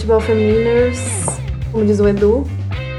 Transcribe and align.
Futebol 0.00 0.20
feminers, 0.20 0.98
como 1.70 1.84
diz 1.84 2.00
o 2.00 2.08
Edu. 2.08 2.46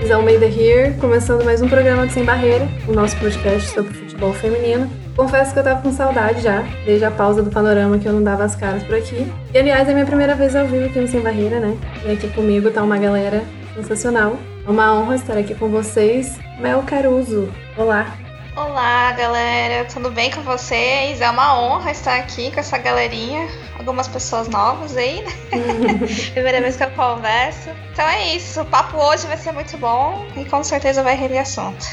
Is 0.04 0.12
Almeida 0.12 0.46
here, 0.46 0.94
começando 1.00 1.44
mais 1.44 1.60
um 1.60 1.68
programa 1.68 2.06
de 2.06 2.14
Sem 2.14 2.24
Barreira, 2.24 2.68
o 2.88 2.94
nosso 2.94 3.18
podcast 3.18 3.74
sobre 3.74 3.92
futebol 3.92 4.32
feminino. 4.34 4.88
Confesso 5.16 5.52
que 5.52 5.58
eu 5.58 5.64
tava 5.64 5.82
com 5.82 5.92
saudade 5.92 6.42
já, 6.42 6.64
desde 6.86 7.04
a 7.04 7.10
pausa 7.10 7.42
do 7.42 7.50
panorama 7.50 7.98
que 7.98 8.08
eu 8.08 8.14
não 8.14 8.24
dava 8.24 8.44
as 8.44 8.56
caras 8.56 8.84
por 8.84 8.94
aqui. 8.94 9.26
E 9.52 9.58
aliás, 9.58 9.90
é 9.90 9.94
minha 9.94 10.06
primeira 10.06 10.36
vez 10.36 10.56
ao 10.56 10.68
vivo 10.68 10.86
aqui 10.86 11.00
no 11.00 11.08
Sem 11.08 11.22
Barreira, 11.22 11.60
né? 11.60 11.76
E 12.06 12.12
aqui 12.12 12.28
comigo 12.30 12.70
tá 12.70 12.84
uma 12.84 13.00
galera 13.00 13.44
sensacional. 13.76 14.38
É 14.64 14.70
uma 14.70 14.94
honra 14.94 15.16
estar 15.16 15.38
aqui 15.38 15.56
com 15.56 15.70
vocês. 15.70 16.38
Mel 16.60 16.84
Caruso, 16.86 17.50
olá. 17.76 18.16
Olá, 18.54 19.14
galera, 19.14 19.86
tudo 19.86 20.12
bem 20.12 20.30
com 20.30 20.42
vocês? 20.42 21.22
É 21.22 21.30
uma 21.30 21.58
honra 21.58 21.92
estar 21.92 22.18
aqui 22.18 22.52
com 22.52 22.60
essa 22.60 22.78
galerinha, 22.78 23.48
algumas 23.80 24.10
pessoas 24.10 24.50
novas 24.50 24.98
aí, 24.98 25.22
né? 25.22 25.32
Primeira 26.34 26.60
vez 26.60 26.76
que 26.76 26.84
eu 26.84 26.92
converso. 26.92 27.70
Então 27.94 28.06
é 28.06 28.36
isso, 28.36 28.62
o 28.62 28.66
papo 28.66 28.98
hoje 28.98 29.26
vai 29.26 29.38
ser 29.38 29.54
muito 29.54 29.78
bom 29.78 30.26
e 30.36 30.44
com 30.44 30.62
certeza 30.66 31.02
vai 31.02 31.16
render 31.16 31.38
assunto. 31.38 31.86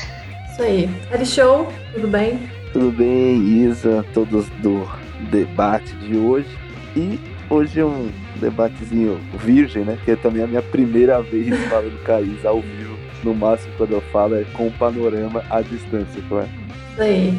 Isso 0.50 0.61
aí. 0.61 0.91
Eli 1.12 1.27
Show, 1.27 1.73
tudo 1.95 2.09
bem? 2.09 2.50
Tudo 2.72 2.91
bem, 2.91 3.37
Isa, 3.65 4.05
todos 4.12 4.48
do 4.61 4.84
debate 5.31 5.95
de 5.95 6.17
hoje. 6.17 6.59
E 6.97 7.20
hoje 7.48 7.78
é 7.78 7.84
um 7.84 8.11
debatezinho 8.34 9.20
virgem, 9.34 9.84
né? 9.84 9.97
Que 10.05 10.11
é 10.11 10.17
também 10.17 10.43
a 10.43 10.47
minha 10.48 10.62
primeira 10.62 11.22
vez 11.22 11.56
falando 11.69 12.05
com 12.05 12.12
a 12.12 12.20
Isa 12.20 12.48
ao 12.48 12.61
vivo. 12.61 12.88
No 13.24 13.34
máximo, 13.34 13.72
quando 13.77 13.92
eu 13.92 14.00
falo, 14.12 14.36
é 14.36 14.44
com 14.52 14.69
o 14.69 14.72
panorama 14.72 15.44
à 15.50 15.61
distância, 15.61 16.22
claro. 16.28 16.48
Isso 16.92 17.02
aí. 17.02 17.38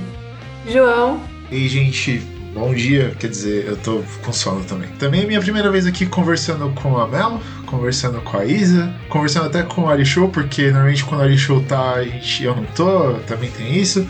João, 0.68 1.22
E 1.52 1.68
gente, 1.68 2.18
bom 2.54 2.74
dia. 2.74 3.14
Quer 3.20 3.28
dizer, 3.30 3.66
eu 3.66 3.78
tô 3.78 4.04
com 4.24 4.32
sono 4.34 4.64
também. 4.66 4.90
Também 5.00 5.22
é 5.22 5.26
minha 5.26 5.40
primeira 5.40 5.72
vez 5.72 5.86
aqui 5.88 6.06
conversando 6.06 6.70
com 6.82 6.98
a 6.98 7.08
Mel, 7.08 7.40
conversando 7.66 8.22
com 8.22 8.38
a 8.38 8.46
Isa, 8.46 8.94
conversando 9.08 9.46
até 9.48 9.64
com 9.64 9.84
o 9.84 9.90
Ari 9.90 10.06
Show, 10.06 10.30
porque 10.30 10.64
normalmente 10.70 11.04
quando 11.06 11.22
o 11.22 11.24
Ari 11.24 11.38
Show 11.38 11.62
tá, 11.64 11.94
a 11.94 12.04
gente, 12.04 12.44
eu 12.44 12.56
não 12.56 12.66
tô, 12.66 13.14
também 13.26 13.50
tem 13.52 13.76
isso. 13.78 14.06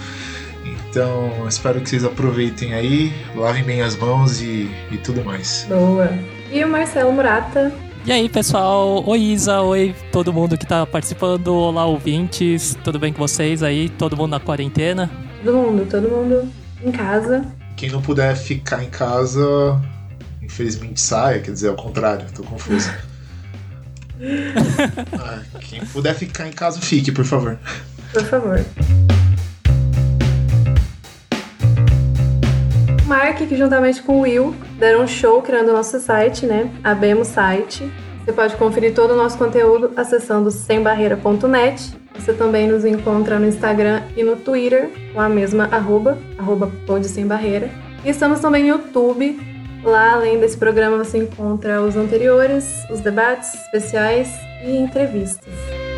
Então, 0.89 1.45
espero 1.48 1.80
que 1.81 1.89
vocês 1.89 2.04
aproveitem 2.04 2.73
aí, 2.73 3.14
lavem 3.36 3.64
bem 3.64 3.81
as 3.81 3.95
mãos 3.95 4.42
e, 4.42 4.70
e 4.92 4.98
tudo 4.98 5.23
mais. 5.23 5.66
boa. 5.70 6.09
E 6.52 6.64
o 6.64 6.67
Marcelo 6.67 7.11
Murata, 7.14 7.72
E 8.05 8.11
aí, 8.11 8.30
pessoal? 8.30 9.03
Oi, 9.08 9.19
Isa. 9.19 9.61
Oi, 9.61 9.94
todo 10.11 10.33
mundo 10.33 10.58
que 10.58 10.66
tá 10.66 10.86
participando. 10.86 11.53
Olá, 11.53 11.86
ouvintes. 11.86 12.75
Tudo 12.83 12.97
bem 12.97 13.11
com 13.14 13.19
vocês 13.19 13.61
aí? 13.61 13.89
Todo 13.89 14.16
mundo 14.17 14.31
na 14.31 14.39
quarentena? 14.39 15.09
todo 15.44 15.58
mundo, 15.58 15.86
todo 15.89 16.09
mundo 16.09 16.52
em 16.83 16.92
casa. 16.92 17.45
Quem 17.75 17.89
não 17.89 18.02
puder 18.02 18.36
ficar 18.36 18.83
em 18.83 18.89
casa, 18.89 19.80
infelizmente 20.42 21.00
saia, 21.00 21.39
quer 21.39 21.52
dizer, 21.52 21.70
ao 21.70 21.75
contrário, 21.75 22.25
tô 22.33 22.44
confuso. 22.44 22.89
Ah, 25.17 25.39
quem 25.61 25.80
puder 25.86 26.14
ficar 26.14 26.45
em 26.45 26.52
casa, 26.52 26.82
fique, 26.82 27.09
por 27.09 27.23
favor. 27.23 27.58
Por 28.11 28.26
favor. 28.26 28.65
Mark, 33.09 33.37
que 33.39 33.58
juntamente 33.58 34.03
com 34.03 34.20
o 34.20 34.21
Will, 34.21 34.53
deram 34.77 35.02
um 35.02 35.08
show 35.08 35.42
criando 35.42 35.70
o 35.70 35.73
nosso 35.73 35.99
site, 35.99 36.45
né? 36.45 36.71
Abemos 36.83 37.30
site. 37.30 37.92
Você 38.23 38.31
pode 38.31 38.55
conferir 38.55 38.93
todo 38.93 39.14
o 39.14 39.17
nosso 39.17 39.36
conteúdo 39.36 39.92
acessando 39.97 40.52
sembarreira.net. 40.52 41.92
Você 42.14 42.33
também 42.33 42.67
nos 42.67 42.86
encontra 42.86 43.39
no 43.39 43.47
Instagram 43.47 44.03
e 44.15 44.21
no 44.21 44.36
Twitter 44.36 44.92
com 45.11 45.20
a 45.20 45.27
mesma 45.27 45.65
arroba, 45.71 46.20
arroba 46.37 46.71
Pod 46.86 47.03
Sem 47.08 47.25
Barreira. 47.25 47.71
E 48.05 48.09
estamos 48.09 48.42
também 48.42 48.61
no 48.61 48.70
YouTube. 48.70 49.39
Lá, 49.83 50.14
além 50.14 50.39
desse 50.39 50.58
programa, 50.58 51.03
você 51.03 51.17
encontra 51.17 51.81
os 51.81 51.95
anteriores, 51.95 52.86
os 52.91 52.99
debates 52.99 53.55
especiais 53.55 54.30
e 54.64 54.77
entrevistas. 54.77 55.89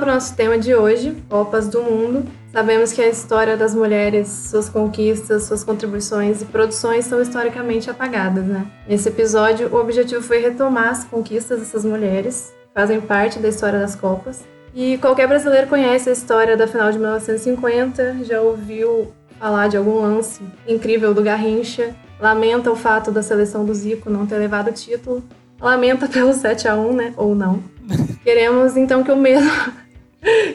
Para 0.00 0.12
o 0.12 0.14
nosso 0.14 0.34
tema 0.34 0.56
de 0.56 0.74
hoje, 0.74 1.14
Copas 1.28 1.68
do 1.68 1.82
Mundo. 1.82 2.24
Sabemos 2.50 2.90
que 2.90 3.02
a 3.02 3.08
história 3.08 3.54
das 3.54 3.74
mulheres, 3.74 4.28
suas 4.28 4.66
conquistas, 4.66 5.42
suas 5.42 5.62
contribuições 5.62 6.40
e 6.40 6.46
produções 6.46 7.04
são 7.04 7.20
historicamente 7.20 7.90
apagadas, 7.90 8.46
né? 8.46 8.66
Nesse 8.88 9.10
episódio, 9.10 9.68
o 9.68 9.76
objetivo 9.76 10.22
foi 10.22 10.38
retomar 10.38 10.88
as 10.88 11.04
conquistas 11.04 11.58
dessas 11.58 11.84
mulheres, 11.84 12.50
que 12.66 12.72
fazem 12.74 12.98
parte 12.98 13.38
da 13.38 13.48
história 13.48 13.78
das 13.78 13.94
Copas. 13.94 14.42
E 14.74 14.96
qualquer 14.96 15.28
brasileiro 15.28 15.66
conhece 15.66 16.08
a 16.08 16.12
história 16.12 16.56
da 16.56 16.66
final 16.66 16.90
de 16.90 16.98
1950, 16.98 18.24
já 18.24 18.40
ouviu 18.40 19.12
falar 19.38 19.68
de 19.68 19.76
algum 19.76 20.00
lance 20.00 20.40
incrível 20.66 21.12
do 21.12 21.22
Garrincha, 21.22 21.94
lamenta 22.18 22.70
o 22.70 22.76
fato 22.76 23.10
da 23.10 23.22
seleção 23.22 23.66
do 23.66 23.74
Zico 23.74 24.08
não 24.08 24.26
ter 24.26 24.38
levado 24.38 24.68
o 24.68 24.72
título, 24.72 25.22
lamenta 25.60 26.08
pelo 26.08 26.32
7 26.32 26.68
a 26.68 26.74
1 26.74 26.92
né? 26.94 27.14
Ou 27.18 27.34
não. 27.34 27.62
Queremos 28.24 28.78
então 28.78 29.04
que 29.04 29.12
o 29.12 29.16
mesmo 29.16 29.50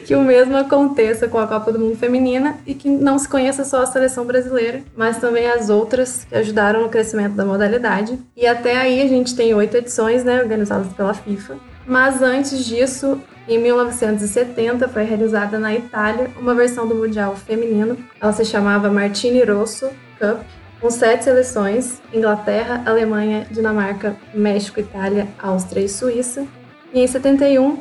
que 0.04 0.14
o 0.14 0.22
mesmo 0.22 0.56
aconteça 0.56 1.26
com 1.26 1.38
a 1.38 1.46
Copa 1.46 1.72
do 1.72 1.78
Mundo 1.78 1.96
Feminina 1.96 2.56
e 2.66 2.74
que 2.74 2.88
não 2.88 3.18
se 3.18 3.28
conheça 3.28 3.64
só 3.64 3.82
a 3.82 3.86
seleção 3.86 4.24
brasileira, 4.24 4.82
mas 4.96 5.18
também 5.18 5.46
as 5.50 5.68
outras 5.68 6.24
que 6.24 6.34
ajudaram 6.34 6.82
no 6.82 6.88
crescimento 6.88 7.34
da 7.34 7.44
modalidade. 7.44 8.18
E 8.36 8.46
até 8.46 8.76
aí 8.76 9.02
a 9.02 9.08
gente 9.08 9.34
tem 9.34 9.54
oito 9.54 9.76
edições, 9.76 10.24
né, 10.24 10.40
organizadas 10.40 10.92
pela 10.92 11.14
FIFA. 11.14 11.56
Mas 11.86 12.20
antes 12.20 12.64
disso, 12.64 13.20
em 13.48 13.58
1970 13.58 14.88
foi 14.88 15.04
realizada 15.04 15.58
na 15.58 15.72
Itália 15.74 16.30
uma 16.38 16.54
versão 16.54 16.86
do 16.86 16.94
Mundial 16.94 17.36
Feminino. 17.36 17.96
Ela 18.20 18.32
se 18.32 18.44
chamava 18.44 18.90
Martini 18.90 19.44
Rosso 19.44 19.88
Cup, 20.18 20.40
com 20.80 20.90
sete 20.90 21.24
seleções: 21.24 22.00
Inglaterra, 22.12 22.82
Alemanha, 22.84 23.46
Dinamarca, 23.50 24.16
México, 24.34 24.80
Itália, 24.80 25.28
Áustria 25.38 25.84
e 25.84 25.88
Suíça. 25.88 26.44
E 26.92 27.00
em 27.00 27.06
71, 27.06 27.78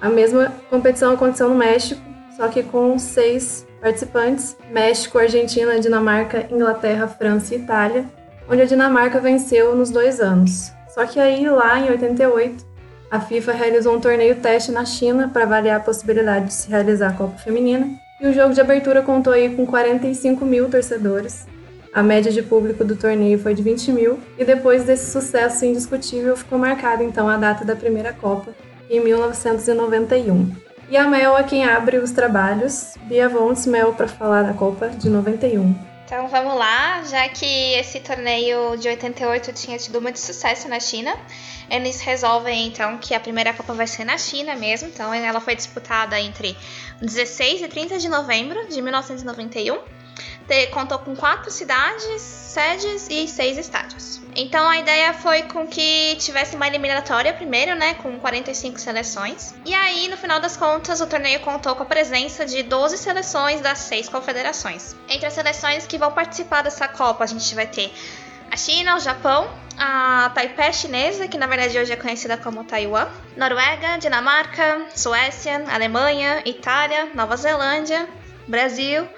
a 0.00 0.08
mesma 0.08 0.52
competição 0.70 1.12
aconteceu 1.12 1.48
no 1.48 1.54
México, 1.54 2.00
só 2.36 2.48
que 2.48 2.62
com 2.62 2.98
seis 2.98 3.66
participantes: 3.80 4.56
México, 4.70 5.18
Argentina, 5.18 5.78
Dinamarca, 5.78 6.46
Inglaterra, 6.50 7.06
França 7.06 7.54
e 7.54 7.58
Itália, 7.58 8.04
onde 8.48 8.62
a 8.62 8.66
Dinamarca 8.66 9.20
venceu 9.20 9.74
nos 9.74 9.90
dois 9.90 10.20
anos. 10.20 10.72
Só 10.88 11.06
que 11.06 11.20
aí, 11.20 11.48
lá 11.48 11.78
em 11.78 11.90
88, 11.90 12.64
a 13.10 13.20
FIFA 13.20 13.52
realizou 13.52 13.94
um 13.94 14.00
torneio 14.00 14.36
teste 14.36 14.72
na 14.72 14.84
China 14.84 15.28
para 15.32 15.44
avaliar 15.44 15.76
a 15.76 15.82
possibilidade 15.82 16.46
de 16.46 16.54
se 16.54 16.70
realizar 16.70 17.10
a 17.10 17.12
Copa 17.12 17.38
Feminina, 17.38 17.88
e 18.20 18.26
o 18.26 18.32
jogo 18.32 18.54
de 18.54 18.60
abertura 18.60 19.02
contou 19.02 19.32
aí 19.32 19.54
com 19.54 19.66
45 19.66 20.44
mil 20.44 20.68
torcedores. 20.68 21.46
A 21.92 22.02
média 22.02 22.30
de 22.30 22.40
público 22.42 22.84
do 22.84 22.94
torneio 22.94 23.38
foi 23.38 23.52
de 23.52 23.62
20 23.62 23.92
mil, 23.92 24.18
e 24.38 24.44
depois 24.44 24.84
desse 24.84 25.10
sucesso 25.10 25.64
indiscutível 25.64 26.36
ficou 26.36 26.58
marcada 26.58 27.02
então 27.02 27.28
a 27.28 27.36
data 27.36 27.64
da 27.64 27.74
primeira 27.74 28.12
Copa, 28.12 28.52
em 28.90 29.00
1991. 29.00 30.54
E 30.90 30.96
a 30.96 31.06
Mel 31.06 31.38
é 31.38 31.44
quem 31.44 31.64
abre 31.64 31.98
os 31.98 32.10
trabalhos. 32.10 32.94
Bia 33.02 33.28
Vontes, 33.28 33.64
Mel, 33.64 33.94
para 33.94 34.08
falar 34.08 34.42
da 34.42 34.52
Copa 34.52 34.88
de 34.88 35.08
91. 35.08 35.88
Então 36.04 36.26
vamos 36.26 36.56
lá, 36.56 37.04
já 37.04 37.28
que 37.28 37.46
esse 37.74 38.00
torneio 38.00 38.76
de 38.76 38.88
88 38.88 39.52
tinha 39.52 39.78
tido 39.78 40.02
muito 40.02 40.18
sucesso 40.18 40.68
na 40.68 40.80
China, 40.80 41.16
eles 41.70 42.00
resolvem 42.00 42.66
então 42.66 42.98
que 42.98 43.14
a 43.14 43.20
primeira 43.20 43.52
Copa 43.52 43.72
vai 43.74 43.86
ser 43.86 44.04
na 44.04 44.18
China 44.18 44.56
mesmo. 44.56 44.88
Então 44.88 45.14
ela 45.14 45.40
foi 45.40 45.54
disputada 45.54 46.18
entre 46.18 46.56
16 47.00 47.62
e 47.62 47.68
30 47.68 47.98
de 48.00 48.08
novembro 48.08 48.66
de 48.66 48.82
1991. 48.82 49.99
Te- 50.50 50.66
Contou 50.66 50.98
com 50.98 51.14
quatro 51.14 51.48
cidades, 51.50 52.20
sedes 52.20 53.06
e 53.08 53.28
seis 53.28 53.56
estádios. 53.56 54.20
Então 54.34 54.68
a 54.68 54.78
ideia 54.78 55.12
foi 55.14 55.42
com 55.44 55.64
que 55.66 56.16
tivesse 56.16 56.56
uma 56.56 56.66
eliminatória 56.66 57.32
primeiro, 57.32 57.74
né, 57.76 57.94
com 57.94 58.18
45 58.18 58.78
seleções. 58.80 59.54
E 59.64 59.72
aí, 59.74 60.08
no 60.08 60.16
final 60.16 60.40
das 60.40 60.56
contas, 60.56 61.00
o 61.00 61.06
torneio 61.06 61.38
contou 61.40 61.74
com 61.76 61.84
a 61.84 61.86
presença 61.86 62.44
de 62.44 62.62
12 62.64 62.98
seleções 62.98 63.60
das 63.60 63.78
seis 63.78 64.08
confederações. 64.08 64.96
Entre 65.08 65.26
as 65.26 65.32
seleções 65.34 65.86
que 65.86 65.96
vão 65.98 66.10
participar 66.10 66.62
dessa 66.62 66.88
Copa, 66.88 67.22
a 67.22 67.26
gente 67.28 67.54
vai 67.54 67.66
ter 67.66 67.92
a 68.50 68.56
China, 68.56 68.96
o 68.96 69.00
Japão, 69.00 69.48
a 69.78 70.30
Taipei 70.34 70.72
chinesa, 70.72 71.28
que 71.28 71.38
na 71.38 71.46
verdade 71.46 71.78
hoje 71.78 71.92
é 71.92 71.96
conhecida 71.96 72.36
como 72.36 72.64
Taiwan, 72.64 73.08
Noruega, 73.36 73.98
Dinamarca, 73.98 74.86
Suécia, 74.94 75.64
Alemanha, 75.72 76.42
Itália, 76.44 77.08
Nova 77.14 77.36
Zelândia, 77.36 78.08
Brasil, 78.48 79.08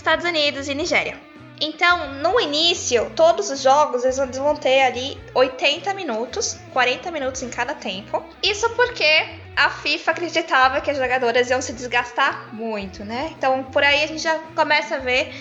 Estados 0.00 0.24
Unidos 0.24 0.66
e 0.66 0.74
Nigéria. 0.74 1.20
Então, 1.60 2.14
no 2.14 2.40
início, 2.40 3.12
todos 3.14 3.50
os 3.50 3.60
jogos 3.60 4.02
eles 4.02 4.16
vão 4.38 4.56
ter 4.56 4.80
ali 4.80 5.20
80 5.34 5.92
minutos, 5.92 6.58
40 6.72 7.10
minutos 7.10 7.42
em 7.42 7.50
cada 7.50 7.74
tempo. 7.74 8.24
Isso 8.42 8.70
porque 8.70 9.28
a 9.54 9.68
FIFA 9.68 10.12
acreditava 10.12 10.80
que 10.80 10.90
as 10.90 10.96
jogadoras 10.96 11.50
iam 11.50 11.60
se 11.60 11.74
desgastar 11.74 12.48
muito, 12.54 13.04
né? 13.04 13.34
Então, 13.36 13.62
por 13.64 13.84
aí 13.84 14.02
a 14.02 14.06
gente 14.06 14.22
já 14.22 14.38
começa 14.56 14.94
a 14.96 14.98
ver 15.00 15.34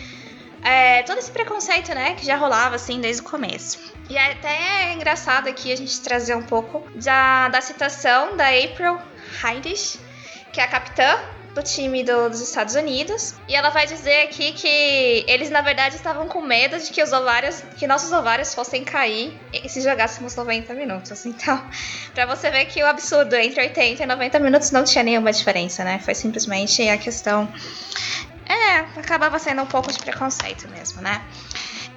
é, 0.61 1.03
todo 1.03 1.19
esse 1.19 1.31
preconceito, 1.31 1.95
né, 1.95 2.15
que 2.15 2.25
já 2.25 2.35
rolava 2.35 2.75
assim 2.75 2.99
desde 2.99 3.21
o 3.21 3.25
começo. 3.25 3.79
E 4.09 4.17
é 4.17 4.33
até 4.33 4.89
é 4.89 4.93
engraçado 4.93 5.47
aqui 5.47 5.71
a 5.71 5.77
gente 5.77 6.01
trazer 6.01 6.35
um 6.35 6.43
pouco 6.43 6.83
da, 6.95 7.47
da 7.47 7.61
citação 7.61 8.35
da 8.35 8.49
April 8.49 8.99
Heinrich, 9.41 9.97
que 10.51 10.59
é 10.59 10.65
a 10.65 10.67
capitã 10.67 11.17
do 11.53 11.63
time 11.63 12.03
do, 12.03 12.29
dos 12.29 12.41
Estados 12.41 12.75
Unidos. 12.75 13.35
E 13.47 13.55
ela 13.55 13.69
vai 13.69 13.87
dizer 13.87 14.23
aqui 14.23 14.51
que 14.53 15.25
eles, 15.27 15.49
na 15.49 15.61
verdade, 15.61 15.95
estavam 15.95 16.27
com 16.27 16.41
medo 16.41 16.77
de 16.77 16.91
que 16.91 17.01
os 17.01 17.11
ovários, 17.11 17.61
que 17.77 17.87
nossos 17.87 18.11
ovários 18.11 18.53
fossem 18.53 18.83
cair 18.83 19.39
se 19.67 19.81
jogássemos 19.81 20.35
90 20.35 20.73
minutos. 20.73 21.25
Então, 21.25 21.61
para 22.13 22.25
você 22.25 22.49
ver 22.49 22.65
que 22.65 22.81
o 22.83 22.85
absurdo 22.85 23.35
entre 23.35 23.61
80 23.61 24.03
e 24.03 24.05
90 24.05 24.39
minutos 24.39 24.71
não 24.71 24.83
tinha 24.83 25.03
nenhuma 25.03 25.31
diferença, 25.31 25.83
né? 25.83 25.99
Foi 25.99 26.15
simplesmente 26.15 26.87
a 26.87 26.97
questão. 26.97 27.51
É, 28.45 28.77
acabava 28.99 29.37
sendo 29.37 29.61
um 29.61 29.67
pouco 29.67 29.91
de 29.91 29.99
preconceito 29.99 30.67
mesmo, 30.69 31.01
né? 31.01 31.21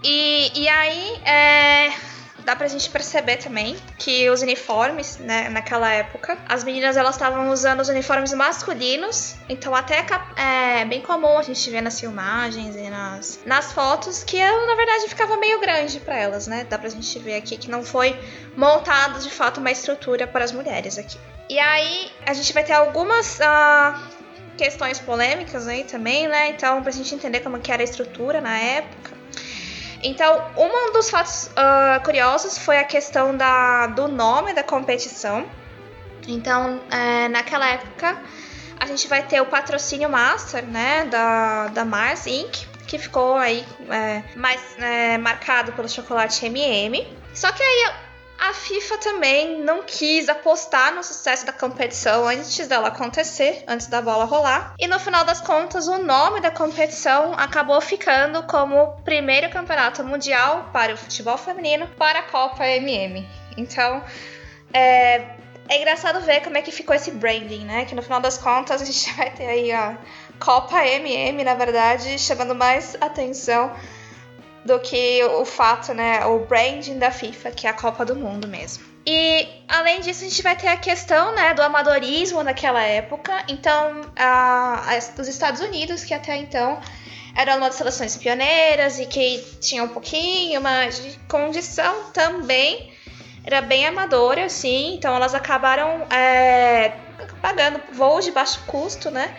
E, 0.04 0.50
e 0.54 0.68
aí, 0.68 1.20
é, 1.24 1.92
dá 2.44 2.56
pra 2.56 2.68
gente 2.68 2.88
perceber 2.90 3.36
também 3.36 3.76
que 3.98 4.28
os 4.30 4.42
uniformes, 4.42 5.18
né, 5.18 5.48
naquela 5.48 5.90
época, 5.92 6.38
as 6.48 6.64
meninas 6.64 6.96
elas 6.96 7.14
estavam 7.14 7.50
usando 7.50 7.80
os 7.80 7.88
uniformes 7.88 8.32
masculinos, 8.32 9.34
então 9.48 9.74
até 9.74 10.04
é 10.36 10.84
bem 10.84 11.00
comum 11.00 11.38
a 11.38 11.42
gente 11.42 11.70
ver 11.70 11.80
nas 11.80 11.98
filmagens 11.98 12.76
e 12.76 12.90
nas, 12.90 13.40
nas 13.44 13.72
fotos 13.72 14.22
que 14.24 14.38
na 14.38 14.74
verdade 14.74 15.08
ficava 15.08 15.36
meio 15.36 15.60
grande 15.60 16.00
para 16.00 16.16
elas, 16.16 16.46
né? 16.46 16.66
Dá 16.68 16.78
pra 16.78 16.88
gente 16.88 17.18
ver 17.18 17.36
aqui 17.36 17.56
que 17.56 17.70
não 17.70 17.84
foi 17.84 18.18
montado 18.56 19.20
de 19.20 19.30
fato 19.30 19.58
uma 19.58 19.70
estrutura 19.70 20.26
para 20.26 20.44
as 20.44 20.52
mulheres 20.52 20.98
aqui. 20.98 21.18
E 21.48 21.58
aí 21.58 22.10
a 22.24 22.32
gente 22.32 22.52
vai 22.52 22.64
ter 22.64 22.72
algumas 22.72 23.38
uh, 23.38 24.00
questões 24.56 24.98
polêmicas 24.98 25.66
aí 25.68 25.84
também, 25.84 26.28
né? 26.28 26.50
Então, 26.50 26.82
pra 26.82 26.90
gente 26.92 27.14
entender 27.14 27.40
como 27.40 27.58
que 27.58 27.72
era 27.72 27.82
a 27.82 27.84
estrutura 27.84 28.40
na 28.40 28.58
época. 28.58 29.21
Então, 30.02 30.42
um 30.56 30.92
dos 30.92 31.08
fatos 31.08 31.46
uh, 31.48 32.02
curiosos 32.04 32.58
foi 32.58 32.78
a 32.78 32.84
questão 32.84 33.36
da, 33.36 33.86
do 33.86 34.08
nome 34.08 34.52
da 34.52 34.62
competição. 34.62 35.46
Então, 36.26 36.80
é, 36.90 37.28
naquela 37.28 37.68
época, 37.68 38.20
a 38.78 38.86
gente 38.86 39.06
vai 39.06 39.22
ter 39.22 39.40
o 39.40 39.46
patrocínio 39.46 40.08
master, 40.08 40.64
né, 40.64 41.04
da, 41.04 41.68
da 41.68 41.84
Mars 41.84 42.26
Inc., 42.26 42.66
que 42.86 42.98
ficou 42.98 43.36
aí 43.36 43.64
é, 43.88 44.22
mais 44.36 44.60
é, 44.78 45.18
marcado 45.18 45.72
pelo 45.72 45.88
chocolate 45.88 46.44
M&M. 46.46 47.06
Só 47.32 47.50
que 47.52 47.62
aí 47.62 47.92
a 48.42 48.52
FIFA 48.52 48.98
também 48.98 49.62
não 49.62 49.84
quis 49.84 50.28
apostar 50.28 50.92
no 50.92 51.04
sucesso 51.04 51.46
da 51.46 51.52
competição 51.52 52.26
antes 52.26 52.66
dela 52.66 52.88
acontecer, 52.88 53.62
antes 53.68 53.86
da 53.86 54.02
bola 54.02 54.24
rolar. 54.24 54.74
E 54.80 54.88
no 54.88 54.98
final 54.98 55.24
das 55.24 55.40
contas, 55.40 55.86
o 55.86 55.98
nome 55.98 56.40
da 56.40 56.50
competição 56.50 57.34
acabou 57.34 57.80
ficando 57.80 58.42
como 58.42 59.00
primeiro 59.04 59.48
campeonato 59.48 60.02
mundial 60.02 60.70
para 60.72 60.92
o 60.92 60.96
futebol 60.96 61.38
feminino 61.38 61.86
para 61.96 62.18
a 62.18 62.22
Copa 62.24 62.66
MM. 62.66 63.24
Então, 63.56 64.02
é, 64.74 65.36
é 65.68 65.78
engraçado 65.78 66.20
ver 66.22 66.42
como 66.42 66.56
é 66.56 66.62
que 66.62 66.72
ficou 66.72 66.96
esse 66.96 67.12
branding, 67.12 67.64
né? 67.64 67.84
Que 67.84 67.94
no 67.94 68.02
final 68.02 68.20
das 68.20 68.38
contas 68.38 68.82
a 68.82 68.84
gente 68.84 69.08
vai 69.14 69.30
ter 69.30 69.46
aí 69.46 69.70
a 69.70 69.96
Copa 70.40 70.84
MM, 70.84 71.44
na 71.44 71.54
verdade, 71.54 72.18
chamando 72.18 72.56
mais 72.56 72.96
atenção 73.00 73.72
do 74.64 74.78
que 74.78 75.22
o 75.24 75.44
fato, 75.44 75.92
né, 75.92 76.24
o 76.24 76.40
branding 76.40 76.98
da 76.98 77.10
FIFA, 77.10 77.50
que 77.50 77.66
é 77.66 77.70
a 77.70 77.72
Copa 77.72 78.04
do 78.04 78.14
Mundo 78.14 78.46
mesmo. 78.46 78.84
E 79.04 79.48
além 79.66 80.00
disso, 80.00 80.24
a 80.24 80.28
gente 80.28 80.42
vai 80.42 80.54
ter 80.54 80.68
a 80.68 80.76
questão 80.76 81.34
né, 81.34 81.52
do 81.54 81.62
amadorismo 81.62 82.42
naquela 82.42 82.82
época. 82.82 83.44
Então, 83.48 84.02
a, 84.16 84.94
a, 84.94 85.20
os 85.20 85.28
Estados 85.28 85.60
Unidos, 85.60 86.04
que 86.04 86.14
até 86.14 86.36
então 86.36 86.80
eram 87.34 87.56
uma 87.56 87.66
das 87.66 87.76
seleções 87.76 88.16
pioneiras 88.16 89.00
e 89.00 89.06
que 89.06 89.38
tinha 89.60 89.82
um 89.82 89.88
pouquinho 89.88 90.60
mais 90.60 91.02
de 91.02 91.18
condição 91.28 92.12
também, 92.12 92.92
era 93.44 93.60
bem 93.60 93.86
amadora, 93.86 94.44
assim. 94.44 94.94
Então, 94.94 95.14
elas 95.16 95.34
acabaram 95.34 96.06
é, 96.08 96.92
pagando 97.40 97.80
voos 97.92 98.24
de 98.24 98.30
baixo 98.30 98.60
custo, 98.68 99.10
né? 99.10 99.34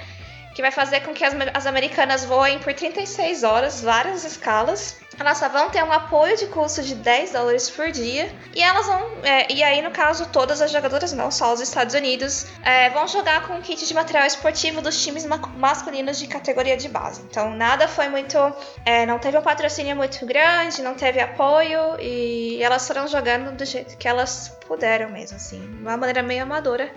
Que 0.53 0.61
vai 0.61 0.71
fazer 0.71 1.01
com 1.01 1.13
que 1.13 1.23
as, 1.23 1.33
as 1.53 1.65
americanas 1.65 2.23
voem 2.25 2.59
por 2.59 2.73
36 2.73 3.43
horas, 3.43 3.81
várias 3.81 4.23
escalas. 4.23 4.97
Elas 5.19 5.37
só 5.37 5.47
vão 5.47 5.69
ter 5.69 5.83
um 5.83 5.91
apoio 5.91 6.35
de 6.35 6.47
custo 6.47 6.81
de 6.81 6.95
10 6.95 7.33
dólares 7.33 7.69
por 7.69 7.91
dia. 7.91 8.33
E 8.55 8.61
elas 8.61 8.87
vão. 8.87 9.11
É, 9.23 9.51
e 9.51 9.63
aí, 9.63 9.81
no 9.81 9.91
caso, 9.91 10.27
todas 10.29 10.61
as 10.61 10.71
jogadoras, 10.71 11.13
não 11.13 11.29
só 11.29 11.53
os 11.53 11.61
Estados 11.61 11.93
Unidos, 11.93 12.47
é, 12.63 12.89
vão 12.89 13.07
jogar 13.07 13.47
com 13.47 13.53
um 13.53 13.61
kit 13.61 13.85
de 13.85 13.93
material 13.93 14.25
esportivo 14.25 14.81
dos 14.81 15.03
times 15.03 15.25
ma 15.25 15.37
masculinos 15.37 16.17
de 16.17 16.27
categoria 16.27 16.75
de 16.75 16.89
base. 16.89 17.21
Então, 17.21 17.51
nada 17.51 17.87
foi 17.87 18.09
muito. 18.09 18.37
É, 18.85 19.05
não 19.05 19.19
teve 19.19 19.37
um 19.37 19.41
patrocínio 19.41 19.95
muito 19.95 20.25
grande, 20.25 20.81
não 20.81 20.95
teve 20.95 21.19
apoio. 21.19 21.99
E 21.99 22.61
elas 22.63 22.87
foram 22.87 23.07
jogando 23.07 23.55
do 23.55 23.65
jeito 23.65 23.95
que 23.97 24.07
elas 24.07 24.57
puderam 24.67 25.09
mesmo, 25.09 25.37
assim. 25.37 25.59
De 25.59 25.81
uma 25.81 25.95
maneira 25.95 26.23
meio 26.23 26.41
amadora. 26.43 26.91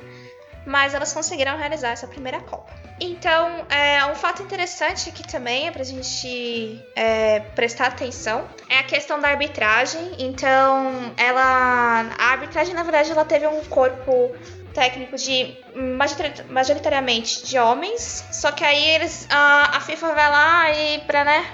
Mas 0.67 0.93
elas 0.93 1.13
conseguiram 1.13 1.57
realizar 1.57 1.91
essa 1.91 2.07
primeira 2.07 2.41
Copa. 2.41 2.75
Então, 2.99 3.67
é, 3.69 4.05
um 4.07 4.15
fato 4.15 4.43
interessante 4.43 5.11
aqui 5.11 5.23
também 5.27 5.69
é 5.69 5.71
pra 5.71 5.85
gente 5.85 6.83
é, 6.95 7.41
prestar 7.55 7.89
atenção 7.89 8.49
é 8.69 8.79
a 8.79 8.83
questão 8.83 9.21
da 9.21 9.29
arbitragem. 9.29 10.17
Então, 10.19 11.13
ela. 11.17 12.11
A 12.19 12.33
arbitragem, 12.33 12.75
na 12.75 12.83
verdade, 12.83 13.11
ela 13.11 13.25
teve 13.25 13.47
um 13.47 13.63
corpo 13.65 14.35
técnico 14.73 15.17
de 15.17 15.57
majoritariamente 16.49 17.45
de 17.45 17.59
homens. 17.59 18.25
Só 18.33 18.51
que 18.51 18.65
aí 18.65 18.83
eles. 18.91 19.27
A, 19.31 19.77
a 19.77 19.81
FIFA 19.81 20.15
vai 20.15 20.31
lá 20.31 20.71
e 20.73 20.99
pra 21.01 21.25
né, 21.25 21.47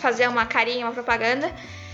fazer 0.00 0.28
uma 0.28 0.46
carinha, 0.46 0.86
uma 0.86 0.92
propaganda 0.92 1.52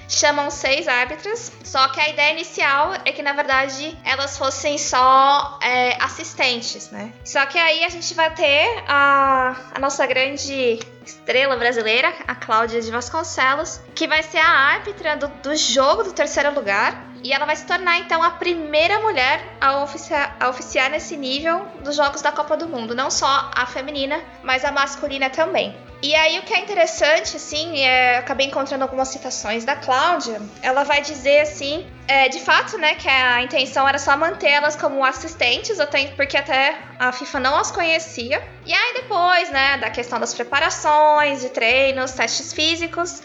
chamam 0.09 0.51
seis 0.51 0.89
árbitras, 0.89 1.53
só 1.63 1.87
que 1.89 2.01
a 2.01 2.09
ideia 2.09 2.33
inicial 2.33 2.95
é 3.05 3.13
que 3.13 3.23
na 3.23 3.35
verdade 3.35 3.97
elas 4.05 4.39
fossem 4.39 4.79
só 4.79 5.59
é, 5.63 6.03
assistentes, 6.03 6.91
né? 6.91 7.13
Só 7.25 7.45
que 7.47 7.59
aí 7.59 7.85
a 7.85 7.89
gente 7.91 8.15
vai 8.15 8.33
ter 8.35 8.85
a, 8.89 9.55
a 9.75 9.79
nossa 9.79 10.07
grande 10.07 10.81
estrela 11.05 11.57
brasileira, 11.57 12.13
a 12.27 12.35
Cláudia 12.35 12.81
de 12.81 12.91
Vasconcelos, 12.91 13.81
que 13.95 14.07
vai 14.07 14.23
ser 14.23 14.39
a 14.39 14.49
árbitra 14.49 15.17
do, 15.17 15.29
do 15.29 15.55
jogo 15.55 16.03
do 16.03 16.13
terceiro 16.13 16.55
lugar. 16.55 17.07
E 17.23 17.33
ela 17.33 17.45
vai 17.45 17.57
se 17.57 17.67
tornar 17.67 17.99
então 17.99 18.23
a 18.23 18.31
primeira 18.31 19.01
mulher 19.01 19.45
a 19.61 19.83
oficiar, 19.83 20.37
a 20.39 20.49
oficiar 20.49 20.89
nesse 20.89 21.17
nível 21.17 21.67
dos 21.83 21.97
Jogos 21.97 22.23
da 22.23 22.31
Copa 22.31 22.57
do 22.57 22.69
Mundo, 22.69 22.95
não 22.95 23.11
só 23.11 23.51
a 23.55 23.67
feminina, 23.67 24.23
mas 24.45 24.65
a 24.65 24.71
masculina 24.71 25.29
também. 25.29 25.77
E 26.01 26.15
aí 26.15 26.39
o 26.39 26.43
que 26.43 26.55
é 26.55 26.61
interessante, 26.61 27.37
assim, 27.37 27.81
é, 27.81 28.19
acabei 28.19 28.47
encontrando 28.47 28.85
algumas 28.85 29.09
citações 29.09 29.65
da 29.65 29.75
Cláudia. 29.75 30.41
Ela 30.63 30.85
vai 30.85 31.01
dizer 31.01 31.41
assim, 31.41 31.85
é, 32.07 32.29
de 32.29 32.39
fato, 32.39 32.79
né, 32.79 32.95
que 32.95 33.09
a 33.09 33.43
intenção 33.43 33.87
era 33.89 33.99
só 33.99 34.17
mantê-las 34.17 34.77
como 34.77 35.05
assistentes, 35.05 35.81
até, 35.81 36.07
porque 36.09 36.37
até 36.37 36.79
a 37.01 37.11
FIFA 37.11 37.41
não 37.41 37.57
as 37.57 37.73
conhecia. 37.73 38.41
E 38.65 38.73
aí 38.73 38.95
depois, 38.95 39.51
né, 39.51 39.79
da 39.79 39.91
questão 39.91 40.21
das 40.21 40.33
preparações, 40.33 41.41
de 41.41 41.49
treinos, 41.49 42.13
testes 42.13 42.53
físicos, 42.53 43.21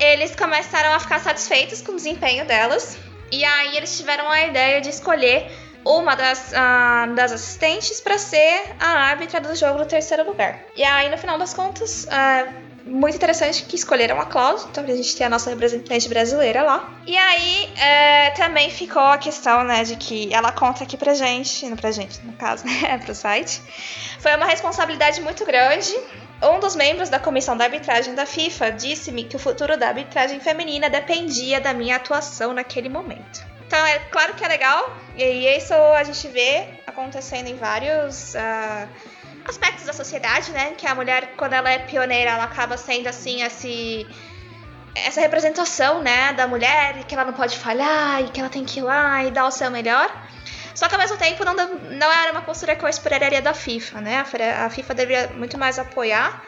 eles 0.00 0.34
começaram 0.34 0.92
a 0.94 0.98
ficar 0.98 1.20
satisfeitos 1.20 1.80
com 1.82 1.92
o 1.92 1.96
desempenho 1.96 2.44
delas. 2.44 2.98
E 3.30 3.44
aí 3.44 3.76
eles 3.76 3.96
tiveram 3.96 4.28
a 4.28 4.42
ideia 4.42 4.80
de 4.80 4.90
escolher 4.90 5.50
uma 5.84 6.14
das, 6.14 6.52
uh, 6.52 7.14
das 7.14 7.32
assistentes 7.32 8.00
para 8.00 8.18
ser 8.18 8.74
a 8.78 8.88
árbitra 8.88 9.40
do 9.40 9.54
jogo 9.54 9.78
do 9.78 9.86
terceiro 9.86 10.24
lugar. 10.24 10.60
E 10.76 10.84
aí, 10.84 11.08
no 11.08 11.18
final 11.18 11.38
das 11.38 11.52
contas, 11.52 12.04
uh, 12.04 12.72
muito 12.84 13.16
interessante 13.16 13.64
que 13.64 13.76
escolheram 13.76 14.20
a 14.20 14.26
Cláudia, 14.26 14.66
então 14.70 14.84
a 14.84 14.86
gente 14.88 15.16
tem 15.16 15.26
a 15.26 15.30
nossa 15.30 15.50
representante 15.50 16.08
brasileira 16.08 16.62
lá. 16.62 16.92
E 17.06 17.16
aí 17.16 17.72
é, 17.76 18.30
também 18.30 18.70
ficou 18.70 19.02
a 19.02 19.18
questão, 19.18 19.64
né, 19.64 19.84
de 19.84 19.96
que 19.96 20.32
ela 20.32 20.50
conta 20.52 20.84
aqui 20.84 20.96
pra 20.96 21.14
gente, 21.14 21.68
não 21.68 21.76
pra 21.76 21.92
gente, 21.92 22.20
no 22.24 22.32
caso, 22.32 22.64
né, 22.66 22.98
pro 22.98 23.14
site. 23.14 23.62
Foi 24.18 24.34
uma 24.36 24.46
responsabilidade 24.46 25.20
muito 25.20 25.44
grande. 25.44 25.94
Um 26.42 26.58
dos 26.58 26.74
membros 26.74 27.08
da 27.08 27.20
comissão 27.20 27.56
da 27.56 27.64
arbitragem 27.64 28.14
da 28.14 28.26
FIFA 28.26 28.72
disse-me 28.72 29.24
que 29.24 29.36
o 29.36 29.38
futuro 29.38 29.76
da 29.76 29.88
arbitragem 29.88 30.40
feminina 30.40 30.90
dependia 30.90 31.60
da 31.60 31.72
minha 31.72 31.96
atuação 31.96 32.52
naquele 32.52 32.88
momento. 32.88 33.51
Então, 33.72 33.86
é 33.86 34.00
claro 34.00 34.34
que 34.34 34.44
é 34.44 34.48
legal, 34.48 34.94
e 35.16 35.46
isso 35.56 35.72
a 35.72 36.04
gente 36.04 36.28
vê 36.28 36.68
acontecendo 36.86 37.46
em 37.46 37.56
vários 37.56 38.34
uh, 38.34 38.86
aspectos 39.48 39.86
da 39.86 39.94
sociedade, 39.94 40.52
né? 40.52 40.74
Que 40.76 40.86
a 40.86 40.94
mulher, 40.94 41.32
quando 41.38 41.54
ela 41.54 41.70
é 41.70 41.78
pioneira, 41.78 42.32
ela 42.32 42.44
acaba 42.44 42.76
sendo 42.76 43.06
assim, 43.06 43.42
esse. 43.42 44.06
essa 44.94 45.22
representação, 45.22 46.02
né, 46.02 46.34
da 46.34 46.46
mulher, 46.46 47.02
que 47.04 47.14
ela 47.14 47.24
não 47.24 47.32
pode 47.32 47.56
falhar 47.56 48.20
e 48.20 48.28
que 48.28 48.40
ela 48.40 48.50
tem 48.50 48.62
que 48.62 48.80
ir 48.80 48.82
lá 48.82 49.24
e 49.24 49.30
dar 49.30 49.46
o 49.46 49.50
seu 49.50 49.70
melhor. 49.70 50.06
Só 50.74 50.86
que 50.86 50.94
ao 50.94 51.00
mesmo 51.00 51.16
tempo 51.16 51.42
não, 51.42 51.54
não 51.54 52.12
era 52.12 52.30
uma 52.30 52.42
postura 52.42 52.76
que 52.76 52.84
eu 52.84 52.88
esperaria 52.90 53.40
da 53.40 53.54
FIFA, 53.54 54.02
né? 54.02 54.22
A 54.62 54.68
FIFA 54.68 54.92
deveria 54.92 55.28
muito 55.28 55.56
mais 55.56 55.78
apoiar 55.78 56.44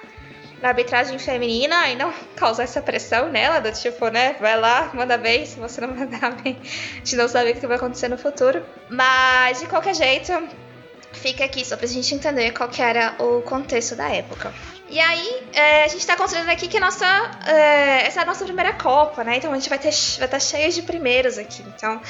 a 0.63 0.69
arbitragem 0.69 1.19
feminina 1.19 1.89
e 1.89 1.97
não 1.97 2.13
causar 2.37 2.65
essa 2.65 2.81
pressão 2.81 3.29
nela, 3.29 3.61
do 3.61 3.71
tipo, 3.73 4.09
né, 4.09 4.37
vai 4.41 4.59
lá, 4.59 4.91
manda 4.95 5.19
bem, 5.19 5.45
se 5.45 5.59
você 5.59 5.81
não 5.81 5.89
mandar 5.95 6.33
bem, 6.43 6.59
a 6.63 6.97
gente 6.99 7.17
não 7.17 7.29
sabe 7.29 7.51
o 7.51 7.55
que 7.55 7.67
vai 7.67 7.77
acontecer 7.77 8.09
no 8.09 8.19
futuro. 8.19 8.65
Mas, 8.89 9.61
de 9.61 9.67
qualquer 9.67 9.95
jeito, 9.95 10.33
fica 11.13 11.45
aqui 11.45 11.65
só 11.65 11.77
pra 11.77 11.87
gente 11.87 12.15
entender 12.15 12.53
qual 12.53 12.69
que 12.69 12.83
era 12.83 13.15
o 13.19 13.43
contexto 13.43 13.95
da 13.95 14.09
época. 14.09 14.53
E 14.89 15.01
aí, 15.01 15.43
é, 15.53 15.85
a 15.85 15.89
gente 15.89 16.07
tá 16.07 16.17
considerando 16.17 16.51
aqui 16.51 16.69
que 16.69 16.79
nossa, 16.79 17.07
é, 17.47 18.07
essa 18.07 18.21
é 18.21 18.23
a 18.23 18.27
nossa 18.27 18.45
primeira 18.45 18.73
Copa, 18.75 19.25
né? 19.25 19.37
Então 19.37 19.51
a 19.51 19.55
gente 19.55 19.69
vai, 19.69 19.79
ter, 19.79 19.91
vai 19.91 19.93
estar 19.93 20.29
tá 20.29 20.39
cheio 20.39 20.71
de 20.71 20.83
primeiros 20.83 21.39
aqui. 21.39 21.65
Então, 21.75 22.01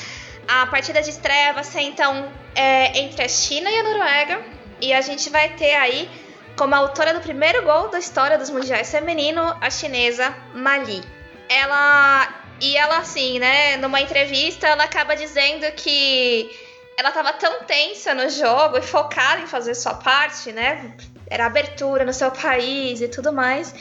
a 0.46 0.66
partida 0.66 1.00
de 1.00 1.10
estreia 1.10 1.52
vai 1.52 1.64
ser 1.64 1.82
então 1.82 2.30
é, 2.54 2.98
entre 2.98 3.24
a 3.24 3.28
China 3.28 3.70
e 3.70 3.78
a 3.78 3.82
Noruega. 3.82 4.42
E 4.80 4.92
a 4.92 5.00
gente 5.00 5.30
vai 5.30 5.50
ter 5.50 5.74
aí 5.76 6.10
como 6.56 6.74
autora 6.74 7.14
do 7.14 7.20
primeiro 7.20 7.62
gol 7.64 7.88
da 7.88 7.98
história 7.98 8.38
dos 8.38 8.50
mundiais 8.50 8.90
feminino, 8.90 9.56
a 9.60 9.70
chinesa 9.70 10.34
Mali. 10.54 11.02
Ela 11.48 12.28
e 12.60 12.76
ela 12.76 12.98
assim, 12.98 13.38
né, 13.38 13.76
numa 13.76 14.00
entrevista, 14.00 14.66
ela 14.66 14.84
acaba 14.84 15.16
dizendo 15.16 15.70
que 15.72 16.50
ela 16.96 17.08
estava 17.08 17.32
tão 17.32 17.64
tensa 17.64 18.14
no 18.14 18.28
jogo 18.30 18.78
e 18.78 18.82
focada 18.82 19.40
em 19.40 19.46
fazer 19.46 19.74
sua 19.74 19.94
parte, 19.94 20.52
né? 20.52 20.94
Era 21.28 21.46
abertura 21.46 22.04
no 22.04 22.12
seu 22.12 22.30
país 22.30 23.00
e 23.00 23.08
tudo 23.08 23.32
mais, 23.32 23.72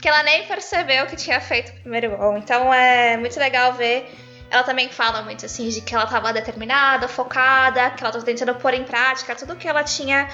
que 0.00 0.06
ela 0.06 0.22
nem 0.22 0.46
percebeu 0.46 1.06
que 1.06 1.16
tinha 1.16 1.40
feito 1.40 1.70
o 1.70 1.80
primeiro 1.80 2.16
gol. 2.16 2.36
Então 2.36 2.72
é 2.72 3.16
muito 3.16 3.38
legal 3.38 3.72
ver 3.72 4.10
ela 4.50 4.62
também 4.62 4.88
fala 4.88 5.22
muito 5.22 5.44
assim 5.44 5.68
de 5.68 5.80
que 5.80 5.94
ela 5.94 6.04
estava 6.04 6.32
determinada, 6.32 7.06
focada, 7.06 7.90
que 7.90 8.02
ela 8.02 8.08
estava 8.08 8.24
tentando 8.24 8.54
pôr 8.54 8.74
em 8.74 8.84
prática 8.84 9.34
tudo 9.34 9.56
que 9.56 9.68
ela 9.68 9.84
tinha 9.84 10.28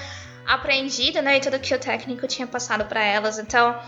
aprendido, 0.47 1.21
né, 1.21 1.37
e 1.37 1.41
tudo 1.41 1.59
que 1.59 1.73
o 1.73 1.79
técnico 1.79 2.27
tinha 2.27 2.47
passado 2.47 2.85
para 2.85 3.03
elas. 3.03 3.39
Então, 3.39 3.79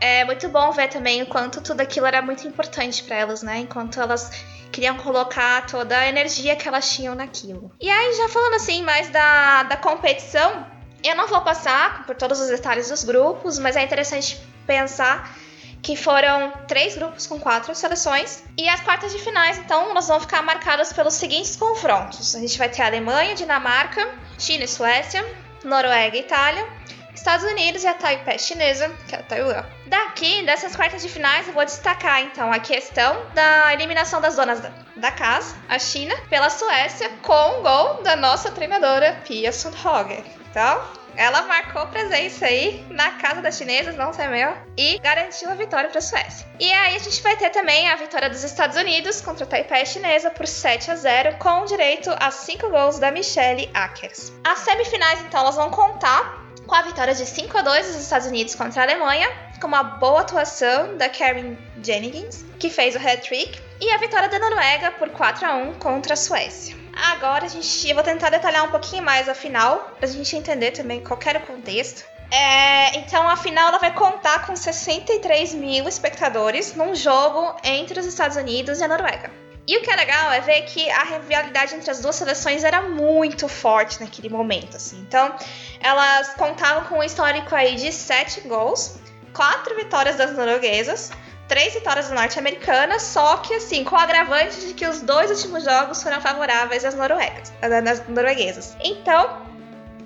é 0.00 0.24
muito 0.24 0.48
bom 0.48 0.70
ver 0.72 0.88
também 0.88 1.22
o 1.22 1.26
quanto 1.26 1.60
tudo 1.60 1.80
aquilo 1.80 2.06
era 2.06 2.20
muito 2.20 2.46
importante 2.46 3.02
para 3.02 3.16
elas, 3.16 3.42
né, 3.42 3.58
enquanto 3.58 4.00
elas 4.00 4.30
queriam 4.70 4.96
colocar 4.98 5.66
toda 5.66 5.96
a 5.96 6.06
energia 6.06 6.54
que 6.54 6.68
elas 6.68 6.90
tinham 6.94 7.14
naquilo. 7.14 7.72
E 7.80 7.88
aí, 7.90 8.14
já 8.14 8.28
falando 8.28 8.54
assim 8.54 8.82
mais 8.82 9.08
da, 9.08 9.62
da 9.62 9.76
competição, 9.76 10.66
eu 11.02 11.14
não 11.14 11.26
vou 11.26 11.40
passar 11.40 12.04
por 12.04 12.14
todos 12.14 12.40
os 12.40 12.48
detalhes 12.48 12.90
dos 12.90 13.04
grupos, 13.04 13.58
mas 13.58 13.76
é 13.76 13.82
interessante 13.82 14.38
pensar 14.66 15.34
que 15.82 15.94
foram 15.94 16.52
três 16.66 16.96
grupos 16.96 17.26
com 17.26 17.38
quatro 17.38 17.74
seleções. 17.74 18.42
E 18.58 18.68
as 18.68 18.80
quartas 18.80 19.12
de 19.12 19.18
finais, 19.18 19.56
então, 19.58 19.90
elas 19.90 20.08
vão 20.08 20.18
ficar 20.18 20.42
marcadas 20.42 20.92
pelos 20.92 21.14
seguintes 21.14 21.54
confrontos: 21.54 22.34
a 22.34 22.40
gente 22.40 22.58
vai 22.58 22.68
ter 22.68 22.82
Alemanha, 22.82 23.34
Dinamarca, 23.34 24.08
China 24.36 24.64
e 24.64 24.68
Suécia, 24.68 25.24
Noruega 25.66 26.16
e 26.16 26.20
Itália, 26.20 26.66
Estados 27.14 27.44
Unidos 27.44 27.82
e 27.82 27.86
a 27.86 27.94
Taipei 27.94 28.38
chinesa, 28.38 28.88
que 29.08 29.14
é 29.14 29.18
a 29.18 29.22
Taiwan. 29.22 29.64
Daqui, 29.86 30.44
dessas 30.44 30.76
quartas 30.76 31.02
de 31.02 31.08
finais, 31.08 31.48
eu 31.48 31.54
vou 31.54 31.64
destacar 31.64 32.22
então 32.22 32.52
a 32.52 32.58
questão 32.58 33.26
da 33.34 33.72
eliminação 33.72 34.20
das 34.20 34.36
donas 34.36 34.60
da, 34.60 34.70
da 34.96 35.10
casa, 35.10 35.56
a 35.68 35.78
China, 35.78 36.14
pela 36.28 36.50
Suécia, 36.50 37.10
com 37.22 37.58
o 37.58 37.62
gol 37.62 38.02
da 38.02 38.14
nossa 38.14 38.50
treinadora 38.52 39.20
Pia 39.26 39.50
Sundhage. 39.50 40.22
Então, 40.50 40.82
ela 41.16 41.42
marcou 41.42 41.86
presença 41.86 42.46
aí 42.46 42.84
na 42.90 43.12
casa 43.12 43.40
das 43.40 43.56
chinesas, 43.56 43.96
não 43.96 44.12
sei 44.12 44.28
meu, 44.28 44.54
e 44.76 44.98
garantiu 44.98 45.50
a 45.50 45.54
vitória 45.54 45.88
para 45.88 45.98
a 45.98 46.02
Suécia. 46.02 46.46
E 46.60 46.70
aí 46.72 46.96
a 46.96 46.98
gente 46.98 47.22
vai 47.22 47.36
ter 47.36 47.50
também 47.50 47.88
a 47.88 47.96
vitória 47.96 48.28
dos 48.28 48.44
Estados 48.44 48.76
Unidos 48.76 49.20
contra 49.20 49.44
a 49.44 49.48
Taipei 49.48 49.86
chinesa 49.86 50.30
por 50.30 50.46
7 50.46 50.90
a 50.90 50.96
0, 50.96 51.36
com 51.38 51.64
direito 51.64 52.10
a 52.20 52.30
5 52.30 52.68
gols 52.70 52.98
da 52.98 53.10
Michelle 53.10 53.70
Akers. 53.74 54.32
As 54.44 54.60
semifinais, 54.60 55.20
então, 55.22 55.40
elas 55.40 55.56
vão 55.56 55.70
contar 55.70 56.44
com 56.66 56.74
a 56.74 56.82
vitória 56.82 57.14
de 57.14 57.24
5 57.24 57.56
a 57.56 57.62
2 57.62 57.86
dos 57.86 57.96
Estados 57.96 58.26
Unidos 58.26 58.54
contra 58.54 58.82
a 58.82 58.84
Alemanha, 58.84 59.28
com 59.60 59.68
uma 59.68 59.82
boa 59.82 60.20
atuação 60.20 60.96
da 60.96 61.08
Karen 61.08 61.56
Jennings, 61.82 62.44
que 62.58 62.68
fez 62.68 62.94
o 62.94 62.98
hat-trick, 62.98 63.60
e 63.80 63.90
a 63.90 63.98
vitória 63.98 64.28
da 64.28 64.38
Noruega 64.38 64.90
por 64.92 65.08
4 65.10 65.46
a 65.46 65.54
1 65.54 65.74
contra 65.74 66.14
a 66.14 66.16
Suécia. 66.16 66.85
Agora 66.96 67.44
a 67.44 67.48
gente, 67.48 67.88
eu 67.88 67.94
vou 67.94 68.02
tentar 68.02 68.30
detalhar 68.30 68.64
um 68.64 68.70
pouquinho 68.70 69.02
mais 69.02 69.28
a 69.28 69.34
final, 69.34 69.94
pra 69.98 70.08
gente 70.08 70.34
entender 70.34 70.70
também 70.70 71.04
qual 71.04 71.20
era 71.24 71.38
o 71.38 71.42
contexto. 71.42 72.04
É, 72.30 72.98
então 72.98 73.28
a 73.28 73.36
final 73.36 73.68
ela 73.68 73.78
vai 73.78 73.92
contar 73.92 74.46
com 74.46 74.56
63 74.56 75.54
mil 75.54 75.86
espectadores 75.86 76.74
num 76.74 76.94
jogo 76.94 77.54
entre 77.62 78.00
os 78.00 78.06
Estados 78.06 78.36
Unidos 78.36 78.80
e 78.80 78.84
a 78.84 78.88
Noruega. 78.88 79.30
E 79.68 79.76
o 79.76 79.82
que 79.82 79.90
é 79.90 79.96
legal 79.96 80.32
é 80.32 80.40
ver 80.40 80.62
que 80.62 80.88
a 80.90 81.02
rivalidade 81.02 81.74
entre 81.74 81.90
as 81.90 82.00
duas 82.00 82.14
seleções 82.16 82.62
era 82.64 82.82
muito 82.82 83.48
forte 83.48 84.00
naquele 84.00 84.28
momento, 84.28 84.76
assim. 84.76 84.98
Então, 85.00 85.34
elas 85.80 86.34
contavam 86.34 86.84
com 86.88 86.98
um 86.98 87.02
histórico 87.02 87.54
aí 87.54 87.74
de 87.74 87.92
7 87.92 88.42
gols, 88.42 88.96
4 89.34 89.74
vitórias 89.74 90.16
das 90.16 90.32
norueguesas, 90.36 91.10
três 91.48 91.74
vitórias 91.74 92.10
norte-americanas, 92.10 93.02
só 93.02 93.38
que 93.38 93.54
assim, 93.54 93.84
com 93.84 93.94
o 93.94 93.98
agravante 93.98 94.60
de 94.60 94.74
que 94.74 94.86
os 94.86 95.00
dois 95.00 95.30
últimos 95.30 95.64
jogos 95.64 96.02
foram 96.02 96.20
favoráveis 96.20 96.84
às 96.84 96.94
noruegas, 96.94 97.52
às 97.62 98.08
norueguesas. 98.08 98.76
Então, 98.80 99.42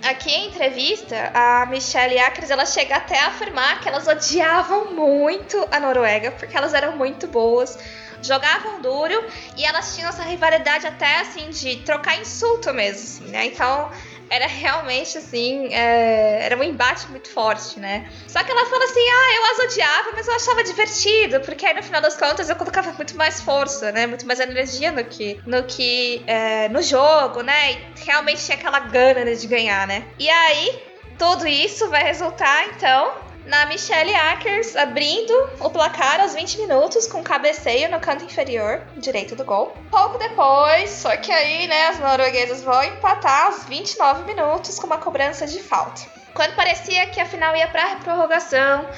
aqui 0.03 0.31
em 0.31 0.49
entrevista, 0.49 1.31
a 1.35 1.67
Michelle 1.67 2.19
Akers, 2.19 2.51
ela 2.51 2.67
chega 2.67 2.97
até 2.97 3.19
a 3.19 3.29
afirmar 3.29 3.81
que 3.81 3.89
elas 3.89 4.07
odiavam 4.07 4.93
muito 4.93 5.67
a 5.71 5.81
Noruega, 5.81 6.31
porque 6.33 6.57
elas 6.57 6.75
eram 6.75 6.97
muito 6.97 7.27
boas, 7.27 7.79
jogavam 8.23 8.81
duro 8.83 9.25
e 9.57 9.65
elas 9.65 9.95
tinham 9.95 10.09
essa 10.11 10.23
rivalidade 10.23 10.87
até 10.87 11.21
assim 11.21 11.49
de 11.51 11.77
trocar 11.77 12.21
insulto 12.21 12.73
mesmo, 12.73 13.03
assim, 13.03 13.31
né? 13.31 13.47
Então, 13.47 13.91
era 14.31 14.47
realmente 14.47 15.19
assim, 15.19 15.75
é, 15.75 16.47
era 16.47 16.57
um 16.57 16.63
embate 16.63 17.09
muito 17.11 17.29
forte, 17.29 17.81
né? 17.81 18.09
Só 18.29 18.43
que 18.45 18.51
ela 18.51 18.65
fala 18.67 18.85
assim: 18.85 19.01
ah, 19.01 19.35
eu 19.35 19.45
as 19.45 19.73
odiava, 19.73 20.13
mas 20.13 20.29
eu 20.29 20.35
achava 20.35 20.63
divertido, 20.63 21.41
porque 21.41 21.67
aí 21.67 21.75
no 21.75 21.83
final 21.83 22.01
das 22.01 22.17
contas 22.17 22.49
eu 22.49 22.55
colocava 22.55 22.93
muito 22.93 23.17
mais 23.17 23.41
força, 23.41 23.91
né? 23.91 24.07
Muito 24.07 24.25
mais 24.27 24.39
energia 24.39 24.93
no 24.93 25.05
que 25.05 25.41
no, 25.45 25.65
que, 25.65 26.23
é, 26.29 26.69
no 26.69 26.81
jogo, 26.81 27.43
né? 27.43 27.73
E 27.73 28.05
realmente 28.07 28.45
tinha 28.45 28.57
aquela 28.57 28.79
gana 28.79 29.35
de 29.35 29.47
ganhar, 29.49 29.87
né? 29.87 30.07
E 30.17 30.31
aí, 30.31 30.81
tudo 31.19 31.47
isso 31.49 31.91
vai 31.91 32.05
resultar 32.05 32.69
então 32.69 33.30
na 33.51 33.67
Michelle 33.67 34.15
Akers 34.15 34.77
abrindo 34.77 35.33
o 35.59 35.69
placar 35.69 36.21
aos 36.21 36.35
20 36.35 36.59
minutos 36.59 37.09
com 37.09 37.21
cabeceio 37.21 37.91
no 37.91 37.99
canto 37.99 38.25
inferior 38.25 38.81
direito 38.97 39.35
do 39.35 39.45
gol. 39.45 39.77
Pouco 39.91 40.17
depois, 40.19 40.89
só 40.91 41.17
que 41.17 41.33
aí, 41.33 41.67
né, 41.67 41.89
as 41.89 41.99
norueguesas 41.99 42.63
vão 42.63 42.81
empatar 42.85 43.47
aos 43.47 43.65
29 43.65 44.23
minutos 44.23 44.79
com 44.79 44.87
uma 44.87 44.99
cobrança 44.99 45.49
de 45.49 45.61
falta. 45.61 46.01
Quando 46.33 46.55
parecia 46.55 47.09
que 47.09 47.21
a 47.21 47.27
final 47.27 47.57
ia 47.57 47.67
para 47.67 47.97
prorrogação, 47.97 48.89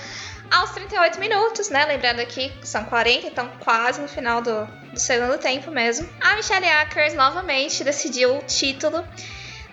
aos 0.51 0.71
38 0.73 1.19
minutos, 1.19 1.71
né? 1.71 1.87
Lembrando 1.87 2.25
que 2.27 2.53
são 2.63 2.85
40, 2.85 3.29
então 3.29 3.51
quase 3.59 4.03
no 4.03 4.09
final 4.09 4.43
do, 4.43 4.67
do 4.93 5.01
segundo 5.01 5.39
tempo 5.39 5.71
mesmo. 5.71 6.07
A 6.21 6.37
Michelle 6.37 6.69
Akers 6.69 7.15
novamente 7.15 7.83
decidiu 7.83 8.37
o 8.37 8.43
título 8.43 9.03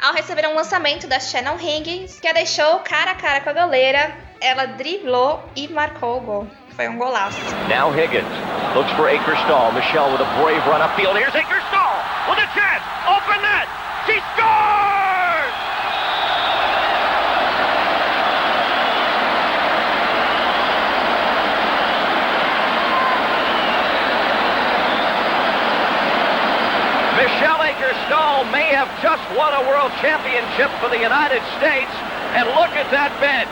ao 0.01 0.13
receber 0.13 0.47
um 0.47 0.55
lançamento 0.55 1.05
da 1.05 1.19
Shannon 1.19 1.57
Higgins, 1.59 2.21
que 2.21 2.27
a 2.29 2.31
deixou 2.31 2.79
cara 2.79 3.11
a 3.11 3.15
cara 3.15 3.41
com 3.41 3.49
a 3.49 3.53
goleira. 3.53 4.28
Ela 4.41 4.67
driblou 4.67 5.43
e 5.53 5.67
marcou 5.67 6.17
o 6.17 6.21
gol. 6.21 6.47
Foi 6.75 6.87
um 6.87 6.97
golaço. 6.97 7.37
Now 7.67 7.91
Higgins 7.91 8.23
looks 8.73 8.91
for 8.93 9.09
Akerstall. 9.09 9.73
Michelle 9.73 10.11
with 10.11 10.21
a 10.21 10.41
brave 10.41 10.65
run 10.65 10.79
upfield. 10.79 11.17
Here's 11.17 11.33
Akerstall 11.33 11.99
with 12.29 12.39
a 12.39 12.47
chance. 12.55 12.83
Open 13.03 13.41
net. 13.41 13.67
She 14.05 14.15
scores! 14.31 15.53
Michelle 27.19 27.59
Akerstall 27.59 28.49
may 28.53 28.71
have 28.71 28.87
just 29.03 29.21
won 29.35 29.51
a 29.53 29.67
world 29.67 29.91
championship 29.99 30.71
for 30.79 30.87
the 30.87 30.97
United 30.97 31.43
States. 31.59 31.91
And 32.39 32.47
look 32.55 32.71
at 32.79 32.89
that 32.91 33.11
bench. 33.19 33.49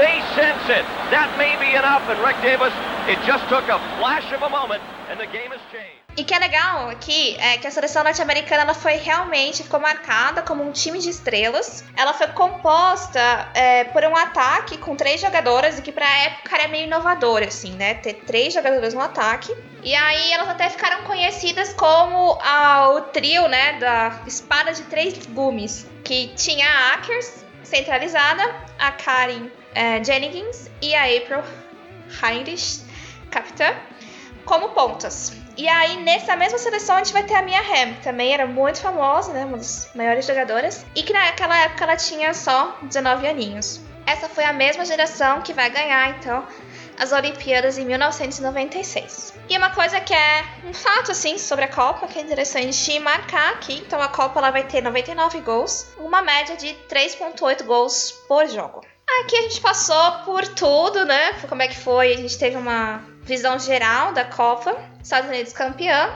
They 0.00 0.22
sense 0.34 0.64
it. 0.72 0.86
That 1.10 1.28
may 1.36 1.60
be 1.60 1.76
enough. 1.76 2.08
And 2.08 2.18
Rick 2.24 2.40
Davis, 2.40 2.72
it 3.06 3.18
just 3.26 3.44
took 3.52 3.68
a 3.68 3.78
flash 3.98 4.32
of 4.32 4.40
a 4.40 4.48
moment, 4.48 4.80
and 5.10 5.20
the 5.20 5.26
game 5.26 5.52
has 5.52 5.60
changed. 5.70 6.00
E 6.16 6.24
que 6.24 6.34
é 6.34 6.38
legal 6.38 6.88
aqui 6.88 7.36
é 7.38 7.58
que 7.58 7.66
a 7.66 7.70
seleção 7.70 8.02
norte-americana 8.02 8.72
foi 8.72 8.94
realmente 8.94 9.62
ficou 9.62 9.78
marcada 9.78 10.40
como 10.40 10.66
um 10.66 10.72
time 10.72 10.98
de 10.98 11.10
estrelas. 11.10 11.84
Ela 11.96 12.14
foi 12.14 12.28
composta 12.28 13.20
é, 13.54 13.84
por 13.84 14.02
um 14.04 14.16
ataque 14.16 14.78
com 14.78 14.96
três 14.96 15.20
jogadoras 15.20 15.78
e 15.78 15.82
que 15.82 15.92
para 15.92 16.06
época 16.24 16.56
era 16.56 16.68
meio 16.68 16.86
inovador 16.86 17.42
assim, 17.42 17.72
né? 17.72 17.92
Ter 17.94 18.14
três 18.14 18.54
jogadoras 18.54 18.94
no 18.94 19.02
ataque. 19.02 19.54
E 19.82 19.94
aí 19.94 20.32
elas 20.32 20.48
até 20.48 20.70
ficaram 20.70 21.04
conhecidas 21.04 21.74
como 21.74 22.38
a, 22.42 22.88
o 22.88 23.02
trio, 23.02 23.48
né, 23.48 23.74
da 23.78 24.20
espada 24.26 24.72
de 24.72 24.82
três 24.84 25.26
gumes, 25.26 25.86
que 26.02 26.28
tinha 26.36 26.66
a 26.66 26.94
Akers 26.94 27.39
centralizada, 27.70 28.42
a 28.78 28.90
Karen 28.92 29.48
é, 29.74 30.02
Jennings 30.02 30.70
e 30.82 30.94
a 30.94 31.04
April 31.04 31.42
Heinrich, 32.22 32.82
capitã 33.30 33.72
como 34.44 34.70
pontas. 34.70 35.32
E 35.56 35.68
aí, 35.68 35.96
nessa 36.02 36.36
mesma 36.36 36.58
seleção, 36.58 36.96
a 36.96 36.98
gente 36.98 37.12
vai 37.12 37.22
ter 37.22 37.34
a 37.34 37.42
Mia 37.42 37.60
Hamm, 37.60 37.94
também 38.02 38.32
era 38.32 38.46
muito 38.46 38.80
famosa, 38.80 39.32
né? 39.32 39.44
Uma 39.44 39.58
das 39.58 39.88
maiores 39.94 40.26
jogadoras. 40.26 40.84
E 40.94 41.02
que 41.02 41.12
naquela 41.12 41.56
época 41.58 41.84
ela 41.84 41.96
tinha 41.96 42.32
só 42.34 42.76
19 42.82 43.28
aninhos. 43.28 43.80
Essa 44.06 44.28
foi 44.28 44.44
a 44.44 44.52
mesma 44.52 44.84
geração 44.84 45.42
que 45.42 45.52
vai 45.52 45.70
ganhar, 45.70 46.10
então, 46.18 46.44
as 47.00 47.12
Olimpíadas 47.12 47.78
em 47.78 47.86
1996. 47.86 49.32
E 49.48 49.56
uma 49.56 49.70
coisa 49.70 49.98
que 50.00 50.12
é 50.12 50.44
um 50.66 50.74
fato, 50.74 51.12
assim, 51.12 51.38
sobre 51.38 51.64
a 51.64 51.68
Copa, 51.68 52.06
que 52.06 52.18
é 52.18 52.22
interessante 52.22 53.00
marcar 53.00 53.54
aqui. 53.54 53.78
Então, 53.78 54.02
a 54.02 54.08
Copa 54.08 54.38
ela 54.38 54.50
vai 54.50 54.64
ter 54.64 54.82
99 54.82 55.40
gols, 55.40 55.86
uma 55.96 56.20
média 56.20 56.58
de 56.58 56.76
3,8 56.90 57.64
gols 57.64 58.12
por 58.28 58.46
jogo. 58.46 58.82
Aqui 59.22 59.34
a 59.34 59.42
gente 59.42 59.62
passou 59.62 60.12
por 60.26 60.46
tudo, 60.48 61.06
né? 61.06 61.32
Como 61.48 61.62
é 61.62 61.68
que 61.68 61.76
foi? 61.76 62.12
A 62.12 62.16
gente 62.18 62.38
teve 62.38 62.56
uma 62.56 63.02
visão 63.22 63.58
geral 63.58 64.12
da 64.12 64.26
Copa. 64.26 64.76
Estados 65.02 65.30
Unidos 65.30 65.54
campeã. 65.54 66.12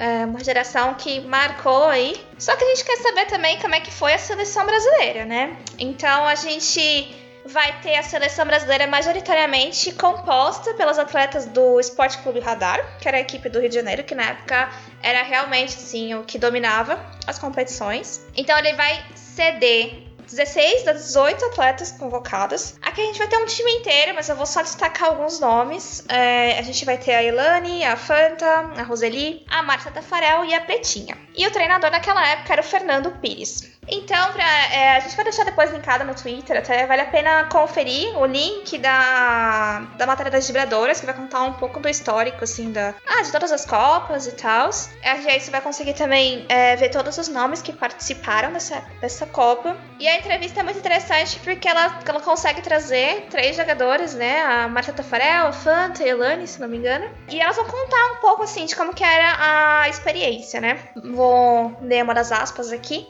É 0.00 0.24
uma 0.24 0.42
geração 0.42 0.94
que 0.94 1.20
marcou 1.20 1.84
aí. 1.84 2.26
Só 2.38 2.56
que 2.56 2.64
a 2.64 2.68
gente 2.68 2.84
quer 2.84 2.96
saber 2.96 3.26
também 3.26 3.60
como 3.60 3.74
é 3.74 3.80
que 3.80 3.92
foi 3.92 4.14
a 4.14 4.18
seleção 4.18 4.64
brasileira, 4.64 5.26
né? 5.26 5.56
Então 5.78 6.26
a 6.26 6.34
gente 6.34 7.14
vai 7.44 7.80
ter 7.80 7.96
a 7.96 8.02
seleção 8.02 8.46
brasileira 8.46 8.86
majoritariamente 8.86 9.92
composta 9.92 10.74
pelas 10.74 10.98
atletas 10.98 11.46
do 11.46 11.78
Esporte 11.78 12.18
Clube 12.18 12.40
Radar, 12.40 12.98
que 12.98 13.06
era 13.06 13.18
a 13.18 13.20
equipe 13.20 13.48
do 13.48 13.60
Rio 13.60 13.68
de 13.68 13.74
Janeiro, 13.74 14.04
que 14.04 14.14
na 14.14 14.30
época 14.30 14.70
era 15.02 15.22
realmente 15.22 15.76
assim, 15.76 16.14
o 16.14 16.24
que 16.24 16.38
dominava 16.38 16.98
as 17.26 17.38
competições. 17.38 18.24
Então 18.36 18.58
ele 18.58 18.72
vai 18.74 19.04
ceder 19.14 20.04
16 20.26 20.84
das 20.84 21.04
18 21.06 21.44
atletas 21.46 21.92
convocadas. 21.92 22.78
Aqui 22.82 23.00
a 23.00 23.04
gente 23.04 23.18
vai 23.18 23.28
ter 23.28 23.36
um 23.36 23.46
time 23.46 23.70
inteiro, 23.72 24.14
mas 24.14 24.28
eu 24.28 24.36
vou 24.36 24.46
só 24.46 24.62
destacar 24.62 25.10
alguns 25.10 25.38
nomes. 25.38 26.04
É, 26.08 26.58
a 26.58 26.62
gente 26.62 26.84
vai 26.84 26.98
ter 26.98 27.14
a 27.14 27.22
Elane, 27.22 27.84
a 27.84 27.96
Fanta, 27.96 28.46
a 28.46 28.82
Roseli, 28.82 29.44
a 29.48 29.62
Marta 29.62 29.90
Tafarel 29.90 30.44
e 30.44 30.54
a 30.54 30.60
Pretinha. 30.60 31.16
E 31.36 31.46
o 31.46 31.50
treinador 31.50 31.90
naquela 31.90 32.26
época 32.26 32.52
era 32.52 32.62
o 32.62 32.64
Fernando 32.64 33.10
Pires. 33.20 33.73
Então, 33.88 34.32
pra, 34.32 34.44
é, 34.72 34.96
a 34.96 35.00
gente 35.00 35.14
vai 35.14 35.24
deixar 35.24 35.44
depois 35.44 35.70
linkado 35.72 36.04
no 36.04 36.14
Twitter, 36.14 36.58
até 36.58 36.86
vale 36.86 37.02
a 37.02 37.06
pena 37.06 37.44
conferir 37.44 38.16
o 38.18 38.24
link 38.24 38.78
da, 38.78 39.80
da 39.96 40.06
matéria 40.06 40.30
das 40.30 40.46
vibradoras, 40.46 41.00
que 41.00 41.06
vai 41.06 41.14
contar 41.14 41.42
um 41.42 41.52
pouco 41.54 41.80
do 41.80 41.88
histórico, 41.88 42.44
assim, 42.44 42.72
da, 42.72 42.94
ah, 43.06 43.22
de 43.22 43.30
todas 43.30 43.52
as 43.52 43.64
Copas 43.64 44.26
e 44.26 44.32
tal. 44.32 44.70
E 45.02 45.06
aí 45.06 45.40
você 45.40 45.50
vai 45.50 45.60
conseguir 45.60 45.94
também 45.94 46.46
é, 46.48 46.76
ver 46.76 46.90
todos 46.90 47.16
os 47.18 47.28
nomes 47.28 47.60
que 47.60 47.72
participaram 47.72 48.52
dessa, 48.52 48.82
dessa 49.00 49.26
Copa. 49.26 49.76
E 49.98 50.08
a 50.08 50.18
entrevista 50.18 50.60
é 50.60 50.62
muito 50.62 50.78
interessante 50.78 51.38
porque 51.40 51.68
ela, 51.68 52.00
ela 52.06 52.20
consegue 52.20 52.62
trazer 52.62 53.26
três 53.30 53.56
jogadores, 53.56 54.14
né? 54.14 54.42
A 54.42 54.68
Marta 54.68 54.92
Tafarel, 54.92 55.48
a 55.48 55.52
Fanta 55.52 56.02
e 56.02 56.06
a 56.06 56.08
Elane, 56.10 56.46
se 56.46 56.60
não 56.60 56.68
me 56.68 56.78
engano. 56.78 57.08
E 57.28 57.40
elas 57.40 57.56
vão 57.56 57.66
contar 57.66 58.12
um 58.12 58.16
pouco, 58.16 58.42
assim, 58.42 58.64
de 58.66 58.74
como 58.74 58.94
que 58.94 59.04
era 59.04 59.36
a 59.82 59.88
experiência, 59.88 60.60
né? 60.60 60.78
Vou 60.96 61.76
ler 61.82 62.02
uma 62.02 62.14
das 62.14 62.32
aspas 62.32 62.72
aqui. 62.72 63.06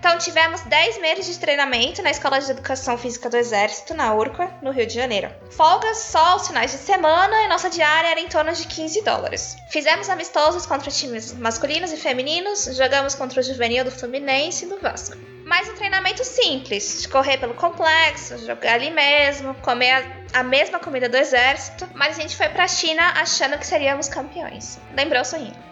Então, 0.00 0.16
tivemos 0.16 0.62
10 0.62 0.98
meses 0.98 1.26
de 1.26 1.38
treinamento 1.38 2.00
na 2.00 2.10
Escola 2.10 2.40
de 2.40 2.50
Educação 2.50 2.96
Física 2.96 3.28
do 3.28 3.36
Exército, 3.36 3.92
na 3.92 4.14
URCA, 4.14 4.50
no 4.62 4.70
Rio 4.70 4.86
de 4.86 4.94
Janeiro. 4.94 5.30
Folgas 5.50 5.98
só 5.98 6.24
aos 6.30 6.46
finais 6.48 6.70
de 6.70 6.78
semana 6.78 7.42
e 7.42 7.48
nossa 7.48 7.68
diária 7.68 8.08
era 8.08 8.18
em 8.18 8.26
torno 8.26 8.50
de 8.50 8.66
15 8.66 9.02
dólares. 9.02 9.58
Fizemos 9.68 10.08
amistosos 10.08 10.64
contra 10.64 10.90
times 10.90 11.34
masculinos 11.34 11.92
e 11.92 11.98
femininos, 11.98 12.64
jogamos 12.74 13.14
contra 13.14 13.40
o 13.40 13.42
juvenil 13.42 13.84
do 13.84 13.90
Fluminense 13.90 14.64
e 14.64 14.68
do 14.70 14.80
Vasco. 14.80 15.18
Mais 15.44 15.68
um 15.68 15.74
treinamento 15.74 16.24
simples, 16.24 17.02
de 17.02 17.08
correr 17.08 17.36
pelo 17.36 17.52
complexo, 17.52 18.38
jogar 18.46 18.76
ali 18.76 18.90
mesmo, 18.90 19.54
comer 19.56 19.90
a, 20.32 20.40
a 20.40 20.42
mesma 20.42 20.78
comida 20.78 21.10
do 21.10 21.16
exército, 21.18 21.86
mas 21.94 22.18
a 22.18 22.22
gente 22.22 22.38
foi 22.38 22.48
pra 22.48 22.66
China 22.66 23.02
achando 23.16 23.58
que 23.58 23.66
seríamos 23.66 24.08
campeões. 24.08 24.78
Lembrou 24.96 25.22
sorrindo. 25.26 25.69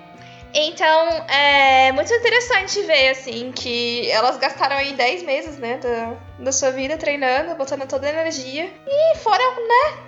Então, 0.54 1.08
é 1.28 1.92
muito 1.92 2.12
interessante 2.12 2.80
ver, 2.82 3.10
assim, 3.10 3.52
que 3.52 4.10
elas 4.10 4.38
gastaram 4.38 4.76
aí 4.76 4.94
10 4.94 5.22
meses, 5.22 5.58
né, 5.58 5.76
da, 5.78 6.16
da 6.38 6.52
sua 6.52 6.70
vida 6.70 6.96
treinando, 6.96 7.54
botando 7.54 7.86
toda 7.86 8.06
a 8.06 8.10
energia. 8.10 8.72
E 8.86 9.16
foram, 9.18 9.68
né, 9.68 9.98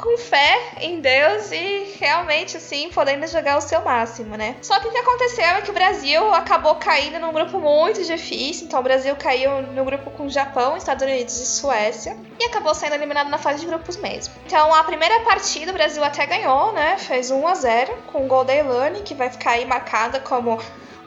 com 0.00 0.16
fé 0.16 0.58
em 0.80 1.00
Deus 1.00 1.52
e 1.52 1.96
realmente, 2.00 2.56
assim, 2.56 2.88
podendo 2.90 3.26
jogar 3.26 3.58
o 3.58 3.60
seu 3.60 3.82
máximo, 3.82 4.36
né? 4.36 4.56
Só 4.62 4.80
que 4.80 4.88
o 4.88 4.90
que 4.90 4.98
aconteceu 4.98 5.44
é 5.44 5.60
que 5.60 5.70
o 5.70 5.74
Brasil 5.74 6.32
acabou 6.32 6.74
caindo 6.76 7.18
num 7.18 7.32
grupo 7.32 7.60
muito 7.60 8.02
difícil. 8.02 8.66
Então, 8.66 8.80
o 8.80 8.82
Brasil 8.82 9.14
caiu 9.16 9.62
no 9.62 9.84
grupo 9.84 10.10
com 10.12 10.28
Japão, 10.28 10.76
Estados 10.76 11.02
Unidos 11.02 11.38
e 11.38 11.46
Suécia. 11.46 12.16
E 12.38 12.44
acabou 12.44 12.74
sendo 12.74 12.94
eliminado 12.94 13.28
na 13.28 13.38
fase 13.38 13.60
de 13.60 13.66
grupos 13.66 13.96
mesmo. 13.98 14.32
Então, 14.46 14.74
a 14.74 14.82
primeira 14.84 15.20
partida 15.20 15.70
o 15.70 15.74
Brasil 15.74 16.02
até 16.02 16.24
ganhou, 16.26 16.72
né? 16.72 16.96
Fez 16.96 17.30
1 17.30 17.46
a 17.46 17.54
0 17.54 17.94
com 18.10 18.24
o 18.24 18.26
gol 18.26 18.44
da 18.44 18.54
Elane, 18.54 19.02
que 19.02 19.14
vai 19.14 19.28
ficar 19.28 19.52
aí 19.52 19.66
marcada 19.66 20.18
como 20.18 20.58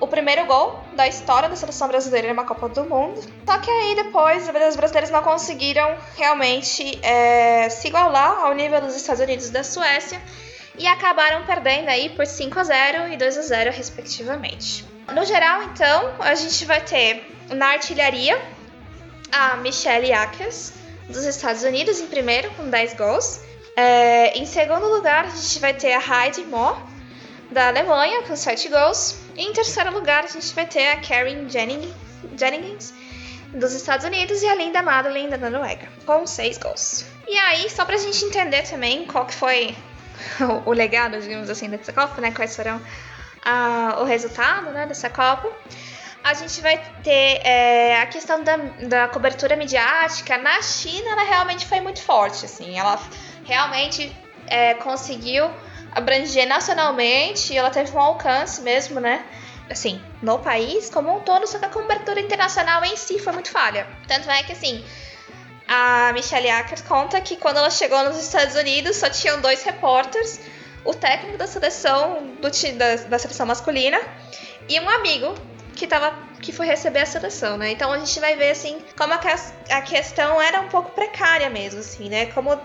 o 0.03 0.07
primeiro 0.07 0.45
gol 0.45 0.83
da 0.97 1.07
história 1.07 1.47
da 1.47 1.55
seleção 1.55 1.87
brasileira 1.87 2.27
em 2.27 2.31
uma 2.33 2.43
Copa 2.43 2.67
do 2.67 2.83
Mundo. 2.83 3.21
Só 3.45 3.57
que 3.57 3.71
aí 3.71 3.95
depois 3.95 4.43
os 4.43 4.75
brasileiros 4.75 5.09
não 5.09 5.23
conseguiram 5.23 5.95
realmente 6.17 6.99
é, 7.01 7.69
se 7.69 7.87
igualar 7.87 8.39
ao 8.39 8.53
nível 8.53 8.81
dos 8.81 8.97
Estados 8.97 9.21
Unidos 9.21 9.47
e 9.47 9.51
da 9.51 9.63
Suécia 9.63 10.21
e 10.77 10.85
acabaram 10.87 11.45
perdendo 11.45 11.87
aí 11.87 12.09
por 12.09 12.27
5 12.27 12.59
a 12.59 12.63
0 12.65 13.13
e 13.13 13.17
2 13.17 13.37
a 13.37 13.41
0 13.43 13.71
respectivamente. 13.71 14.85
No 15.13 15.23
geral, 15.25 15.63
então, 15.63 16.13
a 16.19 16.35
gente 16.35 16.65
vai 16.65 16.81
ter 16.81 17.25
na 17.49 17.67
artilharia 17.67 18.41
a 19.31 19.55
Michelle 19.55 20.11
Akers 20.11 20.73
dos 21.07 21.23
Estados 21.23 21.63
Unidos 21.63 22.01
em 22.01 22.07
primeiro 22.07 22.51
com 22.51 22.69
10 22.69 22.95
gols. 22.95 23.39
É, 23.77 24.37
em 24.37 24.45
segundo 24.45 24.85
lugar, 24.85 25.25
a 25.25 25.29
gente 25.29 25.59
vai 25.59 25.73
ter 25.73 25.93
a 25.93 26.25
Heidi 26.25 26.43
Moore 26.43 26.92
da 27.53 27.67
Alemanha 27.67 28.23
com 28.23 28.35
7 28.35 28.67
gols. 28.67 29.17
Em 29.37 29.53
terceiro 29.53 29.93
lugar, 29.93 30.23
a 30.23 30.27
gente 30.27 30.53
vai 30.53 30.65
ter 30.65 30.87
a 30.89 30.97
Karen 30.97 31.47
Jennings, 31.47 32.93
dos 33.53 33.73
Estados 33.73 34.05
Unidos, 34.05 34.41
e 34.41 34.47
a 34.47 34.55
Linda 34.55 34.81
Madeline, 34.81 35.37
da 35.37 35.49
Noruega, 35.49 35.87
com 36.05 36.25
seis 36.25 36.57
gols. 36.57 37.05
E 37.27 37.37
aí, 37.37 37.69
só 37.69 37.85
pra 37.85 37.97
gente 37.97 38.25
entender 38.25 38.63
também 38.63 39.05
qual 39.05 39.25
que 39.25 39.35
foi 39.35 39.75
o, 40.39 40.69
o 40.71 40.73
legado, 40.73 41.19
digamos 41.21 41.49
assim, 41.49 41.69
dessa 41.69 41.93
Copa, 41.93 42.19
né? 42.19 42.31
Quais 42.31 42.55
foram 42.55 42.77
uh, 42.77 44.01
o 44.01 44.03
resultado 44.03 44.71
né, 44.71 44.85
dessa 44.85 45.09
Copa. 45.09 45.51
A 46.23 46.33
gente 46.33 46.61
vai 46.61 46.77
ter 47.03 47.41
é, 47.45 48.01
a 48.01 48.05
questão 48.07 48.43
da, 48.43 48.55
da 48.87 49.07
cobertura 49.09 49.55
midiática. 49.55 50.37
Na 50.37 50.61
China, 50.61 51.11
ela 51.11 51.23
realmente 51.23 51.67
foi 51.67 51.81
muito 51.81 52.01
forte, 52.01 52.45
assim. 52.45 52.79
Ela 52.79 52.97
realmente 53.43 54.15
é, 54.47 54.73
conseguiu 54.75 55.51
abranger 55.95 56.47
nacionalmente 56.47 57.53
e 57.53 57.57
ela 57.57 57.69
teve 57.69 57.91
um 57.95 57.99
alcance 57.99 58.61
mesmo, 58.61 58.99
né? 58.99 59.25
Assim, 59.69 60.01
no 60.21 60.39
país 60.39 60.89
como 60.89 61.15
um 61.15 61.19
todo, 61.21 61.47
só 61.47 61.57
que 61.57 61.65
a 61.65 61.69
cobertura 61.69 62.19
internacional 62.19 62.83
em 62.83 62.95
si 62.97 63.19
foi 63.19 63.33
muito 63.33 63.49
falha. 63.49 63.87
Tanto 64.07 64.29
é 64.29 64.43
que, 64.43 64.51
assim, 64.51 64.83
a 65.67 66.11
Michelle 66.13 66.49
Acker 66.49 66.83
conta 66.83 67.19
que 67.21 67.37
quando 67.37 67.57
ela 67.57 67.69
chegou 67.69 68.03
nos 68.03 68.17
Estados 68.17 68.55
Unidos 68.55 68.97
só 68.97 69.09
tinham 69.09 69.39
dois 69.39 69.63
repórteres, 69.63 70.39
o 70.83 70.93
técnico 70.93 71.37
da 71.37 71.47
seleção 71.47 72.35
do, 72.41 72.49
da, 72.77 72.95
da 73.07 73.19
seleção 73.19 73.45
masculina 73.45 73.99
e 74.67 74.79
um 74.79 74.89
amigo 74.89 75.33
que 75.75 75.87
tava 75.87 76.13
que 76.41 76.51
foi 76.51 76.67
receber 76.67 76.99
a 76.99 77.05
seleção, 77.05 77.57
né? 77.57 77.71
Então 77.71 77.91
a 77.91 77.97
gente 77.97 78.19
vai 78.19 78.35
ver 78.35 78.51
assim 78.51 78.79
como 78.97 79.13
a, 79.13 79.19
a 79.69 79.81
questão 79.81 80.41
era 80.41 80.59
um 80.59 80.67
pouco 80.67 80.91
precária 80.91 81.49
mesmo, 81.49 81.79
assim, 81.79 82.09
né? 82.09 82.25
Como 82.27 82.59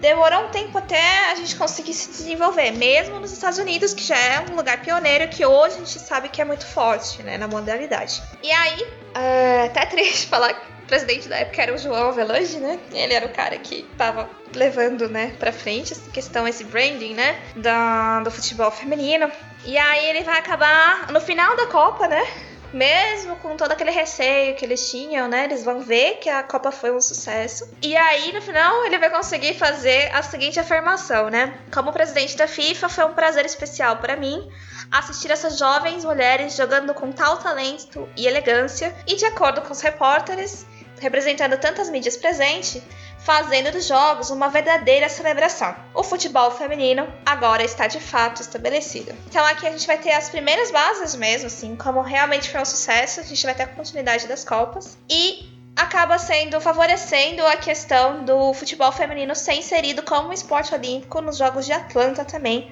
demorou 0.00 0.46
um 0.46 0.48
tempo 0.48 0.78
até 0.78 1.30
a 1.30 1.34
gente 1.34 1.56
conseguir 1.56 1.92
se 1.94 2.08
desenvolver, 2.10 2.70
mesmo 2.72 3.20
nos 3.20 3.32
Estados 3.32 3.58
Unidos, 3.58 3.92
que 3.92 4.02
já 4.02 4.16
é 4.16 4.40
um 4.50 4.56
lugar 4.56 4.80
pioneiro, 4.82 5.28
que 5.28 5.44
hoje 5.44 5.74
a 5.74 5.78
gente 5.78 5.98
sabe 5.98 6.28
que 6.28 6.40
é 6.40 6.44
muito 6.44 6.66
forte, 6.66 7.22
né, 7.22 7.36
na 7.36 7.46
modalidade. 7.46 8.22
E 8.42 8.50
aí, 8.50 8.86
é 9.14 9.64
até 9.66 9.86
triste 9.86 10.26
falar 10.28 10.54
que 10.54 10.60
o 10.84 10.86
presidente 10.86 11.28
da 11.28 11.36
época 11.36 11.62
era 11.62 11.74
o 11.74 11.78
João 11.78 12.08
Avelange, 12.08 12.58
né? 12.58 12.78
Ele 12.92 13.12
era 13.12 13.26
o 13.26 13.28
cara 13.28 13.58
que 13.58 13.82
tava 13.98 14.28
levando, 14.54 15.08
né, 15.08 15.34
pra 15.38 15.52
frente 15.52 15.92
essa 15.92 16.10
questão, 16.10 16.48
esse 16.48 16.64
branding, 16.64 17.14
né, 17.14 17.38
da, 17.56 18.20
do 18.20 18.30
futebol 18.30 18.70
feminino. 18.70 19.30
E 19.66 19.76
aí 19.76 20.06
ele 20.06 20.22
vai 20.24 20.38
acabar, 20.38 21.12
no 21.12 21.20
final 21.20 21.54
da 21.56 21.66
Copa, 21.66 22.08
né, 22.08 22.24
mesmo 22.72 23.36
com 23.36 23.56
todo 23.56 23.72
aquele 23.72 23.90
receio 23.90 24.54
que 24.54 24.64
eles 24.64 24.90
tinham, 24.90 25.28
né? 25.28 25.44
Eles 25.44 25.64
vão 25.64 25.80
ver 25.80 26.16
que 26.16 26.28
a 26.28 26.42
Copa 26.42 26.70
foi 26.70 26.90
um 26.90 27.00
sucesso. 27.00 27.70
E 27.82 27.96
aí, 27.96 28.32
no 28.32 28.42
final, 28.42 28.84
ele 28.84 28.98
vai 28.98 29.10
conseguir 29.10 29.54
fazer 29.54 30.14
a 30.14 30.22
seguinte 30.22 30.60
afirmação, 30.60 31.30
né? 31.30 31.58
Como 31.72 31.92
presidente 31.92 32.36
da 32.36 32.46
FIFA, 32.46 32.88
foi 32.88 33.04
um 33.04 33.14
prazer 33.14 33.46
especial 33.46 33.96
para 33.96 34.16
mim 34.16 34.50
assistir 34.90 35.30
essas 35.30 35.58
jovens 35.58 36.04
mulheres 36.04 36.56
jogando 36.56 36.94
com 36.94 37.12
tal 37.12 37.38
talento 37.38 38.08
e 38.16 38.26
elegância, 38.26 38.94
e 39.06 39.16
de 39.16 39.24
acordo 39.24 39.60
com 39.62 39.72
os 39.72 39.80
repórteres, 39.80 40.66
representando 41.00 41.58
tantas 41.58 41.90
mídias 41.90 42.16
presentes, 42.16 42.82
fazendo 43.18 43.72
dos 43.72 43.86
jogos 43.86 44.30
uma 44.30 44.48
verdadeira 44.48 45.08
celebração. 45.08 45.74
O 45.94 46.02
futebol 46.02 46.50
feminino 46.50 47.06
agora 47.26 47.64
está 47.64 47.86
de 47.86 48.00
fato 48.00 48.40
estabelecido. 48.40 49.12
Então 49.26 49.44
aqui 49.44 49.66
a 49.66 49.70
gente 49.70 49.86
vai 49.86 49.98
ter 49.98 50.12
as 50.12 50.28
primeiras 50.28 50.70
bases 50.70 51.14
mesmo, 51.14 51.46
assim, 51.48 51.76
como 51.76 52.00
realmente 52.00 52.50
foi 52.50 52.60
um 52.60 52.64
sucesso, 52.64 53.20
a 53.20 53.24
gente 53.24 53.44
vai 53.44 53.54
ter 53.54 53.64
a 53.64 53.68
continuidade 53.68 54.26
das 54.26 54.44
Copas. 54.44 54.96
E 55.10 55.58
acaba 55.76 56.18
sendo 56.18 56.60
favorecendo 56.60 57.46
a 57.46 57.56
questão 57.56 58.24
do 58.24 58.52
futebol 58.52 58.90
feminino 58.90 59.34
ser 59.34 59.54
inserido 59.54 60.02
como 60.02 60.32
esporte 60.32 60.74
olímpico 60.74 61.20
nos 61.20 61.36
Jogos 61.36 61.66
de 61.66 61.72
Atlanta 61.72 62.24
também 62.24 62.70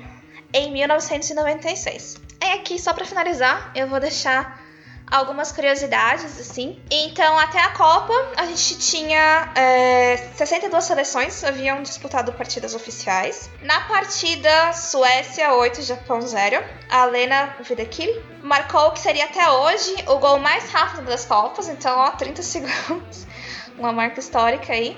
em 0.52 0.72
1996. 0.72 2.16
E 2.42 2.44
aqui 2.52 2.78
só 2.78 2.92
para 2.92 3.04
finalizar, 3.04 3.70
eu 3.74 3.88
vou 3.88 4.00
deixar 4.00 4.65
algumas 5.10 5.52
curiosidades, 5.52 6.38
assim. 6.40 6.80
Então, 6.90 7.38
até 7.38 7.60
a 7.60 7.70
Copa, 7.70 8.12
a 8.36 8.46
gente 8.46 8.78
tinha 8.78 9.50
é, 9.54 10.16
62 10.36 10.84
seleções, 10.84 11.44
haviam 11.44 11.82
disputado 11.82 12.32
partidas 12.32 12.74
oficiais. 12.74 13.48
Na 13.62 13.80
partida 13.82 14.72
Suécia 14.72 15.54
8, 15.54 15.82
Japão 15.82 16.20
0, 16.20 16.62
a 16.90 17.04
Lena 17.04 17.56
Videkil 17.60 18.22
marcou 18.42 18.88
o 18.88 18.90
que 18.92 19.00
seria 19.00 19.24
até 19.24 19.48
hoje 19.48 19.94
o 20.06 20.18
gol 20.18 20.38
mais 20.38 20.70
rápido 20.70 21.04
das 21.04 21.24
Copas, 21.24 21.68
então, 21.68 21.98
ó, 21.98 22.10
30 22.10 22.42
segundos. 22.42 23.26
Uma 23.78 23.92
marca 23.92 24.20
histórica 24.20 24.72
aí. 24.72 24.96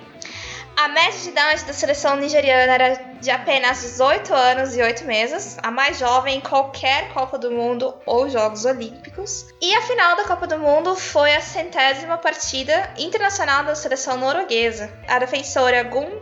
A 0.78 0.86
média 0.86 1.18
de 1.18 1.30
idade 1.30 1.64
da 1.64 1.72
seleção 1.72 2.14
nigeriana 2.14 2.72
era 2.72 2.94
de 3.20 3.32
apenas 3.32 3.80
18 3.80 4.32
anos 4.32 4.76
e 4.76 4.80
8 4.80 5.04
meses, 5.06 5.58
a 5.60 5.72
mais 5.72 5.98
jovem 5.98 6.36
em 6.36 6.40
qualquer 6.40 7.12
Copa 7.12 7.36
do 7.36 7.50
Mundo 7.50 7.92
ou 8.06 8.30
Jogos 8.30 8.64
Olímpicos. 8.64 9.44
E 9.60 9.74
a 9.74 9.82
final 9.82 10.14
da 10.14 10.22
Copa 10.22 10.46
do 10.46 10.56
Mundo 10.56 10.94
foi 10.94 11.34
a 11.34 11.40
centésima 11.40 12.16
partida 12.16 12.94
internacional 12.96 13.64
da 13.64 13.74
seleção 13.74 14.18
norueguesa. 14.18 14.88
A 15.08 15.18
defensora 15.18 15.82
Gun 15.82 16.20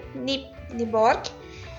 Niborg 0.72 1.30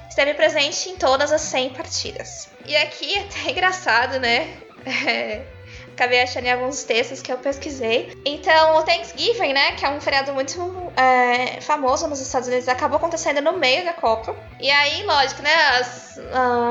esteve 0.07 0.35
presente 0.35 0.89
em 0.89 0.97
todas 0.97 1.31
as 1.31 1.41
100 1.41 1.71
partidas. 1.71 2.47
E 2.63 2.77
aqui 2.77 3.11
é 3.17 3.21
até 3.21 3.49
engraçado, 3.49 4.19
né? 4.19 4.55
É 4.85 5.56
acabei 5.97 6.21
achando 6.21 6.45
em 6.45 6.51
alguns 6.51 6.83
textos 6.83 7.23
que 7.23 7.31
eu 7.31 7.37
pesquisei. 7.39 8.15
Então, 8.23 8.77
o 8.77 8.83
Thanksgiving, 8.83 9.51
né, 9.51 9.71
que 9.71 9.83
é 9.83 9.89
um 9.89 9.99
feriado 9.99 10.31
muito 10.31 10.61
é, 10.95 11.59
famoso 11.59 12.07
nos 12.07 12.21
Estados 12.21 12.47
Unidos, 12.47 12.67
acabou 12.67 12.97
acontecendo 12.97 13.41
no 13.41 13.53
meio 13.53 13.83
da 13.83 13.93
Copa. 13.93 14.35
E 14.59 14.69
aí, 14.69 15.03
lógico, 15.03 15.41
né, 15.41 15.53
as, 15.79 16.19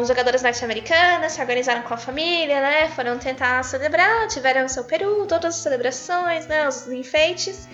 as 0.01 0.07
jogadoras 0.07 0.43
norte-americanas 0.43 1.33
se 1.33 1.41
organizaram 1.41 1.83
com 1.83 1.93
a 1.93 1.97
família, 1.97 2.61
né, 2.61 2.89
foram 2.95 3.19
tentar 3.19 3.65
celebrar, 3.65 4.29
tiveram 4.29 4.69
seu 4.69 4.85
peru, 4.85 5.27
todas 5.27 5.57
as 5.57 5.61
celebrações, 5.61 6.47
né, 6.47 6.69
os 6.69 6.87
enfeites. 6.87 7.69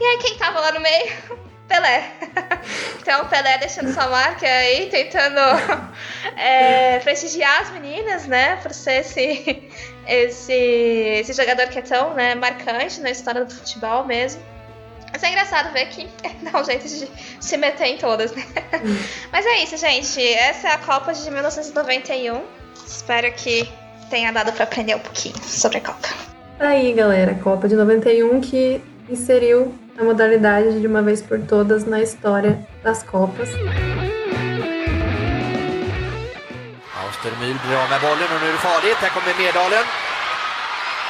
E 0.00 0.04
aí, 0.04 0.18
quem 0.18 0.38
tava 0.38 0.60
lá 0.60 0.72
no 0.72 0.80
meio? 0.80 1.12
Pelé. 1.68 2.10
Então, 3.06 3.24
Pelé 3.28 3.58
deixando 3.58 3.92
sua 3.92 4.08
marca 4.08 4.44
aí, 4.44 4.88
tentando 4.90 5.38
é, 6.36 6.98
prestigiar 6.98 7.60
as 7.60 7.70
meninas, 7.70 8.26
né? 8.26 8.56
Por 8.56 8.74
ser 8.74 9.02
esse, 9.02 9.70
esse, 10.06 10.52
esse 10.52 11.32
jogador 11.32 11.68
que 11.68 11.78
é 11.78 11.82
tão 11.82 12.14
né, 12.14 12.34
marcante 12.34 13.00
na 13.00 13.10
história 13.10 13.44
do 13.44 13.52
futebol 13.52 14.04
mesmo. 14.04 14.42
Mas 15.12 15.22
é 15.22 15.30
engraçado 15.30 15.72
ver 15.72 15.86
que 15.86 16.08
dá 16.42 16.60
um 16.60 16.64
jeito 16.64 16.86
de 16.86 17.08
se 17.40 17.56
meter 17.56 17.86
em 17.86 17.96
todas, 17.96 18.32
né? 18.32 18.44
Hum. 18.84 18.98
Mas 19.32 19.46
é 19.46 19.62
isso, 19.62 19.76
gente. 19.76 20.22
Essa 20.22 20.68
é 20.68 20.72
a 20.72 20.78
Copa 20.78 21.12
de 21.12 21.30
1991. 21.30 22.42
Espero 22.86 23.32
que 23.32 23.68
tenha 24.10 24.32
dado 24.32 24.52
para 24.52 24.64
aprender 24.64 24.94
um 24.94 25.00
pouquinho 25.00 25.36
sobre 25.42 25.78
a 25.78 25.80
Copa. 25.80 26.08
Aí, 26.58 26.92
galera. 26.92 27.34
Copa 27.34 27.68
de 27.68 27.76
91 27.76 28.40
que 28.40 28.80
inseriu 29.08 29.74
a 29.98 30.04
modalidade 30.04 30.80
de 30.80 30.86
uma 30.86 31.02
vez 31.02 31.22
por 31.22 31.40
todas 31.40 31.84
na 31.84 32.02
história 32.02 32.66
das 32.82 33.02
Copas. 33.02 33.48
Austermyr 37.26 37.56
blir 37.66 37.76
av 37.76 37.90
med 37.90 38.00
bollen 38.00 38.28
och 38.34 38.40
nu 38.42 38.48
är 38.48 38.52
det 38.52 38.58
farligt. 38.58 38.98
Här 39.04 39.08
kommer 39.08 39.34
Merdalen. 39.38 39.86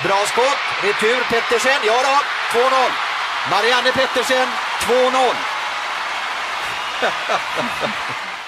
Bra 0.04 0.18
skott. 0.32 0.60
Retur 0.82 1.18
Pettersen. 1.30 1.80
Ja 1.86 1.96
då, 2.06 2.14
2-0. 2.58 2.90
Marianne 3.50 3.92
Pettersen, 3.92 4.48
2-0. 4.80 5.34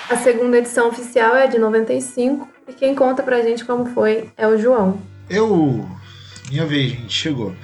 A 0.15 0.17
segunda 0.17 0.57
edição 0.59 0.89
oficial 0.89 1.37
é 1.37 1.47
de 1.47 1.59
95 1.59 2.49
e 2.69 2.73
quem 2.73 2.95
conta 2.95 3.23
pra 3.23 3.43
gente 3.43 3.65
como 3.65 3.87
foi 3.95 4.31
é 4.37 4.47
o 4.47 4.57
João. 4.59 4.99
Eu. 5.29 5.87
Minha 6.51 6.65
vez, 6.65 6.93
gente, 6.93 7.13
chegou. 7.13 7.55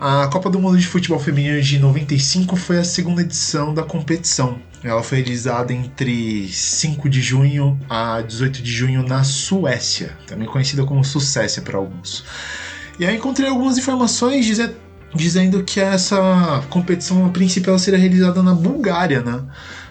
A 0.00 0.28
Copa 0.32 0.48
do 0.48 0.58
Mundo 0.58 0.78
de 0.78 0.86
Futebol 0.86 1.18
Feminino 1.18 1.60
de 1.60 1.78
95 1.78 2.56
foi 2.56 2.78
a 2.78 2.84
segunda 2.84 3.20
edição 3.20 3.74
da 3.74 3.82
competição. 3.82 4.58
Ela 4.88 5.02
foi 5.02 5.18
realizada 5.18 5.72
entre 5.72 6.48
5 6.48 7.08
de 7.08 7.20
junho 7.20 7.78
a 7.88 8.20
18 8.20 8.62
de 8.62 8.70
junho 8.70 9.02
na 9.02 9.24
Suécia, 9.24 10.16
também 10.26 10.46
conhecida 10.46 10.84
como 10.84 11.04
Suécia 11.04 11.62
para 11.62 11.76
alguns. 11.78 12.24
E 12.98 13.04
aí 13.04 13.16
encontrei 13.16 13.48
algumas 13.48 13.76
informações 13.76 14.46
dizendo 15.14 15.62
que 15.64 15.80
essa 15.80 16.64
competição 16.70 17.26
a 17.26 17.28
princípio 17.28 17.78
seria 17.78 17.98
realizada 17.98 18.42
na 18.42 18.54
Bulgária, 18.54 19.22
né? 19.22 19.42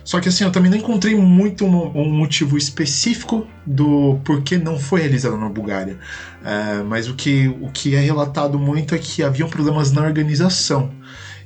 Só 0.04 0.20
que 0.20 0.30
assim, 0.30 0.44
eu 0.44 0.52
também 0.52 0.70
não 0.70 0.78
encontrei 0.78 1.16
muito 1.16 1.66
um, 1.66 1.88
um 1.98 2.12
motivo 2.12 2.58
específico 2.58 3.48
do 3.66 4.20
porquê 4.24 4.56
não 4.56 4.78
foi 4.78 5.02
realizada 5.02 5.36
na 5.36 5.50
Bulgária. 5.50 5.98
É, 6.44 6.84
mas 6.84 7.10
o 7.10 7.16
que, 7.16 7.48
o 7.60 7.72
que 7.72 7.96
é 7.96 8.00
relatado 8.00 8.60
muito 8.60 8.94
é 8.94 9.00
que 9.00 9.24
haviam 9.24 9.50
problemas 9.50 9.92
na 9.92 10.04
organização. 10.04 10.92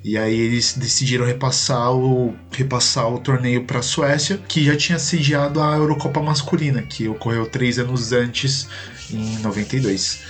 E 0.04 0.18
aí 0.18 0.34
eles 0.34 0.74
decidiram 0.78 1.26
repassar 1.26 1.92
o, 1.92 2.34
repassar 2.52 3.12
o 3.12 3.20
torneio 3.20 3.66
para 3.66 3.80
a 3.80 3.84
Suécia, 3.84 4.38
que 4.38 4.64
já 4.64 4.76
tinha 4.76 4.98
sediado 4.98 5.62
a 5.62 5.76
Eurocopa 5.76 6.22
masculina, 6.22 6.82
que 6.82 7.08
ocorreu 7.08 7.46
três 7.46 7.78
anos 7.78 8.14
antes, 8.14 8.68
em 9.12 9.38
92. 9.40 10.22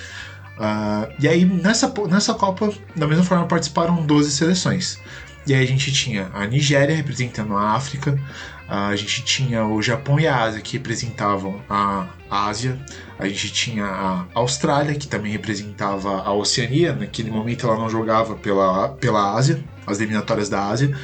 Uh, 0.58 1.13
e 1.19 1.27
aí 1.27 1.45
nessa, 1.45 1.93
nessa 2.10 2.34
Copa, 2.34 2.73
da 2.95 3.08
mesma 3.08 3.23
forma, 3.23 3.45
participaram 3.45 4.05
12 4.05 4.32
seleções. 4.32 4.99
E 5.45 5.53
aí 5.53 5.63
a 5.63 5.67
gente 5.67 5.91
tinha 5.91 6.29
a 6.34 6.45
Nigéria 6.45 6.95
representando 6.95 7.55
a 7.55 7.71
África, 7.71 8.19
a 8.67 8.95
gente 8.95 9.23
tinha 9.23 9.65
o 9.65 9.82
Japão 9.82 10.19
e 10.19 10.27
a 10.27 10.43
Ásia 10.43 10.62
que 10.62 10.77
representavam 10.77 11.60
a 11.67 12.08
Ásia, 12.29 12.79
a 13.17 13.27
gente 13.27 13.51
tinha 13.51 13.85
a 13.85 14.25
Austrália 14.33 14.95
que 14.95 15.07
também 15.07 15.31
representava 15.31 16.21
a 16.21 16.31
Oceania, 16.31 16.93
naquele 16.93 17.31
momento 17.31 17.67
ela 17.67 17.77
não 17.77 17.89
jogava 17.89 18.35
pela, 18.35 18.89
pela 18.89 19.35
Ásia, 19.35 19.63
as 19.85 19.99
eliminatórias 19.99 20.49
da 20.49 20.67
Ásia, 20.67 20.95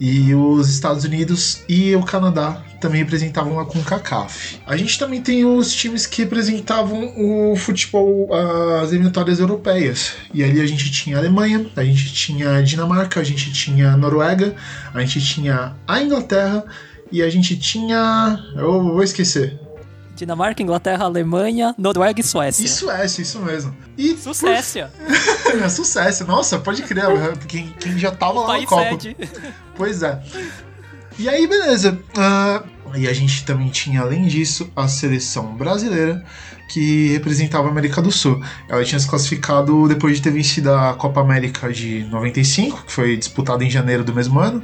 e 0.00 0.32
os 0.34 0.68
Estados 0.68 1.04
Unidos 1.04 1.62
e 1.68 1.94
o 1.96 2.02
Canadá 2.04 2.62
também 2.80 3.00
representavam 3.02 3.58
a 3.58 3.66
CONCACAF. 3.66 4.60
A 4.64 4.76
gente 4.76 4.96
também 4.98 5.20
tem 5.20 5.44
os 5.44 5.72
times 5.72 6.06
que 6.06 6.22
representavam 6.22 7.12
o 7.16 7.56
futebol, 7.56 8.28
as 8.80 8.90
eliminatórias 8.90 9.40
europeias. 9.40 10.12
E 10.32 10.44
ali 10.44 10.60
a 10.60 10.66
gente 10.66 10.90
tinha 10.92 11.16
a 11.16 11.18
Alemanha, 11.18 11.66
a 11.74 11.82
gente 11.82 12.12
tinha 12.14 12.58
a 12.58 12.62
Dinamarca, 12.62 13.18
a 13.18 13.24
gente 13.24 13.52
tinha 13.52 13.92
a 13.92 13.96
Noruega, 13.96 14.54
a 14.94 15.00
gente 15.00 15.20
tinha 15.20 15.74
a 15.86 16.00
Inglaterra 16.00 16.64
e 17.10 17.20
a 17.22 17.28
gente 17.28 17.58
tinha. 17.58 18.38
Eu 18.54 18.82
vou 18.82 19.02
esquecer. 19.02 19.58
Dinamarca, 20.18 20.62
Inglaterra, 20.62 21.04
Alemanha, 21.04 21.74
Noruega 21.78 22.20
e 22.20 22.24
Suécia. 22.24 22.64
E 22.64 22.68
Suécia, 22.68 23.22
isso 23.22 23.38
mesmo. 23.40 23.74
E 23.96 24.16
Suécia. 24.16 24.90
é, 25.62 25.68
Suécia, 25.68 26.26
nossa, 26.26 26.58
pode 26.58 26.82
crer, 26.82 27.04
quem, 27.46 27.72
quem 27.80 27.98
já 27.98 28.10
tava 28.10 28.40
lá 28.40 28.58
no 28.58 28.66
Copa. 28.66 28.90
Sede. 28.90 29.16
Pois 29.76 30.02
é. 30.02 30.20
E 31.16 31.28
aí, 31.28 31.46
beleza. 31.46 31.96
Uh, 32.16 32.96
e 32.96 33.06
a 33.06 33.12
gente 33.12 33.44
também 33.44 33.68
tinha, 33.68 34.00
além 34.00 34.26
disso, 34.26 34.68
a 34.74 34.88
seleção 34.88 35.56
brasileira, 35.56 36.24
que 36.68 37.08
representava 37.08 37.66
a 37.66 37.70
América 37.70 38.02
do 38.02 38.12
Sul. 38.12 38.40
Ela 38.68 38.84
tinha 38.84 39.00
se 39.00 39.08
classificado 39.08 39.88
depois 39.88 40.16
de 40.16 40.22
ter 40.22 40.30
vencido 40.30 40.70
a 40.72 40.94
Copa 40.94 41.20
América 41.20 41.72
de 41.72 42.04
95, 42.10 42.84
que 42.84 42.92
foi 42.92 43.16
disputada 43.16 43.64
em 43.64 43.70
janeiro 43.70 44.04
do 44.04 44.14
mesmo 44.14 44.38
ano. 44.38 44.62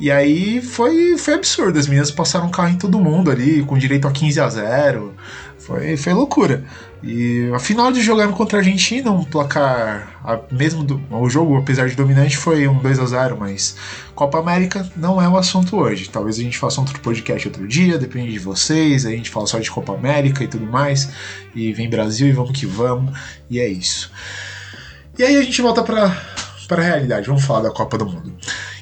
E 0.00 0.10
aí 0.10 0.60
foi, 0.60 1.16
foi 1.16 1.34
absurdo. 1.34 1.78
As 1.78 1.86
meninas 1.86 2.10
passaram 2.10 2.50
carro 2.50 2.70
em 2.70 2.76
todo 2.76 2.98
mundo 2.98 3.30
ali, 3.30 3.62
com 3.62 3.78
direito 3.78 4.08
a 4.08 4.10
15 4.10 4.40
a 4.40 4.48
0. 4.48 5.14
Foi, 5.58 5.96
foi 5.96 6.12
loucura. 6.12 6.64
E 7.02 7.48
a 7.54 7.58
final 7.60 7.92
de 7.92 8.02
jogando 8.02 8.32
contra 8.32 8.58
a 8.58 8.60
Argentina, 8.60 9.10
um 9.10 9.22
placar. 9.22 10.18
A, 10.24 10.40
mesmo 10.50 10.82
do, 10.82 11.00
o 11.10 11.30
jogo, 11.30 11.56
apesar 11.56 11.88
de 11.88 11.94
dominante, 11.94 12.36
foi 12.36 12.66
um 12.66 12.78
2 12.78 12.98
a 12.98 13.06
0 13.06 13.36
mas 13.38 13.76
Copa 14.14 14.38
América 14.38 14.90
não 14.96 15.22
é 15.22 15.28
o 15.28 15.36
assunto 15.36 15.76
hoje. 15.76 16.10
Talvez 16.10 16.38
a 16.38 16.42
gente 16.42 16.58
faça 16.58 16.80
outro 16.80 16.98
podcast 17.00 17.46
outro 17.46 17.68
dia, 17.68 17.98
depende 17.98 18.32
de 18.32 18.38
vocês. 18.38 19.06
A 19.06 19.10
gente 19.10 19.30
fala 19.30 19.46
só 19.46 19.60
de 19.60 19.70
Copa 19.70 19.94
América 19.94 20.42
e 20.42 20.48
tudo 20.48 20.66
mais. 20.66 21.08
E 21.54 21.72
vem 21.72 21.88
Brasil 21.88 22.26
e 22.26 22.32
vamos 22.32 22.58
que 22.58 22.66
vamos. 22.66 23.16
E 23.48 23.60
é 23.60 23.68
isso. 23.68 24.10
E 25.16 25.22
aí 25.22 25.36
a 25.36 25.42
gente 25.42 25.62
volta 25.62 25.82
pra, 25.84 26.20
pra 26.66 26.82
realidade. 26.82 27.28
Vamos 27.28 27.44
falar 27.44 27.60
da 27.60 27.70
Copa 27.70 27.96
do 27.96 28.06
Mundo. 28.06 28.34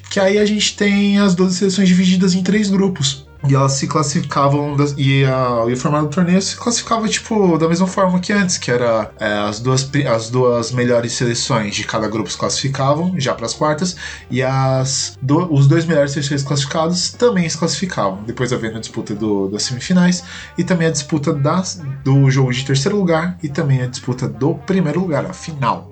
Que 0.09 0.19
aí 0.19 0.39
a 0.39 0.45
gente 0.45 0.75
tem 0.75 1.19
as 1.19 1.35
12 1.35 1.55
seleções 1.55 1.87
divididas 1.87 2.33
em 2.33 2.41
três 2.41 2.69
grupos. 2.69 3.26
E 3.47 3.53
elas 3.53 3.73
se 3.73 3.87
classificavam, 3.87 4.75
e, 4.97 5.23
a, 5.25 5.63
o 5.63 5.77
formato 5.77 6.07
do 6.07 6.13
torneio 6.13 6.41
se 6.41 6.55
classificava, 6.55 7.07
tipo, 7.07 7.57
da 7.57 7.67
mesma 7.67 7.85
forma 7.85 8.19
que 8.19 8.33
antes, 8.33 8.57
que 8.57 8.71
era 8.71 9.11
é, 9.19 9.31
as, 9.39 9.59
duas, 9.59 9.89
as 10.13 10.29
duas 10.29 10.71
melhores 10.71 11.13
seleções 11.13 11.75
de 11.75 11.83
cada 11.83 12.07
grupo 12.07 12.29
se 12.29 12.37
classificavam, 12.37 13.13
já 13.17 13.33
para 13.35 13.45
as 13.45 13.53
quartas, 13.53 13.95
e 14.29 14.41
as, 14.41 15.17
do, 15.21 15.53
os 15.53 15.67
dois 15.67 15.85
melhores 15.85 16.11
seleções 16.11 16.43
classificados 16.43 17.11
também 17.11 17.47
se 17.47 17.57
classificavam, 17.57 18.23
depois 18.23 18.51
havendo 18.51 18.77
a 18.77 18.79
disputa 18.79 19.13
do, 19.13 19.47
das 19.49 19.63
semifinais, 19.63 20.23
e 20.57 20.63
também 20.63 20.87
a 20.87 20.91
disputa 20.91 21.33
das, 21.33 21.79
do 22.03 22.29
jogo 22.31 22.51
de 22.51 22.65
terceiro 22.65 22.97
lugar, 22.97 23.37
e 23.43 23.49
também 23.49 23.81
a 23.81 23.87
disputa 23.87 24.27
do 24.27 24.55
primeiro 24.55 24.99
lugar, 24.99 25.25
a 25.25 25.33
final. 25.33 25.91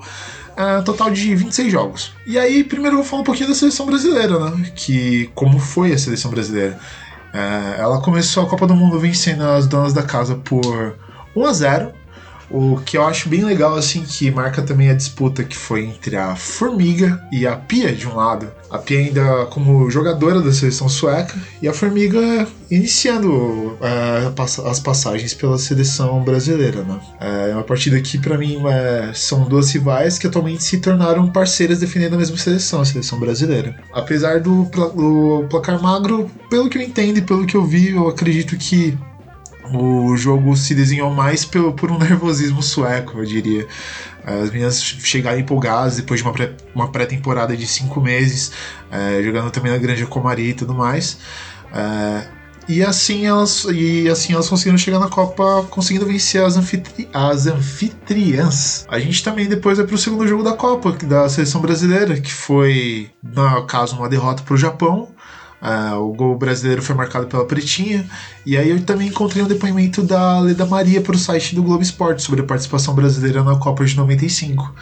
uh, 0.55 0.83
total 0.83 1.11
de 1.11 1.35
26 1.35 1.71
jogos. 1.71 2.13
E 2.25 2.39
aí, 2.39 2.63
primeiro 2.63 2.95
eu 2.95 3.01
vou 3.01 3.09
falar 3.09 3.21
um 3.21 3.25
pouquinho 3.25 3.49
da 3.49 3.55
seleção 3.55 3.85
brasileira, 3.85 4.49
né? 4.49 4.71
Que 4.75 5.29
como 5.35 5.59
foi 5.59 5.93
a 5.93 5.97
seleção 5.97 6.31
brasileira. 6.31 6.79
Uh, 7.35 7.81
ela 7.81 8.01
começou 8.01 8.43
a 8.43 8.49
Copa 8.49 8.65
do 8.65 8.73
Mundo 8.73 8.97
vencendo 8.97 9.43
as 9.43 9.67
donas 9.67 9.91
da 9.91 10.01
casa 10.01 10.35
por 10.37 10.95
1 11.35 11.45
a 11.45 11.51
0 11.51 11.91
o 12.49 12.77
que 12.77 12.97
eu 12.97 13.05
acho 13.05 13.29
bem 13.29 13.43
legal, 13.43 13.75
assim, 13.75 14.03
que 14.03 14.29
marca 14.31 14.61
também 14.61 14.89
a 14.89 14.93
disputa 14.93 15.43
que 15.43 15.55
foi 15.55 15.85
entre 15.85 16.15
a 16.15 16.35
Formiga 16.35 17.21
e 17.31 17.45
a 17.47 17.55
Pia, 17.55 17.91
de 17.91 18.07
um 18.07 18.15
lado. 18.15 18.47
A 18.69 18.77
Pia 18.77 18.99
ainda 18.99 19.45
como 19.47 19.89
jogadora 19.89 20.41
da 20.41 20.51
seleção 20.51 20.87
sueca 20.89 21.35
e 21.61 21.67
a 21.67 21.73
Formiga 21.73 22.47
iniciando 22.69 23.77
é, 23.81 24.31
as 24.69 24.79
passagens 24.79 25.33
pela 25.33 25.57
seleção 25.57 26.23
brasileira, 26.23 26.83
né? 26.83 26.99
É 27.19 27.53
uma 27.53 27.63
partida 27.63 27.99
que, 28.01 28.17
para 28.17 28.37
mim, 28.37 28.61
é, 28.67 29.11
são 29.13 29.43
duas 29.45 29.71
rivais 29.71 30.17
que 30.17 30.27
atualmente 30.27 30.63
se 30.63 30.79
tornaram 30.79 31.27
parceiras 31.31 31.79
defendendo 31.79 32.15
a 32.15 32.17
mesma 32.17 32.37
seleção, 32.37 32.81
a 32.81 32.85
seleção 32.85 33.19
brasileira. 33.19 33.75
Apesar 33.93 34.39
do, 34.39 34.63
do 34.65 35.45
placar 35.49 35.81
magro, 35.81 36.29
pelo 36.49 36.69
que 36.69 36.77
eu 36.77 36.81
entendo 36.81 37.17
e 37.17 37.21
pelo 37.21 37.45
que 37.45 37.55
eu 37.55 37.65
vi, 37.65 37.91
eu 37.91 38.07
acredito 38.07 38.57
que 38.57 38.97
o 39.73 40.15
jogo 40.15 40.55
se 40.55 40.75
desenhou 40.75 41.11
mais 41.11 41.45
por, 41.45 41.73
por 41.73 41.91
um 41.91 41.97
nervosismo 41.97 42.61
sueco, 42.61 43.19
eu 43.19 43.25
diria. 43.25 43.67
As 44.23 44.49
meninas 44.49 44.81
chegaram 44.81 45.39
empolgadas 45.39 45.97
depois 45.97 46.19
de 46.19 46.25
uma, 46.25 46.33
pré, 46.33 46.53
uma 46.73 46.91
pré-temporada 46.91 47.55
de 47.55 47.67
cinco 47.67 48.01
meses, 48.01 48.51
é, 48.91 49.21
jogando 49.23 49.51
também 49.51 49.71
na 49.71 49.77
Grande 49.77 50.05
Comari 50.05 50.49
e 50.49 50.53
tudo 50.53 50.73
mais. 50.73 51.19
É, 51.73 52.27
e 52.67 52.83
assim 52.83 53.27
elas 53.27 53.65
e 53.71 54.09
assim 54.09 54.33
elas 54.33 54.49
conseguiram 54.49 54.77
chegar 54.77 54.97
na 54.97 55.07
Copa 55.07 55.67
conseguindo 55.69 56.05
vencer 56.05 56.43
as, 56.43 56.57
anfitri 56.57 57.07
as 57.13 57.45
anfitriãs. 57.45 58.85
A 58.89 58.97
gente 58.97 59.23
também 59.23 59.47
depois 59.47 59.77
vai 59.77 59.85
para 59.85 59.95
o 59.95 59.99
segundo 59.99 60.27
jogo 60.27 60.43
da 60.43 60.53
Copa 60.53 60.91
da 61.05 61.29
seleção 61.29 61.61
brasileira, 61.61 62.19
que 62.19 62.33
foi 62.33 63.11
no 63.21 63.65
caso 63.65 63.95
uma 63.95 64.09
derrota 64.09 64.41
para 64.41 64.55
o 64.55 64.57
Japão 64.57 65.09
Uh, 65.65 65.95
o 65.95 66.13
gol 66.13 66.37
brasileiro 66.37 66.83
foi 66.83 66.93
marcado 66.93 67.25
pela 67.25 67.43
Pretinha. 67.43 68.07
E 68.45 68.55
aí 68.55 68.69
eu 68.69 68.79
também 68.83 69.07
encontrei 69.07 69.41
um 69.43 69.47
depoimento 69.47 70.03
da 70.03 70.39
Leda 70.39 70.63
Maria 70.63 71.01
para 71.01 71.15
o 71.15 71.17
site 71.17 71.55
do 71.55 71.63
Globo 71.63 71.81
Esporte 71.81 72.21
sobre 72.21 72.41
a 72.41 72.43
participação 72.43 72.93
brasileira 72.93 73.43
na 73.43 73.55
Copa 73.55 73.83
de 73.83 73.97
95. 73.97 74.75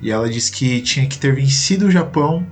E 0.00 0.10
ela 0.10 0.30
disse 0.30 0.50
que 0.50 0.80
tinha 0.80 1.06
que 1.06 1.18
ter 1.18 1.34
vencido 1.34 1.88
o 1.88 1.90
Japão, 1.90 2.46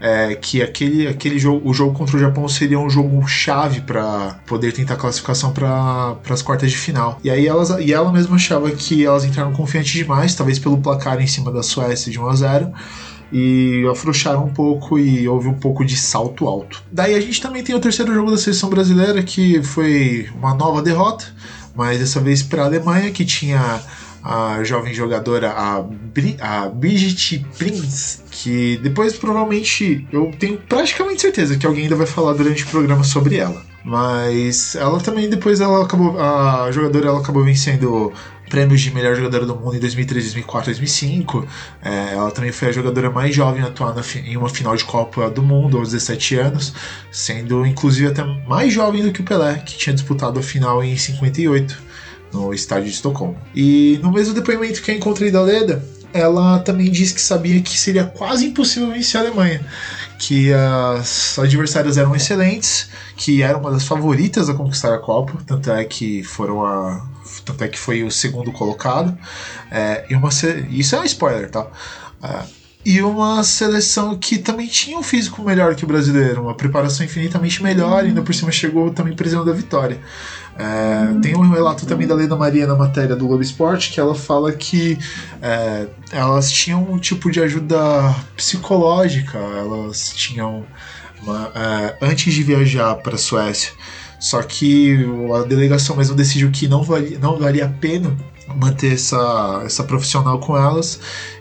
é, 0.00 0.34
que 0.34 0.62
aquele, 0.62 1.06
aquele 1.08 1.38
jogo, 1.38 1.68
o 1.68 1.74
jogo 1.74 1.92
contra 1.92 2.16
o 2.16 2.20
Japão 2.20 2.48
seria 2.48 2.78
um 2.78 2.88
jogo 2.88 3.26
chave 3.26 3.82
para 3.82 4.40
poder 4.46 4.72
tentar 4.72 4.96
classificação 4.96 5.52
para 5.52 6.16
as 6.30 6.40
quartas 6.40 6.70
de 6.70 6.78
final. 6.78 7.18
E 7.22 7.28
aí 7.28 7.46
elas, 7.46 7.68
e 7.80 7.92
ela 7.92 8.10
mesma 8.10 8.36
achava 8.36 8.70
que 8.70 9.04
elas 9.04 9.26
entraram 9.26 9.52
confiantes 9.52 9.92
demais, 9.92 10.34
talvez 10.34 10.58
pelo 10.58 10.78
placar 10.78 11.20
em 11.20 11.26
cima 11.26 11.52
da 11.52 11.62
Suécia 11.62 12.10
de 12.10 12.18
1 12.18 12.28
a 12.28 12.34
0 12.34 12.72
e 13.32 13.84
afrouxaram 13.90 14.44
um 14.44 14.52
pouco 14.52 14.98
e 14.98 15.28
houve 15.28 15.48
um 15.48 15.54
pouco 15.54 15.84
de 15.84 15.96
salto 15.96 16.46
alto. 16.46 16.82
Daí 16.90 17.14
a 17.14 17.20
gente 17.20 17.40
também 17.40 17.62
tem 17.62 17.74
o 17.74 17.80
terceiro 17.80 18.14
jogo 18.14 18.30
da 18.30 18.38
seleção 18.38 18.68
brasileira 18.68 19.22
que 19.22 19.62
foi 19.62 20.28
uma 20.36 20.54
nova 20.54 20.82
derrota, 20.82 21.26
mas 21.74 21.98
dessa 21.98 22.20
vez 22.20 22.42
para 22.42 22.62
a 22.62 22.66
Alemanha 22.66 23.10
que 23.10 23.24
tinha 23.24 23.80
a 24.26 24.64
jovem 24.64 24.92
jogadora 24.92 25.52
a, 25.52 25.80
Bri 25.82 26.36
a 26.40 26.68
Brigitte 26.68 27.46
Prinz, 27.56 28.22
que 28.30 28.76
depois 28.82 29.16
provavelmente 29.16 30.04
eu 30.12 30.32
tenho 30.38 30.58
praticamente 30.58 31.22
certeza 31.22 31.56
que 31.56 31.64
alguém 31.64 31.84
ainda 31.84 31.94
vai 31.94 32.06
falar 32.06 32.32
durante 32.32 32.64
o 32.64 32.66
programa 32.66 33.04
sobre 33.04 33.36
ela. 33.36 33.64
Mas 33.84 34.74
ela 34.74 34.98
também 34.98 35.30
depois 35.30 35.60
ela 35.60 35.84
acabou 35.84 36.18
a 36.20 36.68
jogadora 36.72 37.06
ela 37.06 37.20
acabou 37.20 37.44
vencendo 37.44 38.12
prêmios 38.48 38.80
de 38.80 38.92
melhor 38.92 39.14
jogadora 39.16 39.44
do 39.44 39.56
mundo 39.56 39.76
em 39.76 39.80
2003, 39.80 40.24
2004, 40.24 40.66
2005. 40.66 41.46
É, 41.82 42.14
ela 42.14 42.30
também 42.30 42.52
foi 42.52 42.68
a 42.68 42.72
jogadora 42.72 43.10
mais 43.10 43.34
jovem 43.34 43.62
a 43.62 43.66
atuar 43.66 43.94
em 44.24 44.36
uma 44.36 44.48
final 44.48 44.76
de 44.76 44.84
Copa 44.84 45.30
do 45.30 45.42
Mundo 45.42 45.78
aos 45.78 45.90
17 45.90 46.36
anos, 46.36 46.72
sendo 47.10 47.66
inclusive 47.66 48.08
até 48.08 48.24
mais 48.46 48.72
jovem 48.72 49.02
do 49.02 49.12
que 49.12 49.20
o 49.20 49.24
Pelé, 49.24 49.56
que 49.58 49.76
tinha 49.76 49.94
disputado 49.94 50.38
a 50.38 50.42
final 50.42 50.82
em 50.82 50.96
58 50.96 51.86
no 52.32 52.52
estádio 52.52 52.84
de 52.84 52.90
Estocolmo. 52.90 53.36
E 53.54 53.98
no 54.02 54.12
mesmo 54.12 54.34
depoimento 54.34 54.82
que 54.82 54.90
eu 54.90 54.96
encontrei 54.96 55.30
da 55.30 55.42
Leda, 55.42 55.84
ela 56.12 56.58
também 56.60 56.90
disse 56.90 57.14
que 57.14 57.20
sabia 57.20 57.60
que 57.60 57.78
seria 57.78 58.04
quase 58.04 58.46
impossível 58.46 58.90
vencer 58.90 59.20
a 59.20 59.24
Alemanha, 59.24 59.60
que 60.18 60.52
as 60.52 61.38
adversárias 61.38 61.98
eram 61.98 62.14
excelentes, 62.14 62.88
que 63.16 63.42
era 63.42 63.56
uma 63.58 63.70
das 63.70 63.84
favoritas 63.84 64.48
a 64.48 64.54
conquistar 64.54 64.94
a 64.94 64.98
Copa, 64.98 65.34
tanto 65.46 65.70
é 65.70 65.84
que 65.84 66.22
foram 66.22 66.64
a 66.64 67.06
tanto 67.44 67.64
é 67.64 67.68
que 67.68 67.78
foi 67.78 68.02
o 68.02 68.10
segundo 68.10 68.52
colocado. 68.52 69.16
É, 69.70 70.04
e 70.08 70.14
uma, 70.14 70.28
isso 70.70 70.96
é 70.96 71.00
um 71.00 71.04
spoiler, 71.04 71.50
tá? 71.50 71.66
É, 72.22 72.42
e 72.86 73.02
uma 73.02 73.42
seleção 73.42 74.16
que 74.16 74.38
também 74.38 74.68
tinha 74.68 74.96
um 74.96 75.02
físico 75.02 75.42
melhor 75.42 75.74
que 75.74 75.82
o 75.82 75.88
brasileiro, 75.88 76.42
uma 76.42 76.54
preparação 76.54 77.04
infinitamente 77.04 77.60
melhor, 77.60 78.04
e 78.04 78.08
ainda 78.08 78.22
por 78.22 78.32
cima 78.32 78.52
chegou 78.52 78.92
também 78.92 79.12
presente 79.16 79.44
da 79.44 79.52
vitória. 79.52 80.00
É, 80.56 81.20
tem 81.20 81.36
um 81.36 81.50
relato 81.50 81.84
também 81.84 82.06
da 82.06 82.14
Leda 82.14 82.36
Maria 82.36 82.64
na 82.64 82.76
matéria 82.76 83.16
do 83.16 83.26
Globo 83.26 83.42
Esporte 83.42 83.92
que 83.92 84.00
ela 84.00 84.14
fala 84.14 84.52
que 84.52 84.98
é, 85.42 85.86
elas 86.10 86.50
tinham 86.50 86.82
um 86.90 86.96
tipo 86.96 87.30
de 87.30 87.40
ajuda 87.42 87.76
psicológica, 88.36 89.36
elas 89.36 90.14
tinham 90.14 90.64
uma, 91.22 91.52
é, 91.54 91.96
antes 92.00 92.32
de 92.32 92.42
viajar 92.42 92.94
para 92.94 93.16
a 93.16 93.18
Suécia 93.18 93.72
só 94.18 94.42
que 94.42 94.96
a 95.34 95.42
delegação 95.46 95.96
mesmo 95.96 96.14
decidiu 96.14 96.50
que 96.50 96.68
não 96.68 96.82
valia, 96.82 97.18
não 97.18 97.38
valia 97.38 97.66
a 97.66 97.68
pena 97.68 98.16
manter 98.54 98.94
essa, 98.94 99.62
essa 99.64 99.84
profissional 99.84 100.38
com 100.38 100.56
elas. 100.56 101.00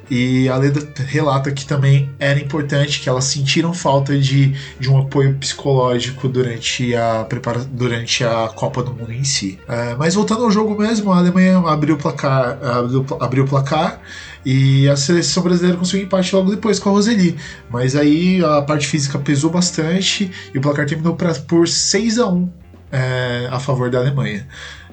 E 0.09 0.47
a 0.49 0.57
Leda 0.57 0.87
relata 1.07 1.51
que 1.51 1.65
também 1.65 2.11
era 2.19 2.39
importante, 2.39 3.01
que 3.01 3.09
elas 3.09 3.25
sentiram 3.25 3.73
falta 3.73 4.17
de, 4.17 4.53
de 4.79 4.87
um 4.87 4.99
apoio 4.99 5.35
psicológico 5.35 6.27
durante 6.27 6.95
a, 6.95 7.25
prepara 7.27 7.59
durante 7.59 8.23
a 8.23 8.47
Copa 8.49 8.83
do 8.83 8.93
Mundo 8.93 9.11
em 9.11 9.23
si. 9.23 9.57
É, 9.67 9.95
mas 9.95 10.13
voltando 10.13 10.43
ao 10.43 10.51
jogo 10.51 10.79
mesmo, 10.79 11.11
a 11.11 11.17
Alemanha 11.17 11.57
abriu 11.57 11.95
o 11.95 11.97
placar, 11.97 12.59
abriu, 12.63 13.05
abriu 13.19 13.45
placar 13.45 13.99
e 14.45 14.87
a 14.87 14.95
seleção 14.95 15.41
brasileira 15.41 15.75
conseguiu 15.75 16.05
empate 16.05 16.35
logo 16.35 16.51
depois 16.51 16.77
com 16.77 16.89
a 16.89 16.91
Roseli. 16.91 17.35
Mas 17.71 17.95
aí 17.95 18.43
a 18.45 18.61
parte 18.61 18.85
física 18.85 19.17
pesou 19.17 19.49
bastante 19.49 20.31
e 20.53 20.57
o 20.57 20.61
placar 20.61 20.85
terminou 20.85 21.15
pra, 21.15 21.33
por 21.33 21.67
6 21.67 22.19
a 22.19 22.27
1 22.27 22.64
é, 22.95 23.47
a 23.51 23.59
favor 23.59 23.89
da 23.89 23.99
Alemanha. 23.99 24.47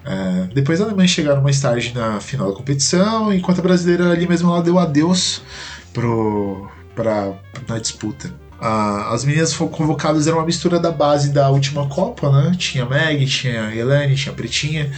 É, 0.05 0.49
depois 0.53 0.81
a 0.81 0.85
Alemanha 0.85 1.07
chegaram 1.07 1.41
mais 1.41 1.61
tarde 1.61 1.93
na 1.95 2.21
final 2.21 2.51
da 2.51 2.57
competição, 2.57 3.33
enquanto 3.33 3.61
a 3.61 3.63
brasileira 3.63 4.11
ali 4.11 4.27
mesmo 4.27 4.51
ela 4.51 4.63
deu 4.63 4.79
adeus 4.79 5.43
pro, 5.93 6.69
pra, 6.97 7.33
na 7.69 7.79
disputa. 7.79 8.42
As 8.65 9.25
meninas 9.25 9.53
convocadas 9.53 10.29
eram 10.29 10.39
uma 10.39 10.47
mistura 10.47 10.79
da 10.79 10.93
base 10.93 11.31
da 11.31 11.51
última 11.51 11.89
Copa, 11.89 12.31
né? 12.31 12.55
Tinha 12.57 12.87
Meg, 12.87 13.27
tinha 13.27 13.75
Elane, 13.75 14.15
tinha 14.15 14.33
Pretinha, 14.33 14.89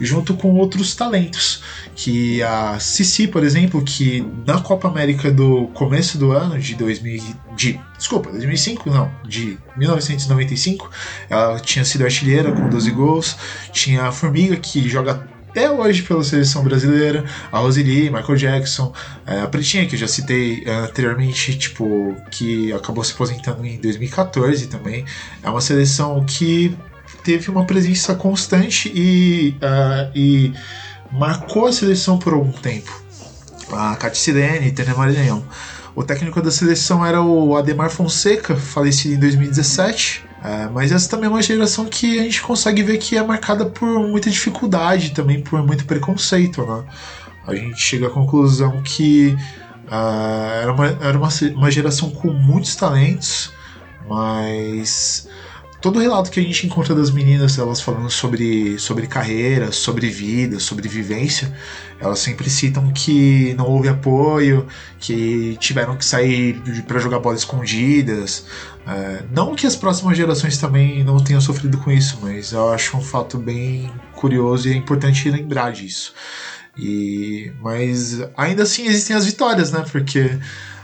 junto 0.00 0.34
com 0.34 0.52
outros 0.56 0.96
talentos. 0.96 1.62
Que 1.94 2.42
a 2.42 2.80
Cici, 2.80 3.28
por 3.28 3.44
exemplo, 3.44 3.80
que 3.80 4.26
na 4.44 4.60
Copa 4.60 4.88
América 4.88 5.30
do 5.30 5.68
começo 5.68 6.18
do 6.18 6.32
ano, 6.32 6.58
de 6.58 6.74
2000, 6.74 7.22
de, 7.54 7.80
desculpa, 7.96 8.28
2005, 8.28 8.90
não, 8.90 9.08
de 9.24 9.56
1995, 9.76 10.90
ela 11.30 11.60
tinha 11.60 11.84
sido 11.84 12.02
artilheira 12.02 12.50
com 12.50 12.68
12 12.68 12.90
gols. 12.90 13.36
Tinha 13.70 14.06
a 14.06 14.10
Formiga, 14.10 14.56
que 14.56 14.88
joga 14.88 15.31
até 15.52 15.70
hoje 15.70 16.02
pela 16.02 16.24
seleção 16.24 16.64
brasileira, 16.64 17.26
a 17.52 17.58
Roseli, 17.58 18.10
Michael 18.10 18.36
Jackson, 18.36 18.90
é, 19.26 19.42
a 19.42 19.46
Pretinha, 19.46 19.86
que 19.86 19.94
eu 19.94 19.98
já 19.98 20.08
citei 20.08 20.64
anteriormente, 20.66 21.56
tipo, 21.58 22.16
que 22.30 22.72
acabou 22.72 23.04
se 23.04 23.12
aposentando 23.12 23.64
em 23.66 23.78
2014 23.78 24.66
também. 24.68 25.04
É 25.42 25.50
uma 25.50 25.60
seleção 25.60 26.24
que 26.24 26.74
teve 27.22 27.50
uma 27.50 27.66
presença 27.66 28.14
constante 28.14 28.90
e, 28.94 29.54
uh, 29.58 30.10
e 30.14 30.54
marcou 31.12 31.66
a 31.66 31.72
seleção 31.72 32.18
por 32.18 32.32
algum 32.32 32.52
tempo. 32.52 32.90
A 33.70 33.94
Caticilene 33.96 34.68
e 34.68 34.72
Tânia 34.72 34.94
Maranhão. 34.94 35.44
O 35.94 36.02
técnico 36.02 36.40
da 36.40 36.50
seleção 36.50 37.04
era 37.04 37.20
o 37.20 37.54
Ademar 37.54 37.90
Fonseca, 37.90 38.56
falecido 38.56 39.16
em 39.16 39.18
2017. 39.18 40.24
É, 40.44 40.68
mas 40.68 40.90
essa 40.90 41.08
também 41.08 41.26
é 41.26 41.30
uma 41.30 41.42
geração 41.42 41.86
que 41.86 42.18
a 42.18 42.22
gente 42.24 42.42
consegue 42.42 42.82
ver 42.82 42.98
que 42.98 43.16
é 43.16 43.22
marcada 43.22 43.64
por 43.64 44.00
muita 44.08 44.28
dificuldade, 44.28 45.10
também 45.10 45.40
por 45.40 45.64
muito 45.64 45.84
preconceito. 45.84 46.66
Né? 46.66 46.84
A 47.46 47.54
gente 47.54 47.80
chega 47.80 48.08
à 48.08 48.10
conclusão 48.10 48.82
que 48.82 49.36
uh, 49.86 50.62
era, 50.62 50.72
uma, 50.72 50.86
era 50.86 51.16
uma, 51.16 51.28
uma 51.54 51.70
geração 51.70 52.10
com 52.10 52.32
muitos 52.32 52.74
talentos, 52.74 53.52
mas 54.08 55.28
todo 55.82 55.98
relato 55.98 56.30
que 56.30 56.38
a 56.38 56.42
gente 56.42 56.64
encontra 56.64 56.94
das 56.94 57.10
meninas, 57.10 57.58
elas 57.58 57.80
falando 57.80 58.08
sobre, 58.08 58.78
sobre 58.78 59.08
carreira, 59.08 59.72
sobre 59.72 60.08
vida, 60.08 60.60
sobre 60.60 60.88
vivência, 60.88 61.52
elas 62.00 62.20
sempre 62.20 62.48
citam 62.48 62.92
que 62.92 63.52
não 63.54 63.66
houve 63.66 63.88
apoio, 63.88 64.66
que 65.00 65.56
tiveram 65.58 65.96
que 65.96 66.04
sair 66.04 66.62
para 66.86 67.00
jogar 67.00 67.18
bola 67.18 67.34
escondidas. 67.34 68.46
É, 68.86 69.24
não 69.32 69.56
que 69.56 69.66
as 69.66 69.74
próximas 69.74 70.16
gerações 70.16 70.56
também 70.56 71.02
não 71.02 71.18
tenham 71.18 71.40
sofrido 71.40 71.76
com 71.78 71.90
isso, 71.90 72.18
mas 72.22 72.52
eu 72.52 72.72
acho 72.72 72.96
um 72.96 73.02
fato 73.02 73.36
bem 73.36 73.90
curioso 74.14 74.68
e 74.68 74.72
é 74.72 74.76
importante 74.76 75.28
lembrar 75.28 75.72
disso. 75.72 76.14
E, 76.78 77.52
mas 77.60 78.20
ainda 78.36 78.62
assim 78.62 78.86
existem 78.86 79.16
as 79.16 79.26
vitórias, 79.26 79.72
né? 79.72 79.84
Porque 79.90 80.38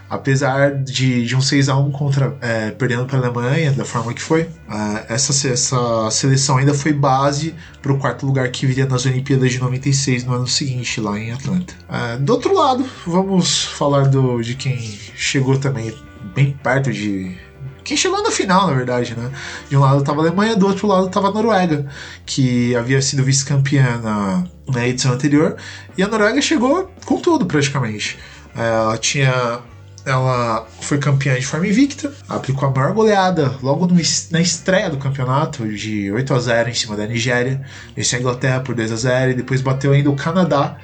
apesar 0.09 0.75
de, 0.75 1.27
de 1.27 1.37
um 1.37 1.41
6 1.41 1.69
a 1.69 1.77
1 1.77 1.91
contra 1.91 2.37
é, 2.41 2.71
perdendo 2.71 3.05
para 3.05 3.19
a 3.19 3.23
Alemanha 3.23 3.73
da 3.73 3.85
forma 3.85 4.15
que 4.15 4.23
foi, 4.23 4.43
uh, 4.43 5.05
essa, 5.09 5.49
essa 5.49 6.11
seleção 6.11 6.57
ainda 6.57 6.73
foi 6.73 6.93
base 6.93 7.55
para 7.83 7.93
o 7.93 7.99
quarto 7.99 8.25
lugar 8.25 8.49
que 8.51 8.67
viria 8.67 8.87
nas 8.87 9.05
Olimpíadas 9.07 9.53
de 9.53 9.59
96 9.59 10.25
no 10.25 10.35
ano 10.35 10.47
seguinte 10.47 11.01
lá 11.01 11.19
em 11.19 11.33
Atlanta. 11.33 11.75
Uh, 11.89 12.21
do 12.21 12.33
outro 12.33 12.55
lado, 12.55 12.85
vamos 13.07 13.65
falar 13.65 14.09
do, 14.09 14.41
de 14.41 14.55
quem 14.55 14.79
chegou 15.15 15.59
também 15.59 15.95
bem 16.35 16.53
perto 16.63 16.93
de 16.93 17.37
quem 17.85 17.97
chegou 17.97 18.23
na 18.23 18.31
final, 18.31 18.67
na 18.67 18.75
verdade, 18.75 19.17
né? 19.17 19.31
De 19.71 19.75
um 19.75 19.81
lado 19.81 20.01
estava 20.01 20.21
a 20.21 20.25
Alemanha, 20.25 20.55
do 20.55 20.67
outro 20.67 20.87
lado 20.87 21.07
estava 21.07 21.29
a 21.29 21.33
Noruega, 21.33 21.87
que 22.27 22.77
havia 22.77 23.01
sido 23.01 23.25
vice-campeã 23.25 23.99
na, 24.03 24.45
na 24.69 24.87
edição 24.87 25.13
anterior, 25.13 25.57
e 25.97 26.03
a 26.03 26.07
Noruega 26.07 26.43
chegou 26.43 26.93
com 27.07 27.19
tudo 27.19 27.47
praticamente. 27.47 28.19
É, 28.55 28.61
ela 28.61 28.99
tinha 28.99 29.61
ela 30.09 30.67
foi 30.81 30.99
campeã 30.99 31.35
de 31.35 31.47
forma 31.47 31.67
invicta, 31.67 32.13
aplicou 32.29 32.69
a 32.69 32.73
maior 32.73 32.93
goleada 32.93 33.55
logo 33.63 33.87
no, 33.87 33.95
na 34.31 34.41
estreia 34.41 34.89
do 34.89 34.97
campeonato, 34.97 35.69
de 35.69 36.11
8 36.11 36.35
a 36.35 36.39
0 36.39 36.71
em 36.71 36.75
cima 36.75 36.97
da 36.97 37.07
Nigéria, 37.07 37.61
venceu 37.95 38.19
a 38.19 38.21
Inglaterra 38.21 38.61
por 38.61 38.75
2 38.75 38.91
a 38.91 38.97
0 38.97 39.31
e 39.33 39.35
depois 39.35 39.61
bateu 39.61 39.93
ainda 39.93 40.11
o 40.11 40.17
Canadá 40.17 40.79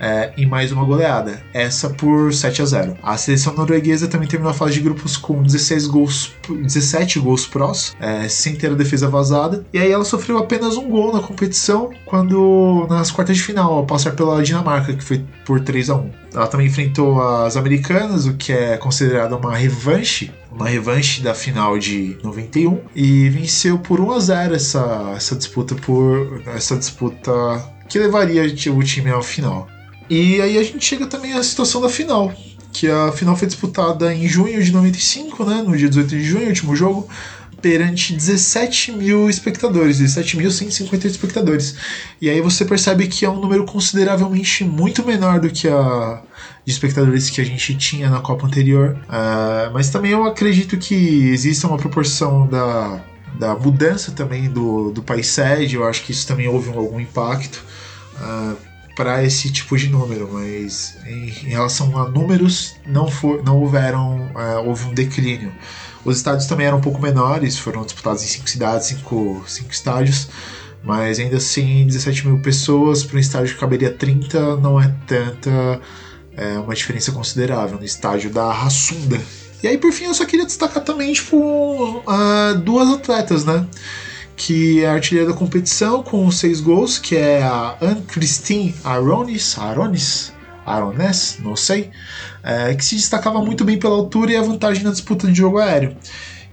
é, 0.00 0.32
em 0.36 0.46
mais 0.46 0.72
uma 0.72 0.84
goleada, 0.84 1.42
essa 1.52 1.90
por 1.90 2.32
7 2.32 2.62
a 2.62 2.64
0. 2.64 2.96
A 3.02 3.16
seleção 3.16 3.54
norueguesa 3.54 4.08
também 4.08 4.26
terminou 4.26 4.50
a 4.50 4.54
fase 4.54 4.74
de 4.74 4.80
grupos 4.80 5.16
com 5.16 5.42
16 5.42 5.86
gols, 5.86 6.32
17 6.48 7.20
gols 7.20 7.46
prós, 7.46 7.94
é, 8.00 8.26
sem 8.28 8.56
ter 8.56 8.70
a 8.70 8.74
defesa 8.74 9.08
vazada, 9.08 9.64
e 9.72 9.78
aí 9.78 9.90
ela 9.92 10.04
sofreu 10.04 10.38
apenas 10.38 10.76
um 10.76 10.88
gol 10.88 11.12
na 11.12 11.20
competição 11.20 11.90
quando 12.06 12.86
nas 12.88 13.10
quartas 13.10 13.36
de 13.36 13.42
final, 13.42 13.72
ao 13.74 13.86
passar 13.86 14.12
pela 14.12 14.42
Dinamarca, 14.42 14.94
que 14.94 15.04
foi 15.04 15.24
por 15.44 15.60
3 15.60 15.90
a 15.90 15.96
1. 15.96 16.10
Ela 16.34 16.46
também 16.46 16.66
enfrentou 16.66 17.20
as 17.20 17.56
americanas, 17.56 18.26
o 18.26 18.34
que 18.34 18.52
é 18.52 18.76
considerado 18.78 19.36
uma 19.36 19.56
revanche 19.56 20.32
uma 20.52 20.68
revanche 20.68 21.22
da 21.22 21.32
final 21.32 21.78
de 21.78 22.18
91 22.24 22.80
e 22.94 23.28
venceu 23.28 23.78
por 23.78 24.00
1 24.00 24.12
a 24.12 24.18
0 24.18 24.54
essa, 24.56 25.12
essa 25.14 25.36
disputa 25.36 25.76
por 25.76 26.42
essa 26.46 26.76
disputa 26.76 27.30
que 27.88 27.98
levaria 27.98 28.42
o 28.44 28.82
time 28.82 29.10
ao 29.10 29.22
final. 29.22 29.68
E 30.10 30.42
aí 30.42 30.58
a 30.58 30.62
gente 30.64 30.84
chega 30.84 31.06
também 31.06 31.34
à 31.34 31.42
situação 31.42 31.80
da 31.80 31.88
final, 31.88 32.34
que 32.72 32.88
a 32.88 33.12
final 33.12 33.36
foi 33.36 33.46
disputada 33.46 34.12
em 34.12 34.26
junho 34.26 34.60
de 34.60 34.72
95, 34.72 35.44
né, 35.44 35.62
no 35.62 35.76
dia 35.76 35.88
18 35.88 36.08
de 36.08 36.24
junho, 36.24 36.48
último 36.48 36.74
jogo, 36.74 37.08
perante 37.62 38.12
17 38.12 38.90
mil 38.90 39.30
espectadores, 39.30 40.00
17.150 40.00 41.04
espectadores. 41.04 41.76
E 42.20 42.28
aí 42.28 42.40
você 42.40 42.64
percebe 42.64 43.06
que 43.06 43.24
é 43.24 43.30
um 43.30 43.40
número 43.40 43.64
consideravelmente 43.64 44.64
muito 44.64 45.06
menor 45.06 45.38
do 45.38 45.48
que 45.48 45.68
a 45.68 46.22
de 46.64 46.72
espectadores 46.72 47.30
que 47.30 47.40
a 47.40 47.44
gente 47.44 47.76
tinha 47.76 48.10
na 48.10 48.20
Copa 48.20 48.46
anterior. 48.46 48.98
Uh, 49.04 49.72
mas 49.72 49.90
também 49.90 50.10
eu 50.10 50.24
acredito 50.24 50.76
que 50.76 50.94
exista 51.28 51.68
uma 51.68 51.76
proporção 51.76 52.48
da, 52.48 53.00
da 53.38 53.54
mudança 53.54 54.10
também 54.10 54.50
do, 54.50 54.90
do 54.90 55.02
país 55.02 55.28
sede, 55.28 55.76
eu 55.76 55.86
acho 55.86 56.02
que 56.02 56.12
isso 56.12 56.26
também 56.26 56.48
houve 56.48 56.70
algum 56.70 56.98
impacto. 56.98 57.62
Uh, 58.16 58.69
para 58.94 59.24
esse 59.24 59.50
tipo 59.50 59.76
de 59.76 59.88
número, 59.88 60.28
mas 60.32 60.96
em, 61.06 61.28
em, 61.28 61.50
relação 61.50 61.96
a 61.98 62.08
números 62.08 62.74
não, 62.86 63.10
for, 63.10 63.42
não 63.42 63.58
houveram 63.58 64.30
é, 64.36 64.56
houve 64.58 64.86
um 64.86 64.94
declínio. 64.94 65.52
Os 66.04 66.16
estádios 66.16 66.46
também 66.46 66.66
eram 66.66 66.78
um 66.78 66.80
pouco 66.80 67.00
menores, 67.00 67.58
foram 67.58 67.84
disputados 67.84 68.22
em 68.22 68.26
cinco 68.26 68.48
cidades, 68.48 68.86
cinco, 68.86 69.44
cinco 69.46 69.70
estádios, 69.70 70.28
mas 70.82 71.18
ainda 71.18 71.36
assim 71.36 71.86
17 71.86 72.26
mil 72.26 72.40
pessoas 72.40 73.04
para 73.04 73.16
um 73.16 73.20
estádio 73.20 73.54
que 73.54 73.60
caberia 73.60 73.92
30 73.92 74.56
não 74.56 74.80
é 74.80 74.92
tanta 75.06 75.80
é 76.36 76.58
uma 76.58 76.74
diferença 76.74 77.12
considerável 77.12 77.78
no 77.78 77.84
estádio 77.84 78.30
da 78.30 78.50
Rassunda. 78.50 79.20
E 79.62 79.68
aí 79.68 79.76
por 79.76 79.92
fim 79.92 80.04
eu 80.04 80.14
só 80.14 80.24
queria 80.24 80.46
destacar 80.46 80.82
também 80.82 81.12
tipo 81.12 81.36
uh, 81.36 82.58
duas 82.64 82.88
atletas, 82.88 83.44
né? 83.44 83.66
Que 84.40 84.82
é 84.82 84.88
artilheira 84.88 85.30
da 85.30 85.36
competição 85.36 86.02
com 86.02 86.30
seis 86.30 86.62
gols, 86.62 86.98
que 86.98 87.14
é 87.14 87.42
a 87.42 87.76
Anne-Christine 87.78 88.74
Aronis, 88.82 89.58
Aronis, 89.58 90.32
Arones, 90.64 91.36
não 91.40 91.54
sei, 91.54 91.90
é, 92.42 92.74
que 92.74 92.82
se 92.82 92.94
destacava 92.94 93.44
muito 93.44 93.66
bem 93.66 93.78
pela 93.78 93.94
altura 93.94 94.32
e 94.32 94.36
a 94.36 94.40
vantagem 94.40 94.82
na 94.82 94.92
disputa 94.92 95.26
de 95.26 95.34
jogo 95.34 95.58
aéreo. 95.58 95.94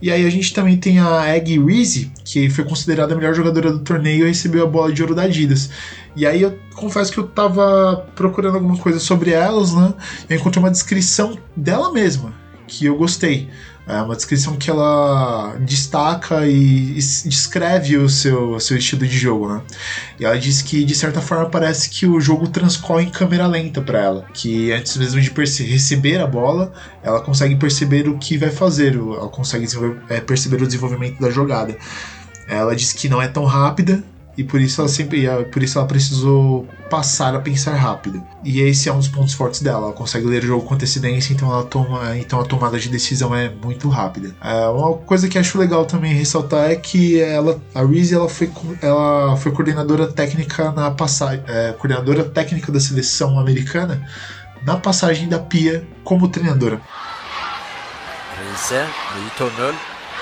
E 0.01 0.11
aí 0.11 0.27
a 0.27 0.29
gente 0.29 0.53
também 0.53 0.75
tem 0.75 0.99
a 0.99 1.33
Egg 1.33 1.57
Reese, 1.59 2.11
que 2.25 2.49
foi 2.49 2.65
considerada 2.65 3.13
a 3.13 3.17
melhor 3.17 3.33
jogadora 3.33 3.71
do 3.71 3.79
torneio 3.79 4.25
e 4.25 4.27
recebeu 4.27 4.65
a 4.65 4.67
bola 4.67 4.91
de 4.91 5.01
ouro 5.01 5.15
da 5.15 5.23
Adidas. 5.23 5.69
E 6.13 6.25
aí 6.25 6.41
eu 6.41 6.59
confesso 6.75 7.09
que 7.13 7.17
eu 7.17 7.27
tava 7.27 8.05
procurando 8.17 8.55
alguma 8.55 8.77
coisa 8.77 8.99
sobre 8.99 9.31
elas, 9.31 9.73
né? 9.73 9.93
Eu 10.29 10.35
encontrei 10.35 10.61
uma 10.61 10.69
descrição 10.69 11.37
dela 11.55 11.93
mesma, 11.93 12.33
que 12.67 12.85
eu 12.85 12.97
gostei. 12.97 13.49
É 13.87 14.01
uma 14.01 14.15
descrição 14.17 14.57
que 14.57 14.69
ela 14.69 15.55
destaca 15.61 16.45
e, 16.45 16.95
descreve 16.95 17.97
o 17.97 18.09
seu, 18.09 18.59
seu 18.59 18.77
estilo 18.77 19.07
de 19.07 19.17
jogo, 19.17 19.47
né? 19.47 19.61
E 20.19 20.25
ela 20.25 20.37
diz 20.37 20.61
que, 20.61 20.83
de 20.83 20.93
certa 20.93 21.21
forma, 21.21 21.49
parece 21.49 21.89
que 21.89 22.05
o 22.05 22.19
jogo 22.19 22.49
transcorre 22.49 23.05
em 23.05 23.09
câmera 23.09 23.47
lenta 23.47 23.81
para 23.81 23.99
ela. 23.99 24.25
Que 24.33 24.73
antes 24.73 24.97
mesmo 24.97 25.21
de 25.21 25.31
receber 25.63 26.19
a 26.19 26.27
bola, 26.27 26.73
ela 27.01 27.21
consegue 27.21 27.55
perceber 27.55 28.09
o 28.09 28.17
que 28.17 28.37
vai 28.37 28.49
fazer, 28.49 28.95
ela 28.95 29.29
consegue 29.29 29.65
é, 30.09 30.19
perceber 30.19 30.61
o 30.61 30.65
desenvolvimento 30.65 31.21
da 31.21 31.29
jogada. 31.29 31.77
Ela 32.49 32.75
diz 32.75 32.91
que 32.91 33.07
não 33.07 33.21
é 33.21 33.27
tão 33.29 33.45
rápida, 33.45 34.03
e 34.37 34.43
por 34.43 34.61
isso 34.61 34.79
ela 34.79 34.87
sempre 34.87 35.27
por 35.51 35.63
isso 35.63 35.79
ela 35.79 35.87
precisou 35.87 36.67
passar 36.89 37.35
a 37.35 37.39
pensar 37.39 37.73
rápido. 37.73 38.23
E 38.43 38.61
esse 38.61 38.87
é 38.87 38.93
um 38.93 38.97
dos 38.97 39.07
pontos 39.07 39.33
fortes 39.33 39.61
dela. 39.61 39.87
Ela 39.87 39.93
consegue 39.93 40.27
ler 40.27 40.43
o 40.43 40.47
jogo 40.47 40.65
com 40.65 40.75
antecedência, 40.75 41.33
então 41.33 41.51
ela 41.51 41.63
toma, 41.63 42.15
então 42.17 42.39
a 42.39 42.45
tomada 42.45 42.79
de 42.79 42.87
decisão 42.87 43.35
é 43.35 43.49
muito 43.49 43.89
rápida. 43.89 44.35
É, 44.41 44.67
uma 44.67 44.93
coisa 44.93 45.27
que 45.27 45.39
acho 45.39 45.57
legal 45.57 45.85
também 45.85 46.13
ressaltar 46.13 46.69
é 46.69 46.75
que 46.75 47.19
ela, 47.19 47.59
a 47.73 47.83
Reese, 47.83 48.13
ela 48.13 48.29
foi, 48.29 48.51
ela 48.81 49.35
foi 49.37 49.51
coordenadora 49.51 50.07
técnica 50.07 50.71
na 50.71 50.91
passagem, 50.91 51.43
é, 51.47 51.73
coordenadora 51.73 52.23
técnica 52.23 52.71
da 52.71 52.79
seleção 52.79 53.39
americana 53.39 54.07
na 54.63 54.77
passagem 54.77 55.27
da 55.27 55.39
Pia 55.39 55.85
como 56.03 56.27
treinadora. 56.27 56.79
Riese, 58.37 58.85
ny 59.15 59.29
tunnel. 59.35 59.73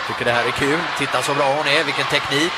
Tycker 0.07 0.25
det 0.25 0.31
här 0.31 0.45
är 0.45 0.51
kul. 0.51 0.79
Titta 0.97 1.21
så 1.21 1.33
bra 1.33 1.45
hon 1.57 1.67
är, 1.67 1.83
vilken 1.83 2.05
teknik. 2.05 2.51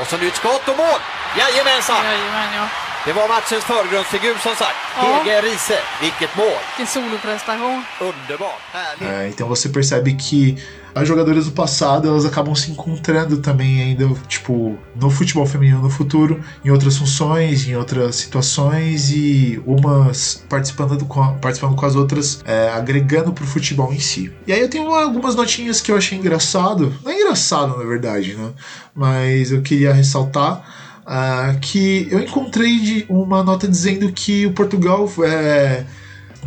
Och 0.00 0.06
så 0.06 0.16
nytt 0.16 0.36
skott 0.36 0.68
och 0.68 0.76
mål! 0.76 1.00
Jajamensan! 1.38 2.04
Jajamän, 2.04 2.54
ja. 2.56 2.66
Det 3.04 3.12
var 3.12 3.28
matchens 3.28 3.64
förgrundsfigur 3.64 4.34
som 4.42 4.54
sagt. 4.54 4.76
Ja. 4.96 5.02
Hege 5.02 5.40
Riese. 5.40 5.78
Vilket 6.00 6.36
mål! 6.36 6.46
Vilken 6.76 6.86
soloprestation! 6.86 7.84
Underbart! 8.00 8.60
Härligt! 8.72 9.08
É, 9.08 9.28
então 9.28 9.48
você 9.48 9.68
percebe 9.68 10.10
que 10.12 10.56
as 10.94 11.06
jogadoras 11.06 11.46
do 11.46 11.52
passado 11.52 12.08
elas 12.08 12.24
acabam 12.24 12.54
se 12.54 12.70
encontrando 12.70 13.38
também 13.38 13.82
ainda, 13.82 14.08
tipo, 14.28 14.78
no 14.94 15.10
futebol 15.10 15.46
feminino 15.46 15.80
no 15.80 15.90
futuro, 15.90 16.40
em 16.64 16.70
outras 16.70 16.96
funções, 16.96 17.66
em 17.68 17.76
outras 17.76 18.16
situações 18.16 19.10
e 19.10 19.60
umas 19.66 20.44
participando, 20.48 21.04
com, 21.06 21.34
participando 21.38 21.74
com 21.74 21.86
as 21.86 21.96
outras, 21.96 22.40
é, 22.44 22.70
agregando 22.70 23.32
pro 23.32 23.46
futebol 23.46 23.92
em 23.92 24.00
si. 24.00 24.32
E 24.46 24.52
aí 24.52 24.60
eu 24.60 24.68
tenho 24.68 24.92
algumas 24.94 25.34
notinhas 25.34 25.80
que 25.80 25.92
eu 25.92 25.96
achei 25.96 26.18
engraçado, 26.18 26.94
não 27.04 27.10
é 27.10 27.14
engraçado 27.14 27.76
na 27.76 27.84
verdade, 27.84 28.34
né? 28.34 28.50
Mas 28.94 29.52
eu 29.52 29.62
queria 29.62 29.92
ressaltar 29.92 30.64
uh, 31.10 31.58
que 31.60 32.08
eu 32.10 32.20
encontrei 32.20 33.04
uma 33.08 33.42
nota 33.42 33.66
dizendo 33.66 34.10
que 34.12 34.46
o 34.46 34.52
Portugal 34.52 35.10
é, 35.24 35.84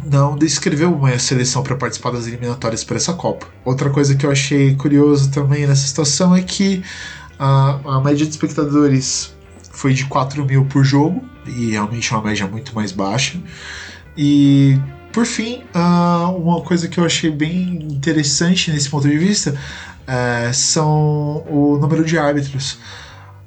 não 0.05 0.37
descreveu 0.37 0.93
uma 0.93 1.17
seleção 1.19 1.63
para 1.63 1.75
participar 1.75 2.11
das 2.11 2.27
eliminatórias 2.27 2.83
para 2.83 2.97
essa 2.97 3.13
Copa. 3.13 3.47
Outra 3.63 3.89
coisa 3.89 4.15
que 4.15 4.25
eu 4.25 4.31
achei 4.31 4.75
curioso 4.75 5.31
também 5.31 5.67
nessa 5.67 5.87
situação 5.87 6.35
é 6.35 6.41
que 6.41 6.83
a, 7.39 7.79
a 7.85 8.01
média 8.01 8.25
de 8.25 8.31
espectadores 8.31 9.33
foi 9.71 9.93
de 9.93 10.05
4 10.05 10.45
mil 10.45 10.65
por 10.65 10.83
jogo, 10.83 11.23
e 11.45 11.71
realmente 11.71 12.13
é 12.13 12.15
uma 12.15 12.23
média 12.23 12.47
muito 12.47 12.73
mais 12.75 12.91
baixa. 12.91 13.37
E 14.17 14.79
por 15.11 15.25
fim, 15.25 15.63
uma 16.35 16.61
coisa 16.61 16.87
que 16.87 16.99
eu 16.99 17.05
achei 17.05 17.29
bem 17.29 17.75
interessante 17.91 18.71
nesse 18.71 18.89
ponto 18.89 19.07
de 19.07 19.17
vista 19.17 19.51
uh, 19.51 20.53
são 20.53 21.45
o 21.47 21.77
número 21.79 22.03
de 22.03 22.17
árbitros. 22.17 22.79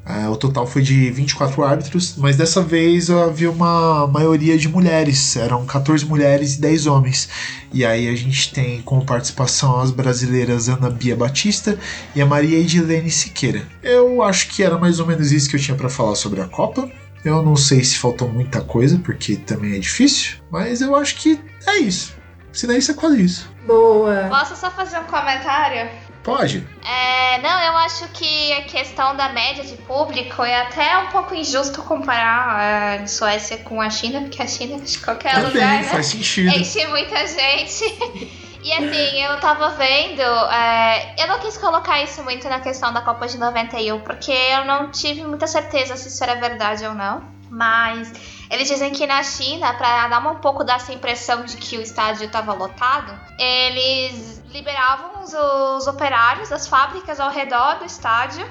É, 0.09 0.29
o 0.29 0.37
total 0.37 0.69
foi 0.69 0.83
de 0.83 1.11
24 1.11 1.64
árbitros, 1.64 2.14
mas 2.16 2.37
dessa 2.37 2.62
vez 2.62 3.11
havia 3.11 3.51
uma 3.51 4.07
maioria 4.07 4.57
de 4.57 4.68
mulheres, 4.68 5.35
eram 5.35 5.66
14 5.66 6.07
mulheres 6.07 6.55
e 6.55 6.61
10 6.61 6.87
homens. 6.87 7.28
E 7.72 7.85
aí 7.85 8.09
a 8.09 8.14
gente 8.14 8.55
tem 8.55 8.80
como 8.83 9.05
participação 9.05 9.80
as 9.80 9.91
brasileiras 9.91 10.68
Ana 10.68 10.89
Bia 10.89 11.16
Batista 11.16 11.76
e 12.14 12.22
a 12.22 12.26
Maria 12.26 12.57
Edilene 12.57 13.11
Siqueira. 13.11 13.66
Eu 13.83 14.22
acho 14.22 14.49
que 14.49 14.62
era 14.62 14.78
mais 14.78 15.01
ou 15.01 15.07
menos 15.07 15.33
isso 15.33 15.51
que 15.51 15.57
eu 15.57 15.61
tinha 15.61 15.76
para 15.76 15.89
falar 15.89 16.14
sobre 16.14 16.41
a 16.41 16.47
Copa. 16.47 16.89
Eu 17.24 17.43
não 17.43 17.57
sei 17.57 17.83
se 17.83 17.99
faltou 17.99 18.28
muita 18.28 18.61
coisa, 18.61 18.99
porque 18.99 19.35
também 19.35 19.74
é 19.74 19.78
difícil, 19.80 20.37
mas 20.49 20.80
eu 20.80 20.95
acho 20.95 21.16
que 21.16 21.41
é 21.66 21.78
isso. 21.78 22.14
Se 22.53 22.68
daí 22.68 22.78
isso 22.78 22.93
é 22.93 22.95
quase 22.95 23.20
isso. 23.20 23.53
Boa. 23.66 24.28
Posso 24.28 24.55
só 24.55 24.70
fazer 24.70 25.01
um 25.01 25.05
comentário? 25.05 25.91
Pode. 26.27 26.66
É, 26.85 27.39
não, 27.41 27.61
eu 27.61 27.77
acho 27.77 28.09
que 28.09 28.53
a 28.55 28.62
questão 28.62 29.14
da 29.14 29.29
média 29.29 29.62
de 29.62 29.77
público 29.83 30.43
é 30.43 30.62
até 30.62 30.99
um 30.99 31.07
pouco 31.07 31.33
injusto 31.33 31.81
comparar 31.83 33.01
a 33.01 33.07
Suécia 33.07 33.59
com 33.59 33.81
a 33.81 33.89
China, 33.89 34.22
porque 34.22 34.43
a 34.43 34.47
China 34.49 34.77
de 34.81 34.99
qualquer 34.99 35.35
Também, 35.37 35.53
lugar, 35.53 35.83
né? 35.83 35.85
faz 35.85 36.07
sentido. 36.07 36.49
Enche 36.49 36.85
muita 36.89 37.24
gente. 37.29 38.37
E 38.66 38.72
assim, 38.72 39.22
eu 39.22 39.39
tava 39.39 39.68
vendo, 39.77 40.22
é, 40.22 41.14
eu 41.22 41.29
não 41.29 41.39
quis 41.39 41.57
colocar 41.57 42.03
isso 42.03 42.24
muito 42.24 42.49
na 42.49 42.59
questão 42.59 42.93
da 42.93 43.01
Copa 43.01 43.29
de 43.29 43.39
91, 43.39 44.01
porque 44.01 44.33
eu 44.33 44.64
não 44.64 44.91
tive 44.91 45.22
muita 45.22 45.47
certeza 45.47 45.97
se 45.97 46.09
isso 46.09 46.20
era 46.24 46.35
verdade 46.35 46.85
ou 46.85 46.93
não. 46.93 47.22
Mas 47.49 48.12
eles 48.51 48.68
dizem 48.68 48.92
que 48.92 49.07
na 49.07 49.22
China, 49.22 49.74
para 49.74 50.09
dar 50.09 50.26
um 50.26 50.36
pouco 50.36 50.62
dessa 50.62 50.92
impressão 50.92 51.44
de 51.44 51.57
que 51.57 51.76
o 51.76 51.82
estádio 51.82 52.26
estava 52.26 52.53
lotado, 52.53 53.18
eles 53.38 54.42
liberavam 54.51 55.22
os, 55.22 55.34
os 55.34 55.86
operários 55.86 56.49
das 56.49 56.66
fábricas 56.66 57.18
ao 57.18 57.30
redor 57.30 57.78
do 57.78 57.84
estádio 57.84 58.49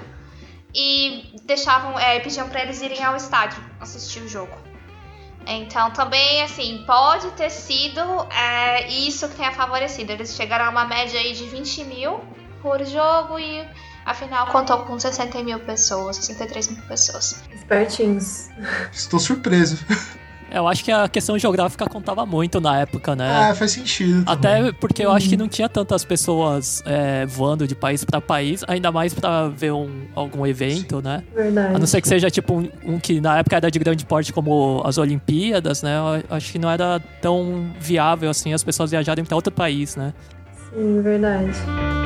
e 0.73 1.33
deixavam, 1.43 1.97
é, 1.97 2.19
pediam 2.19 2.49
para 2.49 2.61
eles 2.61 2.81
irem 2.81 3.03
ao 3.03 3.15
estádio 3.15 3.63
assistir 3.79 4.19
o 4.19 4.27
jogo. 4.27 4.55
Então 5.47 5.91
também 5.91 6.41
assim 6.41 6.83
pode 6.85 7.29
ter 7.31 7.49
sido 7.49 8.01
é, 8.31 8.87
isso 8.89 9.29
que 9.29 9.35
tenha 9.35 9.51
favorecido. 9.51 10.11
Eles 10.11 10.35
chegaram 10.35 10.65
a 10.65 10.69
uma 10.69 10.85
média 10.85 11.19
aí 11.19 11.33
de 11.33 11.45
20 11.45 11.83
mil 11.85 12.19
por 12.61 12.83
jogo 12.83 13.39
e 13.39 13.65
afinal 14.05 14.47
contou 14.47 14.79
com 14.79 14.99
60 14.99 15.43
mil 15.43 15.59
pessoas, 15.59 16.17
63 16.17 16.67
mil 16.69 16.81
pessoas. 16.83 17.43
Espertinhos. 17.53 18.49
Estou 18.91 19.19
surpreso. 19.19 19.77
Eu 20.51 20.67
acho 20.67 20.83
que 20.83 20.91
a 20.91 21.09
questão 21.09 21.37
geográfica 21.37 21.85
contava 21.85 22.25
muito 22.25 22.61
na 22.61 22.79
época, 22.79 23.15
né? 23.15 23.29
Ah, 23.29 23.55
faz 23.55 23.71
sentido. 23.71 24.23
Até 24.25 24.57
também. 24.57 24.73
porque 24.73 25.03
eu 25.03 25.11
acho 25.11 25.27
que 25.27 25.35
não 25.35 25.47
tinha 25.47 25.67
tantas 25.67 26.05
pessoas 26.05 26.83
é, 26.85 27.25
voando 27.25 27.67
de 27.67 27.75
país 27.75 28.05
para 28.05 28.21
país, 28.21 28.63
ainda 28.67 28.91
mais 28.91 29.13
para 29.13 29.49
ver 29.49 29.71
um, 29.71 30.05
algum 30.13 30.45
evento, 30.45 31.01
né? 31.01 31.23
Verdade. 31.33 31.75
A 31.75 31.79
não 31.79 31.87
ser 31.87 31.99
que 31.99 32.07
seja 32.07 32.29
tipo 32.29 32.53
um, 32.53 32.69
um, 32.85 32.99
que 32.99 33.19
na 33.19 33.39
época 33.39 33.57
era 33.57 33.71
de 33.71 33.79
grande 33.79 34.05
porte 34.05 34.31
como 34.31 34.81
as 34.85 34.97
Olimpíadas, 34.97 35.81
né? 35.81 35.97
Eu 35.97 36.35
acho 36.35 36.51
que 36.51 36.59
não 36.59 36.69
era 36.69 37.01
tão 37.21 37.71
viável 37.79 38.29
assim 38.29 38.53
as 38.53 38.63
pessoas 38.63 38.91
viajarem 38.91 39.25
para 39.25 39.35
outro 39.35 39.51
país, 39.51 39.95
né? 39.95 40.13
Sim, 40.71 41.01
verdade. 41.01 42.04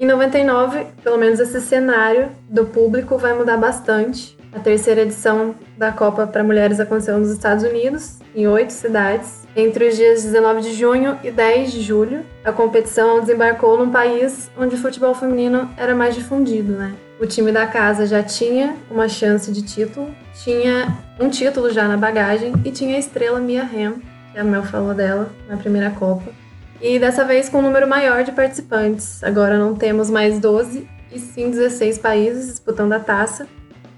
Em 0.00 0.06
99, 0.06 0.86
pelo 1.04 1.18
menos 1.18 1.38
esse 1.40 1.60
cenário 1.60 2.30
do 2.48 2.64
público 2.64 3.18
vai 3.18 3.34
mudar 3.34 3.58
bastante. 3.58 4.34
A 4.50 4.58
terceira 4.58 5.02
edição 5.02 5.54
da 5.76 5.92
Copa 5.92 6.26
para 6.26 6.42
Mulheres 6.42 6.80
aconteceu 6.80 7.18
nos 7.18 7.28
Estados 7.28 7.62
Unidos, 7.62 8.18
em 8.34 8.48
oito 8.48 8.72
cidades. 8.72 9.46
Entre 9.54 9.88
os 9.88 9.96
dias 9.96 10.22
19 10.22 10.62
de 10.62 10.72
junho 10.72 11.18
e 11.22 11.30
10 11.30 11.72
de 11.72 11.82
julho, 11.82 12.24
a 12.42 12.50
competição 12.50 13.20
desembarcou 13.20 13.76
num 13.76 13.90
país 13.90 14.50
onde 14.56 14.74
o 14.74 14.78
futebol 14.78 15.14
feminino 15.14 15.68
era 15.76 15.94
mais 15.94 16.14
difundido, 16.14 16.72
né? 16.72 16.94
O 17.20 17.26
time 17.26 17.52
da 17.52 17.66
casa 17.66 18.06
já 18.06 18.22
tinha 18.22 18.74
uma 18.90 19.06
chance 19.06 19.52
de 19.52 19.60
título, 19.60 20.08
tinha 20.32 20.96
um 21.20 21.28
título 21.28 21.68
já 21.70 21.86
na 21.86 21.98
bagagem 21.98 22.54
e 22.64 22.70
tinha 22.70 22.96
a 22.96 22.98
estrela 22.98 23.38
Mia 23.38 23.64
Hamm, 23.64 24.00
que 24.32 24.38
a 24.38 24.44
Mel 24.44 24.62
falou 24.62 24.94
dela 24.94 25.30
na 25.46 25.58
primeira 25.58 25.90
Copa. 25.90 26.39
E 26.80 26.98
dessa 26.98 27.24
vez 27.24 27.48
com 27.48 27.58
um 27.58 27.62
número 27.62 27.86
maior 27.86 28.24
de 28.24 28.32
participantes. 28.32 29.22
Agora 29.22 29.58
não 29.58 29.74
temos 29.74 30.08
mais 30.08 30.38
12 30.38 30.88
e 31.12 31.18
sim 31.18 31.50
16 31.50 31.98
países 31.98 32.46
disputando 32.46 32.92
a 32.92 33.00
taça. 33.00 33.46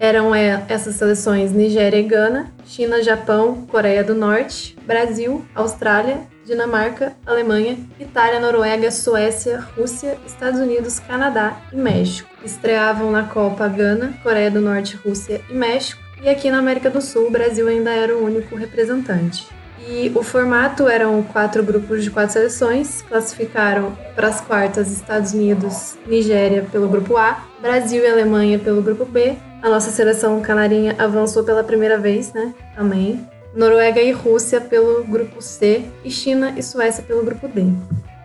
Eram 0.01 0.35
essas 0.35 0.97
seleções 0.97 1.53
Nigéria 1.53 2.01
e 2.01 2.03
Gana, 2.03 2.53
China, 2.65 3.01
Japão, 3.01 3.65
Coreia 3.71 4.03
do 4.03 4.17
Norte, 4.17 4.77
Brasil, 4.85 5.45
Austrália, 5.55 6.23
Dinamarca, 6.45 7.15
Alemanha, 7.25 7.79
Itália, 8.01 8.41
Noruega, 8.41 8.91
Suécia, 8.91 9.61
Rússia, 9.77 10.19
Estados 10.27 10.59
Unidos, 10.59 10.99
Canadá 10.99 11.57
e 11.73 11.77
México. 11.77 12.29
Estreavam 12.45 13.13
na 13.13 13.23
Copa 13.29 13.69
Gana, 13.69 14.13
Coreia 14.25 14.51
do 14.51 14.61
Norte, 14.61 14.97
Rússia 14.97 15.41
e 15.49 15.55
México. 15.55 16.03
E 16.21 16.29
aqui 16.29 16.51
na 16.51 16.59
América 16.59 16.91
do 16.91 17.01
Sul, 17.01 17.29
o 17.29 17.31
Brasil 17.31 17.69
ainda 17.69 17.91
era 17.93 18.17
o 18.17 18.25
único 18.25 18.57
representante. 18.57 19.47
E 19.89 20.13
o 20.15 20.23
formato 20.23 20.89
eram 20.89 21.23
quatro 21.23 21.63
grupos 21.63 22.05
de 22.05 22.11
quatro 22.11 22.33
seleções, 22.33 23.03
classificaram 23.03 23.97
para 24.15 24.29
as 24.29 24.41
quartas 24.41 24.91
Estados 24.91 25.33
Unidos, 25.33 25.99
Nigéria 26.07 26.65
pelo 26.71 26.89
grupo 26.89 27.17
A, 27.17 27.45
Brasil 27.61 28.03
e 28.03 28.07
Alemanha 28.07 28.59
pelo 28.59 28.81
grupo 28.81 29.05
B. 29.05 29.37
A 29.61 29.69
nossa 29.69 29.91
seleção 29.91 30.41
canarinha 30.41 30.95
avançou 30.99 31.43
pela 31.43 31.65
primeira 31.65 31.99
vez, 31.99 32.33
né? 32.33 32.55
Também. 32.77 33.27
Noruega 33.55 34.01
e 34.01 34.13
Rússia 34.13 34.61
pelo 34.61 35.05
grupo 35.05 35.43
C 35.43 35.85
e 36.05 36.11
China 36.11 36.55
e 36.57 36.63
Suécia 36.63 37.03
pelo 37.03 37.25
grupo 37.25 37.49
D. 37.49 37.63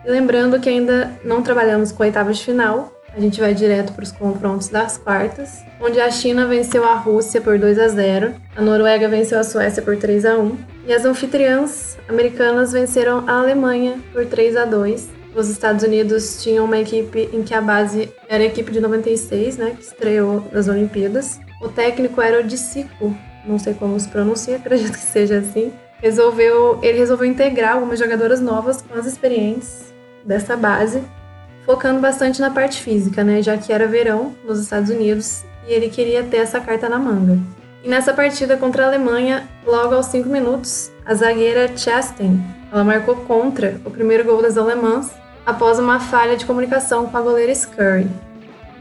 E 0.04 0.10
lembrando 0.10 0.58
que 0.58 0.68
ainda 0.68 1.12
não 1.24 1.42
trabalhamos 1.42 1.92
com 1.92 2.02
oitavas 2.02 2.38
de 2.38 2.44
final, 2.44 2.92
a 3.14 3.20
gente 3.20 3.40
vai 3.40 3.54
direto 3.54 3.92
para 3.92 4.04
os 4.04 4.12
confrontos 4.12 4.68
das 4.68 4.98
quartas, 4.98 5.64
onde 5.80 6.00
a 6.00 6.10
China 6.10 6.46
venceu 6.46 6.84
a 6.84 6.94
Rússia 6.94 7.40
por 7.40 7.58
2 7.58 7.78
a 7.78 7.88
0, 7.88 8.34
a 8.56 8.62
Noruega 8.62 9.08
venceu 9.08 9.38
a 9.38 9.44
Suécia 9.44 9.82
por 9.82 9.96
3 9.96 10.24
a 10.24 10.38
1 10.38 10.58
e 10.86 10.92
as 10.92 11.04
anfitriãs 11.04 11.98
americanas 12.08 12.72
venceram 12.72 13.24
a 13.26 13.38
Alemanha 13.40 13.98
por 14.12 14.26
3 14.26 14.56
a 14.56 14.64
2. 14.64 15.08
Os 15.34 15.48
Estados 15.48 15.84
Unidos 15.84 16.42
tinham 16.42 16.64
uma 16.64 16.78
equipe 16.78 17.28
em 17.32 17.42
que 17.42 17.54
a 17.54 17.60
base 17.60 18.12
era 18.28 18.42
a 18.42 18.46
equipe 18.46 18.72
de 18.72 18.80
96, 18.80 19.56
né, 19.56 19.74
que 19.76 19.82
estreou 19.82 20.44
nas 20.52 20.68
Olimpíadas. 20.68 21.40
O 21.60 21.68
técnico 21.68 22.20
era 22.20 22.40
o 22.40 22.44
Dicico, 22.44 23.14
não 23.44 23.58
sei 23.58 23.74
como 23.74 23.98
se 23.98 24.08
pronuncia, 24.08 24.56
acredito 24.58 24.92
que 24.92 24.98
seja 24.98 25.38
assim. 25.38 25.72
Resolveu, 26.00 26.78
ele 26.82 26.98
resolveu 26.98 27.26
integrar 27.26 27.74
algumas 27.74 27.98
jogadoras 27.98 28.40
novas 28.40 28.80
com 28.80 28.94
as 28.94 29.06
experientes 29.06 29.92
dessa 30.24 30.56
base 30.56 31.02
focando 31.68 32.00
bastante 32.00 32.40
na 32.40 32.48
parte 32.48 32.80
física, 32.80 33.22
né? 33.22 33.42
Já 33.42 33.58
que 33.58 33.70
era 33.70 33.86
verão 33.86 34.34
nos 34.42 34.58
Estados 34.58 34.88
Unidos 34.88 35.44
e 35.68 35.72
ele 35.74 35.90
queria 35.90 36.22
ter 36.22 36.38
essa 36.38 36.58
carta 36.58 36.88
na 36.88 36.98
manga. 36.98 37.38
E 37.84 37.88
nessa 37.90 38.14
partida 38.14 38.56
contra 38.56 38.84
a 38.84 38.86
Alemanha, 38.86 39.46
logo 39.66 39.94
aos 39.94 40.06
5 40.06 40.30
minutos, 40.30 40.90
a 41.04 41.12
zagueira 41.14 41.76
Chastain, 41.76 42.42
ela 42.72 42.82
marcou 42.82 43.16
contra 43.16 43.78
o 43.84 43.90
primeiro 43.90 44.24
gol 44.24 44.40
das 44.40 44.56
alemãs 44.56 45.10
após 45.44 45.78
uma 45.78 46.00
falha 46.00 46.38
de 46.38 46.46
comunicação 46.46 47.04
com 47.04 47.18
a 47.18 47.20
goleira 47.20 47.54
Scurry. 47.54 48.08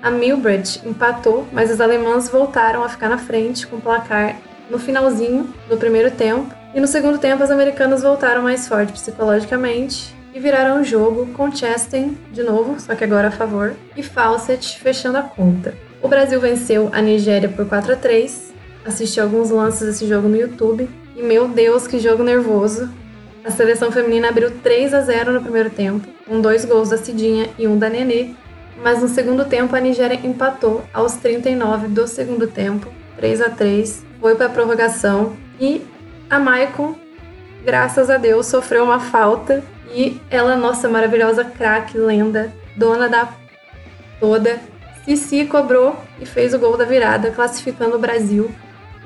A 0.02 0.10
Milbrecht 0.10 0.88
empatou, 0.88 1.46
mas 1.52 1.70
as 1.70 1.82
alemãs 1.82 2.30
voltaram 2.30 2.86
a 2.86 2.88
ficar 2.88 3.10
na 3.10 3.18
frente 3.18 3.68
com 3.68 3.76
o 3.76 3.82
placar 3.82 4.38
no 4.70 4.80
finalzinho 4.80 5.54
do 5.68 5.76
primeiro 5.76 6.10
tempo. 6.10 6.56
E 6.74 6.80
no 6.80 6.88
segundo 6.88 7.18
tempo, 7.18 7.44
as 7.44 7.52
americanas 7.52 8.02
voltaram 8.02 8.44
mais 8.44 8.66
forte 8.66 8.94
psicologicamente 8.94 10.16
e 10.38 10.40
viraram 10.40 10.82
o 10.82 10.84
jogo 10.84 11.26
com 11.34 11.52
Chastain 11.52 12.16
de 12.32 12.44
novo, 12.44 12.80
só 12.80 12.94
que 12.94 13.04
agora 13.04 13.30
a 13.30 13.32
favor, 13.32 13.74
e 13.96 14.04
Fawcett 14.04 14.80
fechando 14.80 15.18
a 15.18 15.24
conta. 15.24 15.74
O 16.00 16.08
Brasil 16.08 16.40
venceu 16.40 16.92
a 16.94 17.02
Nigéria 17.02 17.50
por 17.50 17.68
4 17.68 17.94
a 17.94 17.96
3. 17.96 18.54
Assisti 18.86 19.20
alguns 19.20 19.50
lances 19.50 19.88
desse 19.88 20.08
jogo 20.08 20.28
no 20.28 20.38
YouTube 20.38 20.88
e 21.16 21.24
meu 21.24 21.48
Deus, 21.48 21.88
que 21.88 21.98
jogo 21.98 22.24
nervoso. 22.24 22.88
A 23.44 23.50
seleção 23.50 23.92
feminina 23.92 24.30
abriu 24.30 24.52
3 24.62 24.94
a 24.94 25.02
0 25.02 25.34
no 25.34 25.42
primeiro 25.42 25.72
tempo, 25.72 26.08
com 26.28 26.40
dois 26.40 26.64
gols 26.66 26.90
da 26.90 26.98
Cidinha 26.98 27.50
e 27.58 27.68
um 27.68 27.76
da 27.76 27.90
Nenê, 27.90 28.36
mas 28.84 29.02
no 29.02 29.08
segundo 29.08 29.44
tempo 29.44 29.76
a 29.76 29.80
Nigéria 29.80 30.20
empatou 30.24 30.84
aos 30.94 31.14
39 31.14 31.88
do 31.88 32.08
segundo 32.08 32.46
tempo, 32.46 32.88
3 33.16 33.42
a 33.42 33.50
3, 33.50 34.06
foi 34.22 34.36
para 34.36 34.46
a 34.46 34.50
prorrogação 34.50 35.36
e 35.60 35.82
a 36.30 36.38
Maicon, 36.38 36.94
graças 37.66 38.12
a 38.12 38.18
Deus, 38.18 38.46
sofreu 38.46 38.84
uma 38.84 39.00
falta 39.00 39.64
e 39.94 40.20
ela, 40.30 40.56
nossa 40.56 40.88
maravilhosa 40.88 41.44
craque, 41.44 41.98
lenda, 41.98 42.52
dona 42.76 43.08
da 43.08 43.34
toda, 44.20 44.60
Cici 45.08 45.46
cobrou 45.46 45.96
e 46.20 46.26
fez 46.26 46.54
o 46.54 46.60
gol 46.60 46.76
da 46.76 46.84
virada, 46.84 47.32
classificando 47.32 47.96
o 47.96 48.00
Brasil. 48.00 48.52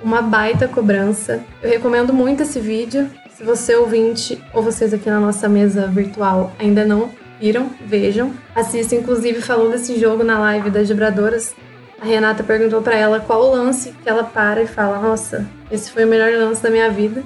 Uma 0.04 0.20
baita 0.20 0.68
cobrança. 0.68 1.44
Eu 1.62 1.70
recomendo 1.70 2.12
muito 2.12 2.42
esse 2.42 2.60
vídeo. 2.60 3.08
Se 3.30 3.44
você 3.44 3.76
ouvinte 3.76 4.44
ou 4.52 4.64
vocês 4.64 4.96
aqui 4.96 5.08
na 5.12 5.20
nossa 5.20 5.48
mesa 5.48 5.86
virtual 5.86 6.52
ainda 6.58 6.84
não 6.84 7.12
viram, 7.40 7.70
vejam. 7.86 8.34
A 8.56 8.64
Cici, 8.64 8.96
inclusive, 8.96 9.42
falou 9.42 9.70
desse 9.70 10.00
jogo 10.00 10.24
na 10.24 10.40
live 10.40 10.72
das 10.72 10.90
Vibradoras. 10.90 11.54
A 12.02 12.06
Renata 12.06 12.44
perguntou 12.44 12.82
para 12.82 12.96
ela 12.96 13.20
qual 13.20 13.44
o 13.44 13.52
lance 13.52 13.94
que 14.02 14.10
ela 14.10 14.24
para 14.24 14.64
e 14.64 14.68
fala: 14.68 14.98
Nossa, 15.00 15.48
esse 15.70 15.92
foi 15.92 16.04
o 16.04 16.08
melhor 16.08 16.32
lance 16.34 16.64
da 16.64 16.72
minha 16.72 16.90
vida. 16.90 17.24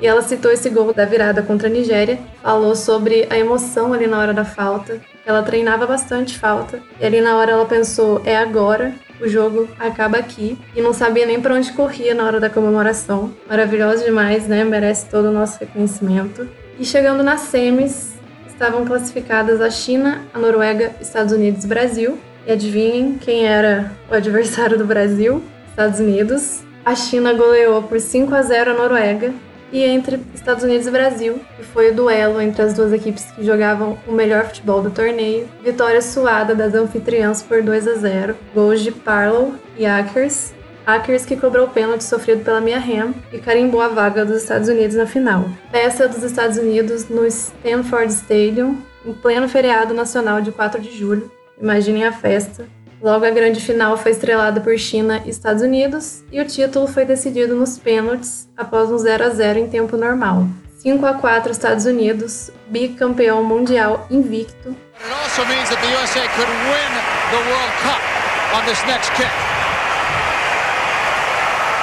E 0.00 0.06
ela 0.06 0.22
citou 0.22 0.50
esse 0.50 0.68
gol 0.68 0.92
da 0.92 1.04
virada 1.04 1.42
contra 1.42 1.68
a 1.68 1.70
Nigéria, 1.70 2.18
falou 2.42 2.76
sobre 2.76 3.26
a 3.30 3.38
emoção 3.38 3.92
ali 3.92 4.06
na 4.06 4.18
hora 4.18 4.34
da 4.34 4.44
falta. 4.44 5.00
Ela 5.24 5.42
treinava 5.42 5.86
bastante 5.86 6.38
falta, 6.38 6.80
e 7.00 7.04
ali 7.04 7.20
na 7.20 7.36
hora 7.36 7.52
ela 7.52 7.64
pensou: 7.64 8.20
é 8.24 8.36
agora, 8.36 8.94
o 9.20 9.26
jogo 9.26 9.68
acaba 9.78 10.18
aqui. 10.18 10.58
E 10.74 10.82
não 10.82 10.92
sabia 10.92 11.24
nem 11.26 11.40
para 11.40 11.54
onde 11.54 11.72
corria 11.72 12.14
na 12.14 12.24
hora 12.24 12.38
da 12.38 12.50
comemoração. 12.50 13.32
Maravilhosa 13.48 14.04
demais, 14.04 14.46
né? 14.46 14.64
Merece 14.64 15.06
todo 15.06 15.28
o 15.28 15.32
nosso 15.32 15.58
reconhecimento. 15.58 16.46
E 16.78 16.84
chegando 16.84 17.22
nas 17.22 17.40
semis, 17.40 18.14
estavam 18.46 18.84
classificadas 18.84 19.60
a 19.60 19.70
China, 19.70 20.22
a 20.32 20.38
Noruega, 20.38 20.92
Estados 21.00 21.32
Unidos 21.32 21.64
e 21.64 21.68
Brasil. 21.68 22.18
E 22.46 22.52
adivinhem 22.52 23.18
quem 23.18 23.46
era 23.46 23.90
o 24.10 24.14
adversário 24.14 24.78
do 24.78 24.84
Brasil? 24.84 25.42
Estados 25.70 25.98
Unidos. 26.00 26.62
a 26.84 26.94
China 26.94 27.32
goleou 27.32 27.82
por 27.82 27.98
5 27.98 28.32
a 28.32 28.42
0 28.42 28.70
a 28.70 28.74
Noruega 28.74 29.34
e 29.76 29.84
entre 29.84 30.18
Estados 30.34 30.64
Unidos 30.64 30.86
e 30.86 30.90
Brasil, 30.90 31.38
que 31.54 31.62
foi 31.62 31.90
o 31.90 31.94
duelo 31.94 32.40
entre 32.40 32.62
as 32.62 32.72
duas 32.72 32.94
equipes 32.94 33.26
que 33.32 33.44
jogavam 33.44 33.98
o 34.06 34.12
melhor 34.12 34.46
futebol 34.46 34.80
do 34.80 34.90
torneio. 34.90 35.46
Vitória 35.62 36.00
suada 36.00 36.54
das 36.54 36.74
anfitriãs 36.74 37.42
por 37.42 37.62
2 37.62 37.86
a 37.86 37.94
0, 37.96 38.34
gols 38.54 38.80
de 38.80 38.90
Parlow 38.90 39.54
e 39.76 39.84
Akers. 39.84 40.54
Akers 40.86 41.26
que 41.26 41.36
cobrou 41.36 41.66
o 41.66 41.70
pênalti 41.70 42.04
sofrido 42.04 42.42
pela 42.42 42.60
Mia 42.60 42.78
Hamm 42.78 43.12
e 43.30 43.38
carimbou 43.38 43.82
a 43.82 43.88
vaga 43.88 44.24
dos 44.24 44.42
Estados 44.42 44.68
Unidos 44.68 44.96
na 44.96 45.04
final. 45.04 45.44
Peça 45.70 46.08
dos 46.08 46.22
Estados 46.22 46.56
Unidos 46.56 47.10
no 47.10 47.26
Stanford 47.26 48.10
Stadium, 48.14 48.78
em 49.04 49.12
pleno 49.12 49.46
feriado 49.46 49.92
nacional 49.92 50.40
de 50.40 50.52
4 50.52 50.80
de 50.80 50.96
julho. 50.96 51.30
Imaginem 51.60 52.04
a 52.04 52.12
festa. 52.12 52.66
Logo, 53.06 53.24
a 53.24 53.30
grande 53.30 53.60
final 53.60 53.96
foi 53.96 54.10
estrelada 54.10 54.60
por 54.60 54.76
China 54.76 55.22
e 55.24 55.30
Estados 55.30 55.62
Unidos 55.62 56.24
e 56.32 56.40
o 56.40 56.44
título 56.44 56.88
foi 56.88 57.04
decidido 57.04 57.54
nos 57.54 57.78
pênaltis 57.78 58.48
após 58.56 58.90
um 58.90 58.98
0 58.98 59.26
a 59.26 59.28
0 59.28 59.60
em 59.60 59.68
tempo 59.68 59.96
normal. 59.96 60.44
5 60.78 61.06
a 61.06 61.14
4 61.14 61.52
Estados 61.52 61.86
Unidos, 61.86 62.50
bicampeão 62.66 63.44
mundial 63.44 64.08
invicto. 64.10 64.74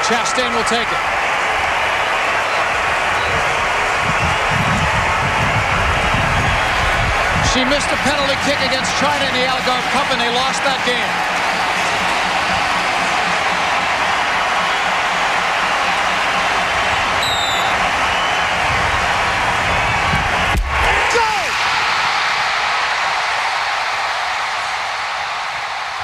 Chastain 0.04 0.54
will 0.54 0.66
take 0.66 0.92
it. 0.92 1.13
She 7.54 7.64
missed 7.66 7.86
a 7.92 7.96
penalty 7.98 8.34
kick 8.50 8.58
against 8.66 8.92
China 8.98 9.26
in 9.26 9.34
the 9.36 9.46
Algarve 9.46 9.86
Cup 9.94 10.10
and 10.10 10.20
they 10.20 10.34
lost 10.34 10.64
that 10.64 10.82
game. 10.88 11.06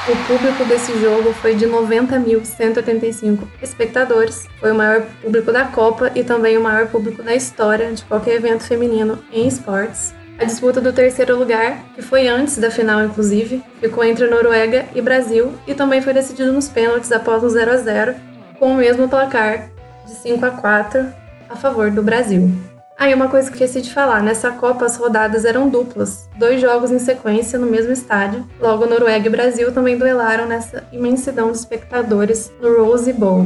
O 0.07 0.15
público 0.27 0.63
desse 0.65 0.99
jogo 1.01 1.33
foi 1.33 1.55
de 1.55 1.65
90.185 1.65 3.47
espectadores. 3.59 4.47
Foi 4.59 4.71
o 4.71 4.75
maior 4.75 5.01
público 5.23 5.51
da 5.51 5.65
Copa 5.65 6.11
e 6.13 6.23
também 6.23 6.59
o 6.59 6.61
maior 6.61 6.87
público 6.89 7.23
da 7.23 7.33
história 7.33 7.91
de 7.91 8.03
qualquer 8.03 8.35
evento 8.35 8.63
feminino 8.65 9.17
em 9.31 9.47
esportes. 9.47 10.18
A 10.39 10.45
disputa 10.45 10.79
do 10.79 10.93
terceiro 10.93 11.37
lugar, 11.37 11.83
que 11.93 12.01
foi 12.01 12.29
antes 12.29 12.57
da 12.57 12.71
final 12.71 13.03
inclusive, 13.03 13.61
ficou 13.81 14.05
entre 14.05 14.25
Noruega 14.25 14.85
e 14.95 15.01
Brasil 15.01 15.53
e 15.67 15.73
também 15.73 16.01
foi 16.01 16.13
decidido 16.13 16.53
nos 16.53 16.69
pênaltis 16.69 17.11
após 17.11 17.43
um 17.43 17.49
0 17.49 17.71
a 17.71 17.77
0, 17.77 18.15
com 18.57 18.71
o 18.71 18.77
mesmo 18.77 19.09
placar 19.09 19.69
de 20.05 20.13
5 20.13 20.45
a 20.45 20.51
4 20.51 21.05
a 21.49 21.55
favor 21.57 21.91
do 21.91 22.01
Brasil. 22.01 22.49
Aí, 22.97 23.11
ah, 23.11 23.15
uma 23.17 23.27
coisa 23.27 23.49
que 23.49 23.55
esqueci 23.55 23.81
de 23.81 23.93
falar: 23.93 24.23
nessa 24.23 24.49
Copa 24.51 24.85
as 24.85 24.95
rodadas 24.95 25.43
eram 25.43 25.67
duplas, 25.67 26.29
dois 26.37 26.61
jogos 26.61 26.89
em 26.89 26.99
sequência 26.99 27.59
no 27.59 27.67
mesmo 27.67 27.91
estádio. 27.91 28.47
Logo, 28.61 28.85
Noruega 28.85 29.27
e 29.27 29.31
Brasil 29.31 29.73
também 29.73 29.97
duelaram 29.97 30.45
nessa 30.45 30.85
imensidão 30.91 31.51
de 31.51 31.57
espectadores 31.57 32.49
no 32.61 32.81
Rose 32.81 33.11
Bowl. 33.11 33.45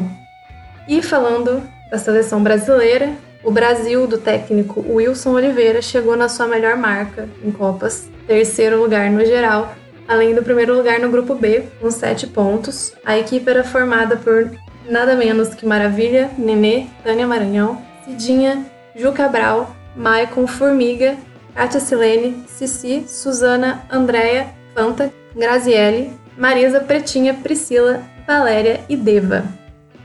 E 0.88 1.02
falando 1.02 1.64
da 1.89 1.98
seleção 1.98 2.44
brasileira, 2.44 3.14
o 3.44 3.52
Brasil 3.52 4.08
do 4.08 4.18
técnico 4.18 4.84
Wilson 4.88 5.34
Oliveira 5.34 5.82
chegou 5.82 6.16
na 6.16 6.30
sua 6.30 6.48
melhor 6.48 6.78
marca 6.78 7.28
em 7.44 7.52
Copas, 7.52 8.08
terceiro 8.26 8.82
lugar 8.82 9.12
no 9.12 9.26
geral, 9.26 9.76
além 10.08 10.34
do 10.34 10.44
primeiro 10.44 10.76
lugar 10.76 11.00
no 11.00 11.10
grupo 11.10 11.36
B, 11.36 11.64
com 11.80 11.91
sete 11.91 12.28
pontos. 12.28 12.94
A 13.06 13.18
equipe 13.18 13.50
era 13.50 13.64
formada 13.64 14.16
por 14.16 14.52
nada 14.89 15.16
menos 15.16 15.54
que 15.54 15.66
Maravilha, 15.66 16.32
Nenê, 16.38 16.88
Tânia 17.04 17.28
Maranhão, 17.28 17.82
Cidinha, 18.06 18.66
Ju 18.96 19.12
Cabral, 19.12 19.76
Maicon 19.96 20.48
Formiga, 20.48 21.16
Kátia 21.54 21.80
Silene, 21.80 22.44
Cici, 22.48 23.06
Suzana, 23.08 23.84
Andréia, 23.91 24.48
Fanta, 24.74 25.12
Graziele, 25.36 26.12
Marisa, 26.38 26.80
Pretinha, 26.80 27.34
Priscila, 27.34 28.02
Valéria 28.26 28.82
e 28.89 28.96
Deva. 28.96 29.44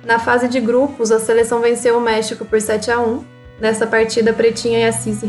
Na 0.08 0.18
fase 0.18 0.48
de 0.48 0.58
grupos, 0.58 1.12
a 1.12 1.20
seleção 1.20 1.60
venceu 1.60 1.98
o 1.98 2.00
México 2.00 2.42
por 2.42 2.58
7 2.58 2.90
a 2.90 2.98
1. 2.98 3.22
Nessa 3.60 3.86
partida, 3.86 4.32
Pretinha 4.32 4.78
e 4.78 4.86
a 4.86 4.90
Cici 4.90 5.26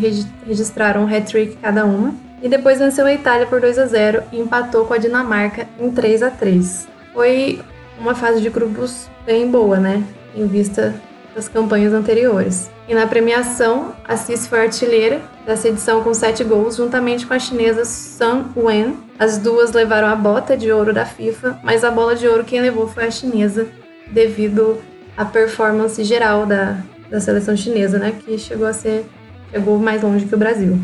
registraram 0.47 1.03
um 1.03 1.13
hat-trick 1.13 1.57
cada 1.57 1.83
uma. 1.83 2.15
E 2.41 2.47
depois 2.47 2.79
venceu 2.79 3.05
a 3.05 3.13
Itália 3.13 3.45
por 3.45 3.59
2 3.59 3.77
a 3.77 3.85
0 3.85 4.23
e 4.31 4.39
empatou 4.39 4.85
com 4.85 4.93
a 4.93 4.97
Dinamarca 4.97 5.67
em 5.77 5.91
3 5.91 6.23
a 6.23 6.31
3. 6.31 6.87
Foi 7.13 7.61
uma 7.99 8.15
fase 8.15 8.39
de 8.39 8.49
grupos 8.49 9.09
bem 9.25 9.51
boa, 9.51 9.75
né? 9.75 10.01
Em 10.33 10.47
vista 10.47 10.95
das 11.35 11.49
campanhas 11.49 11.91
anteriores. 11.91 12.71
E 12.87 12.93
na 12.93 13.05
premiação, 13.05 13.93
a 14.07 14.15
Cis 14.15 14.47
foi 14.47 14.61
artilheira 14.61 15.21
dessa 15.45 15.67
edição 15.67 16.01
com 16.01 16.13
sete 16.13 16.41
gols, 16.45 16.77
juntamente 16.77 17.27
com 17.27 17.33
a 17.33 17.39
chinesa 17.39 17.83
Sun 17.83 18.45
Wen. 18.55 18.95
As 19.19 19.37
duas 19.37 19.73
levaram 19.73 20.07
a 20.07 20.15
bota 20.15 20.55
de 20.55 20.71
ouro 20.71 20.93
da 20.93 21.05
FIFA, 21.05 21.59
mas 21.61 21.83
a 21.83 21.91
bola 21.91 22.15
de 22.15 22.25
ouro 22.29 22.45
quem 22.45 22.61
levou 22.61 22.87
foi 22.87 23.03
a 23.07 23.11
chinesa, 23.11 23.67
devido 24.11 24.77
à 25.15 25.25
performance 25.25 26.03
geral 26.03 26.45
da, 26.45 26.77
da 27.09 27.19
seleção 27.19 27.55
chinesa, 27.55 27.97
né, 27.97 28.13
que 28.19 28.37
chegou 28.37 28.67
a 28.67 28.73
ser 28.73 29.05
chegou 29.51 29.79
mais 29.79 30.01
longe 30.03 30.25
que 30.25 30.35
o 30.35 30.37
Brasil. 30.37 30.77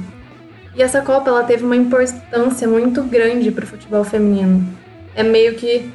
E 0.76 0.82
essa 0.82 1.02
Copa 1.02 1.30
ela 1.30 1.44
teve 1.44 1.64
uma 1.64 1.76
importância 1.76 2.68
muito 2.68 3.04
grande 3.04 3.52
para 3.52 3.64
o 3.64 3.68
futebol 3.68 4.04
feminino. 4.04 4.68
É 5.16 5.24
meio 5.24 5.56
que 5.56 5.90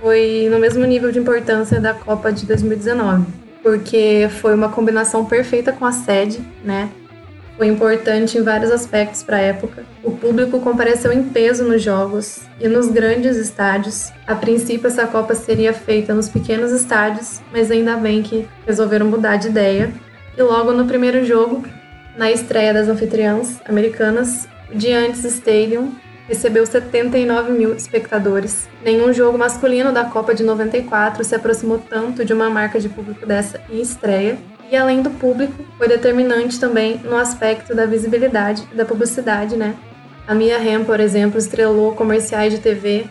foi 0.00 0.48
no 0.50 0.58
mesmo 0.58 0.84
nível 0.84 1.12
de 1.12 1.18
importância 1.18 1.80
da 1.80 1.94
Copa 1.94 2.32
de 2.32 2.46
2019 2.46 3.46
porque 3.66 4.28
foi 4.40 4.54
uma 4.54 4.68
combinação 4.68 5.24
perfeita 5.24 5.72
com 5.72 5.84
a 5.84 5.90
sede, 5.90 6.38
né? 6.62 6.88
Foi 7.56 7.68
importante 7.68 8.36
em 8.36 8.42
vários 8.42 8.70
aspectos 8.70 9.22
para 9.22 9.38
a 9.38 9.40
época. 9.40 9.84
O 10.02 10.10
público 10.10 10.60
compareceu 10.60 11.10
em 11.10 11.22
peso 11.24 11.64
nos 11.64 11.82
jogos 11.82 12.42
e 12.60 12.68
nos 12.68 12.88
grandes 12.88 13.36
estádios. 13.36 14.12
A 14.26 14.34
princípio, 14.34 14.86
essa 14.86 15.06
Copa 15.06 15.34
seria 15.34 15.72
feita 15.72 16.12
nos 16.12 16.28
pequenos 16.28 16.70
estádios, 16.70 17.40
mas 17.50 17.70
ainda 17.70 17.96
bem 17.96 18.22
que 18.22 18.46
resolveram 18.66 19.06
mudar 19.06 19.36
de 19.36 19.48
ideia. 19.48 19.90
E 20.36 20.42
logo 20.42 20.72
no 20.72 20.84
primeiro 20.84 21.24
jogo, 21.24 21.64
na 22.16 22.30
estreia 22.30 22.74
das 22.74 22.88
anfitriãs 22.88 23.58
americanas, 23.66 24.46
o 24.70 24.78
Giants 24.78 25.24
Stadium 25.24 25.92
recebeu 26.28 26.66
79 26.66 27.52
mil 27.52 27.74
espectadores. 27.74 28.68
Nenhum 28.84 29.12
jogo 29.12 29.38
masculino 29.38 29.92
da 29.92 30.04
Copa 30.04 30.34
de 30.34 30.42
94 30.42 31.24
se 31.24 31.34
aproximou 31.34 31.78
tanto 31.78 32.24
de 32.24 32.32
uma 32.32 32.50
marca 32.50 32.78
de 32.78 32.88
público 32.88 33.24
dessa 33.24 33.62
em 33.70 33.80
estreia. 33.80 34.36
E 34.70 34.76
além 34.76 35.02
do 35.02 35.10
público, 35.10 35.64
foi 35.78 35.88
determinante 35.88 36.58
também 36.58 37.00
no 37.04 37.16
aspecto 37.16 37.74
da 37.74 37.86
visibilidade 37.86 38.66
e 38.72 38.74
da 38.74 38.84
publicidade, 38.84 39.56
né? 39.56 39.74
A 40.26 40.34
Mia 40.34 40.58
Hamm, 40.58 40.84
por 40.84 40.98
exemplo, 40.98 41.38
estrelou 41.38 41.94
comerciais 41.94 42.52
de 42.52 42.60
TV 42.60 43.06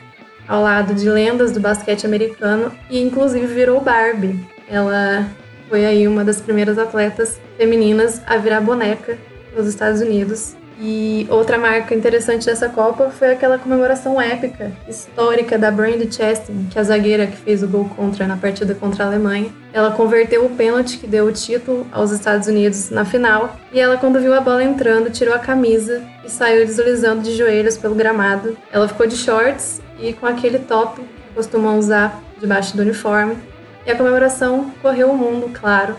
ao 0.47 0.61
lado 0.61 0.93
de 0.93 1.09
lendas 1.09 1.51
do 1.51 1.59
basquete 1.59 2.05
americano 2.05 2.71
e 2.89 3.01
inclusive 3.01 3.47
virou 3.47 3.79
Barbie. 3.79 4.39
Ela 4.69 5.25
foi 5.69 5.85
aí 5.85 6.07
uma 6.07 6.23
das 6.23 6.41
primeiras 6.41 6.77
atletas 6.77 7.39
femininas 7.57 8.21
a 8.27 8.37
virar 8.37 8.61
boneca 8.61 9.17
nos 9.55 9.67
Estados 9.67 10.01
Unidos 10.01 10.55
e 10.79 11.25
outra 11.29 11.57
marca 11.57 11.95
interessante 11.95 12.45
dessa 12.45 12.67
Copa 12.67 13.09
foi 13.09 13.31
aquela 13.31 13.57
comemoração 13.57 14.21
épica, 14.21 14.71
histórica 14.87 15.57
da 15.57 15.71
Brandy 15.71 16.13
Chastain, 16.13 16.67
que 16.69 16.77
é 16.77 16.81
a 16.81 16.83
zagueira 16.83 17.27
que 17.27 17.37
fez 17.37 17.63
o 17.63 17.67
gol 17.67 17.89
contra 17.95 18.27
na 18.27 18.35
partida 18.35 18.75
contra 18.75 19.05
a 19.05 19.07
Alemanha. 19.07 19.49
Ela 19.71 19.91
converteu 19.91 20.45
o 20.45 20.49
pênalti 20.49 20.97
que 20.97 21.07
deu 21.07 21.25
o 21.25 21.31
título 21.31 21.87
aos 21.91 22.11
Estados 22.11 22.47
Unidos 22.47 22.89
na 22.89 23.05
final, 23.05 23.55
e 23.71 23.79
ela 23.79 23.97
quando 23.97 24.19
viu 24.19 24.33
a 24.33 24.41
bola 24.41 24.63
entrando, 24.63 25.09
tirou 25.09 25.33
a 25.33 25.39
camisa 25.39 26.03
e 26.25 26.29
saiu 26.29 26.65
deslizando 26.65 27.21
de 27.21 27.35
joelhos 27.35 27.77
pelo 27.77 27.95
gramado. 27.95 28.57
Ela 28.71 28.87
ficou 28.87 29.07
de 29.07 29.15
shorts 29.15 29.81
e 29.99 30.11
com 30.11 30.25
aquele 30.25 30.59
top 30.59 31.01
que 31.01 31.33
costumam 31.33 31.79
usar 31.79 32.21
debaixo 32.39 32.75
do 32.75 32.81
uniforme. 32.81 33.37
E 33.85 33.91
a 33.91 33.95
comemoração 33.95 34.71
correu 34.81 35.11
o 35.11 35.17
mundo, 35.17 35.51
claro, 35.53 35.95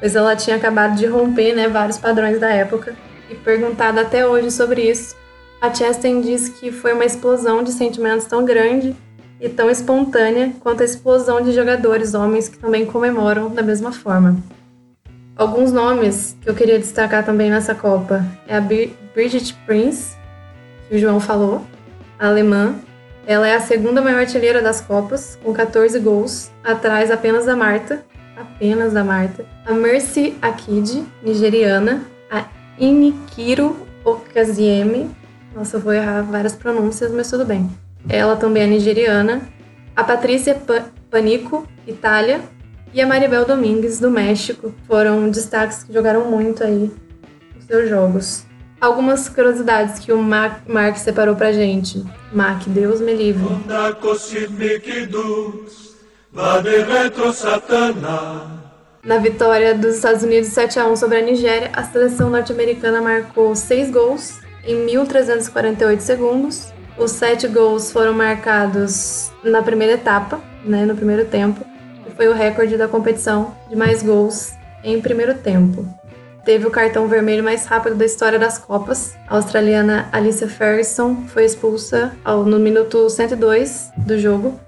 pois 0.00 0.16
ela 0.16 0.34
tinha 0.34 0.56
acabado 0.56 0.96
de 0.96 1.06
romper 1.06 1.54
né, 1.54 1.68
vários 1.68 1.98
padrões 1.98 2.40
da 2.40 2.48
época 2.48 2.96
e 3.30 3.34
perguntada 3.34 4.00
até 4.00 4.26
hoje 4.26 4.50
sobre 4.50 4.82
isso, 4.82 5.16
a 5.60 5.72
Chastain 5.72 6.20
diz 6.20 6.48
que 6.48 6.70
foi 6.70 6.92
uma 6.92 7.04
explosão 7.04 7.62
de 7.62 7.72
sentimentos 7.72 8.26
tão 8.26 8.44
grande 8.44 8.94
e 9.40 9.48
tão 9.48 9.70
espontânea 9.70 10.52
quanto 10.60 10.82
a 10.82 10.84
explosão 10.84 11.40
de 11.40 11.52
jogadores 11.52 12.14
homens 12.14 12.48
que 12.48 12.58
também 12.58 12.86
comemoram 12.86 13.50
da 13.50 13.62
mesma 13.62 13.92
forma. 13.92 14.36
Alguns 15.36 15.72
nomes 15.72 16.36
que 16.40 16.48
eu 16.48 16.54
queria 16.54 16.78
destacar 16.78 17.24
também 17.24 17.50
nessa 17.50 17.74
Copa 17.74 18.24
é 18.46 18.56
a 18.56 18.60
Bridget 18.60 19.54
Prince, 19.66 20.16
que 20.88 20.96
o 20.96 20.98
João 20.98 21.20
falou, 21.20 21.64
a 22.18 22.26
alemã. 22.26 22.74
Ela 23.26 23.46
é 23.46 23.54
a 23.54 23.60
segunda 23.60 24.00
maior 24.00 24.20
artilheira 24.20 24.62
das 24.62 24.80
Copas, 24.80 25.38
com 25.42 25.52
14 25.52 25.98
gols, 26.00 26.50
atrás 26.64 27.10
apenas 27.10 27.46
da 27.46 27.54
Marta, 27.54 28.04
apenas 28.36 28.92
da 28.92 29.04
Marta. 29.04 29.44
A 29.66 29.72
Mercy 29.72 30.36
Akid, 30.40 31.04
nigeriana, 31.22 32.02
Inikiro 32.78 33.86
Okazieme. 34.04 35.10
Nossa, 35.54 35.76
eu 35.76 35.80
vou 35.80 35.92
errar 35.92 36.22
várias 36.22 36.54
pronúncias, 36.54 37.10
mas 37.12 37.28
tudo 37.30 37.44
bem. 37.44 37.68
Ela 38.08 38.36
também 38.36 38.62
é 38.62 38.66
nigeriana. 38.66 39.42
A 39.96 40.04
Patrícia 40.04 40.60
Panico, 41.10 41.66
Itália. 41.86 42.40
e 42.94 43.00
a 43.00 43.06
Maribel 43.06 43.44
Domingues, 43.44 43.98
do 43.98 44.10
México, 44.10 44.72
foram 44.86 45.28
destaques 45.30 45.82
que 45.82 45.92
jogaram 45.92 46.30
muito 46.30 46.64
aí 46.64 46.90
nos 47.54 47.64
seus 47.64 47.88
jogos. 47.88 48.44
Algumas 48.80 49.28
curiosidades 49.28 49.98
que 49.98 50.12
o 50.12 50.22
Mark, 50.22 50.60
Mark 50.68 50.96
separou 50.96 51.34
pra 51.34 51.52
gente. 51.52 52.04
Mark, 52.32 52.62
Deus 52.68 53.00
me 53.00 53.12
livre. 53.12 53.44
Na 59.04 59.18
vitória 59.18 59.74
dos 59.74 59.96
Estados 59.96 60.22
Unidos 60.22 60.48
7 60.48 60.78
a 60.78 60.86
1 60.86 60.96
sobre 60.96 61.18
a 61.18 61.22
Nigéria, 61.22 61.70
a 61.72 61.84
seleção 61.84 62.28
norte-americana 62.30 63.00
marcou 63.00 63.54
6 63.54 63.90
gols 63.90 64.40
em 64.64 64.86
1.348 64.86 66.00
segundos. 66.00 66.72
Os 66.98 67.12
7 67.12 67.46
gols 67.48 67.92
foram 67.92 68.12
marcados 68.12 69.30
na 69.42 69.62
primeira 69.62 69.94
etapa, 69.94 70.40
né, 70.64 70.84
no 70.84 70.96
primeiro 70.96 71.24
tempo, 71.24 71.64
e 72.06 72.10
foi 72.10 72.26
o 72.26 72.34
recorde 72.34 72.76
da 72.76 72.88
competição 72.88 73.54
de 73.70 73.76
mais 73.76 74.02
gols 74.02 74.52
em 74.82 75.00
primeiro 75.00 75.34
tempo. 75.34 75.86
Teve 76.44 76.66
o 76.66 76.70
cartão 76.70 77.06
vermelho 77.06 77.44
mais 77.44 77.66
rápido 77.66 77.94
da 77.94 78.04
história 78.04 78.38
das 78.38 78.58
Copas. 78.58 79.14
A 79.28 79.36
australiana 79.36 80.08
Alicia 80.10 80.48
Ferguson 80.48 81.24
foi 81.28 81.44
expulsa 81.44 82.16
no 82.46 82.58
minuto 82.58 83.08
102 83.08 83.90
do 83.98 84.18
jogo. 84.18 84.58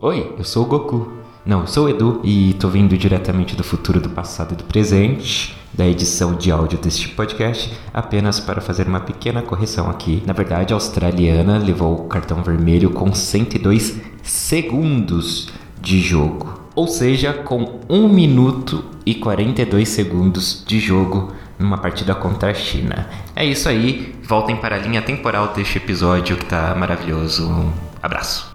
Oi, 0.00 0.34
eu 0.36 0.44
sou 0.44 0.64
o 0.64 0.66
Goku. 0.66 1.17
Não, 1.48 1.60
eu 1.60 1.66
sou 1.66 1.86
o 1.86 1.88
Edu 1.88 2.20
e 2.22 2.52
tô 2.60 2.68
vindo 2.68 2.94
diretamente 2.98 3.56
do 3.56 3.64
futuro, 3.64 4.02
do 4.02 4.10
passado 4.10 4.52
e 4.52 4.54
do 4.54 4.64
presente 4.64 5.56
da 5.72 5.86
edição 5.86 6.34
de 6.34 6.50
áudio 6.50 6.78
deste 6.78 7.08
podcast, 7.08 7.72
apenas 7.94 8.38
para 8.38 8.60
fazer 8.60 8.86
uma 8.86 9.00
pequena 9.00 9.40
correção 9.40 9.88
aqui. 9.88 10.22
Na 10.26 10.34
verdade, 10.34 10.74
a 10.74 10.76
australiana 10.76 11.56
levou 11.56 11.94
o 11.94 12.04
cartão 12.06 12.42
vermelho 12.42 12.90
com 12.90 13.14
102 13.14 13.98
segundos 14.22 15.48
de 15.80 16.00
jogo, 16.00 16.60
ou 16.74 16.86
seja, 16.86 17.32
com 17.32 17.80
1 17.88 18.08
minuto 18.10 18.84
e 19.06 19.14
42 19.14 19.88
segundos 19.88 20.62
de 20.66 20.78
jogo 20.78 21.32
numa 21.58 21.78
partida 21.78 22.14
contra 22.14 22.50
a 22.50 22.54
China. 22.54 23.08
É 23.34 23.42
isso 23.42 23.70
aí, 23.70 24.14
voltem 24.22 24.56
para 24.56 24.76
a 24.76 24.78
linha 24.78 25.00
temporal 25.00 25.54
deste 25.54 25.78
episódio 25.78 26.36
que 26.36 26.44
tá 26.44 26.74
maravilhoso. 26.74 27.48
Um 27.48 27.72
abraço. 28.02 28.54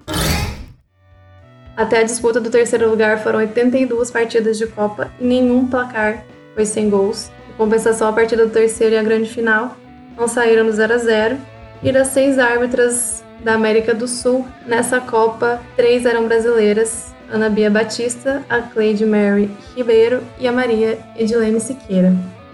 Até 1.75 1.99
a 1.99 2.03
disputa 2.03 2.39
do 2.39 2.51
terceiro 2.51 2.89
lugar 2.89 3.23
foram 3.23 3.39
82 3.39 4.11
partidas 4.11 4.57
de 4.57 4.67
Copa 4.67 5.11
e 5.19 5.25
nenhum 5.25 5.67
placar 5.67 6.23
foi 6.53 6.65
sem 6.65 6.89
gols. 6.89 7.31
Em 7.49 7.53
compensação, 7.57 8.07
a 8.07 8.13
partida 8.13 8.45
do 8.45 8.51
terceiro 8.51 8.93
e 8.93 8.97
a 8.97 9.03
grande 9.03 9.29
final 9.29 9.75
não 10.15 10.27
saíram 10.27 10.63
no 10.63 10.71
0 10.71 10.93
a 10.93 10.97
0 10.97 11.37
E 11.81 11.91
das 11.91 12.09
seis 12.09 12.37
árbitras 12.37 13.23
da 13.43 13.55
América 13.55 13.93
do 13.93 14.07
Sul, 14.07 14.45
nessa 14.65 15.01
Copa, 15.01 15.59
três 15.75 16.05
eram 16.05 16.27
brasileiras. 16.27 17.11
Ana 17.31 17.49
Bia 17.49 17.69
Batista, 17.69 18.43
a 18.47 18.61
Cleide 18.61 19.05
Mary 19.05 19.49
Ribeiro 19.75 20.21
e 20.39 20.47
a 20.47 20.51
Maria 20.51 20.99
Edilene 21.17 21.59
Siqueira. 21.59 22.13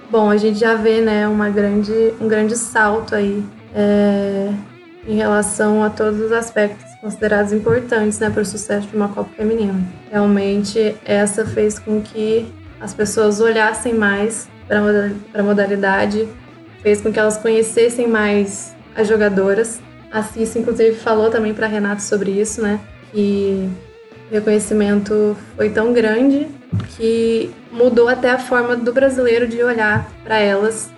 Bom, 0.09 0.29
a 0.29 0.37
gente 0.37 0.57
já 0.57 0.75
vê 0.75 1.01
né, 1.01 1.27
uma 1.27 1.49
grande, 1.49 2.13
um 2.21 2.27
grande 2.29 2.55
salto 2.55 3.13
aí 3.13 3.43
é, 3.75 4.53
em 5.05 5.15
relação 5.17 5.83
a 5.83 5.89
todos 5.89 6.21
os 6.21 6.31
aspectos 6.31 6.88
considerados 7.01 7.53
importantes 7.53 8.19
né, 8.19 8.29
para 8.29 8.41
o 8.41 8.45
sucesso 8.45 8.87
de 8.87 8.95
uma 8.95 9.09
Copa 9.09 9.29
Feminina. 9.35 9.79
Realmente, 10.11 10.95
essa 11.05 11.45
fez 11.45 11.79
com 11.79 12.01
que 12.01 12.51
as 12.79 12.93
pessoas 12.93 13.39
olhassem 13.39 13.93
mais 13.93 14.47
para 14.67 14.81
a 15.33 15.43
modalidade, 15.43 16.27
fez 16.81 17.01
com 17.01 17.11
que 17.11 17.19
elas 17.19 17.37
conhecessem 17.37 18.07
mais 18.07 18.75
as 18.95 19.07
jogadoras. 19.07 19.81
A 20.11 20.23
Cis, 20.23 20.55
inclusive, 20.55 20.95
falou 20.95 21.29
também 21.29 21.53
para 21.53 21.67
Renato 21.67 22.01
sobre 22.01 22.31
isso, 22.31 22.61
né? 22.61 22.79
Que 23.11 23.69
o 24.29 24.33
reconhecimento 24.33 25.35
foi 25.55 25.69
tão 25.69 25.93
grande 25.93 26.47
que 26.95 27.51
mudou 27.71 28.07
até 28.07 28.29
a 28.29 28.37
forma 28.37 28.75
do 28.75 28.93
brasileiro 28.93 29.47
de 29.47 29.61
olhar 29.63 30.11
para 30.23 30.37
elas, 30.37 30.89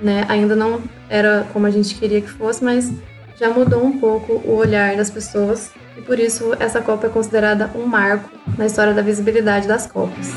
né? 0.00 0.24
Ainda 0.28 0.54
não 0.54 0.82
era 1.08 1.46
como 1.52 1.66
a 1.66 1.70
gente 1.70 1.94
queria 1.94 2.20
que 2.20 2.30
fosse, 2.30 2.62
mas 2.62 2.92
já 3.36 3.50
mudou 3.50 3.84
um 3.84 3.98
pouco 3.98 4.34
o 4.44 4.56
olhar 4.56 4.96
das 4.96 5.10
pessoas 5.10 5.72
e 5.96 6.02
por 6.02 6.18
isso 6.18 6.54
essa 6.58 6.80
Copa 6.80 7.06
é 7.06 7.10
considerada 7.10 7.70
um 7.74 7.86
marco 7.86 8.30
na 8.56 8.66
história 8.66 8.94
da 8.94 9.02
visibilidade 9.02 9.66
das 9.66 9.86
Copas. 9.86 10.32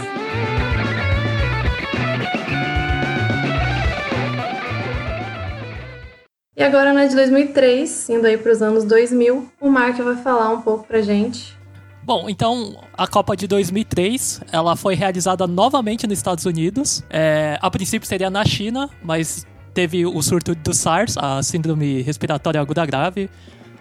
E 6.55 6.63
agora 6.63 6.91
na 6.91 7.05
de 7.05 7.15
2003, 7.15 8.09
indo 8.09 8.25
aí 8.25 8.35
para 8.35 8.51
os 8.51 8.63
anos 8.63 8.83
2000, 8.83 9.47
o 9.61 9.69
Mark 9.69 9.95
vai 9.97 10.15
falar 10.15 10.49
um 10.49 10.61
pouco 10.61 10.87
pra 10.87 11.01
gente. 11.01 11.55
Bom, 12.03 12.27
então 12.27 12.79
a 12.97 13.05
Copa 13.05 13.35
de 13.35 13.45
2003 13.47 14.41
ela 14.51 14.75
foi 14.75 14.95
realizada 14.95 15.45
novamente 15.45 16.07
nos 16.07 16.17
Estados 16.17 16.45
Unidos. 16.45 17.03
É, 17.11 17.59
a 17.61 17.69
princípio 17.69 18.07
seria 18.07 18.29
na 18.29 18.43
China, 18.43 18.89
mas 19.03 19.45
teve 19.77 20.07
o 20.07 20.19
surto 20.23 20.55
do 20.55 20.73
SARS, 20.73 21.15
a 21.17 21.43
síndrome 21.43 22.01
respiratória 22.01 22.59
aguda 22.59 22.83
grave, 22.83 23.29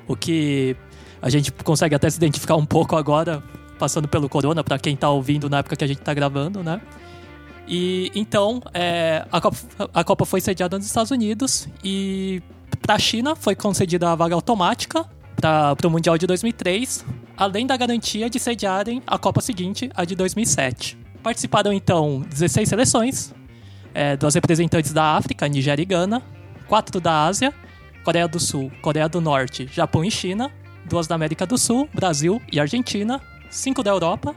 o 0.07 0.15
que 0.15 0.77
a 1.23 1.31
gente 1.31 1.51
consegue 1.51 1.95
até 1.95 2.11
se 2.11 2.19
identificar 2.19 2.55
um 2.55 2.67
pouco 2.67 2.97
agora, 2.97 3.43
passando 3.79 4.07
pelo 4.07 4.29
corona, 4.29 4.63
para 4.63 4.79
quem 4.79 4.95
tá 4.95 5.09
ouvindo 5.09 5.49
na 5.49 5.61
época 5.61 5.75
que 5.75 5.83
a 5.83 5.87
gente 5.87 6.03
tá 6.03 6.13
gravando, 6.13 6.63
né? 6.63 6.83
E 7.67 8.13
então 8.15 8.61
é, 8.75 9.25
a, 9.33 9.41
Copa, 9.41 9.57
a 9.95 10.05
Copa 10.05 10.27
foi 10.27 10.39
sediada 10.43 10.77
nos 10.77 10.87
Estados 10.87 11.11
Unidos 11.11 11.67
e 11.83 12.43
para 12.83 12.97
a 12.97 12.99
China 12.99 13.35
foi 13.35 13.55
concedida 13.55 14.13
a 14.13 14.15
vaga 14.15 14.35
automática 14.35 15.03
para 15.35 15.87
o 15.87 15.91
Mundial 15.91 16.19
de 16.19 16.27
2003, 16.27 17.07
além 17.39 17.67
da 17.67 17.75
garantia 17.75 18.29
de 18.29 18.39
sediarem 18.39 19.03
a 19.07 19.17
Copa 19.17 19.41
seguinte, 19.41 19.91
a 19.95 20.05
de 20.05 20.15
2007. 20.15 20.99
Participaram 21.23 21.73
então 21.73 22.23
16 22.29 22.69
seleções, 22.69 23.35
é, 23.97 24.19
representantes 24.35 24.93
da 24.93 25.17
África, 25.17 25.49
Nigéria 25.49 25.83
e 25.83 25.87
Gana, 25.87 26.23
quatro 26.69 27.01
da 27.01 27.25
Ásia, 27.25 27.55
Coreia 28.05 28.29
do 28.29 28.39
Sul, 28.39 28.71
Coreia 28.83 29.09
do 29.09 29.23
Norte, 29.23 29.67
Japão 29.73 30.05
e 30.05 30.11
China, 30.11 30.53
duas 30.85 31.07
da 31.07 31.15
América 31.15 31.47
do 31.47 31.57
Sul, 31.57 31.89
Brasil 31.95 32.41
e 32.53 32.61
Argentina, 32.61 33.21
cinco 33.51 33.83
da 33.83 33.91
Europa, 33.91 34.37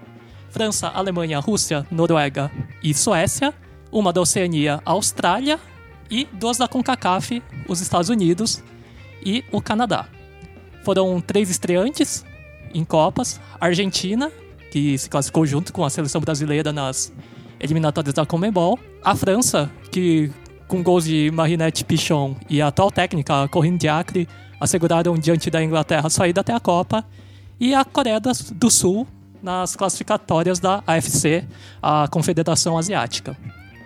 França, 0.50 0.88
Alemanha, 0.88 1.40
Rússia, 1.40 1.86
Noruega 1.92 2.50
e 2.82 2.94
Suécia, 2.94 3.54
uma 3.92 4.14
da 4.14 4.22
Oceania, 4.22 4.82
Austrália 4.86 5.60
e 6.10 6.26
duas 6.32 6.58
da 6.58 6.68
CONCACAF, 6.68 7.44
os 7.68 7.82
Estados 7.82 8.08
Unidos 8.08 8.64
e 9.24 9.44
o 9.52 9.62
Canadá. 9.62 10.08
Foram 10.84 11.20
três 11.20 11.50
estreantes 11.50 12.26
em 12.74 12.86
Copas: 12.86 13.42
Argentina, 13.60 14.32
que 14.72 14.98
se 14.98 15.10
classificou 15.10 15.46
junto 15.46 15.74
com 15.74 15.84
a 15.84 15.90
seleção 15.90 16.22
brasileira 16.22 16.72
nas 16.72 17.12
eliminatórias 17.60 18.14
da 18.14 18.26
Comebol, 18.26 18.80
a 19.04 19.16
França, 19.16 19.72
que 19.92 20.32
com 20.68 20.84
gols 20.84 21.06
de 21.06 21.32
Marinette 21.32 21.84
Pichon 21.84 22.36
e 22.50 22.62
a 22.62 22.68
atual 22.68 22.92
técnica 22.92 23.48
Corinne 23.48 23.78
Diacre 23.78 24.28
asseguraram 24.60 25.18
diante 25.18 25.50
da 25.50 25.64
Inglaterra 25.64 26.08
a 26.08 26.10
saída 26.10 26.42
até 26.42 26.54
a 26.54 26.60
Copa, 26.60 27.06
e 27.60 27.74
a 27.74 27.84
Coreia 27.84 28.20
do 28.20 28.72
Sul 28.72 29.06
nas 29.42 29.76
classificatórias 29.76 30.60
da 30.60 30.84
AFC, 30.88 31.46
a 31.82 32.08
Confederação 32.08 32.78
Asiática. 32.78 33.36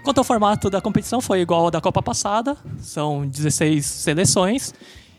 Quanto 0.03 0.17
ao 0.17 0.23
formato 0.23 0.69
da 0.69 0.81
competição, 0.81 1.21
foi 1.21 1.41
igual 1.41 1.65
ao 1.65 1.71
da 1.71 1.79
Copa 1.79 2.01
passada, 2.01 2.57
são 2.79 3.25
16 3.25 3.85
seleções, 3.85 4.73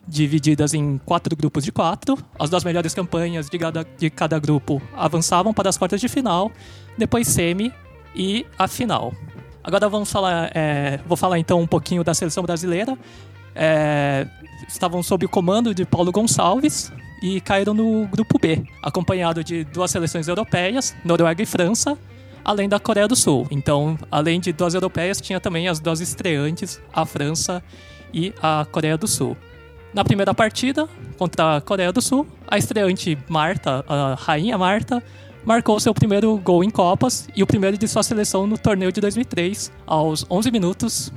divididas 0.07 0.75
em 0.75 0.99
quatro 0.99 1.35
grupos 1.35 1.65
de 1.65 1.73
quatro. 1.73 2.19
As 2.39 2.51
duas 2.51 2.63
melhores 2.63 2.93
campanhas 2.93 3.49
de 3.49 3.59
cada, 3.59 3.87
de 3.97 4.11
cada 4.11 4.39
grupo 4.39 4.83
avançavam 4.95 5.55
para 5.55 5.71
as 5.71 5.79
quartas 5.79 6.01
de 6.01 6.09
final, 6.09 6.53
depois 6.99 7.27
semi 7.27 7.73
e 8.15 8.47
a 8.59 8.69
final. 8.69 9.13
Agora 9.63 9.89
vamos 9.89 10.13
falar, 10.13 10.51
é, 10.55 11.01
vou 11.07 11.17
falar 11.17 11.39
então 11.39 11.61
um 11.61 11.67
pouquinho 11.67 12.05
da 12.05 12.13
seleção 12.13 12.43
brasileira. 12.43 12.97
É, 13.55 14.27
estavam 14.69 15.03
sob 15.03 15.25
o 15.25 15.29
comando 15.29 15.75
de 15.75 15.85
Paulo 15.85 16.13
Gonçalves 16.13 16.93
e 17.23 17.41
caíram 17.41 17.73
no 17.73 18.07
grupo 18.07 18.39
B, 18.39 18.63
acompanhado 18.83 19.43
de 19.43 19.65
duas 19.65 19.91
seleções 19.91 20.29
europeias, 20.29 20.95
Noruega 21.05 21.43
e 21.43 21.47
França, 21.47 21.97
além 22.45 22.69
da 22.69 22.79
Coreia 22.79 23.09
do 23.09 23.17
Sul. 23.17 23.47
Então, 23.51 23.99
além 24.11 24.39
de 24.39 24.53
duas 24.53 24.75
europeias, 24.75 25.21
tinha 25.21 25.41
também 25.41 25.67
as 25.67 25.81
duas 25.81 26.01
estreantes, 26.01 26.81
a 26.93 27.07
França 27.07 27.63
e 28.13 28.35
a 28.43 28.67
Coreia 28.71 28.99
do 28.99 29.09
Sul. 29.09 29.37
Na 29.95 30.05
primeira 30.05 30.35
partida, 30.35 30.89
contra 31.17 31.57
a 31.57 31.61
Coreia 31.61 31.93
do 31.93 32.03
Sul, 32.03 32.27
a 32.47 32.59
estreante 32.59 33.17
Marta, 33.29 33.85
a 33.89 34.15
rainha 34.19 34.59
Marta, 34.59 35.03
marcou 35.45 35.79
seu 35.79 35.93
primeiro 35.93 36.37
gol 36.39 36.65
em 36.65 36.71
Copas 36.71 37.29
e 37.37 37.43
o 37.43 37.47
primeiro 37.47 37.77
de 37.77 37.87
sua 37.87 38.03
seleção 38.03 38.47
no 38.47 38.57
torneio 38.57 38.91
de 38.91 39.01
2003, 39.01 39.71
aos 39.87 40.25
11 40.31 40.51
minutos, 40.51 41.13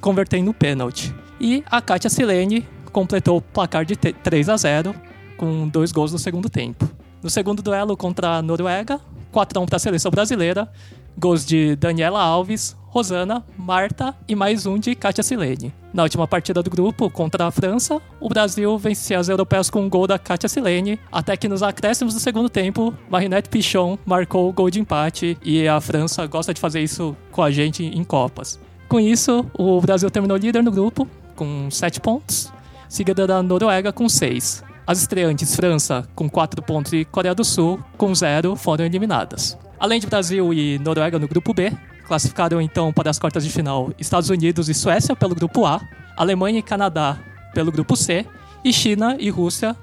convertendo 0.00 0.46
no 0.46 0.54
pênalti. 0.54 1.14
E 1.40 1.62
a 1.66 1.80
Katia 1.80 2.08
Silene 2.08 2.66
completou 2.90 3.38
o 3.38 3.42
placar 3.42 3.84
de 3.84 3.94
3 3.96 4.48
a 4.48 4.56
0 4.56 4.94
com 5.36 5.68
dois 5.68 5.92
gols 5.92 6.12
no 6.12 6.18
segundo 6.18 6.48
tempo. 6.48 6.88
No 7.22 7.28
segundo 7.28 7.62
duelo 7.62 7.96
contra 7.96 8.36
a 8.36 8.42
Noruega, 8.42 9.00
4 9.30 9.58
a 9.58 9.62
1 9.62 9.66
para 9.66 9.76
a 9.76 9.80
seleção 9.80 10.10
brasileira, 10.10 10.70
Gols 11.18 11.46
de 11.46 11.74
Daniela 11.76 12.20
Alves, 12.20 12.76
Rosana, 12.88 13.42
Marta 13.56 14.14
e 14.28 14.34
mais 14.34 14.66
um 14.66 14.78
de 14.78 14.94
Katia 14.94 15.24
Silene. 15.24 15.72
Na 15.92 16.02
última 16.02 16.28
partida 16.28 16.62
do 16.62 16.70
grupo, 16.70 17.08
contra 17.08 17.46
a 17.46 17.50
França, 17.50 18.02
o 18.20 18.28
Brasil 18.28 18.76
vencia 18.76 19.18
as 19.18 19.30
europeias 19.30 19.70
com 19.70 19.80
um 19.80 19.88
gol 19.88 20.06
da 20.06 20.18
Katia 20.18 20.48
Silene, 20.48 21.00
até 21.10 21.34
que 21.34 21.48
nos 21.48 21.62
acréscimos 21.62 22.12
do 22.12 22.20
segundo 22.20 22.50
tempo, 22.50 22.94
Marinette 23.08 23.48
Pichon 23.48 23.98
marcou 24.04 24.46
o 24.46 24.52
gol 24.52 24.70
de 24.70 24.78
empate 24.78 25.38
e 25.42 25.66
a 25.66 25.80
França 25.80 26.26
gosta 26.26 26.52
de 26.52 26.60
fazer 26.60 26.82
isso 26.82 27.16
com 27.32 27.42
a 27.42 27.50
gente 27.50 27.82
em 27.82 28.04
Copas. 28.04 28.60
Com 28.86 29.00
isso, 29.00 29.44
o 29.54 29.80
Brasil 29.80 30.10
terminou 30.10 30.36
líder 30.36 30.62
no 30.62 30.70
grupo, 30.70 31.08
com 31.34 31.70
7 31.70 31.98
pontos, 31.98 32.52
seguida 32.90 33.26
da 33.26 33.42
Noruega 33.42 33.90
com 33.90 34.06
6. 34.06 34.62
As 34.86 35.00
estreantes 35.00 35.56
França 35.56 36.06
com 36.14 36.28
4 36.28 36.62
pontos 36.62 36.92
e 36.92 37.06
Coreia 37.06 37.34
do 37.34 37.42
Sul 37.42 37.82
com 37.96 38.14
0 38.14 38.54
foram 38.54 38.84
eliminadas. 38.84 39.58
Além 39.78 40.00
de 40.00 40.06
Brasil 40.06 40.52
e 40.52 40.78
Noruega 40.78 41.18
no 41.18 41.28
grupo 41.28 41.52
B, 41.52 41.72
Classificaram 42.06 42.60
então 42.60 42.92
para 42.92 43.10
as 43.10 43.18
quartas 43.18 43.44
de 43.44 43.50
final 43.50 43.90
Estados 43.98 44.30
Unidos 44.30 44.68
e 44.68 44.74
Suécia 44.74 45.16
pelo 45.16 45.34
grupo 45.34 45.66
A, 45.66 45.80
Alemanha 46.16 46.60
e 46.60 46.62
Canadá 46.62 47.18
pelo 47.52 47.72
grupo 47.72 47.96
C 47.96 48.24
e 48.64 48.72
China 48.72 49.16
e 49.18 49.28
Rússia, 49.28 49.76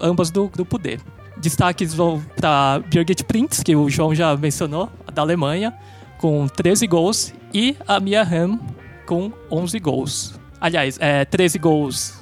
ambas 0.00 0.30
do 0.30 0.48
grupo 0.48 0.78
D. 0.78 0.98
Destaques 1.36 1.92
vão 1.92 2.22
para 2.34 2.80
Birgit 2.88 3.24
Prinz, 3.24 3.62
que 3.62 3.76
o 3.76 3.90
João 3.90 4.14
já 4.14 4.34
mencionou, 4.36 4.90
da 5.12 5.20
Alemanha, 5.20 5.74
com 6.16 6.46
13 6.48 6.86
gols, 6.86 7.34
e 7.52 7.76
a 7.86 8.00
Mia 8.00 8.22
Hamm 8.22 8.58
com 9.04 9.30
11 9.50 9.78
gols. 9.78 10.34
Aliás, 10.58 10.96
é, 10.98 11.26
13 11.26 11.58
gols 11.58 12.14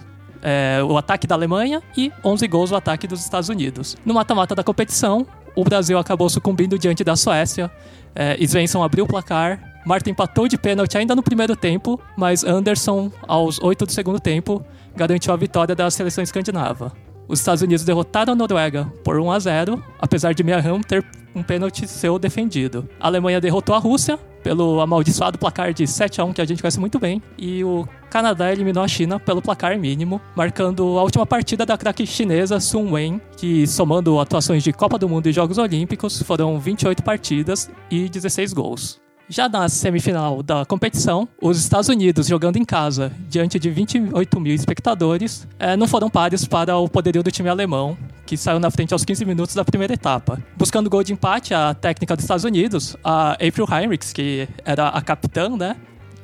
é, 0.42 0.82
o 0.82 0.98
ataque 0.98 1.28
da 1.28 1.36
Alemanha 1.36 1.80
e 1.96 2.12
11 2.24 2.48
gols 2.48 2.72
o 2.72 2.76
ataque 2.76 3.06
dos 3.06 3.20
Estados 3.20 3.48
Unidos. 3.48 3.96
No 4.04 4.14
mata-mata 4.14 4.54
da 4.54 4.64
competição, 4.64 5.24
o 5.54 5.64
Brasil 5.64 5.98
acabou 5.98 6.28
sucumbindo 6.28 6.78
diante 6.78 7.04
da 7.04 7.16
Suécia 7.16 7.70
é, 8.14 8.36
Svensson 8.46 8.82
abriu 8.82 9.04
o 9.04 9.08
placar. 9.08 9.60
Marta 9.84 10.08
empatou 10.08 10.48
de 10.48 10.56
pênalti 10.56 10.96
ainda 10.96 11.14
no 11.14 11.22
primeiro 11.22 11.54
tempo, 11.56 12.00
mas 12.16 12.44
Anderson, 12.44 13.10
aos 13.26 13.60
8 13.60 13.84
do 13.84 13.92
segundo 13.92 14.20
tempo, 14.20 14.64
garantiu 14.96 15.34
a 15.34 15.36
vitória 15.36 15.74
da 15.74 15.90
seleção 15.90 16.22
escandinava. 16.22 16.92
Os 17.26 17.40
Estados 17.40 17.62
Unidos 17.62 17.84
derrotaram 17.84 18.32
a 18.32 18.36
Noruega 18.36 18.92
por 19.02 19.18
1 19.18 19.30
a 19.30 19.38
0, 19.38 19.84
apesar 19.98 20.34
de 20.34 20.44
Miaham 20.44 20.80
ter 20.80 21.04
um 21.34 21.42
pênalti 21.42 21.88
seu 21.88 22.18
defendido. 22.18 22.88
A 23.00 23.06
Alemanha 23.06 23.40
derrotou 23.40 23.74
a 23.74 23.78
Rússia 23.78 24.18
pelo 24.42 24.80
amaldiçoado 24.80 25.38
placar 25.38 25.72
de 25.72 25.86
7 25.86 26.20
a 26.20 26.24
1 26.24 26.34
que 26.34 26.40
a 26.40 26.44
gente 26.44 26.62
conhece 26.62 26.78
muito 26.78 26.98
bem, 26.98 27.22
e 27.38 27.64
o 27.64 27.88
Canadá 28.10 28.52
eliminou 28.52 28.84
a 28.84 28.88
China 28.88 29.18
pelo 29.18 29.40
placar 29.40 29.78
mínimo, 29.78 30.20
marcando 30.36 30.98
a 30.98 31.02
última 31.02 31.24
partida 31.24 31.64
da 31.64 31.78
craque 31.78 32.06
chinesa 32.06 32.60
Sun 32.60 32.92
Wen, 32.92 33.20
que 33.38 33.66
somando 33.66 34.20
atuações 34.20 34.62
de 34.62 34.72
Copa 34.72 34.98
do 34.98 35.08
Mundo 35.08 35.28
e 35.28 35.32
Jogos 35.32 35.56
Olímpicos, 35.56 36.22
foram 36.22 36.60
28 36.60 37.02
partidas 37.02 37.70
e 37.90 38.08
16 38.08 38.52
gols. 38.52 39.03
Já 39.28 39.48
na 39.48 39.68
semifinal 39.70 40.42
da 40.42 40.66
competição, 40.66 41.26
os 41.40 41.58
Estados 41.58 41.88
Unidos 41.88 42.26
jogando 42.26 42.58
em 42.58 42.64
casa 42.64 43.10
diante 43.26 43.58
de 43.58 43.70
28 43.70 44.38
mil 44.38 44.54
espectadores 44.54 45.48
é, 45.58 45.76
não 45.76 45.88
foram 45.88 46.10
pares 46.10 46.44
para 46.46 46.76
o 46.76 46.86
poderio 46.88 47.22
do 47.22 47.30
time 47.30 47.48
alemão, 47.48 47.96
que 48.26 48.36
saiu 48.36 48.60
na 48.60 48.70
frente 48.70 48.92
aos 48.92 49.02
15 49.02 49.24
minutos 49.24 49.54
da 49.54 49.64
primeira 49.64 49.94
etapa. 49.94 50.42
Buscando 50.58 50.90
gol 50.90 51.02
de 51.02 51.14
empate, 51.14 51.54
a 51.54 51.72
técnica 51.72 52.14
dos 52.14 52.24
Estados 52.24 52.44
Unidos, 52.44 52.98
a 53.02 53.32
April 53.32 53.66
Heinrichs, 53.70 54.12
que 54.12 54.46
era 54.62 54.88
a 54.88 55.00
capitã, 55.00 55.48
né, 55.56 55.74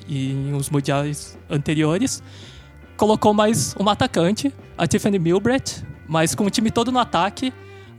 em 0.07 0.53
uns 0.53 0.69
mundiais 0.69 1.39
anteriores, 1.49 2.23
colocou 2.99 3.33
mais 3.33 3.75
uma 3.79 3.93
atacante, 3.93 4.53
a 4.77 4.87
Tiffany 4.87 5.19
Milbrett, 5.19 5.83
mas 6.07 6.35
com 6.35 6.45
o 6.45 6.51
time 6.51 6.71
todo 6.71 6.93
no 6.93 6.99
ataque, 6.99 7.51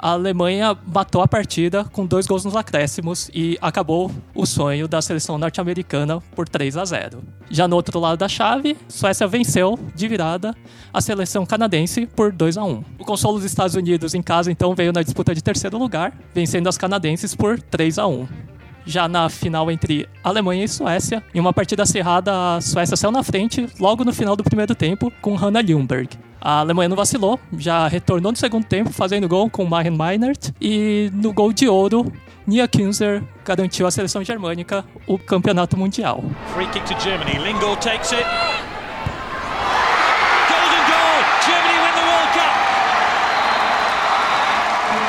a 0.02 0.14
Alemanha 0.14 0.76
matou 0.88 1.22
a 1.22 1.28
partida 1.28 1.86
com 1.86 2.08
dois 2.08 2.26
gols 2.26 2.43
nos 2.43 2.56
acréscimos 2.56 3.30
e 3.34 3.56
acabou 3.62 4.12
o 4.34 4.47
sonho 4.47 4.88
da 4.88 4.99
seleção 4.99 5.38
norte-americana 5.38 6.20
por 6.36 6.49
3 6.49 6.76
a 6.76 6.84
0. 6.84 7.24
Já 7.52 7.68
no 7.68 7.76
outro 7.76 7.99
lado 7.99 8.18
da 8.18 8.28
chave, 8.28 8.76
Suécia 8.88 9.28
venceu 9.28 9.78
de 9.93 10.08
virada 10.08 10.56
a 10.91 10.99
seleção 10.99 11.45
canadense 11.45 12.08
por 12.08 12.32
2 12.32 12.58
a 12.58 12.64
1. 12.64 12.84
O 12.97 13.06
consolo 13.06 13.36
dos 13.36 13.45
Estados 13.45 13.76
Unidos 13.76 14.16
em 14.16 14.24
casa 14.24 14.52
então 14.52 14.74
veio 14.74 14.91
na 14.91 15.04
disputa 15.04 15.36
de 15.36 15.43
terceiro 15.43 15.78
lugar, 15.78 16.18
vencendo 16.34 16.68
as 16.68 16.80
canadenses 16.80 17.36
por 17.36 17.62
3 17.62 17.99
a 17.99 18.08
1 18.08 18.28
já 18.84 19.08
na 19.08 19.30
final 19.30 19.70
entre 19.70 20.10
Alemanha 20.24 20.66
e 20.66 20.68
Suécia. 20.68 21.24
Em 21.36 21.39
uma 21.39 21.54
partida 21.54 21.84
acirrada, 21.84 22.56
a 22.56 22.62
Suécia 22.62 22.97
saiu 22.97 23.12
na 23.12 23.22
frente 23.22 23.68
logo 23.80 24.04
no 24.04 24.12
final 24.12 24.36
do 24.36 24.43
primeiro 24.43 24.74
tempo 24.74 25.14
com 25.22 25.36
Hannah 25.36 25.62
Ljungberg. 25.62 26.18
A 26.44 26.62
Alemanha 26.62 26.89
não 26.89 26.96
vacilou, 26.96 27.39
já 27.56 27.88
retornou 27.88 28.32
no 28.32 28.38
segundo 28.38 28.66
tempo, 28.66 28.92
fazendo 28.92 29.28
gol 29.28 29.48
com 29.48 29.64
Maren 29.64 29.92
Meinert. 29.92 30.50
E 30.60 31.12
no 31.14 31.32
gol 31.32 31.54
de 31.54 31.70
ouro, 31.70 32.12
Nia 32.48 32.68
Kinzer 32.68 33.22
garantiu 33.46 33.86
à 33.86 33.92
seleção 33.92 34.24
germânica 34.24 34.84
o 35.06 35.20
campeonato 35.20 35.78
mundial. 35.78 36.24
Free 36.56 36.66
kick 36.70 36.84
to 36.88 37.00
Germany. 37.00 37.38
Lingo 37.38 37.76
takes 37.76 38.12
it. 38.12 38.26
Golden 40.50 40.84
goal! 40.89 41.22
Germany 41.46 41.78
win 41.78 41.94
the 41.94 42.06
World 42.10 42.34
Cup! 42.34 42.54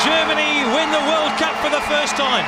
Germany 0.04 0.64
win 0.66 0.90
the 0.90 1.00
World 1.10 1.32
Cup 1.38 1.54
for 1.62 1.70
the 1.70 1.80
first 1.88 2.14
time. 2.14 2.44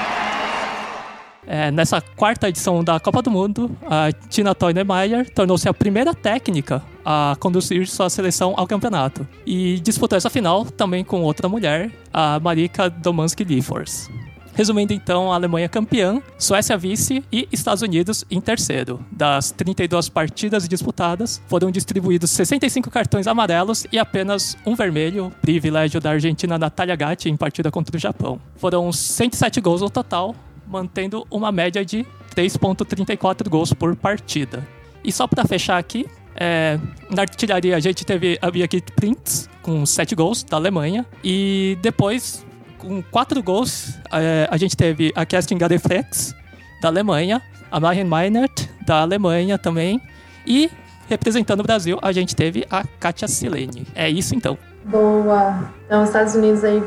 É, 1.47 1.71
nessa 1.71 2.03
quarta 2.17 2.49
edição 2.51 2.85
da 2.85 3.01
Copa 3.01 3.23
do 3.23 3.31
Mundo, 3.31 3.71
a 3.87 4.13
Tina 4.29 4.55
Toynemeyer 4.55 5.31
tornou-se 5.31 5.67
a 5.69 5.75
primeira 5.75 6.15
técnica 6.15 6.83
a 7.05 7.37
conduzir 7.39 7.87
sua 7.87 8.09
seleção 8.09 8.55
ao 8.57 8.67
campeonato. 8.67 9.27
E 9.47 9.79
disputou 9.81 10.17
essa 10.17 10.31
final 10.31 10.65
também 10.65 11.05
com 11.05 11.23
outra 11.23 11.49
mulher, 11.49 11.91
a 12.13 12.41
Marika 12.41 12.89
Domanski-Liefors. 12.89 14.09
Resumindo 14.55 14.93
então, 14.93 15.33
a 15.33 15.35
Alemanha 15.35 15.69
campeã, 15.69 16.23
Suécia 16.39 16.79
vice 16.79 17.25
e 17.33 17.49
Estados 17.51 17.83
Unidos 17.83 18.25
em 18.31 18.41
terceiro. 18.41 19.05
Das 19.11 19.51
32 19.51 20.09
partidas 20.09 20.69
disputadas, 20.69 21.43
foram 21.49 21.73
distribuídos 21.73 22.31
65 22.31 22.89
cartões 22.89 23.27
amarelos 23.27 23.85
e 23.91 23.99
apenas 23.99 24.57
um 24.65 24.77
vermelho, 24.77 25.33
privilégio 25.43 26.01
da 26.01 26.11
Argentina 26.13 26.57
Natalia 26.57 26.95
Gatti 26.95 27.29
em 27.29 27.37
partida 27.37 27.69
contra 27.69 27.97
o 27.97 27.99
Japão. 27.99 28.41
Foram 28.55 28.93
107 28.93 29.61
gols 29.61 29.81
no 29.81 29.91
total, 29.91 30.37
mantendo 30.69 31.27
uma 31.29 31.51
média 31.51 31.85
de 31.85 32.07
3,34 32.37 33.49
gols 33.49 33.73
por 33.73 33.97
partida. 33.97 34.65
E 35.03 35.11
só 35.11 35.27
para 35.27 35.45
fechar 35.45 35.79
aqui, 35.79 36.07
é, 36.37 36.79
na 37.11 37.23
artilharia 37.23 37.77
a 37.77 37.81
gente 37.81 38.05
teve 38.05 38.39
a 38.41 38.51
Birgit 38.51 38.93
Prinz 38.93 39.49
com 39.63 39.85
7 39.87 40.15
gols 40.15 40.43
da 40.43 40.57
Alemanha 40.57 41.07
e 41.23 41.79
depois 41.81 42.45
com 42.79 43.03
4 43.03 43.43
gols 43.43 43.99
é, 44.13 44.49
a 44.51 44.57
gente 44.57 44.77
teve 44.77 45.13
a 45.15 45.25
Kerstin 45.25 45.59
Gadeflex 45.59 46.35
da 46.83 46.89
Alemanha, 46.89 47.41
a 47.71 47.81
Maren 47.81 48.05
Meinert 48.05 48.69
da 48.87 49.01
Alemanha 49.01 49.59
também 49.59 50.01
e 50.47 50.71
representando 51.09 51.61
o 51.61 51.63
Brasil 51.63 51.99
a 52.03 52.13
gente 52.13 52.35
teve 52.35 52.67
a 52.71 52.85
Katia 52.99 53.29
Silene. 53.29 53.87
É 53.95 54.09
isso 54.09 54.35
então. 54.35 54.59
Boa! 54.85 55.73
Então, 55.87 56.03
os 56.03 56.09
Estados 56.09 56.35
Unidos 56.35 56.63
aí 56.63 56.83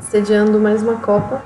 sediando 0.00 0.58
mais 0.58 0.82
uma 0.82 0.96
Copa. 0.96 1.44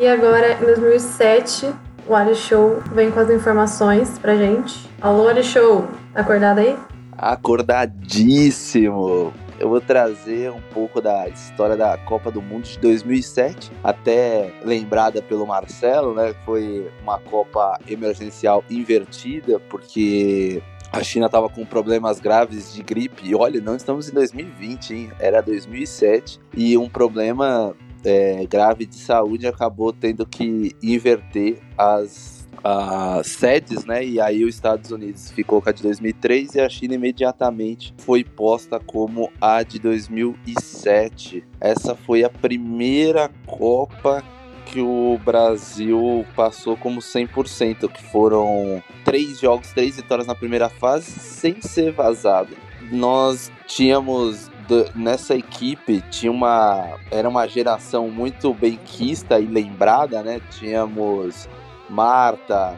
E 0.00 0.08
agora, 0.08 0.54
em 0.54 0.64
2007, 0.64 1.72
o 2.06 2.14
Ali 2.14 2.34
Show 2.34 2.82
vem 2.90 3.10
com 3.10 3.20
as 3.20 3.28
informações 3.28 4.18
pra 4.18 4.34
gente. 4.34 4.88
Alô, 4.98 5.28
Ali 5.28 5.44
Show, 5.44 5.86
tá 6.14 6.22
acordado 6.22 6.60
aí? 6.60 6.74
Acordadíssimo! 7.18 9.30
Eu 9.58 9.68
vou 9.68 9.78
trazer 9.78 10.50
um 10.52 10.60
pouco 10.72 11.02
da 11.02 11.28
história 11.28 11.76
da 11.76 11.98
Copa 11.98 12.30
do 12.30 12.40
Mundo 12.40 12.62
de 12.62 12.78
2007, 12.78 13.70
até 13.84 14.50
lembrada 14.64 15.20
pelo 15.20 15.46
Marcelo, 15.46 16.14
né? 16.14 16.34
Foi 16.46 16.90
uma 17.02 17.18
Copa 17.18 17.78
emergencial 17.86 18.64
invertida, 18.70 19.60
porque 19.68 20.62
a 20.90 21.02
China 21.02 21.26
estava 21.26 21.50
com 21.50 21.66
problemas 21.66 22.18
graves 22.18 22.72
de 22.72 22.82
gripe. 22.82 23.28
E 23.28 23.34
olha, 23.34 23.60
não 23.60 23.76
estamos 23.76 24.08
em 24.08 24.14
2020, 24.14 24.94
hein? 24.94 25.12
Era 25.20 25.42
2007. 25.42 26.40
E 26.56 26.78
um 26.78 26.88
problema 26.88 27.76
é, 28.04 28.46
grave 28.46 28.86
de 28.86 28.96
saúde 28.96 29.46
acabou 29.46 29.92
tendo 29.92 30.26
que 30.26 30.74
inverter 30.82 31.60
as, 31.76 32.48
as 32.62 33.26
sedes, 33.26 33.84
né? 33.84 34.04
E 34.04 34.20
aí 34.20 34.44
os 34.44 34.54
Estados 34.54 34.90
Unidos 34.90 35.30
ficou 35.30 35.60
com 35.60 35.68
a 35.68 35.72
de 35.72 35.82
2003 35.82 36.54
e 36.54 36.60
a 36.60 36.68
China 36.68 36.94
imediatamente 36.94 37.94
foi 37.98 38.24
posta 38.24 38.78
como 38.78 39.30
a 39.40 39.62
de 39.62 39.78
2007. 39.78 41.44
Essa 41.60 41.94
foi 41.94 42.24
a 42.24 42.30
primeira 42.30 43.30
Copa 43.46 44.24
que 44.66 44.80
o 44.80 45.18
Brasil 45.24 46.24
passou 46.36 46.76
como 46.76 47.00
100%, 47.00 47.90
que 47.90 48.02
foram 48.04 48.82
três 49.04 49.40
jogos, 49.40 49.72
três 49.72 49.96
vitórias 49.96 50.26
na 50.26 50.34
primeira 50.34 50.68
fase, 50.68 51.10
sem 51.10 51.60
ser 51.60 51.92
vazado. 51.92 52.56
Nós 52.92 53.50
tínhamos 53.66 54.49
nessa 54.94 55.34
equipe 55.34 56.02
tinha 56.10 56.30
uma 56.30 56.98
era 57.10 57.28
uma 57.28 57.46
geração 57.46 58.08
muito 58.08 58.52
benquista 58.54 59.38
e 59.38 59.46
lembrada, 59.46 60.22
né? 60.22 60.40
Tínhamos 60.50 61.48
Marta, 61.88 62.76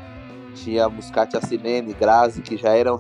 tinha 0.55 0.89
Muscat 0.89 1.37
Assinene, 1.37 1.95
Grazi, 1.95 2.43
que 2.43 2.57
já 2.57 2.71
eram 2.71 2.99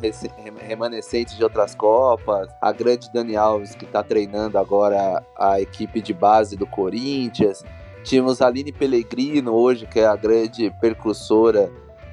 remanescentes 0.59 1.37
de 1.37 1.45
outras 1.45 1.75
Copas, 1.75 2.49
a 2.61 2.73
grande 2.73 3.13
Dani 3.13 3.37
Alves, 3.37 3.75
que 3.75 3.85
está 3.85 4.03
treinando 4.03 4.59
agora 4.59 5.23
a 5.39 5.61
equipe 5.61 6.01
de 6.01 6.13
base 6.13 6.57
do 6.57 6.67
Corinthians. 6.67 7.65
Tínhamos 8.05 8.43
Aline 8.43 8.73
Pellegrino 8.73 9.53
hoje, 9.53 9.87
que 9.87 10.01
é 10.01 10.07
a 10.07 10.17
grande 10.17 10.71
percursora 10.81 11.71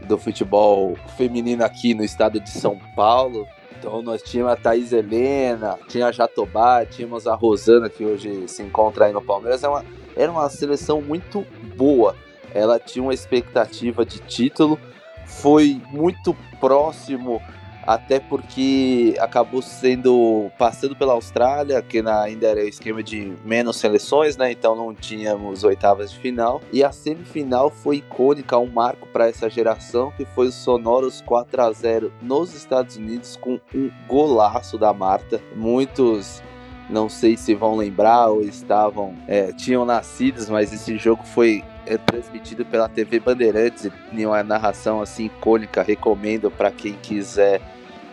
do 0.08 0.18
futebol 0.18 0.96
feminino 1.18 1.64
aqui 1.64 1.94
no 1.94 2.04
estado 2.04 2.40
de 2.40 2.50
São 2.50 2.78
Paulo. 2.96 3.48
Então 3.80 4.02
nós 4.02 4.22
tínhamos 4.22 4.54
a 4.54 4.56
Thaís 4.58 4.92
Helena, 4.92 5.80
tinha 5.88 6.08
a 6.08 6.12
Jatobá, 6.12 6.86
tínhamos 6.86 7.26
a 7.26 7.34
Rosana, 7.34 7.90
que 7.90 8.04
hoje 8.04 8.48
se 8.48 8.62
encontra 8.62 9.06
aí 9.06 9.14
no 9.14 9.22
Palmeiras. 9.22 9.64
Era 9.64 9.72
é 9.72 9.76
uma, 9.76 9.86
era 10.16 10.32
uma 10.32 10.50
seleção 10.50 11.02
muito 11.02 11.46
boa. 11.78 12.16
Ela 12.54 12.78
tinha 12.78 13.02
uma 13.02 13.14
expectativa 13.14 14.06
de 14.06 14.20
título, 14.20 14.78
foi 15.26 15.82
muito 15.92 16.36
próximo 16.60 17.42
até 17.90 18.20
porque 18.20 19.16
acabou 19.20 19.64
sendo 19.64 20.52
passando 20.60 20.96
pela 20.96 21.14
Austrália, 21.14 21.82
que 21.82 22.04
na, 22.04 22.22
ainda 22.22 22.46
era 22.46 22.64
esquema 22.64 23.02
de 23.02 23.34
menos 23.44 23.78
seleções, 23.78 24.38
né? 24.38 24.52
Então 24.52 24.76
não 24.76 24.94
tínhamos 24.94 25.64
oitavas 25.64 26.12
de 26.12 26.20
final. 26.20 26.62
E 26.72 26.84
a 26.84 26.92
semifinal 26.92 27.72
foi 27.72 27.96
icônica, 27.96 28.56
um 28.60 28.68
marco 28.68 29.08
para 29.08 29.28
essa 29.28 29.50
geração, 29.50 30.14
que 30.16 30.24
foi 30.24 30.50
o 30.50 30.52
sonoros 30.52 31.20
4 31.22 31.64
a 31.64 31.72
0 31.72 32.14
nos 32.22 32.54
Estados 32.54 32.96
Unidos 32.96 33.36
com 33.36 33.60
um 33.74 33.90
golaço 34.08 34.78
da 34.78 34.94
Marta. 34.94 35.42
Muitos 35.56 36.44
não 36.88 37.10
sei 37.10 37.36
se 37.36 37.56
vão 37.56 37.76
lembrar 37.76 38.28
ou 38.28 38.44
estavam 38.44 39.16
é, 39.28 39.52
tinham 39.52 39.84
nascidos, 39.84 40.48
mas 40.48 40.72
esse 40.72 40.96
jogo 40.96 41.24
foi 41.24 41.64
é 41.88 41.98
transmitido 41.98 42.64
pela 42.64 42.88
TV 42.88 43.20
Bandeirantes 43.20 43.90
em 44.14 44.26
uma 44.28 44.44
narração 44.44 45.02
assim 45.02 45.26
icônica. 45.26 45.82
Recomendo 45.82 46.52
para 46.52 46.70
quem 46.70 46.94
quiser 46.94 47.60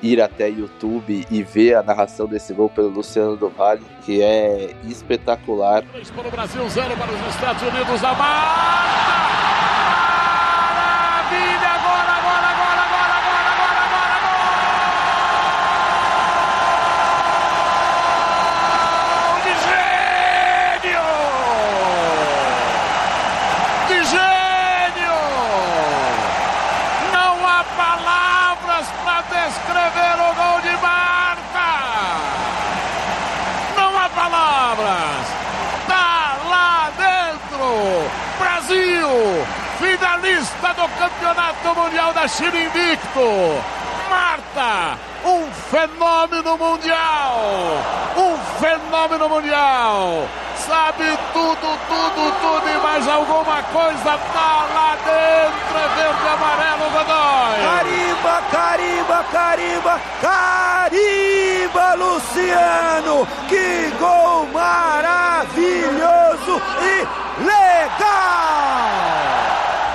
ir 0.02 0.20
até 0.20 0.48
YouTube 0.48 1.26
e 1.30 1.42
ver 1.42 1.74
a 1.74 1.82
narração 1.82 2.26
desse 2.26 2.52
gol 2.52 2.68
pelo 2.68 2.88
Luciano 2.88 3.36
do 3.36 3.48
Vale, 3.48 3.82
que 4.04 4.22
é 4.22 4.74
espetacular. 4.84 5.84
Para 6.14 6.28
o 6.28 6.30
Brasil, 6.30 6.68
zero 6.68 6.96
para 6.96 7.12
os 7.12 7.34
Estados 7.34 7.62
Unidos, 7.62 8.04
a 8.04 8.14
finalista 11.28 11.75
Campeonato 41.26 41.74
Mundial 41.74 42.12
da 42.12 42.28
China 42.28 42.56
invicto. 42.56 43.60
Marta, 44.08 44.96
um 45.24 45.50
fenômeno 45.70 46.56
mundial, 46.56 47.40
um 48.16 48.38
fenômeno 48.60 49.28
mundial. 49.28 50.28
Sabe 50.54 51.18
tudo, 51.32 51.78
tudo, 51.88 52.32
tudo 52.40 52.68
e 52.68 52.78
mais 52.78 53.08
alguma 53.08 53.60
coisa 53.64 54.16
tá 54.32 54.66
lá 54.72 54.96
dentro. 55.04 55.76
É 55.76 55.88
verde, 55.96 56.28
amarelo, 56.28 56.90
Godoy. 56.92 57.58
Carimba, 57.66 58.42
carimba, 58.52 59.24
carimba, 59.32 60.00
carimba, 60.22 61.94
Luciano. 61.94 63.26
Que 63.48 63.90
gol 63.98 64.46
maravilhoso 64.52 65.82
e 66.80 67.04
legal! 67.42 69.35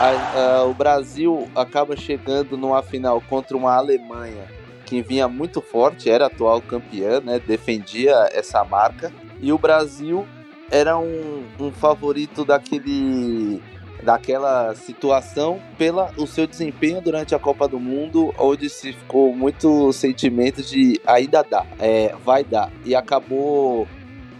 A, 0.02 0.40
a, 0.40 0.66
o 0.66 0.74
Brasil 0.74 1.48
acaba 1.56 1.96
chegando 1.96 2.58
numa 2.58 2.82
final 2.82 3.22
contra 3.22 3.56
uma 3.56 3.76
Alemanha 3.76 4.48
que 4.86 5.02
vinha 5.02 5.28
muito 5.28 5.62
forte, 5.62 6.10
era 6.10 6.26
atual 6.26 6.60
campeã, 6.60 7.22
né? 7.22 7.40
Defendia 7.40 8.28
essa 8.34 8.64
marca. 8.66 9.14
E 9.40 9.54
o 9.54 9.58
Brasil 9.58 10.28
era 10.72 10.98
um, 10.98 11.46
um 11.60 11.72
favorito 11.72 12.44
daquele 12.44 13.62
daquela 14.04 14.74
situação 14.74 15.62
pela 15.78 16.12
o 16.18 16.26
seu 16.26 16.48
desempenho 16.48 17.00
durante 17.00 17.36
a 17.36 17.40
Copa 17.40 17.68
do 17.68 17.80
Mundo, 17.80 18.34
onde 18.40 18.68
se 18.68 18.94
ficou 18.94 19.36
muito 19.36 19.94
sentimento 19.94 20.64
de 20.64 21.00
ainda 21.06 21.44
dá, 21.44 21.64
é, 21.80 22.16
vai 22.26 22.44
dar. 22.44 22.72
E 22.84 22.96
acabou 22.96 23.88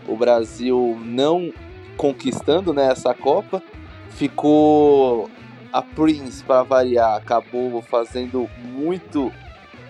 o 0.08 0.16
Brasil 0.16 1.00
não 1.06 1.54
conquistando 1.96 2.74
né, 2.74 2.92
essa 2.92 3.14
Copa, 3.14 3.62
ficou 4.10 5.30
a 5.72 5.82
Prince, 5.82 6.44
para 6.44 6.64
variar, 6.64 7.16
acabou 7.16 7.82
fazendo 7.82 8.50
muito 8.74 9.32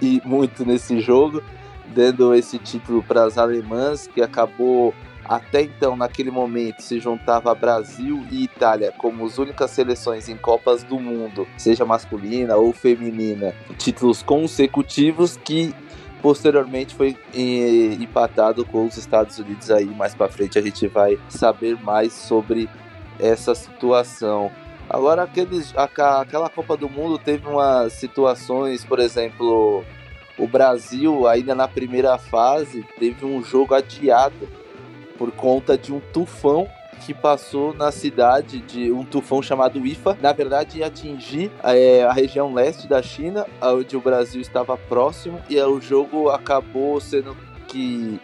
e 0.02 0.22
muito 0.26 0.66
nesse 0.66 1.00
jogo, 1.00 1.44
dando 1.88 2.34
esse 2.34 2.58
título 2.58 3.04
para 3.04 3.24
as 3.24 3.38
alemãs, 3.38 4.08
que 4.08 4.22
acabou 4.22 4.94
até 5.24 5.62
então, 5.62 5.96
naquele 5.96 6.32
momento, 6.32 6.82
se 6.82 7.00
juntava 7.00 7.54
Brasil 7.54 8.26
e 8.32 8.44
Itália 8.44 8.92
como 8.98 9.26
as 9.26 9.38
únicas 9.38 9.72
seleções 9.72 10.28
em 10.28 10.36
Copas 10.36 10.84
do 10.84 11.00
Mundo, 11.00 11.48
seja 11.58 11.86
masculina 11.86 12.56
ou 12.56 12.74
feminina, 12.74 13.54
títulos 13.78 14.24
consecutivos 14.24 15.38
que 15.38 15.74
posteriormente 16.22 16.94
foi 16.94 17.18
eh, 17.34 17.94
empatado 18.00 18.66
com 18.66 18.86
os 18.86 18.98
Estados 18.98 19.40
Unidos 19.40 19.72
aí 19.72 19.86
mais 19.86 20.14
para 20.14 20.30
frente 20.30 20.60
a 20.60 20.62
gente 20.62 20.86
vai 20.88 21.18
saber 21.30 21.82
mais 21.82 22.14
sobre 22.14 22.70
essa 23.20 23.56
situação. 23.56 24.52
Agora, 24.94 25.24
aqueles, 25.24 25.74
aquela 25.78 26.50
Copa 26.50 26.76
do 26.76 26.90
Mundo 26.90 27.18
teve 27.18 27.48
umas 27.48 27.94
situações, 27.94 28.84
por 28.84 29.00
exemplo, 29.00 29.86
o 30.38 30.46
Brasil, 30.46 31.26
ainda 31.28 31.56
na 31.56 31.66
primeira 31.66 32.18
fase, 32.18 32.86
teve 33.00 33.26
um 33.26 33.42
jogo 33.42 33.74
adiado 33.74 34.50
por 35.18 35.32
conta 35.32 35.78
de 35.78 35.94
um 35.94 36.02
tufão 36.02 36.68
que 37.06 37.14
passou 37.14 37.74
na 37.74 37.90
cidade 37.90 38.60
de 38.60 38.92
um 38.92 39.06
tufão 39.06 39.42
chamado 39.42 39.86
IFA. 39.86 40.18
Na 40.22 40.34
verdade, 40.34 40.80
ia 40.80 40.88
atingir 40.88 41.50
é, 41.64 42.04
a 42.04 42.12
região 42.12 42.54
leste 42.54 42.86
da 42.86 43.02
China, 43.02 43.48
onde 43.62 43.96
o 43.96 44.02
Brasil 44.02 44.42
estava 44.42 44.76
próximo, 44.76 45.42
e 45.50 45.58
o 45.62 45.80
jogo 45.80 46.30
acabou 46.30 47.00
sendo 47.00 47.38
que 47.70 48.20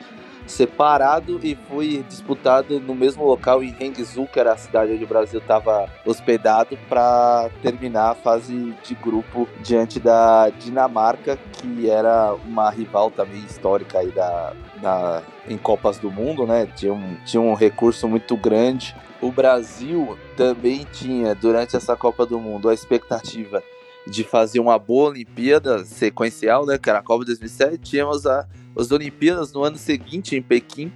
separado 0.47 1.39
e 1.43 1.55
foi 1.67 2.03
disputado 2.07 2.79
no 2.79 2.95
mesmo 2.95 3.25
local 3.25 3.63
em 3.63 3.75
Hangzhou, 3.79 4.27
que 4.27 4.39
era 4.39 4.53
a 4.53 4.57
cidade 4.57 4.93
onde 4.93 5.03
o 5.03 5.07
Brasil 5.07 5.39
estava 5.39 5.87
hospedado, 6.05 6.77
para 6.89 7.49
terminar 7.61 8.11
a 8.11 8.15
fase 8.15 8.73
de 8.83 8.95
grupo 8.95 9.47
diante 9.61 9.99
da 9.99 10.49
Dinamarca, 10.49 11.37
que 11.53 11.89
era 11.89 12.33
uma 12.33 12.69
rival 12.69 13.11
também 13.11 13.41
histórica 13.41 13.99
aí 13.99 14.11
da, 14.11 14.53
da, 14.81 15.21
em 15.47 15.57
Copas 15.57 15.97
do 15.97 16.09
Mundo, 16.09 16.45
né? 16.45 16.67
Tinha 16.75 16.93
um, 16.93 17.17
tinha 17.25 17.41
um 17.41 17.53
recurso 17.53 18.07
muito 18.07 18.35
grande. 18.37 18.95
O 19.21 19.31
Brasil 19.31 20.17
também 20.35 20.85
tinha, 20.91 21.33
durante 21.33 21.75
essa 21.75 21.95
Copa 21.95 22.25
do 22.25 22.39
Mundo, 22.39 22.69
a 22.69 22.73
expectativa 22.73 23.63
de 24.09 24.23
fazer 24.23 24.59
uma 24.59 24.79
boa 24.79 25.09
Olimpíada 25.09 25.83
sequencial, 25.85 26.65
né? 26.65 26.79
Era 26.85 26.99
a 26.99 27.03
Copa 27.03 27.25
2007. 27.25 27.77
Tínhamos 27.77 28.25
a 28.25 28.47
as 28.77 28.91
Olimpíadas 28.91 29.51
no 29.53 29.63
ano 29.63 29.75
seguinte 29.75 30.35
em 30.35 30.41
Pequim, 30.41 30.91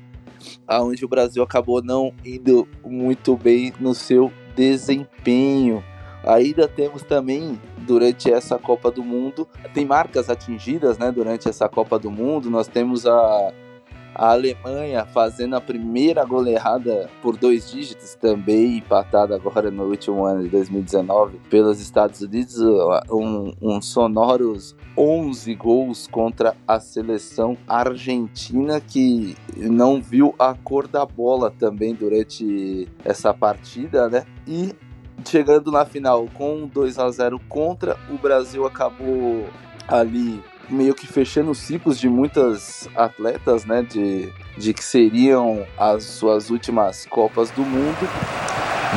aonde 0.68 1.04
o 1.04 1.08
Brasil 1.08 1.42
acabou 1.42 1.82
não 1.82 2.14
indo 2.24 2.68
muito 2.86 3.36
bem 3.36 3.74
no 3.80 3.96
seu 3.96 4.32
desempenho. 4.56 5.84
Ainda 6.24 6.68
temos 6.68 7.02
também 7.02 7.60
durante 7.80 8.32
essa 8.32 8.60
Copa 8.60 8.92
do 8.92 9.04
Mundo, 9.04 9.48
tem 9.74 9.86
marcas 9.86 10.30
atingidas, 10.30 11.00
né, 11.00 11.12
durante 11.12 11.50
essa 11.50 11.68
Copa 11.68 11.98
do 11.98 12.12
Mundo. 12.12 12.52
Nós 12.52 12.68
temos 12.68 13.08
a 13.08 13.52
a 14.14 14.32
Alemanha 14.32 15.06
fazendo 15.06 15.56
a 15.56 15.62
primeira 15.62 16.24
goleada 16.26 17.10
por 17.22 17.38
dois 17.38 17.72
dígitos, 17.72 18.16
também 18.16 18.78
empatada 18.78 19.36
agora 19.36 19.72
no 19.72 19.86
último 19.86 20.26
ano 20.26 20.44
de 20.44 20.50
2019 20.50 21.40
pelos 21.50 21.80
Estados 21.80 22.22
Unidos, 22.22 22.58
um, 23.10 23.54
um 23.62 23.82
sonoros 23.82 24.76
11 24.98 25.56
gols 25.56 26.08
contra 26.08 26.56
a 26.68 26.80
seleção 26.80 27.58
argentina 27.68 28.82
que 28.82 29.36
não 29.56 30.02
viu 30.02 30.36
a 30.38 30.54
cor 30.54 30.88
da 30.88 31.06
bola 31.06 31.52
também 31.52 31.94
durante 31.94 32.88
essa 33.06 33.34
partida, 33.34 34.10
né? 34.10 34.26
E 34.48 34.76
chegando 35.26 35.72
na 35.72 35.86
final 35.86 36.28
com 36.34 36.68
2 36.68 37.00
a 37.00 37.10
0 37.10 37.40
contra, 37.48 37.98
o 38.10 38.18
Brasil 38.18 38.66
acabou 38.66 39.46
ali 39.88 40.42
meio 40.72 40.96
que 40.96 41.06
fechando 41.06 41.54
ciclos 41.54 42.00
de 42.00 42.10
muitas 42.10 42.90
atletas, 42.96 43.66
né? 43.66 43.84
De, 43.84 44.32
de 44.58 44.74
que 44.74 44.84
seriam 44.84 45.66
as 45.78 46.04
suas 46.04 46.50
últimas 46.50 47.06
Copas 47.06 47.52
do 47.52 47.62
Mundo. 47.62 48.10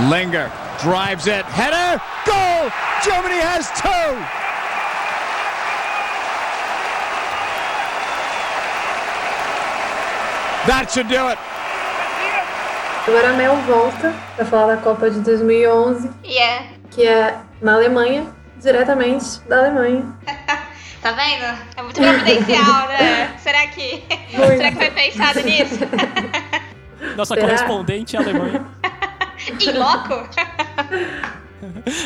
Langer 0.08 0.50
drives 0.82 1.26
it, 1.26 1.44
header, 1.50 2.00
goal! 2.24 2.70
Germany 3.02 3.40
has 3.40 3.70
two! 3.80 4.44
That 10.66 10.90
should 10.90 11.08
do 11.08 11.28
it. 11.28 11.38
Agora 13.06 13.32
né, 13.32 13.34
a 13.34 13.36
Mel 13.36 13.56
volta 13.66 14.14
para 14.34 14.46
falar 14.46 14.76
da 14.76 14.80
Copa 14.80 15.10
de 15.10 15.20
2011, 15.20 16.10
yeah. 16.24 16.68
que 16.90 17.06
é 17.06 17.38
na 17.60 17.74
Alemanha, 17.74 18.26
diretamente 18.58 19.40
da 19.46 19.58
Alemanha. 19.58 20.06
tá 21.04 21.12
vendo? 21.12 21.44
É 21.76 21.82
muito 21.82 22.00
providencial, 22.00 22.88
né? 22.88 23.36
Será 23.38 23.66
que, 23.66 24.02
muito. 24.32 24.56
será 24.56 24.70
que 24.70 24.76
foi 24.76 24.90
pensado 24.90 25.40
nisso? 25.42 25.78
Nossa 27.14 27.34
Será? 27.34 27.46
correspondente 27.46 28.16
Alemanha. 28.16 28.64
em 29.60 29.72
loco? 29.72 30.26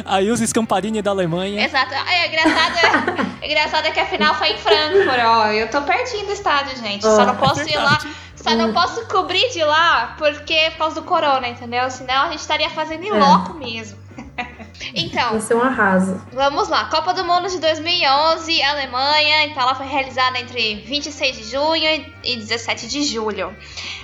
A 0.04 0.20
Ilse 0.20 0.48
Scamparini 0.48 1.00
da 1.00 1.12
Alemanha. 1.12 1.64
Exato. 1.64 1.94
É, 1.94 2.26
engraçado, 2.26 2.76
é, 3.40 3.46
engraçado 3.46 3.86
é 3.86 3.90
que 3.92 4.00
a 4.00 4.06
final 4.06 4.34
foi 4.34 4.50
em 4.50 4.58
Frankfurt, 4.58 5.20
ó. 5.24 5.46
Eu 5.46 5.70
tô 5.70 5.80
pertinho 5.82 6.26
do 6.26 6.32
estádio, 6.32 6.76
gente. 6.76 7.06
Oh, 7.06 7.14
Só 7.14 7.24
não 7.24 7.36
posso 7.36 7.60
é 7.60 7.70
ir 7.70 7.76
lá. 7.76 8.00
Só 8.34 8.54
não 8.56 8.72
posso 8.72 9.06
cobrir 9.06 9.48
de 9.50 9.62
lá 9.62 10.16
porque 10.18 10.70
por 10.72 10.78
causa 10.78 11.00
do 11.00 11.02
corona, 11.06 11.46
entendeu? 11.46 11.88
Senão 11.88 12.24
a 12.24 12.30
gente 12.30 12.40
estaria 12.40 12.70
fazendo 12.70 13.04
em 13.04 13.10
é. 13.10 13.14
loco 13.14 13.54
mesmo. 13.54 13.96
Então. 14.94 15.38
Um 15.54 15.62
arraso. 15.62 16.22
Vamos 16.32 16.68
lá. 16.68 16.86
Copa 16.86 17.12
do 17.12 17.24
Mundo 17.24 17.48
de 17.48 17.58
2011, 17.58 18.62
Alemanha. 18.62 19.46
Então 19.46 19.62
ela 19.62 19.74
foi 19.74 19.86
realizada 19.86 20.38
entre 20.38 20.76
26 20.76 21.36
de 21.36 21.44
junho 21.44 22.06
e 22.24 22.36
17 22.36 22.88
de 22.88 23.02
julho. 23.04 23.54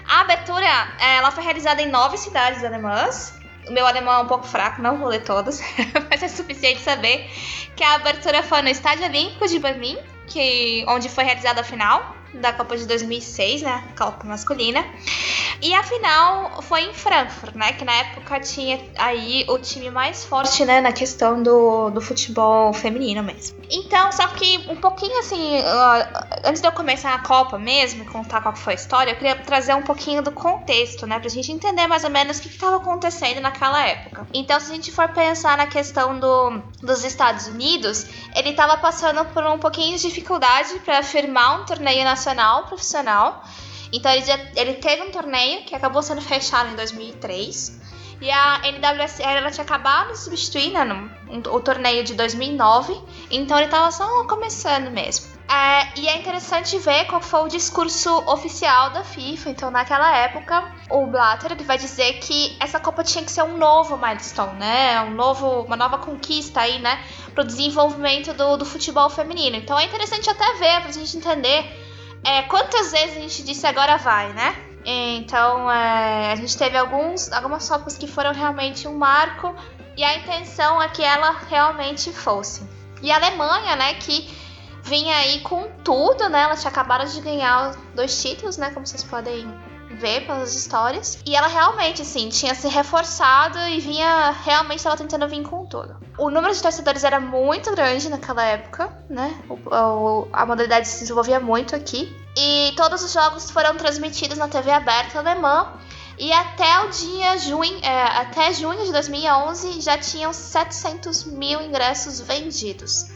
A 0.08 0.20
abertura 0.20 0.66
ela 0.98 1.30
foi 1.30 1.44
realizada 1.44 1.80
em 1.80 1.88
nove 1.88 2.16
cidades 2.16 2.64
alemãs. 2.64 3.34
O 3.68 3.72
meu 3.72 3.86
alemão 3.86 4.12
é 4.12 4.18
um 4.18 4.26
pouco 4.26 4.46
fraco, 4.46 4.82
não 4.82 4.98
vou 4.98 5.08
ler 5.08 5.22
todas, 5.22 5.62
mas 6.10 6.22
é 6.22 6.28
suficiente 6.28 6.80
saber 6.80 7.30
que 7.74 7.82
a 7.82 7.94
abertura 7.94 8.42
foi 8.42 8.60
no 8.60 8.68
Estádio 8.68 9.06
Olímpico 9.06 9.48
de 9.48 9.58
Berlim, 9.58 9.96
que, 10.26 10.84
onde 10.86 11.08
foi 11.08 11.24
realizada 11.24 11.62
a 11.62 11.64
final 11.64 12.14
da 12.34 12.52
Copa 12.52 12.76
de 12.76 12.86
2006, 12.86 13.62
né? 13.62 13.84
Copa 13.96 14.26
masculina. 14.26 14.84
E 15.62 15.72
a 15.72 15.82
final 15.82 16.60
foi 16.62 16.82
em 16.82 16.92
Frankfurt, 16.92 17.54
né? 17.54 17.72
Que 17.72 17.84
na 17.84 17.94
época 17.94 18.38
tinha 18.40 18.78
aí 18.98 19.46
o 19.48 19.58
time 19.58 19.90
mais 19.90 20.24
forte, 20.24 20.64
né? 20.64 20.80
Na 20.80 20.92
questão 20.92 21.42
do, 21.42 21.90
do 21.90 22.00
futebol 22.00 22.72
feminino 22.72 23.22
mesmo. 23.22 23.56
Então, 23.70 24.12
só 24.12 24.26
que 24.28 24.58
um 24.68 24.76
pouquinho 24.76 25.18
assim, 25.20 25.58
antes 26.44 26.60
de 26.60 26.68
eu 26.68 26.72
começar 26.72 27.14
a 27.14 27.18
Copa 27.18 27.58
mesmo, 27.58 28.04
contar 28.04 28.42
qual 28.42 28.54
foi 28.54 28.74
a 28.74 28.76
história, 28.76 29.12
eu 29.12 29.16
queria 29.16 29.36
trazer 29.36 29.74
um 29.74 29.82
pouquinho 29.82 30.22
do 30.22 30.32
contexto, 30.32 31.06
né? 31.06 31.18
Pra 31.18 31.30
gente 31.30 31.50
entender 31.50 31.86
mais 31.86 32.04
ou 32.04 32.10
menos 32.10 32.38
o 32.38 32.42
que 32.42 32.48
estava 32.48 32.76
acontecendo 32.76 33.40
naquela 33.40 33.86
época. 33.86 34.26
Então, 34.34 34.60
se 34.60 34.70
a 34.70 34.74
gente 34.74 34.92
for 34.92 35.08
pensar 35.08 35.56
na 35.56 35.66
questão 35.66 36.18
do, 36.18 36.60
dos 36.82 37.04
Estados 37.04 37.46
Unidos, 37.46 38.06
ele 38.34 38.50
estava 38.50 38.76
passando 38.76 39.24
por 39.32 39.44
um 39.46 39.58
pouquinho 39.58 39.96
de 39.96 40.02
dificuldade 40.02 40.74
para 40.84 41.02
firmar 41.02 41.62
um 41.62 41.64
torneio 41.64 42.04
nacional 42.04 42.23
profissional. 42.66 43.44
Então 43.92 44.10
ele, 44.10 44.24
já, 44.24 44.38
ele 44.56 44.74
teve 44.74 45.02
um 45.02 45.10
torneio 45.10 45.64
que 45.64 45.74
acabou 45.74 46.02
sendo 46.02 46.20
fechado 46.20 46.70
em 46.70 46.76
2003. 46.76 47.80
E 48.20 48.30
a 48.30 48.60
NWSL 48.64 49.36
ela 49.36 49.50
tinha 49.50 49.64
acabado 49.64 50.12
de 50.12 50.18
substituir 50.18 50.72
né, 50.72 50.84
no, 50.84 50.94
um, 51.30 51.54
o 51.54 51.60
torneio 51.60 52.02
de 52.02 52.14
2009. 52.14 52.98
Então 53.30 53.56
ele 53.56 53.66
estava 53.66 53.90
só 53.90 54.24
começando 54.24 54.90
mesmo. 54.90 55.34
É, 55.46 56.00
e 56.00 56.08
é 56.08 56.16
interessante 56.16 56.78
ver 56.78 57.04
qual 57.04 57.20
foi 57.20 57.40
o 57.44 57.48
discurso 57.48 58.10
oficial 58.26 58.90
da 58.90 59.04
FIFA. 59.04 59.50
Então, 59.50 59.70
naquela 59.70 60.16
época, 60.16 60.64
o 60.88 61.06
Blatter 61.06 61.52
ele 61.52 61.64
vai 61.64 61.76
dizer 61.76 62.14
que 62.14 62.56
essa 62.58 62.80
Copa 62.80 63.04
tinha 63.04 63.22
que 63.22 63.30
ser 63.30 63.42
um 63.42 63.58
novo 63.58 63.96
milestone, 63.96 64.58
né? 64.58 65.02
Um 65.02 65.10
novo, 65.10 65.60
uma 65.60 65.76
nova 65.76 65.98
conquista 65.98 66.60
aí, 66.60 66.78
né? 66.78 66.98
Para 67.34 67.44
o 67.44 67.46
desenvolvimento 67.46 68.32
do, 68.32 68.56
do 68.56 68.64
futebol 68.64 69.10
feminino. 69.10 69.56
Então, 69.56 69.78
é 69.78 69.84
interessante 69.84 70.30
até 70.30 70.54
ver, 70.54 70.80
para 70.80 70.88
a 70.88 70.92
gente 70.92 71.14
entender 71.16 71.83
é, 72.24 72.42
quantas 72.42 72.92
vezes 72.92 73.16
a 73.16 73.20
gente 73.20 73.42
disse 73.42 73.66
agora 73.66 73.96
vai, 73.96 74.32
né? 74.32 74.56
Então, 74.84 75.70
é, 75.70 76.32
a 76.32 76.36
gente 76.36 76.56
teve 76.56 76.76
alguns, 76.76 77.32
algumas 77.32 77.68
Copas 77.68 77.96
que 77.96 78.06
foram 78.06 78.32
realmente 78.32 78.86
um 78.86 78.96
marco 78.96 79.54
e 79.96 80.04
a 80.04 80.16
intenção 80.16 80.82
é 80.82 80.88
que 80.88 81.02
ela 81.02 81.32
realmente 81.48 82.12
fosse. 82.12 82.62
E 83.00 83.10
a 83.10 83.16
Alemanha, 83.16 83.76
né, 83.76 83.94
que 83.94 84.28
vinha 84.82 85.16
aí 85.16 85.40
com 85.40 85.68
tudo, 85.82 86.28
né? 86.28 86.42
Ela 86.42 86.56
tinha 86.56 86.70
acabado 86.70 87.08
de 87.10 87.20
ganhar 87.20 87.74
dois 87.94 88.20
títulos, 88.22 88.58
né? 88.58 88.70
Como 88.70 88.86
vocês 88.86 89.02
podem 89.02 89.46
ver 89.94 90.26
pelas 90.26 90.54
histórias. 90.54 91.18
E 91.24 91.34
ela 91.34 91.48
realmente, 91.48 92.02
assim, 92.02 92.28
tinha 92.28 92.54
se 92.54 92.68
reforçado 92.68 93.58
e 93.58 93.80
vinha. 93.80 94.30
Realmente 94.44 94.78
estava 94.78 94.96
tentando 94.96 95.28
vir 95.28 95.42
com 95.42 95.64
tudo. 95.66 95.96
O 96.18 96.30
número 96.30 96.54
de 96.54 96.62
torcedores 96.62 97.04
era 97.04 97.18
muito 97.18 97.70
grande 97.72 98.08
naquela 98.08 98.44
época, 98.44 98.92
né? 99.08 99.34
O, 99.48 99.54
o, 99.54 100.28
a 100.32 100.44
modalidade 100.46 100.86
se 100.86 101.00
desenvolvia 101.00 101.40
muito 101.40 101.74
aqui. 101.74 102.14
E 102.36 102.72
todos 102.76 103.02
os 103.02 103.12
jogos 103.12 103.50
foram 103.50 103.76
transmitidos 103.76 104.38
na 104.38 104.48
TV 104.48 104.70
aberta 104.70 105.18
alemã. 105.18 105.72
E 106.18 106.32
até 106.32 106.80
o 106.80 106.90
dia 106.90 107.38
junho, 107.38 107.78
é, 107.82 108.02
até 108.18 108.52
junho 108.52 108.84
de 108.84 108.92
2011 108.92 109.80
já 109.80 109.98
tinham 109.98 110.32
700 110.32 111.24
mil 111.24 111.60
ingressos 111.60 112.20
vendidos. 112.20 113.06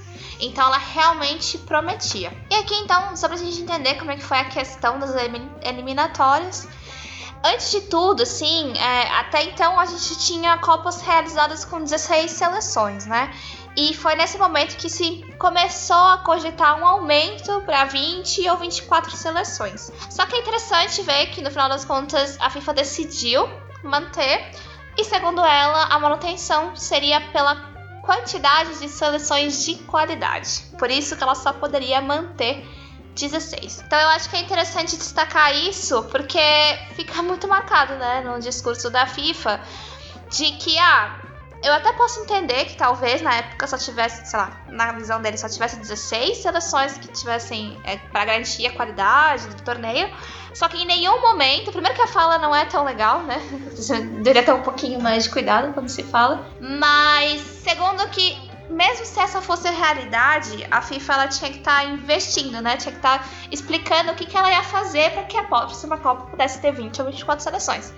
Então 0.40 0.66
ela 0.66 0.78
realmente 0.78 1.58
prometia. 1.58 2.32
E 2.50 2.54
aqui 2.54 2.74
então, 2.76 3.16
só 3.16 3.28
pra 3.28 3.36
gente 3.36 3.60
entender 3.60 3.94
como 3.94 4.10
é 4.10 4.16
que 4.16 4.22
foi 4.22 4.38
a 4.38 4.44
questão 4.44 4.98
das 4.98 5.10
eliminatórias. 5.62 6.68
Antes 7.42 7.70
de 7.70 7.82
tudo, 7.82 8.24
assim, 8.24 8.76
é, 8.76 9.10
até 9.12 9.44
então 9.44 9.78
a 9.78 9.86
gente 9.86 10.18
tinha 10.18 10.58
Copas 10.58 11.00
realizadas 11.00 11.64
com 11.64 11.82
16 11.82 12.30
seleções, 12.30 13.06
né? 13.06 13.32
E 13.76 13.94
foi 13.94 14.16
nesse 14.16 14.36
momento 14.36 14.76
que 14.76 14.90
se 14.90 15.24
começou 15.38 15.96
a 15.96 16.18
cogitar 16.18 16.80
um 16.80 16.84
aumento 16.84 17.60
para 17.60 17.84
20 17.84 18.48
ou 18.50 18.56
24 18.56 19.12
seleções. 19.12 19.92
Só 20.10 20.26
que 20.26 20.34
é 20.34 20.40
interessante 20.40 21.00
ver 21.02 21.28
que 21.28 21.40
no 21.40 21.50
final 21.50 21.68
das 21.68 21.84
contas 21.84 22.36
a 22.40 22.50
FIFA 22.50 22.74
decidiu 22.74 23.48
manter, 23.84 24.50
e 24.96 25.04
segundo 25.04 25.44
ela, 25.44 25.84
a 25.84 25.98
manutenção 26.00 26.74
seria 26.74 27.20
pela 27.30 27.67
quantidade 28.08 28.78
de 28.78 28.88
seleções 28.88 29.66
de 29.66 29.74
qualidade. 29.74 30.62
Por 30.78 30.90
isso 30.90 31.14
que 31.14 31.22
ela 31.22 31.34
só 31.34 31.52
poderia 31.52 32.00
manter 32.00 32.66
16. 33.14 33.82
Então 33.86 34.00
eu 34.00 34.08
acho 34.08 34.30
que 34.30 34.36
é 34.36 34.40
interessante 34.40 34.96
destacar 34.96 35.54
isso, 35.54 36.02
porque 36.04 36.40
fica 36.94 37.22
muito 37.22 37.46
marcado, 37.46 37.96
né, 37.96 38.22
no 38.22 38.40
discurso 38.40 38.88
da 38.88 39.06
FIFA, 39.06 39.60
de 40.30 40.52
que 40.52 40.78
ah, 40.78 41.17
eu 41.62 41.72
até 41.72 41.92
posso 41.92 42.20
entender 42.20 42.66
que 42.66 42.76
talvez 42.76 43.20
na 43.20 43.34
época 43.34 43.66
só 43.66 43.76
tivesse, 43.76 44.30
sei 44.30 44.38
lá, 44.38 44.62
na 44.68 44.92
visão 44.92 45.20
dele 45.20 45.36
só 45.36 45.48
tivesse 45.48 45.76
16 45.76 46.38
seleções 46.38 46.96
que 46.98 47.08
tivessem 47.08 47.78
é, 47.84 47.96
para 47.96 48.24
garantir 48.24 48.66
a 48.66 48.72
qualidade 48.72 49.48
do 49.48 49.62
torneio. 49.62 50.08
Só 50.54 50.68
que 50.68 50.76
em 50.76 50.86
nenhum 50.86 51.20
momento, 51.20 51.72
primeiro 51.72 51.96
que 51.96 52.02
a 52.02 52.06
fala 52.06 52.38
não 52.38 52.54
é 52.54 52.64
tão 52.64 52.84
legal, 52.84 53.22
né? 53.22 53.40
Deveria 54.22 54.42
ter 54.42 54.52
um 54.52 54.62
pouquinho 54.62 55.00
mais 55.00 55.24
de 55.24 55.30
cuidado 55.30 55.72
quando 55.72 55.88
se 55.88 56.02
fala. 56.04 56.46
Mas 56.60 57.40
segundo 57.40 58.08
que 58.08 58.48
mesmo 58.70 59.04
se 59.04 59.18
essa 59.18 59.40
fosse 59.40 59.66
a 59.66 59.70
realidade, 59.70 60.66
a 60.70 60.82
FIFA 60.82 61.12
ela 61.14 61.28
tinha 61.28 61.50
que 61.50 61.58
estar 61.58 61.82
tá 61.82 61.84
investindo, 61.84 62.60
né? 62.60 62.76
Tinha 62.76 62.92
que 62.92 62.98
estar 62.98 63.18
tá 63.18 63.28
explicando 63.50 64.12
o 64.12 64.14
que, 64.14 64.26
que 64.26 64.36
ela 64.36 64.50
ia 64.50 64.62
fazer 64.62 65.10
para 65.10 65.24
que 65.24 65.36
a 65.36 65.44
próxima 65.44 65.96
Copa 65.96 66.26
pudesse 66.26 66.60
ter 66.60 66.72
20 66.72 67.00
ou 67.00 67.06
24 67.06 67.42
seleções. 67.42 67.92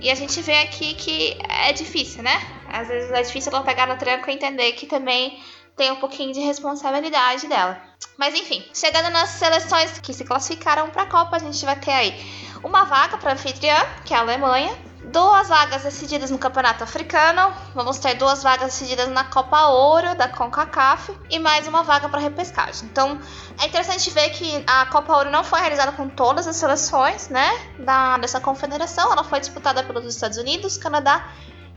E 0.00 0.10
a 0.10 0.14
gente 0.14 0.40
vê 0.42 0.58
aqui 0.58 0.94
que 0.94 1.38
é 1.48 1.72
difícil, 1.72 2.22
né? 2.22 2.40
Às 2.74 2.88
vezes 2.88 3.10
é 3.12 3.22
difícil 3.22 3.52
ela 3.52 3.62
pegar 3.62 3.86
no 3.86 3.96
tranco 3.96 4.28
e 4.28 4.34
entender 4.34 4.72
que 4.72 4.86
também 4.86 5.40
tem 5.76 5.90
um 5.90 5.96
pouquinho 5.96 6.32
de 6.32 6.40
responsabilidade 6.40 7.46
dela. 7.46 7.80
Mas 8.16 8.34
enfim, 8.34 8.64
chegando 8.72 9.10
nas 9.10 9.30
seleções 9.30 9.98
que 9.98 10.12
se 10.12 10.24
classificaram 10.24 10.90
para 10.90 11.02
a 11.02 11.06
Copa, 11.06 11.36
a 11.36 11.38
gente 11.38 11.64
vai 11.64 11.76
ter 11.76 11.92
aí 11.92 12.14
uma 12.62 12.84
vaga 12.84 13.18
para 13.18 13.32
anfitriã, 13.32 13.76
que 14.04 14.14
é 14.14 14.16
a 14.16 14.20
Alemanha, 14.20 14.76
duas 15.12 15.48
vagas 15.48 15.82
decididas 15.82 16.30
no 16.30 16.38
Campeonato 16.38 16.82
Africano, 16.82 17.52
vamos 17.74 17.98
ter 17.98 18.14
duas 18.14 18.42
vagas 18.42 18.72
decididas 18.72 19.08
na 19.08 19.24
Copa 19.24 19.68
Ouro 19.68 20.14
da 20.14 20.28
CONCACAF 20.28 21.12
e 21.30 21.38
mais 21.38 21.66
uma 21.66 21.82
vaga 21.82 22.08
para 22.08 22.20
repescagem. 22.20 22.88
Então, 22.88 23.20
é 23.60 23.66
interessante 23.66 24.10
ver 24.10 24.30
que 24.30 24.64
a 24.66 24.86
Copa 24.86 25.16
Ouro 25.16 25.30
não 25.30 25.44
foi 25.44 25.60
realizada 25.60 25.92
com 25.92 26.08
todas 26.08 26.46
as 26.46 26.56
seleções, 26.56 27.28
né, 27.28 27.48
da 27.78 28.16
dessa 28.18 28.40
confederação, 28.40 29.12
ela 29.12 29.24
foi 29.24 29.40
disputada 29.40 29.82
pelos 29.82 30.06
Estados 30.06 30.38
Unidos, 30.38 30.76
Canadá 30.76 31.28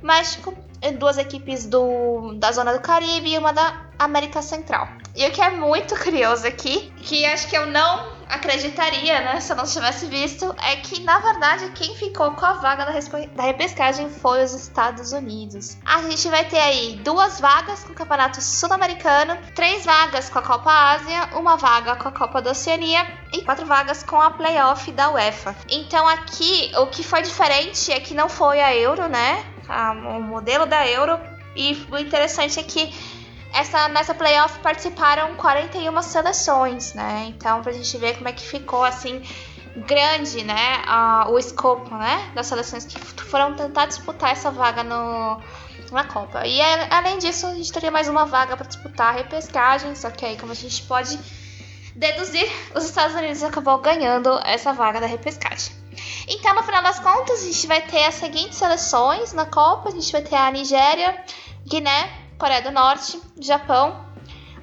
México, 0.01 0.55
duas 0.97 1.17
equipes 1.17 1.65
do, 1.65 2.33
da 2.35 2.51
zona 2.51 2.73
do 2.73 2.79
Caribe 2.79 3.33
e 3.33 3.37
uma 3.37 3.51
da 3.51 3.87
América 3.97 4.41
Central. 4.41 4.87
E 5.15 5.27
o 5.27 5.31
que 5.31 5.41
é 5.41 5.49
muito 5.49 5.95
curioso 6.01 6.45
aqui, 6.45 6.93
que 6.97 7.25
acho 7.25 7.47
que 7.47 7.57
eu 7.57 7.65
não 7.65 8.17
acreditaria, 8.29 9.21
né, 9.21 9.39
se 9.39 9.51
eu 9.51 9.55
não 9.55 9.63
tivesse 9.63 10.05
visto, 10.05 10.53
é 10.61 10.75
que 10.75 11.01
na 11.01 11.17
verdade 11.19 11.71
quem 11.71 11.95
ficou 11.95 12.31
com 12.31 12.45
a 12.45 12.53
vaga 12.53 12.85
da, 12.85 12.91
da 13.35 13.43
repescagem 13.43 14.09
foi 14.09 14.43
os 14.43 14.53
Estados 14.53 15.13
Unidos. 15.13 15.77
A 15.85 16.01
gente 16.03 16.27
vai 16.29 16.45
ter 16.45 16.59
aí 16.59 16.99
duas 17.03 17.39
vagas 17.39 17.83
com 17.83 17.93
o 17.93 17.95
Campeonato 17.95 18.41
Sul-Americano, 18.41 19.37
três 19.55 19.85
vagas 19.85 20.29
com 20.29 20.39
a 20.39 20.41
Copa 20.41 20.69
Ásia, 20.69 21.29
uma 21.37 21.55
vaga 21.55 21.95
com 21.95 22.09
a 22.09 22.11
Copa 22.11 22.41
da 22.41 22.51
Oceania 22.51 23.07
e 23.33 23.41
quatro 23.43 23.65
vagas 23.65 24.03
com 24.03 24.19
a 24.19 24.31
Playoff 24.31 24.91
da 24.91 25.09
UEFA. 25.09 25.55
Então 25.69 26.07
aqui 26.07 26.71
o 26.75 26.87
que 26.87 27.03
foi 27.03 27.21
diferente 27.21 27.91
é 27.91 27.99
que 27.99 28.13
não 28.13 28.27
foi 28.29 28.59
a 28.59 28.75
Euro, 28.75 29.07
né? 29.07 29.43
A, 29.67 29.91
o 29.91 30.21
modelo 30.21 30.65
da 30.65 30.87
Euro. 30.87 31.19
E 31.55 31.85
o 31.91 31.97
interessante 31.97 32.59
é 32.59 32.63
que 32.63 32.93
essa, 33.53 33.87
nessa 33.87 34.13
playoff 34.13 34.59
participaram 34.59 35.35
41 35.35 36.01
seleções, 36.01 36.93
né? 36.93 37.25
Então, 37.29 37.61
pra 37.61 37.71
gente 37.71 37.97
ver 37.97 38.15
como 38.15 38.27
é 38.27 38.33
que 38.33 38.43
ficou, 38.43 38.83
assim, 38.83 39.21
grande, 39.85 40.43
né, 40.43 40.81
a, 40.85 41.27
o 41.29 41.37
escopo, 41.37 41.93
né, 41.95 42.31
das 42.33 42.47
seleções 42.47 42.85
que 42.85 42.99
foram 43.23 43.55
tentar 43.55 43.85
disputar 43.85 44.31
essa 44.31 44.49
vaga 44.49 44.83
no, 44.83 45.39
na 45.91 46.03
Copa. 46.03 46.45
E 46.45 46.59
além 46.89 47.19
disso, 47.19 47.45
a 47.45 47.53
gente 47.53 47.71
teria 47.71 47.91
mais 47.91 48.07
uma 48.07 48.25
vaga 48.25 48.57
para 48.57 48.67
disputar 48.67 49.13
a 49.13 49.17
repescagem, 49.17 49.93
só 49.95 50.09
que 50.09 50.25
aí, 50.25 50.37
como 50.37 50.51
a 50.51 50.55
gente 50.55 50.81
pode 50.83 51.19
deduzir, 51.95 52.49
os 52.75 52.85
Estados 52.85 53.15
Unidos 53.15 53.43
acabou 53.43 53.77
ganhando 53.79 54.39
essa 54.45 54.73
vaga 54.73 54.99
da 54.99 55.07
repescagem. 55.07 55.73
Então, 56.27 56.53
no 56.55 56.63
final 56.63 56.83
das 56.83 56.99
contas, 56.99 57.41
a 57.41 57.45
gente 57.45 57.67
vai 57.67 57.81
ter 57.81 58.05
as 58.05 58.15
seguintes 58.15 58.57
seleções. 58.57 59.33
Na 59.33 59.45
Copa: 59.45 59.89
a 59.89 59.91
gente 59.91 60.11
vai 60.11 60.21
ter 60.21 60.35
a 60.35 60.51
Nigéria, 60.51 61.23
Guiné, 61.65 62.11
Coreia 62.37 62.61
do 62.61 62.71
Norte, 62.71 63.19
Japão, 63.39 64.05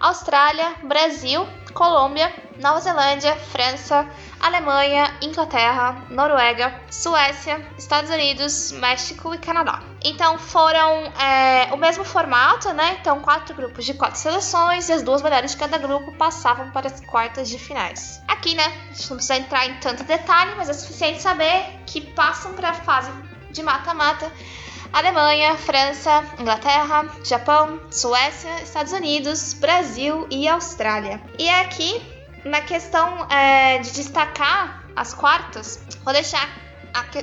Austrália, 0.01 0.75
Brasil, 0.85 1.47
Colômbia, 1.75 2.33
Nova 2.59 2.81
Zelândia, 2.81 3.37
França, 3.37 4.09
Alemanha, 4.41 5.13
Inglaterra, 5.21 6.05
Noruega, 6.09 6.81
Suécia, 6.91 7.67
Estados 7.77 8.11
Unidos, 8.11 8.73
México 8.73 9.35
e 9.35 9.39
Canadá. 9.39 9.83
Então 10.03 10.39
foram 10.39 11.13
é, 11.21 11.73
o 11.73 11.77
mesmo 11.77 12.05
formato, 12.05 12.73
né? 12.73 12.97
Então 13.01 13.21
quatro 13.21 13.55
grupos 13.55 13.85
de 13.85 13.95
quatro 13.95 14.19
seleções 14.19 14.89
e 14.89 14.93
as 14.93 15.03
duas 15.03 15.21
melhores 15.21 15.51
de 15.51 15.57
cada 15.57 15.77
grupo 15.79 16.13
passavam 16.13 16.71
para 16.71 16.87
as 16.87 17.01
quartas 17.01 17.49
de 17.49 17.59
finais. 17.59 18.23
Aqui, 18.29 18.55
né? 18.55 18.65
A 18.91 18.95
gente 18.95 19.11
não 19.11 19.17
precisa 19.17 19.37
entrar 19.37 19.67
em 19.67 19.75
tanto 19.81 20.05
detalhe, 20.05 20.55
mas 20.57 20.69
é 20.69 20.73
suficiente 20.73 21.21
saber 21.21 21.67
que 21.87 22.01
passam 22.01 22.53
para 22.55 22.71
a 22.71 22.75
fase 22.75 23.11
de 23.51 23.63
mata-mata 23.63 24.31
Alemanha, 24.95 25.57
França, 25.57 26.25
Inglaterra, 26.39 27.05
Japão, 27.25 27.81
Suécia, 27.91 28.63
Estados 28.63 28.93
Unidos, 28.93 29.53
Brasil 29.55 30.25
e 30.31 30.47
Austrália. 30.47 31.21
E 31.37 31.49
aqui, 31.49 32.01
na 32.45 32.61
questão 32.61 33.27
é, 33.29 33.79
de 33.79 33.91
destacar 33.91 34.85
as 34.95 35.13
quartas, 35.13 35.85
vou 36.05 36.13
deixar 36.13 36.49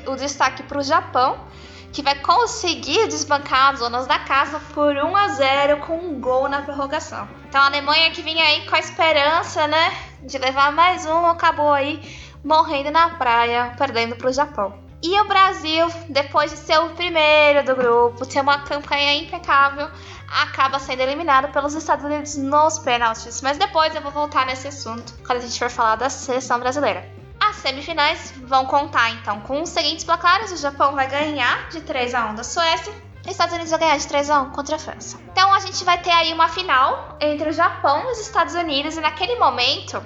o 0.05 0.17
destaque 0.17 0.63
para 0.63 0.79
o 0.79 0.83
Japão, 0.83 1.47
que 1.93 2.03
vai 2.03 2.15
conseguir 2.15 3.07
desbancar 3.07 3.69
as 3.69 3.79
zonas 3.79 4.05
da 4.05 4.19
casa 4.19 4.59
por 4.73 4.93
1 4.93 5.15
a 5.15 5.27
0 5.29 5.77
com 5.77 5.95
um 5.95 6.19
gol 6.19 6.49
na 6.49 6.63
prorrogação. 6.63 7.25
Então 7.47 7.61
a 7.61 7.67
Alemanha 7.67 8.11
que 8.11 8.21
vinha 8.21 8.43
aí 8.43 8.65
com 8.65 8.75
a 8.75 8.79
esperança, 8.79 9.65
né, 9.67 9.95
de 10.23 10.37
levar 10.37 10.73
mais 10.73 11.05
um, 11.05 11.25
acabou 11.25 11.71
aí 11.71 12.01
morrendo 12.43 12.91
na 12.91 13.11
praia, 13.11 13.73
perdendo 13.77 14.17
para 14.17 14.27
o 14.27 14.33
Japão. 14.33 14.90
E 15.03 15.19
o 15.19 15.27
Brasil, 15.27 15.87
depois 16.09 16.51
de 16.51 16.57
ser 16.57 16.79
o 16.79 16.91
primeiro 16.91 17.65
do 17.65 17.75
grupo, 17.75 18.23
ter 18.23 18.39
uma 18.39 18.59
campanha 18.59 19.15
impecável, 19.15 19.89
acaba 20.29 20.77
sendo 20.77 21.01
eliminado 21.01 21.51
pelos 21.51 21.73
Estados 21.73 22.05
Unidos 22.05 22.37
nos 22.37 22.77
pênaltis. 22.77 23.41
Mas 23.41 23.57
depois 23.57 23.95
eu 23.95 24.01
vou 24.01 24.11
voltar 24.11 24.45
nesse 24.45 24.67
assunto 24.67 25.13
quando 25.25 25.39
a 25.39 25.41
gente 25.41 25.57
for 25.57 25.71
falar 25.71 25.95
da 25.95 26.07
seleção 26.07 26.59
brasileira. 26.59 27.03
As 27.39 27.55
semifinais 27.55 28.31
vão 28.43 28.67
contar 28.67 29.09
então 29.09 29.39
com 29.41 29.63
os 29.63 29.69
seguintes 29.69 30.05
placares: 30.05 30.51
o 30.51 30.57
Japão 30.57 30.93
vai 30.93 31.07
ganhar 31.07 31.67
de 31.69 31.81
3 31.81 32.13
a 32.13 32.25
1 32.27 32.35
da 32.35 32.43
Suécia. 32.43 32.93
E 33.23 33.25
os 33.25 33.31
Estados 33.31 33.53
Unidos 33.53 33.71
vai 33.71 33.79
ganhar 33.79 33.97
de 33.97 34.07
3 34.07 34.29
a 34.29 34.41
1 34.41 34.49
contra 34.51 34.75
a 34.75 34.79
França. 34.79 35.19
Então 35.31 35.51
a 35.51 35.59
gente 35.59 35.83
vai 35.83 35.99
ter 35.99 36.11
aí 36.11 36.31
uma 36.31 36.47
final 36.47 37.17
entre 37.19 37.49
o 37.49 37.53
Japão 37.53 38.07
e 38.07 38.11
os 38.11 38.19
Estados 38.19 38.53
Unidos, 38.53 38.97
e 38.97 39.01
naquele 39.01 39.37
momento 39.39 40.03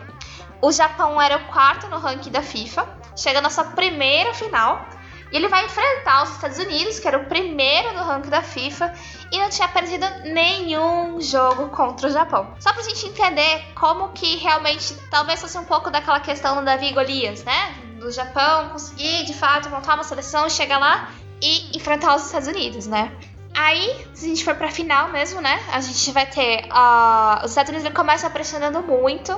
o 0.61 0.71
Japão 0.71 1.21
era 1.21 1.37
o 1.37 1.45
quarto 1.45 1.87
no 1.87 1.99
ranking 1.99 2.31
da 2.31 2.41
FIFA, 2.41 2.87
chega 3.15 3.41
na 3.41 3.49
sua 3.49 3.65
primeira 3.65 4.33
final. 4.33 4.87
E 5.31 5.37
ele 5.37 5.47
vai 5.47 5.65
enfrentar 5.65 6.23
os 6.23 6.31
Estados 6.31 6.59
Unidos, 6.59 6.99
que 6.99 7.07
era 7.07 7.17
o 7.17 7.25
primeiro 7.25 7.93
no 7.93 8.03
ranking 8.03 8.29
da 8.29 8.41
FIFA, 8.41 8.93
e 9.31 9.37
não 9.37 9.49
tinha 9.49 9.67
perdido 9.67 10.05
nenhum 10.23 11.19
jogo 11.19 11.69
contra 11.69 12.07
o 12.07 12.11
Japão. 12.11 12.53
Só 12.59 12.71
pra 12.71 12.83
gente 12.83 13.07
entender 13.07 13.65
como 13.73 14.09
que 14.09 14.37
realmente 14.37 14.93
talvez 15.09 15.41
fosse 15.41 15.57
um 15.57 15.65
pouco 15.65 15.89
daquela 15.89 16.19
questão 16.19 16.57
do 16.57 16.63
Davi 16.63 16.91
Golias, 16.93 17.43
né? 17.43 17.73
Do 17.99 18.11
Japão 18.11 18.69
conseguir 18.69 19.25
de 19.25 19.33
fato 19.33 19.69
montar 19.69 19.95
uma 19.95 20.03
seleção, 20.03 20.49
chegar 20.49 20.77
lá 20.77 21.09
e 21.41 21.75
enfrentar 21.75 22.15
os 22.15 22.27
Estados 22.27 22.47
Unidos, 22.47 22.85
né? 22.85 23.11
Aí, 23.55 24.05
se 24.13 24.25
a 24.25 24.29
gente 24.29 24.43
for 24.43 24.55
pra 24.55 24.69
final 24.69 25.09
mesmo, 25.09 25.41
né? 25.41 25.63
A 25.71 25.79
gente 25.79 26.11
vai 26.11 26.25
ter. 26.25 26.65
Uh, 26.65 27.45
os 27.45 27.51
Estados 27.51 27.71
Unidos 27.71 27.91
começam 27.93 28.29
pressionando 28.29 28.81
muito 28.83 29.33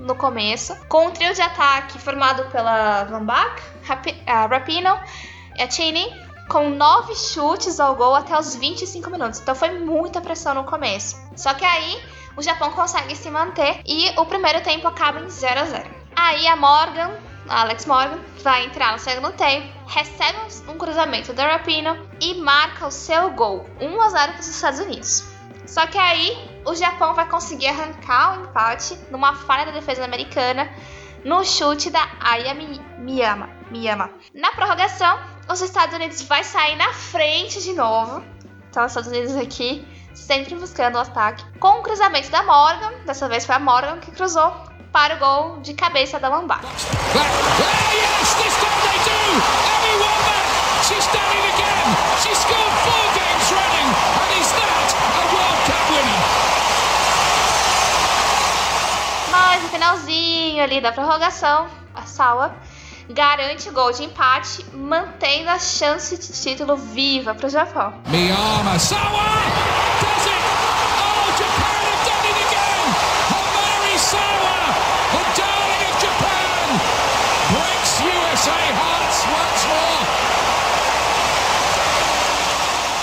no 0.00 0.14
começo, 0.14 0.76
com 0.88 1.06
um 1.06 1.10
trio 1.10 1.34
de 1.34 1.42
ataque 1.42 1.98
formado 1.98 2.44
pela 2.50 3.04
Van 3.04 3.24
Bach, 3.24 3.62
Rapino, 4.26 4.98
e 5.56 5.62
a 5.62 5.70
Chini, 5.70 6.12
com 6.48 6.70
nove 6.70 7.14
chutes 7.14 7.78
ao 7.78 7.94
gol 7.94 8.14
até 8.14 8.36
os 8.38 8.56
25 8.56 9.10
minutos. 9.10 9.40
Então 9.40 9.54
foi 9.54 9.78
muita 9.78 10.20
pressão 10.20 10.54
no 10.54 10.64
começo. 10.64 11.16
Só 11.36 11.54
que 11.54 11.64
aí 11.64 12.02
o 12.36 12.42
Japão 12.42 12.72
consegue 12.72 13.14
se 13.14 13.30
manter 13.30 13.80
e 13.86 14.10
o 14.18 14.26
primeiro 14.26 14.60
tempo 14.62 14.88
acaba 14.88 15.20
em 15.20 15.28
0 15.28 15.60
a 15.60 15.64
0. 15.64 15.90
Aí 16.16 16.46
a 16.48 16.56
Morgan, 16.56 17.10
a 17.48 17.60
Alex 17.60 17.86
Morgan, 17.86 18.18
vai 18.42 18.64
entrar 18.64 18.92
no 18.92 18.98
segundo 18.98 19.32
tempo, 19.32 19.68
recebe 19.86 20.38
um 20.68 20.76
cruzamento 20.76 21.32
da 21.32 21.46
Rapino 21.46 21.96
e 22.20 22.34
marca 22.34 22.86
o 22.86 22.90
seu 22.90 23.30
gol, 23.30 23.66
1 23.80 24.00
a 24.00 24.08
0 24.08 24.32
para 24.32 24.40
os 24.40 24.48
Estados 24.48 24.80
Unidos. 24.80 25.24
Só 25.66 25.86
que 25.86 25.98
aí 25.98 26.49
o 26.64 26.74
Japão 26.74 27.14
vai 27.14 27.26
conseguir 27.28 27.68
arrancar 27.68 28.38
o 28.38 28.42
empate 28.44 28.98
numa 29.10 29.34
falha 29.34 29.66
da 29.66 29.72
defesa 29.72 30.04
americana 30.04 30.70
no 31.24 31.44
chute 31.44 31.90
da 31.90 32.06
Aya 32.20 32.54
Miyama. 32.98 33.48
Miyama. 33.70 34.10
Na 34.34 34.50
prorrogação, 34.52 35.18
os 35.48 35.60
Estados 35.60 35.94
Unidos 35.94 36.22
vai 36.22 36.42
sair 36.42 36.76
na 36.76 36.92
frente 36.92 37.62
de 37.62 37.72
novo. 37.72 38.22
Então, 38.68 38.84
os 38.84 38.90
Estados 38.90 39.10
Unidos 39.10 39.36
aqui 39.36 39.86
sempre 40.14 40.54
buscando 40.54 40.96
o 40.96 40.98
ataque. 40.98 41.44
Com 41.58 41.80
o 41.80 41.82
cruzamento 41.82 42.30
da 42.30 42.42
Morgan, 42.42 42.92
dessa 43.04 43.28
vez 43.28 43.46
foi 43.46 43.54
a 43.54 43.58
Morgan 43.58 43.98
que 43.98 44.10
cruzou 44.10 44.52
para 44.92 45.14
o 45.14 45.18
gol 45.18 45.60
de 45.60 45.74
cabeça 45.74 46.18
da 46.18 46.28
Lambada. 46.28 46.66
She's 50.90 51.06
done 51.06 51.22
again. 51.22 51.86
She 52.18 52.34
scored 52.34 52.74
four 52.82 53.04
games 53.14 53.52
running, 53.52 53.88
and 54.20 54.30
is 54.40 54.50
that 54.50 54.90
a 55.20 55.24
World 55.30 55.58
Cup 55.68 55.90
winner? 55.92 56.50
Mas 59.60 59.62
no 59.62 59.68
finalzinho 59.68 60.62
ali 60.62 60.80
da 60.80 60.90
prorrogação, 60.90 61.68
a 61.94 62.02
Sawa 62.02 62.54
garante 63.10 63.68
gol 63.70 63.92
de 63.92 64.04
empate, 64.04 64.64
mantendo 64.72 65.50
a 65.50 65.58
chance 65.58 66.16
de 66.16 66.32
título 66.32 66.76
viva 66.76 67.34
para 67.34 67.46
o 67.46 67.50
Japão. 67.50 67.92
Miyama 68.06 68.78
Sawa! 68.78 69.00
Oh. 74.12 74.60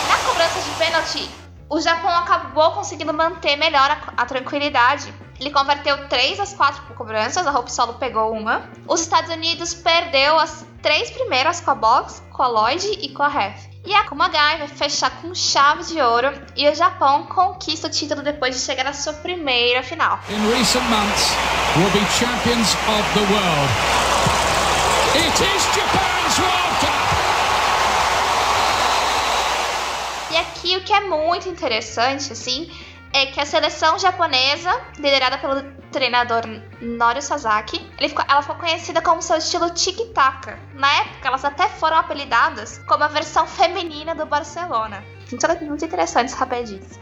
Na 0.10 0.18
cobrança 0.26 0.60
de 0.62 0.72
pênalti, 0.72 1.30
o 1.70 1.80
Japão 1.80 2.10
acabou 2.10 2.72
conseguindo 2.72 3.14
manter 3.14 3.56
melhor 3.58 3.92
a, 3.92 3.98
a 4.18 4.26
tranquilidade 4.26 5.14
ele 5.40 5.52
converteu 5.52 6.08
3 6.08 6.38
das 6.38 6.54
4 6.54 6.96
cobranças, 6.96 7.46
a 7.46 7.52
Hope 7.52 7.72
Solo 7.72 7.94
pegou 7.94 8.32
uma. 8.32 8.68
Os 8.88 9.02
Estados 9.02 9.30
Unidos 9.30 9.74
perdeu 9.74 10.40
as 10.40 10.66
três 10.82 11.12
primeiras 11.12 11.62
com 11.62 11.72
a 11.72 11.76
Box, 11.76 12.24
com 12.32 12.42
a 12.42 12.48
Lloyd 12.48 12.88
e 13.02 13.10
com 13.10 13.22
a 13.22 13.28
Ref. 13.28 13.68
E 13.86 13.94
a 13.94 14.04
Kumagai 14.04 14.58
vai 14.58 14.68
fechar 14.68 15.12
com 15.22 15.34
chave 15.34 15.84
de 15.84 16.02
ouro 16.02 16.34
e 16.56 16.68
o 16.68 16.76
Japão 16.76 17.24
conquista 17.28 17.88
o 17.88 17.90
título 17.90 18.22
depois 18.22 18.56
de 18.56 18.62
chegar 18.62 18.88
à 18.88 18.94
sua 18.94 19.14
primeira 19.14 19.84
final. 19.84 20.20
In 20.30 20.52
recent 20.52 20.84
months, 20.90 21.36
will 21.78 21.92
be 21.92 22.06
champions 22.12 22.74
of 22.90 23.04
the 23.14 23.22
world. 23.32 23.70
It 25.16 25.42
is 25.42 25.64
Japan's 25.74 26.40
World 26.40 26.80
Cup. 26.82 26.98
E 30.32 30.38
aqui 30.38 30.76
o 30.76 30.84
que 30.84 30.92
é 30.92 31.00
muito 31.02 31.48
interessante, 31.48 32.34
assim, 32.34 32.70
é 33.18 33.26
que 33.26 33.40
a 33.40 33.46
seleção 33.46 33.98
japonesa, 33.98 34.70
liderada 34.98 35.38
pelo 35.40 35.64
treinador 35.92 36.44
Norio 36.82 37.22
Sasaki, 37.22 37.80
ficou, 38.00 38.24
ela 38.28 38.42
ficou 38.42 38.58
conhecida 38.58 39.02
como 39.02 39.22
seu 39.22 39.38
estilo 39.38 39.72
tic-tac. 39.72 40.56
Na 40.76 40.92
época, 41.02 41.28
elas 41.28 41.44
até 41.44 41.68
foram 41.68 41.98
apelidadas 41.98 42.80
como 42.88 43.04
a 43.04 43.08
versão 43.08 43.48
feminina 43.48 44.14
do 44.14 44.26
Barcelona. 44.26 45.04
Então 45.32 45.50
é 45.50 45.60
muito 45.62 45.84
interessante 45.84 46.32
saber 46.32 46.64
disso. 46.64 47.00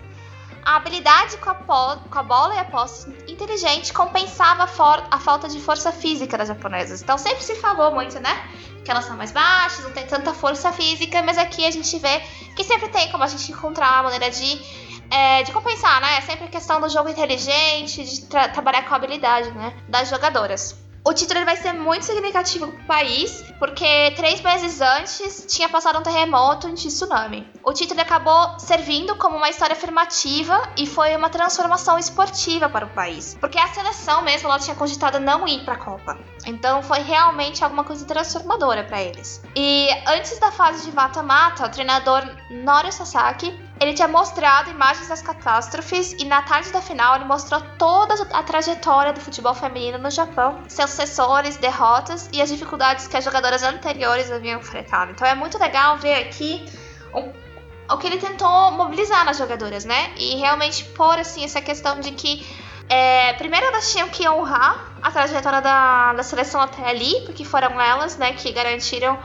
A 0.64 0.78
habilidade 0.78 1.38
com 1.38 1.50
a, 1.52 1.56
com 1.56 2.20
a 2.20 2.24
bola 2.24 2.56
e 2.56 2.60
a 2.60 2.66
posse 2.66 3.08
inteligente 3.28 3.94
compensava 3.94 4.64
a, 4.64 5.16
a 5.16 5.20
falta 5.20 5.48
de 5.48 5.60
força 5.60 5.92
física 5.92 6.38
das 6.38 6.48
japonesas. 6.48 7.04
Então 7.04 7.18
sempre 7.18 7.44
se 7.44 7.56
falou 7.56 7.92
muito, 7.94 8.20
né? 8.20 8.50
Que 8.84 8.90
elas 8.90 9.06
são 9.06 9.16
mais 9.16 9.32
baixas, 9.32 9.84
não 9.84 9.92
tem 9.92 10.08
tanta 10.08 10.34
força 10.34 10.72
física, 10.72 11.22
mas 11.22 11.38
aqui 11.38 11.66
a 11.66 11.72
gente 11.72 12.00
vê 12.00 12.20
que 12.56 12.64
sempre 12.64 12.88
tem 12.88 13.12
como 13.12 13.24
a 13.24 13.28
gente 13.28 13.52
encontrar 13.52 13.92
uma 13.94 14.04
maneira 14.04 14.32
de 14.32 14.85
é, 15.10 15.44
de 15.44 15.52
compensar, 15.52 16.02
né? 16.02 16.18
É 16.18 16.22
sempre 16.22 16.48
questão 16.48 16.80
do 16.80 16.90
jogo 16.90 17.10
inteligente, 17.10 18.04
de 18.04 18.22
tra 18.26 18.50
trabalhar 18.50 18.84
com 18.84 18.94
a 18.94 18.98
habilidade, 18.98 19.52
né? 19.52 19.74
Das 19.88 20.10
jogadoras. 20.10 20.86
O 21.08 21.14
título 21.14 21.46
vai 21.46 21.56
ser 21.56 21.72
muito 21.72 22.04
significativo 22.04 22.66
para 22.66 22.82
o 22.82 22.86
país, 22.88 23.44
porque 23.60 24.12
três 24.16 24.42
meses 24.42 24.82
antes 24.82 25.46
tinha 25.48 25.70
passado 25.70 26.00
um 26.00 26.02
terremoto 26.02 26.68
de 26.74 26.88
tsunami. 26.88 27.48
O 27.64 27.72
título 27.74 28.02
acabou 28.02 28.60
servindo 28.60 29.16
como 29.16 29.38
uma 29.38 29.48
história 29.48 29.74
afirmativa 29.74 30.68
e 30.76 30.88
foi 30.88 31.16
uma 31.16 31.30
transformação 31.30 32.00
esportiva 32.00 32.68
para 32.68 32.88
o 32.88 32.90
país, 32.90 33.38
porque 33.40 33.60
a 33.60 33.68
seleção 33.68 34.24
mesmo 34.24 34.50
ela 34.50 34.58
tinha 34.58 34.76
cogitado 34.76 35.20
não 35.20 35.48
ir 35.48 35.64
para 35.64 35.76
a 35.76 35.78
Copa. 35.78 36.18
Então 36.44 36.82
foi 36.82 37.02
realmente 37.02 37.64
alguma 37.64 37.84
coisa 37.84 38.04
transformadora 38.04 38.84
para 38.84 39.00
eles. 39.00 39.44
E 39.56 39.88
antes 40.08 40.40
da 40.40 40.52
fase 40.52 40.90
de 40.90 40.92
mata-mata, 40.92 41.68
o 41.68 41.70
treinador 41.70 42.24
Norio 42.50 42.92
Sasaki 42.92 43.56
ele 43.80 43.94
tinha 43.94 44.08
mostrado 44.08 44.70
imagens 44.70 45.10
das 45.10 45.22
catástrofes 45.22 46.14
e 46.14 46.26
na 46.26 46.42
tarde 46.42 46.72
da 46.72 46.82
final 46.82 47.16
ele 47.16 47.26
mostrou 47.26 47.62
toda 47.78 48.14
a 48.32 48.42
trajetória 48.42 49.12
do 49.12 49.20
futebol 49.20 49.54
feminino 49.54 49.98
no 49.98 50.10
Japão, 50.10 50.64
seus 50.68 50.92
sucessores, 50.92 51.58
derrotas 51.58 52.30
e 52.32 52.42
as 52.42 52.50
dificuldades 52.50 53.08
que 53.08 53.18
as 53.18 53.24
jogadoras 53.24 53.64
anteriores 53.64 54.32
haviam 54.32 54.60
enfrentado. 54.60 55.12
Então 55.12 55.28
é 55.28 55.36
muito 55.36 55.58
legal 55.58 55.98
ver 55.98 56.16
aqui 56.16 56.66
o, 57.14 57.94
o 57.94 57.98
que 57.98 58.08
ele 58.08 58.18
tentou 58.18 58.72
mobilizar 58.72 59.26
nas 59.26 59.38
jogadoras, 59.38 59.84
né? 59.84 60.14
E 60.16 60.36
realmente 60.38 60.86
pôr 60.86 61.20
assim 61.20 61.44
essa 61.44 61.62
questão 61.62 62.00
de 62.00 62.12
que 62.12 62.48
é, 62.88 63.34
primeiro 63.34 63.66
elas 63.66 63.92
tinham 63.92 64.08
que 64.08 64.28
honrar 64.30 64.94
a 65.02 65.12
trajetória 65.12 65.62
da, 65.62 66.14
da 66.14 66.24
seleção 66.24 66.62
até 66.62 66.88
ali, 66.88 67.22
porque 67.26 67.44
foram 67.44 67.82
elas, 67.82 68.16
né, 68.18 68.34
que 68.34 68.52
garantiram 68.52 69.20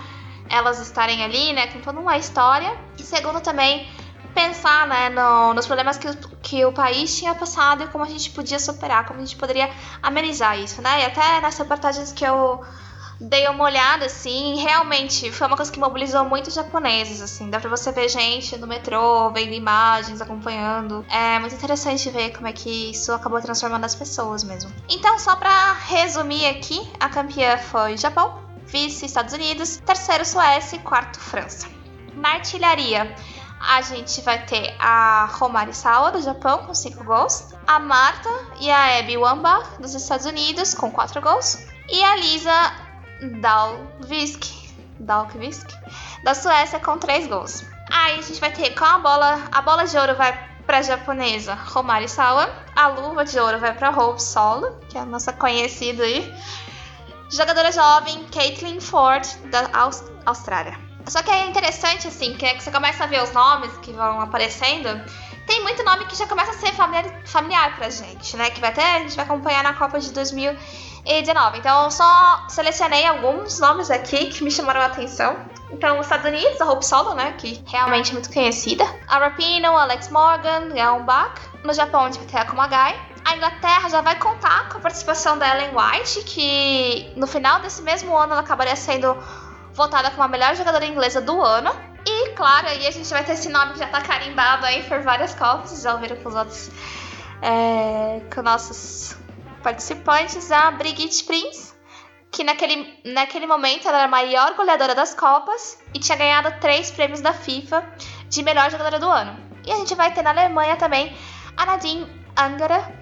elas 0.49 0.81
estarem 0.81 1.23
ali, 1.23 1.53
né, 1.53 1.69
com 1.69 1.81
toda 1.81 2.01
uma 2.01 2.17
história. 2.17 2.77
E 2.99 3.03
segundo 3.03 3.41
também 3.41 3.87
pensar 4.41 4.87
né, 4.87 5.11
no, 5.11 5.53
nos 5.53 5.67
problemas 5.67 5.99
que 5.99 6.09
que 6.43 6.65
o 6.65 6.73
país 6.73 7.17
tinha 7.19 7.35
passado 7.35 7.85
e 7.85 7.87
como 7.89 8.03
a 8.03 8.09
gente 8.09 8.31
podia 8.31 8.59
superar, 8.59 9.07
como 9.07 9.21
a 9.21 9.25
gente 9.25 9.37
poderia 9.37 9.71
amenizar 10.03 10.59
isso, 10.59 10.81
né? 10.81 11.03
E 11.03 11.05
até 11.05 11.41
nas 11.41 11.57
reportagens 11.59 12.13
que 12.13 12.25
eu 12.25 12.65
dei 13.21 13.47
uma 13.49 13.65
olhada, 13.65 14.07
assim, 14.07 14.57
realmente 14.57 15.31
foi 15.31 15.47
uma 15.47 15.57
coisa 15.57 15.71
que 15.71 15.79
mobilizou 15.79 16.25
muitos 16.25 16.55
japoneses, 16.55 17.21
assim. 17.21 17.51
Dá 17.51 17.61
pra 17.61 17.69
você 17.69 17.93
ver 17.93 18.09
gente 18.09 18.57
no 18.57 18.67
metrô, 18.67 19.31
vendo 19.31 19.53
imagens, 19.53 20.23
acompanhando. 20.23 21.05
É 21.11 21.39
muito 21.39 21.55
interessante 21.55 22.09
ver 22.09 22.31
como 22.31 22.49
é 22.49 22.53
que 22.53 22.91
isso 22.91 23.13
acabou 23.13 23.41
transformando 23.43 23.85
as 23.85 23.95
pessoas 23.95 24.43
mesmo. 24.43 24.73
Então, 24.89 25.19
só 25.19 25.37
pra 25.37 25.75
resumir 25.75 26.47
aqui, 26.47 26.81
a 26.99 27.11
campeã 27.11 27.59
foi 27.59 27.99
Japão, 27.99 28.39
vice 28.67 29.05
Estados 29.05 29.35
Unidos, 29.35 29.77
terceiro 29.85 30.25
Suécia 30.25 30.77
e 30.77 30.79
quarto 30.79 31.21
França. 31.21 31.69
Na 32.15 32.31
artilharia, 32.31 33.15
a 33.61 33.83
gente 33.83 34.23
vai 34.23 34.45
ter 34.47 34.75
a 34.79 35.27
Romari 35.33 35.75
Sawa, 35.75 36.11
do 36.11 36.23
Japão, 36.23 36.65
com 36.67 36.75
5 36.75 37.05
gols. 37.05 37.53
A 37.67 37.79
Marta 37.79 38.31
e 38.59 38.71
a 38.71 38.99
Abby 38.99 39.17
Wamba, 39.19 39.63
dos 39.79 39.95
Estados 39.95 40.25
Unidos, 40.25 40.75
com 40.75 40.91
4 40.91 41.21
gols. 41.21 41.59
E 41.89 42.03
a 42.03 42.17
Lisa 42.17 42.73
Dalvisk, 43.41 44.45
Dalkvisk, 44.99 45.69
da 46.25 46.35
Suécia, 46.35 46.81
com 46.81 46.97
3 46.97 47.27
gols. 47.27 47.65
Aí 47.93 48.19
a 48.19 48.23
gente 48.23 48.41
vai 48.41 48.51
ter 48.51 48.75
com 48.75 48.85
a 48.85 48.99
bola, 48.99 49.49
a 49.53 49.61
bola 49.61 49.85
de 49.85 49.97
ouro 49.99 50.15
vai 50.15 50.49
para 50.67 50.79
a 50.79 50.83
japonesa 50.83 51.55
Romari 51.55 52.09
Sawa, 52.09 52.49
a 52.77 52.87
luva 52.87 53.25
de 53.25 53.39
ouro 53.39 53.59
vai 53.59 53.75
para 53.75 53.91
Hope 53.91 54.23
Solo, 54.23 54.79
que 54.89 54.97
é 54.97 55.01
a 55.01 55.05
nossa 55.05 55.33
conhecida 55.33 56.05
aí. 56.05 56.33
Jogadora 57.29 57.71
jovem 57.71 58.25
Caitlin 58.33 58.81
Ford, 58.81 59.27
da 59.51 59.69
Austrália. 60.25 60.90
Só 61.11 61.25
que 61.25 61.31
é 61.31 61.45
interessante, 61.47 62.07
assim, 62.07 62.37
que, 62.37 62.47
é 62.47 62.55
que 62.55 62.63
você 62.63 62.71
começa 62.71 63.03
a 63.03 63.07
ver 63.09 63.21
os 63.21 63.33
nomes 63.33 63.77
que 63.79 63.93
vão 63.93 64.21
aparecendo. 64.21 64.89
Tem 65.45 65.61
muito 65.61 65.83
nome 65.83 66.07
que 66.07 66.15
já 66.15 66.25
começa 66.25 66.53
a 66.53 66.55
ser 66.55 66.73
familiar, 66.73 67.23
familiar 67.25 67.75
pra 67.75 67.91
gente, 67.91 68.37
né? 68.37 68.49
Que 68.51 68.61
vai 68.61 68.71
até 68.71 68.95
a 68.95 68.99
gente 69.01 69.17
vai 69.17 69.25
acompanhar 69.25 69.65
na 69.65 69.75
Copa 69.75 69.99
de 69.99 70.13
2019. 70.13 71.59
Então, 71.59 71.83
eu 71.87 71.91
só 71.91 72.47
selecionei 72.49 73.05
alguns 73.05 73.59
nomes 73.59 73.91
aqui 73.91 74.27
que 74.27 74.45
me 74.45 74.53
chamaram 74.53 74.83
a 74.83 74.87
atenção. 74.87 75.37
Então, 75.73 75.99
os 75.99 76.07
Estados 76.07 76.27
Unidos, 76.27 76.61
a 76.61 76.71
Hope 76.71 76.87
Solo, 76.87 77.15
né? 77.15 77.35
Que 77.37 77.61
realmente 77.67 78.11
é 78.11 78.13
muito 78.13 78.33
conhecida. 78.33 78.85
A 79.09 79.19
Rapino, 79.19 79.77
Alex 79.77 80.11
Morgan, 80.11 80.69
Leon 80.73 81.03
Bach. 81.03 81.41
No 81.65 81.73
Japão, 81.73 82.09
ter 82.09 82.39
a 82.39 82.45
Kumagai. 82.45 82.97
A 83.25 83.37
Inglaterra 83.37 83.89
já 83.89 84.01
vai 84.01 84.15
contar 84.15 84.69
com 84.69 84.79
a 84.79 84.81
participação 84.81 85.37
da 85.37 85.57
Ellen 85.57 85.73
White, 85.77 86.23
que 86.23 87.13
no 87.17 87.27
final 87.27 87.61
desse 87.61 87.83
mesmo 87.83 88.17
ano 88.17 88.33
ela 88.33 88.43
acabaria 88.43 88.77
sendo 88.77 89.17
votada 89.81 90.11
como 90.11 90.23
a 90.23 90.29
melhor 90.29 90.55
jogadora 90.55 90.85
inglesa 90.85 91.21
do 91.23 91.41
ano. 91.41 91.71
E, 92.07 92.31
claro, 92.31 92.69
aí 92.69 92.87
a 92.87 92.91
gente 92.91 93.09
vai 93.09 93.25
ter 93.25 93.33
esse 93.33 93.49
nome 93.49 93.73
que 93.73 93.79
já 93.79 93.89
tá 93.89 94.03
carimbado 94.03 94.67
aí 94.67 94.83
por 94.83 95.01
várias 95.01 95.35
copas. 95.35 95.83
Já 95.83 95.95
ouviram 95.95 96.17
com 96.17 96.29
os 96.29 96.35
outros. 96.35 96.71
É, 97.43 98.21
com 98.35 98.43
nossos 98.43 99.17
participantes, 99.63 100.53
a 100.53 100.71
Brigitte 100.73 101.25
Prince, 101.25 101.73
que 102.31 102.45
naquele, 102.45 103.01
naquele 103.05 103.47
momento 103.47 103.89
ela 103.89 103.99
era 103.99 104.07
a 104.07 104.11
maior 104.11 104.55
goleadora 104.55 104.95
das 104.95 105.15
Copas 105.15 105.79
e 105.95 105.99
tinha 105.99 106.19
ganhado 106.19 106.61
três 106.61 106.91
prêmios 106.91 107.23
da 107.23 107.33
FIFA 107.33 107.83
de 108.29 108.43
melhor 108.43 108.71
jogadora 108.71 108.99
do 108.99 109.09
ano. 109.09 109.39
E 109.67 109.73
a 109.73 109.77
gente 109.77 109.95
vai 109.95 110.13
ter 110.13 110.23
na 110.23 110.31
Alemanha 110.31 110.77
também 110.77 111.17
a 111.57 111.65
Nadine 111.65 112.07
Angara, 112.37 112.95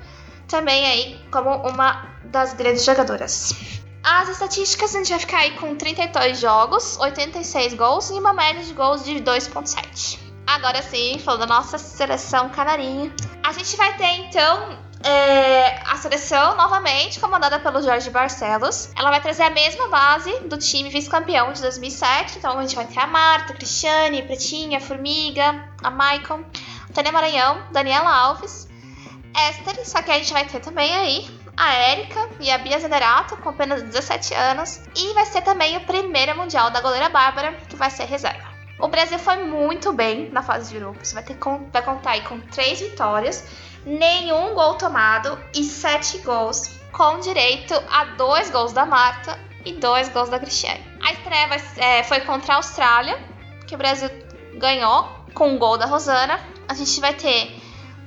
também 0.47 0.87
aí 0.87 1.21
como 1.33 1.51
uma 1.69 2.07
das 2.25 2.55
grandes 2.55 2.85
jogadoras. 2.85 3.78
As 4.11 4.27
estatísticas 4.31 4.95
a 4.95 4.99
gente 5.01 5.11
vai 5.11 5.19
ficar 5.19 5.39
aí 5.41 5.51
com 5.59 5.77
32 5.77 6.41
jogos, 6.41 6.97
86 6.99 7.75
gols 7.75 8.09
e 8.09 8.15
uma 8.15 8.33
média 8.33 8.65
de 8.65 8.73
gols 8.73 9.05
de 9.05 9.17
2.7. 9.17 10.19
Agora 10.47 10.81
sim, 10.81 11.19
falando 11.19 11.41
da 11.41 11.47
nossa 11.47 11.77
seleção 11.77 12.49
canarinha. 12.49 13.13
A 13.43 13.53
gente 13.53 13.77
vai 13.77 13.95
ter 13.99 14.11
então 14.21 14.79
é, 15.05 15.79
a 15.87 15.95
seleção 15.97 16.57
novamente 16.57 17.21
comandada 17.21 17.61
pelo 17.61 17.83
Jorge 17.83 18.09
Barcelos. 18.09 18.89
Ela 18.97 19.11
vai 19.11 19.21
trazer 19.21 19.43
a 19.43 19.51
mesma 19.51 19.89
base 19.89 20.41
do 20.41 20.57
time 20.57 20.89
vice-campeão 20.89 21.53
de 21.53 21.61
2007. 21.61 22.39
Então 22.39 22.59
a 22.59 22.63
gente 22.63 22.77
vai 22.77 22.87
ter 22.87 23.01
a 23.01 23.07
Marta, 23.07 23.53
a 23.53 23.57
Cristiane, 23.57 24.23
a 24.23 24.25
Pretinha, 24.25 24.79
a 24.79 24.81
Formiga, 24.81 25.69
a 25.83 25.91
Maicon, 25.91 26.45
Tânia 26.95 27.13
Maranhão, 27.13 27.63
Daniela 27.73 28.11
Alves, 28.11 28.67
Esther. 29.51 29.87
Só 29.87 30.01
que 30.01 30.11
a 30.11 30.15
gente 30.15 30.33
vai 30.33 30.47
ter 30.47 30.61
também 30.61 30.97
aí 30.97 31.38
a 31.59 31.75
Érica 31.75 32.29
e 32.39 32.51
a 32.53 32.59
Bia 32.59 32.79
Zenerato, 32.79 33.37
com 33.39 33.49
apenas 33.49 33.83
17 33.83 34.33
anos, 34.33 34.81
e 34.95 35.13
vai 35.13 35.27
ser 35.27 35.43
também 35.43 35.77
o 35.77 35.81
primeiro 35.81 36.37
mundial 36.37 36.71
da 36.71 36.81
goleira 36.81 37.09
Bárbara, 37.09 37.53
que 37.69 37.75
vai 37.75 37.91
ser 37.91 38.05
reserva. 38.05 38.47
O 38.79 38.87
Brasil 38.87 39.19
foi 39.19 39.43
muito 39.43 39.93
bem 39.93 40.31
na 40.31 40.41
fase 40.41 40.73
de 40.73 40.79
grupos, 40.79 41.13
vai, 41.13 41.25
ter, 41.25 41.37
vai 41.73 41.83
contar 41.83 42.13
aí 42.13 42.21
com 42.21 42.39
3 42.39 42.81
vitórias, 42.81 43.45
nenhum 43.85 44.55
gol 44.55 44.75
tomado 44.75 45.37
e 45.53 45.65
7 45.65 46.19
gols, 46.19 46.71
com 46.93 47.19
direito 47.19 47.75
a 47.91 48.05
2 48.05 48.51
gols 48.51 48.73
da 48.73 48.87
Marta 48.87 49.37
e 49.65 49.73
2 49.73 50.11
gols 50.11 50.29
da 50.29 50.39
Cristiane. 50.39 50.85
A 51.03 51.13
estreia 51.13 51.49
vai, 51.49 51.63
é, 51.77 52.05
foi 52.05 52.21
contra 52.21 52.55
a 52.55 52.57
Austrália, 52.59 53.19
que 53.67 53.75
o 53.75 53.79
Brasil 53.79 54.09
ganhou 54.55 55.09
com 55.35 55.49
um 55.49 55.59
gol 55.59 55.77
da 55.77 55.87
Rosana. 55.87 56.39
A 56.69 56.75
gente 56.75 57.01
vai 57.01 57.15
ter 57.15 57.58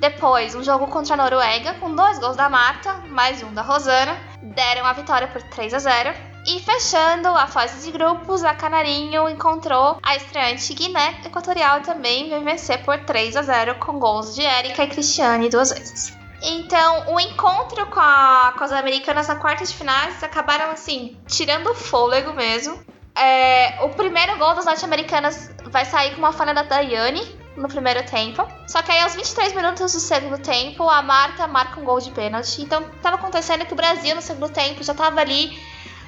depois, 0.01 0.55
um 0.55 0.63
jogo 0.63 0.87
contra 0.87 1.13
a 1.13 1.17
Noruega, 1.17 1.75
com 1.75 1.93
dois 1.93 2.17
gols 2.17 2.35
da 2.35 2.49
Marta, 2.49 2.91
mais 3.09 3.43
um 3.43 3.53
da 3.53 3.61
Rosana, 3.61 4.17
deram 4.41 4.83
a 4.83 4.93
vitória 4.93 5.27
por 5.27 5.43
3 5.43 5.75
a 5.75 5.77
0. 5.77 6.13
E 6.47 6.59
fechando 6.59 7.27
a 7.27 7.45
fase 7.45 7.85
de 7.85 7.91
grupos, 7.91 8.43
a 8.43 8.55
Canarinho 8.55 9.29
encontrou 9.29 9.99
a 10.01 10.15
estreante 10.15 10.73
Guiné 10.73 11.21
Equatorial 11.23 11.81
também 11.81 12.29
veio 12.29 12.43
vencer 12.43 12.83
por 12.83 12.97
3 12.97 13.37
a 13.37 13.43
0 13.43 13.75
com 13.75 13.99
gols 13.99 14.33
de 14.33 14.41
Erika 14.41 14.83
e 14.83 14.87
Cristiane 14.87 15.49
duas 15.49 15.71
vezes. 15.71 16.17
Então, 16.41 17.13
o 17.13 17.19
encontro 17.19 17.85
com, 17.85 17.99
a, 17.99 18.55
com 18.57 18.63
as 18.63 18.71
americanas 18.71 19.27
na 19.27 19.35
quarta 19.35 19.63
de 19.63 19.75
finais 19.75 20.23
acabaram 20.23 20.71
assim, 20.71 21.15
tirando 21.27 21.67
o 21.67 21.75
fôlego 21.75 22.33
mesmo. 22.33 22.83
É, 23.13 23.77
o 23.83 23.89
primeiro 23.89 24.35
gol 24.39 24.55
das 24.55 24.65
norte-americanas 24.65 25.51
vai 25.65 25.85
sair 25.85 26.15
com 26.15 26.17
uma 26.17 26.33
falha 26.33 26.55
da 26.55 26.63
Daiane, 26.63 27.39
no 27.55 27.67
primeiro 27.67 28.03
tempo. 28.05 28.47
Só 28.67 28.81
que 28.81 28.91
aí, 28.91 29.01
aos 29.01 29.15
23 29.15 29.53
minutos 29.53 29.93
do 29.93 29.99
segundo 29.99 30.37
tempo, 30.39 30.89
a 30.89 31.01
Marta 31.01 31.47
marca 31.47 31.79
um 31.79 31.83
gol 31.83 31.99
de 31.99 32.11
pênalti. 32.11 32.61
Então, 32.61 32.83
estava 32.95 33.15
acontecendo 33.15 33.65
que 33.65 33.73
o 33.73 33.75
Brasil, 33.75 34.15
no 34.15 34.21
segundo 34.21 34.49
tempo, 34.49 34.83
já 34.83 34.93
estava 34.93 35.19
ali, 35.19 35.57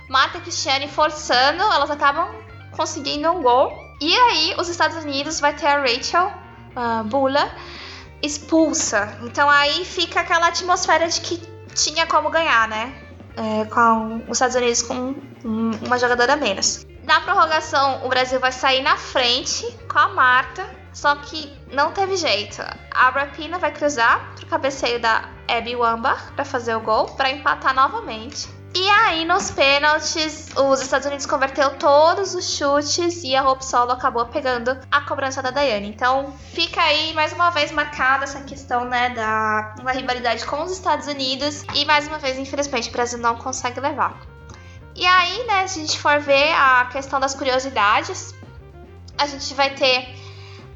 Marta 0.09 0.37
e 0.37 0.41
Cristiane 0.41 0.87
forçando, 0.87 1.61
elas 1.63 1.89
acabam 1.91 2.27
conseguindo 2.71 3.29
um 3.31 3.41
gol. 3.41 3.71
E 3.99 4.15
aí, 4.15 4.55
os 4.57 4.69
Estados 4.69 4.97
Unidos 4.97 5.39
vai 5.39 5.53
ter 5.53 5.67
a 5.67 5.81
Rachel 5.81 6.31
uh, 6.75 7.03
Bula 7.05 7.51
expulsa. 8.21 9.17
Então, 9.23 9.49
aí 9.49 9.83
fica 9.83 10.21
aquela 10.21 10.47
atmosfera 10.47 11.07
de 11.07 11.19
que 11.21 11.41
tinha 11.75 12.07
como 12.07 12.29
ganhar, 12.29 12.67
né? 12.67 12.93
É, 13.35 13.65
com 13.65 14.17
os 14.27 14.33
Estados 14.33 14.55
Unidos 14.55 14.83
com 14.83 15.15
uma 15.81 15.97
jogadora 15.97 16.35
menos. 16.35 16.85
Na 17.03 17.19
prorrogação, 17.19 18.05
o 18.05 18.09
Brasil 18.09 18.39
vai 18.39 18.51
sair 18.51 18.81
na 18.81 18.95
frente 18.95 19.65
com 19.91 19.99
a 19.99 20.09
Marta 20.09 20.82
só 20.93 21.15
que 21.15 21.51
não 21.71 21.91
teve 21.91 22.15
jeito. 22.15 22.61
A 22.91 23.09
Rapina 23.09 23.57
vai 23.57 23.71
cruzar 23.71 24.33
pro 24.35 24.45
cabeceio 24.45 24.99
da 24.99 25.29
Abby 25.47 25.75
Wambach 25.75 26.31
para 26.33 26.45
fazer 26.45 26.75
o 26.75 26.79
gol, 26.79 27.07
para 27.07 27.31
empatar 27.31 27.73
novamente. 27.73 28.47
E 28.75 28.89
aí, 28.89 29.23
nos 29.23 29.51
pênaltis, 29.51 30.49
os 30.55 30.81
Estados 30.81 31.05
Unidos 31.05 31.27
converteu 31.27 31.77
todos 31.77 32.33
os 32.33 32.57
chutes 32.57 33.23
e 33.23 33.35
a 33.35 33.47
Hope 33.47 33.63
Solo 33.63 33.91
acabou 33.91 34.25
pegando 34.25 34.75
a 34.89 35.01
cobrança 35.01 35.43
da 35.43 35.51
Daiane. 35.51 35.89
Então, 35.89 36.33
fica 36.53 36.81
aí 36.81 37.13
mais 37.13 37.31
uma 37.33 37.51
vez 37.51 37.71
marcada 37.71 38.23
essa 38.23 38.41
questão, 38.41 38.83
né, 38.85 39.09
da, 39.09 39.75
da 39.83 39.91
rivalidade 39.91 40.43
com 40.45 40.63
os 40.63 40.71
Estados 40.71 41.05
Unidos. 41.05 41.63
E 41.75 41.85
mais 41.85 42.07
uma 42.07 42.17
vez, 42.17 42.39
infelizmente, 42.39 42.89
o 42.89 42.91
Brasil 42.91 43.19
não 43.19 43.35
consegue 43.35 43.79
levar. 43.79 44.19
E 44.95 45.05
aí, 45.05 45.45
né, 45.45 45.67
se 45.67 45.77
a 45.77 45.81
gente 45.83 45.99
for 45.99 46.19
ver 46.19 46.51
a 46.53 46.85
questão 46.91 47.19
das 47.19 47.35
curiosidades, 47.35 48.33
a 49.19 49.27
gente 49.27 49.53
vai 49.53 49.69
ter 49.75 50.22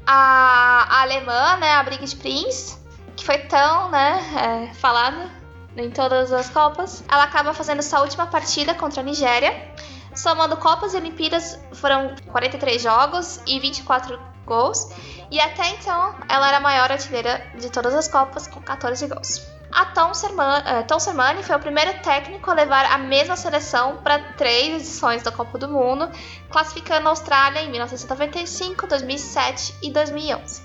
a, 0.06 0.86
a 0.88 1.02
alemã, 1.02 1.56
né, 1.56 1.72
a 1.72 1.82
Brigitte 1.82 2.16
Prince, 2.16 2.78
que 3.16 3.24
foi 3.24 3.38
tão, 3.38 3.90
né, 3.90 4.68
é, 4.70 4.74
falada 4.74 5.30
em 5.76 5.90
todas 5.90 6.32
as 6.32 6.48
Copas. 6.50 7.04
Ela 7.08 7.24
acaba 7.24 7.52
fazendo 7.54 7.82
sua 7.82 8.00
última 8.00 8.26
partida 8.26 8.74
contra 8.74 9.00
a 9.00 9.04
Nigéria. 9.04 9.72
Somando 10.14 10.56
Copas 10.56 10.94
e 10.94 10.96
Olimpíadas, 10.96 11.58
foram 11.72 12.14
43 12.32 12.82
jogos 12.82 13.40
e 13.46 13.60
24 13.60 14.18
gols. 14.44 14.90
E 15.30 15.38
até 15.40 15.68
então, 15.70 16.14
ela 16.28 16.48
era 16.48 16.56
a 16.56 16.60
maior 16.60 16.90
artilheira 16.90 17.46
de 17.58 17.70
todas 17.70 17.94
as 17.94 18.08
Copas, 18.08 18.48
com 18.48 18.60
14 18.60 19.06
gols. 19.06 19.57
A 19.70 19.84
Tom 19.86 20.14
Sermani, 20.14 20.64
uh, 20.64 20.86
Tom 20.86 20.98
Sermani 20.98 21.42
foi 21.42 21.56
o 21.56 21.58
primeiro 21.58 21.92
técnico 22.00 22.50
a 22.50 22.54
levar 22.54 22.86
a 22.86 22.98
mesma 22.98 23.36
seleção 23.36 23.98
para 23.98 24.18
três 24.32 24.82
edições 24.82 25.22
da 25.22 25.30
Copa 25.30 25.58
do 25.58 25.68
Mundo, 25.68 26.10
classificando 26.50 27.06
a 27.06 27.10
Austrália 27.10 27.60
em 27.60 27.70
1995, 27.70 28.86
2007 28.86 29.74
e 29.82 29.90
2011. 29.90 30.62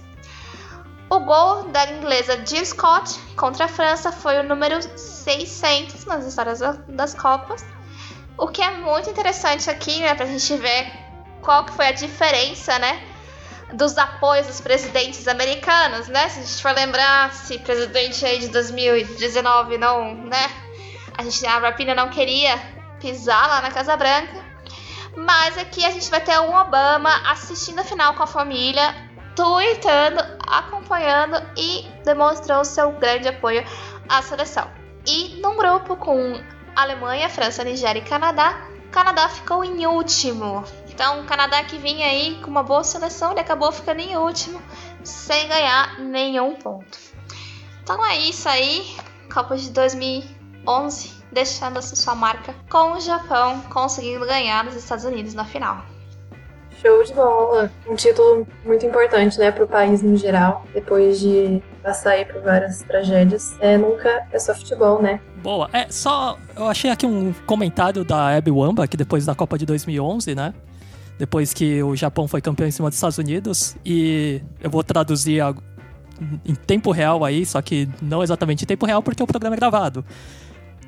O 1.09 1.19
gol 1.19 1.69
da 1.69 1.91
inglesa 1.91 2.43
Jill 2.45 2.65
Scott 2.65 3.19
contra 3.35 3.65
a 3.65 3.67
França 3.67 4.11
foi 4.11 4.39
o 4.39 4.43
número 4.43 4.81
600 4.97 6.05
nas 6.05 6.25
histórias 6.25 6.59
das 6.87 7.13
Copas, 7.13 7.63
o 8.37 8.47
que 8.47 8.61
é 8.61 8.71
muito 8.77 9.09
interessante 9.09 9.69
aqui, 9.69 9.99
né, 9.99 10.15
para 10.15 10.25
a 10.25 10.29
gente 10.29 10.55
ver 10.57 10.91
qual 11.41 11.65
que 11.65 11.73
foi 11.73 11.87
a 11.87 11.91
diferença, 11.91 12.79
né, 12.79 13.12
dos 13.73 13.97
apoios 13.97 14.47
dos 14.47 14.61
presidentes 14.61 15.27
americanos, 15.27 16.07
né? 16.07 16.29
Se 16.29 16.39
a 16.39 16.43
gente 16.43 16.61
for 16.61 16.71
lembrar, 16.71 17.33
se 17.33 17.57
presidente 17.59 18.25
aí 18.25 18.39
de 18.39 18.47
2019 18.49 19.77
não, 19.77 20.13
né? 20.15 20.49
A 21.17 21.23
gente, 21.23 21.45
a 21.45 21.59
Rapina 21.59 21.93
não 21.93 22.09
queria 22.09 22.59
pisar 22.99 23.47
lá 23.47 23.61
na 23.61 23.71
Casa 23.71 23.97
Branca. 23.97 24.43
Mas 25.15 25.57
aqui 25.57 25.85
a 25.85 25.91
gente 25.91 26.09
vai 26.09 26.21
ter 26.21 26.39
um 26.39 26.55
Obama 26.55 27.09
assistindo 27.29 27.79
a 27.79 27.83
final 27.83 28.15
com 28.15 28.23
a 28.23 28.27
família, 28.27 28.95
tweetando, 29.35 30.23
acompanhando 30.47 31.41
e 31.55 31.87
demonstrou 32.03 32.65
seu 32.65 32.91
grande 32.93 33.27
apoio 33.27 33.63
à 34.09 34.21
seleção. 34.21 34.69
E 35.05 35.39
num 35.41 35.55
grupo 35.55 35.95
com 35.95 36.41
Alemanha, 36.75 37.29
França, 37.29 37.63
Nigéria 37.63 37.99
e 37.99 38.03
Canadá, 38.03 38.67
Canadá 38.91 39.27
ficou 39.29 39.63
em 39.63 39.85
último. 39.85 40.63
Então, 40.93 41.21
o 41.21 41.23
Canadá 41.25 41.63
que 41.63 41.77
vinha 41.77 42.05
aí 42.05 42.39
com 42.41 42.51
uma 42.51 42.61
boa 42.61 42.83
seleção, 42.83 43.31
ele 43.31 43.39
acabou 43.39 43.71
ficando 43.71 43.99
em 43.99 44.15
último, 44.15 44.61
sem 45.03 45.47
ganhar 45.47 45.99
nenhum 45.99 46.55
ponto. 46.55 46.99
Então 47.81 48.05
é 48.05 48.17
isso 48.17 48.47
aí, 48.47 48.95
Copa 49.33 49.57
de 49.57 49.71
2011, 49.71 51.11
deixando 51.31 51.79
assim 51.79 51.95
sua 51.95 52.13
marca 52.13 52.53
com 52.69 52.91
o 52.93 52.99
Japão 52.99 53.59
conseguindo 53.71 54.25
ganhar 54.25 54.63
dos 54.63 54.75
Estados 54.75 55.03
Unidos 55.03 55.33
na 55.33 55.43
final. 55.43 55.83
Show 56.79 57.03
de 57.03 57.13
bola! 57.13 57.71
Um 57.87 57.95
título 57.95 58.47
muito 58.63 58.85
importante, 58.85 59.39
né, 59.39 59.51
para 59.51 59.63
o 59.63 59.67
país 59.67 60.03
no 60.03 60.15
geral, 60.15 60.65
depois 60.73 61.19
de 61.19 61.61
passar 61.81 62.11
aí 62.11 62.25
por 62.25 62.41
várias 62.41 62.83
tragédias. 62.83 63.55
É, 63.59 63.77
nunca 63.77 64.27
é 64.31 64.37
só 64.37 64.53
futebol, 64.53 65.01
né? 65.01 65.19
Boa. 65.41 65.69
É, 65.73 65.87
só. 65.89 66.37
Eu 66.55 66.67
achei 66.67 66.91
aqui 66.91 67.05
um 67.05 67.33
comentário 67.45 68.03
da 68.03 68.35
Abby 68.35 68.51
Wamba, 68.51 68.87
que 68.87 68.95
depois 68.95 69.25
da 69.25 69.33
Copa 69.33 69.57
de 69.57 69.65
2011, 69.65 70.35
né? 70.35 70.53
Depois 71.17 71.53
que 71.53 71.81
o 71.83 71.95
Japão 71.95 72.27
foi 72.27 72.41
campeão 72.41 72.67
em 72.67 72.71
cima 72.71 72.89
dos 72.89 72.97
Estados 72.97 73.17
Unidos. 73.17 73.75
E 73.85 74.41
eu 74.61 74.69
vou 74.69 74.83
traduzir 74.83 75.41
a, 75.41 75.53
em 76.45 76.55
tempo 76.55 76.91
real 76.91 77.23
aí, 77.23 77.45
só 77.45 77.61
que 77.61 77.87
não 78.01 78.23
exatamente 78.23 78.63
em 78.63 78.67
tempo 78.67 78.85
real 78.85 79.01
porque 79.01 79.21
o 79.21 79.27
programa 79.27 79.55
é 79.55 79.57
gravado. 79.57 80.05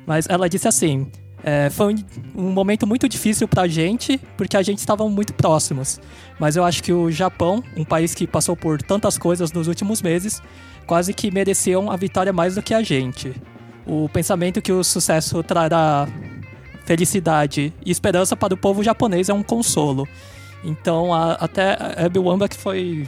Mas 0.06 0.26
ela 0.28 0.48
disse 0.48 0.68
assim: 0.68 1.10
é, 1.42 1.70
foi 1.70 1.94
um, 1.94 2.04
um, 2.42 2.50
momento 2.50 2.86
muito 2.86 3.08
difícil 3.08 3.46
pra 3.46 3.66
gente, 3.66 4.18
porque 4.36 4.56
a 4.56 4.62
gente 4.62 4.78
estava 4.78 5.08
muito 5.08 5.34
próximos. 5.34 6.00
Mas 6.38 6.56
eu 6.56 6.64
acho 6.64 6.82
que 6.82 6.92
o 6.92 7.10
Japão, 7.10 7.62
um 7.76 7.84
país 7.84 8.14
que 8.14 8.26
passou 8.26 8.56
por 8.56 8.82
tantas 8.82 9.18
coisas 9.18 9.52
nos 9.52 9.68
últimos 9.68 10.02
meses, 10.02 10.42
quase 10.86 11.12
que 11.12 11.30
mereciam 11.30 11.90
a 11.90 11.96
vitória 11.96 12.32
mais 12.32 12.54
do 12.54 12.62
que 12.62 12.74
a 12.74 12.82
gente. 12.82 13.34
O 13.86 14.08
pensamento 14.08 14.60
que 14.60 14.72
o 14.72 14.82
sucesso 14.82 15.42
trará 15.42 16.08
felicidade 16.86 17.74
e 17.84 17.90
esperança 17.90 18.36
para 18.36 18.54
o 18.54 18.56
povo 18.56 18.82
japonês 18.82 19.28
é 19.28 19.34
um 19.34 19.42
consolo. 19.42 20.08
Então, 20.64 21.12
a, 21.12 21.32
até 21.32 21.72
a 21.72 22.06
Abby 22.06 22.18
Wambach 22.18 22.56
foi 22.56 23.06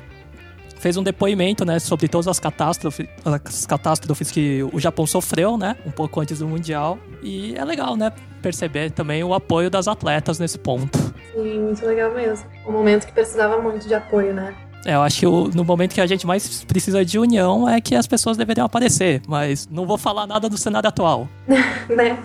fez 0.79 0.97
um 0.97 1.03
depoimento, 1.03 1.65
né, 1.65 1.81
sobre 1.81 2.07
todas 2.07 2.29
as 2.29 2.39
catástrofes, 2.39 3.09
as 3.25 3.67
catástrofes 3.67 4.31
que 4.31 4.63
o 4.73 4.79
Japão 4.79 5.07
sofreu, 5.07 5.59
né, 5.59 5.77
um 5.85 5.91
pouco 5.91 6.21
antes 6.21 6.39
do 6.39 6.47
mundial. 6.47 6.99
E 7.21 7.55
é 7.57 7.65
legal, 7.65 7.97
né, 7.97 8.13
perceber 8.41 8.93
também 8.93 9.25
o 9.25 9.35
apoio 9.35 9.69
das 9.71 9.89
atletas 9.89 10.39
nesse 10.39 10.57
ponto. 10.57 10.97
Sim, 11.35 11.61
muito 11.61 11.85
legal 11.85 12.15
mesmo. 12.15 12.47
Um 12.65 12.73
momento 12.73 13.07
que 13.07 13.13
precisava 13.13 13.61
muito 13.61 13.89
de 13.89 13.95
apoio, 13.95 14.33
né? 14.33 14.55
É, 14.87 14.95
eu 14.95 15.03
acho 15.03 15.19
que 15.19 15.27
o, 15.27 15.51
no 15.53 15.65
momento 15.65 15.95
que 15.95 16.01
a 16.01 16.07
gente 16.07 16.25
mais 16.25 16.63
precisa 16.65 17.05
de 17.05 17.19
união 17.19 17.69
é 17.69 17.81
que 17.81 17.97
as 17.97 18.07
pessoas 18.07 18.37
deveriam 18.37 18.65
aparecer, 18.65 19.21
mas 19.27 19.69
não 19.69 19.85
vou 19.85 19.99
falar 19.99 20.27
nada 20.27 20.49
do 20.49 20.57
cenário 20.57 20.89
atual. 20.89 21.29
né? 21.91 22.19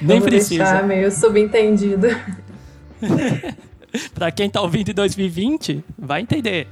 Nem 0.00 0.18
Vamos 0.18 0.24
precisa. 0.24 0.64
Deixar 0.64 0.82
meio 0.86 1.10
subentendido. 1.10 2.08
pra 4.14 4.30
quem 4.30 4.48
tá 4.48 4.60
ouvindo 4.60 4.90
em 4.90 4.94
2020, 4.94 5.84
vai 5.98 6.22
entender. 6.22 6.68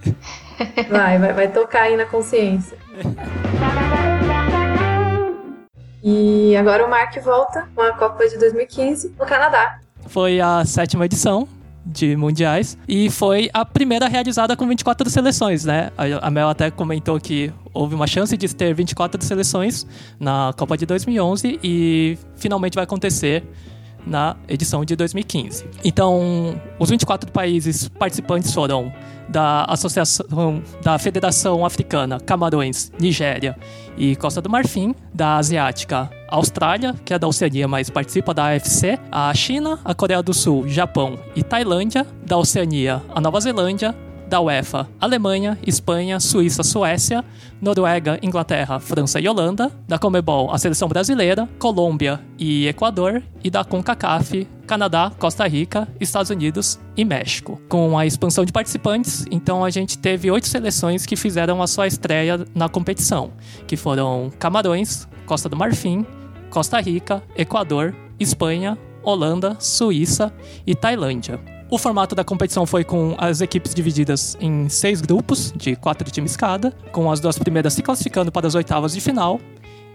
Vai, 0.89 1.19
vai, 1.19 1.33
vai 1.33 1.49
tocar 1.49 1.83
aí 1.83 1.97
na 1.97 2.05
consciência. 2.05 2.77
E 6.03 6.57
agora 6.57 6.87
o 6.87 6.91
Mark 6.91 7.17
volta 7.23 7.69
com 7.75 7.83
a 7.83 7.93
Copa 7.93 8.27
de 8.29 8.39
2015 8.39 9.15
no 9.19 9.27
Canadá. 9.27 9.81
Foi 10.07 10.41
a 10.41 10.65
sétima 10.65 11.05
edição 11.05 11.49
de 11.89 12.15
mundiais 12.17 12.77
e 12.87 13.09
foi 13.11 13.49
a 13.55 13.65
primeira 13.65 14.07
realizada 14.09 14.55
com 14.55 14.69
24 14.69 15.09
seleções, 15.09 15.65
né? 15.65 15.91
A 16.21 16.31
Mel 16.31 16.49
até 16.49 16.71
comentou 16.71 17.19
que 17.19 17.51
houve 17.73 17.95
uma 17.95 18.07
chance 18.07 18.37
de 18.37 18.55
ter 18.55 18.75
24 18.75 19.25
seleções 19.25 19.87
na 20.21 20.53
Copa 20.57 20.77
de 20.77 20.85
2011 20.85 21.59
e 21.65 22.19
finalmente 22.37 22.75
vai 22.75 22.85
acontecer 22.85 23.43
na 24.09 24.37
edição 24.49 24.85
de 24.85 24.97
2015. 24.97 25.67
Então, 25.85 26.61
os 26.79 26.91
24 26.91 27.31
países 27.31 27.89
participantes 27.89 28.53
foram 28.53 28.93
da 29.29 29.65
Associação 29.65 30.63
da 30.83 30.99
Federação 30.99 31.65
Africana, 31.65 32.19
Camarões, 32.19 32.91
Nigéria 32.99 33.57
e 33.97 34.17
Costa 34.17 34.41
do 34.41 34.49
Marfim, 34.49 34.95
da 35.13 35.37
Asiática, 35.37 36.11
Austrália, 36.29 36.95
que 37.05 37.13
é 37.13 37.19
da 37.19 37.29
Oceania, 37.29 37.69
mas 37.69 37.91
participa 37.91 38.33
da 38.33 38.55
AFC, 38.55 38.99
a 39.13 39.33
China, 39.35 39.79
a 39.85 39.95
Coreia 39.95 40.23
do 40.23 40.33
Sul, 40.33 40.67
Japão 40.67 41.19
e 41.37 41.43
Tailândia, 41.43 42.07
da 42.25 42.39
Oceania, 42.39 43.03
a 43.15 43.21
Nova 43.21 43.41
Zelândia, 43.41 43.95
da 44.29 44.41
UEFA, 44.41 44.89
Alemanha, 45.01 45.59
Espanha, 45.67 46.21
Suíça, 46.21 46.63
Suécia, 46.63 47.25
Noruega, 47.61 48.19
Inglaterra, 48.23 48.79
França 48.79 49.19
e 49.19 49.27
Holanda, 49.27 49.73
da 49.89 49.99
Comebol, 49.99 50.53
a 50.53 50.59
seleção 50.59 50.87
brasileira, 50.87 51.49
Colômbia 51.59 52.21
e 52.39 52.69
Equador, 52.69 53.23
e 53.43 53.51
da 53.51 53.65
CONCACAF, 53.65 54.47
Canadá, 54.67 55.11
Costa 55.19 55.47
Rica, 55.49 55.89
Estados 55.99 56.31
Unidos 56.31 56.79
e 56.97 57.05
México. 57.05 57.61
Com 57.69 57.99
a 57.99 58.05
expansão 58.05 58.45
de 58.45 58.53
participantes, 58.53 59.25
então 59.31 59.65
a 59.65 59.71
gente 59.71 59.97
teve 59.97 60.31
oito 60.31 60.47
seleções 60.47 61.07
que 61.07 61.17
fizeram 61.17 61.63
a 61.63 61.67
sua 61.67 61.87
estreia 61.87 62.45
na 62.55 62.69
competição, 62.69 63.33
que 63.67 63.77
foram 63.77 64.31
Camarões, 64.39 65.09
Costa 65.25 65.49
do 65.49 65.57
Marfim, 65.57 66.07
Costa 66.51 66.79
Rica, 66.81 67.23
Equador, 67.35 67.95
Espanha, 68.21 68.79
Holanda, 69.03 69.57
Suíça 69.59 70.33
e 70.67 70.75
Tailândia. 70.75 71.58
O 71.71 71.77
formato 71.77 72.15
da 72.15 72.25
competição 72.25 72.65
foi 72.65 72.83
com 72.83 73.15
as 73.19 73.43
equipes 73.43 73.75
divididas 73.75 74.39
em 74.41 74.71
seis 74.71 75.03
grupos, 75.03 75.53
de 75.55 75.77
quatro 75.77 76.11
times 76.11 76.35
cada, 76.35 76.71
com 76.93 77.11
as 77.13 77.21
duas 77.21 77.39
primeiras 77.39 77.75
se 77.75 77.83
classificando 77.83 78.33
para 78.33 78.47
as 78.47 78.55
oitavas 78.55 78.95
de 78.95 79.03
final 79.03 79.39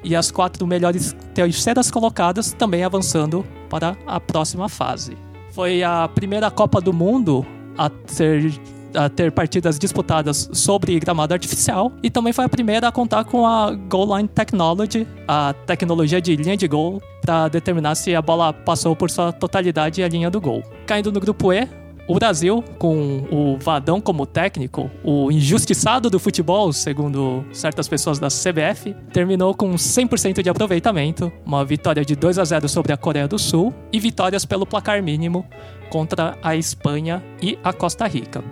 e 0.03 0.15
as 0.15 0.29
quatro 0.29 0.67
melhores 0.67 1.15
terceiras 1.33 1.89
colocadas 1.89 2.53
também 2.53 2.83
avançando 2.83 3.43
para 3.71 3.97
a 4.05 4.19
próxima 4.19 4.69
fase. 4.69 5.17
Foi 5.51 5.81
a 5.81 6.07
primeira 6.07 6.51
Copa 6.51 6.79
do 6.79 6.93
Mundo 6.93 7.43
a 7.75 7.89
ser 8.05 8.51
a 8.95 9.09
ter 9.09 9.31
partidas 9.31 9.77
disputadas 9.77 10.49
sobre 10.53 10.99
gramado 10.99 11.33
artificial 11.33 11.91
e 12.01 12.09
também 12.09 12.33
foi 12.33 12.45
a 12.45 12.49
primeira 12.49 12.87
a 12.87 12.91
contar 12.91 13.23
com 13.23 13.45
a 13.45 13.71
Goal 13.71 14.17
Line 14.17 14.27
Technology, 14.27 15.07
a 15.27 15.53
tecnologia 15.65 16.21
de 16.21 16.35
linha 16.35 16.57
de 16.57 16.67
gol, 16.67 17.01
para 17.21 17.47
determinar 17.47 17.95
se 17.95 18.15
a 18.15 18.21
bola 18.21 18.51
passou 18.53 18.95
por 18.95 19.09
sua 19.09 19.31
totalidade 19.31 20.03
a 20.03 20.07
linha 20.07 20.29
do 20.29 20.41
gol. 20.41 20.63
Caindo 20.85 21.11
no 21.11 21.19
grupo 21.19 21.53
E, 21.53 21.67
o 22.05 22.15
Brasil, 22.15 22.61
com 22.77 23.25
o 23.31 23.57
Vadão 23.57 24.01
como 24.01 24.25
técnico, 24.25 24.91
o 25.03 25.31
injustiçado 25.31 26.09
do 26.09 26.19
futebol, 26.19 26.73
segundo 26.73 27.45
certas 27.53 27.87
pessoas 27.87 28.19
da 28.19 28.27
CBF, 28.27 28.93
terminou 29.13 29.53
com 29.53 29.71
100% 29.71 30.41
de 30.41 30.49
aproveitamento, 30.49 31.31
uma 31.45 31.63
vitória 31.63 32.03
de 32.03 32.13
2 32.13 32.39
a 32.39 32.43
0 32.43 32.67
sobre 32.67 32.91
a 32.91 32.97
Coreia 32.97 33.27
do 33.27 33.39
Sul 33.39 33.73
e 33.91 34.01
vitórias 34.01 34.43
pelo 34.43 34.65
placar 34.65 35.01
mínimo 35.01 35.45
contra 35.89 36.37
a 36.43 36.57
Espanha 36.57 37.23
e 37.41 37.57
a 37.63 37.71
Costa 37.71 38.05
Rica 38.05 38.43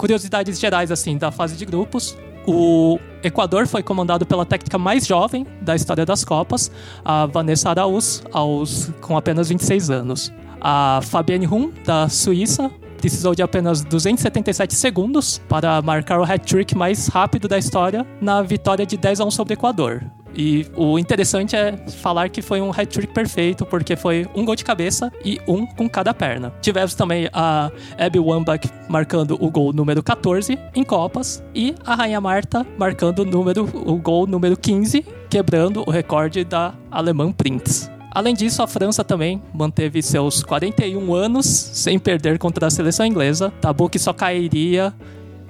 curiosidades 0.00 0.58
gerais 0.58 0.90
assim 0.90 1.18
da 1.18 1.30
fase 1.30 1.54
de 1.56 1.66
grupos. 1.66 2.16
O 2.46 2.98
Equador 3.22 3.66
foi 3.66 3.82
comandado 3.82 4.24
pela 4.24 4.46
técnica 4.46 4.78
mais 4.78 5.06
jovem 5.06 5.46
da 5.60 5.76
história 5.76 6.06
das 6.06 6.24
Copas, 6.24 6.70
a 7.04 7.26
Vanessa 7.26 7.68
Araúz, 7.68 8.22
aos, 8.32 8.90
com 9.02 9.14
apenas 9.14 9.50
26 9.50 9.90
anos. 9.90 10.32
A 10.58 11.00
Fabienne 11.02 11.46
Hum, 11.46 11.70
da 11.84 12.08
Suíça, 12.08 12.70
precisou 13.00 13.34
de 13.34 13.42
apenas 13.42 13.80
277 13.82 14.74
segundos 14.74 15.40
para 15.48 15.80
marcar 15.80 16.20
o 16.20 16.22
hat-trick 16.22 16.76
mais 16.76 17.08
rápido 17.08 17.48
da 17.48 17.56
história 17.56 18.06
na 18.20 18.42
vitória 18.42 18.84
de 18.84 18.96
10 18.98 19.20
a 19.20 19.24
1 19.24 19.30
sobre 19.30 19.54
o 19.54 19.56
Equador. 19.56 20.02
E 20.34 20.66
o 20.76 20.98
interessante 20.98 21.56
é 21.56 21.76
falar 22.02 22.28
que 22.28 22.40
foi 22.42 22.60
um 22.60 22.70
hat-trick 22.70 23.12
perfeito, 23.12 23.66
porque 23.66 23.96
foi 23.96 24.28
um 24.34 24.44
gol 24.44 24.54
de 24.54 24.64
cabeça 24.64 25.10
e 25.24 25.40
um 25.48 25.66
com 25.66 25.88
cada 25.88 26.14
perna. 26.14 26.52
Tivemos 26.60 26.94
também 26.94 27.28
a 27.32 27.70
Abby 27.98 28.20
Wambach 28.20 28.68
marcando 28.88 29.36
o 29.40 29.50
gol 29.50 29.72
número 29.72 30.02
14 30.02 30.58
em 30.74 30.84
Copas 30.84 31.42
e 31.54 31.74
a 31.84 31.94
Rainha 31.94 32.20
Marta 32.20 32.64
marcando 32.78 33.20
o, 33.20 33.24
número, 33.24 33.64
o 33.64 33.96
gol 33.96 34.26
número 34.26 34.56
15, 34.56 35.04
quebrando 35.28 35.82
o 35.86 35.90
recorde 35.90 36.44
da 36.44 36.74
alemã 36.90 37.32
Prince. 37.32 37.99
Além 38.10 38.34
disso, 38.34 38.60
a 38.62 38.66
França 38.66 39.04
também 39.04 39.40
manteve 39.54 40.02
seus 40.02 40.42
41 40.42 41.14
anos 41.14 41.46
sem 41.46 41.98
perder 41.98 42.38
contra 42.38 42.66
a 42.66 42.70
seleção 42.70 43.06
inglesa, 43.06 43.52
tabu 43.60 43.88
que 43.88 43.98
só 43.98 44.12
cairia 44.12 44.92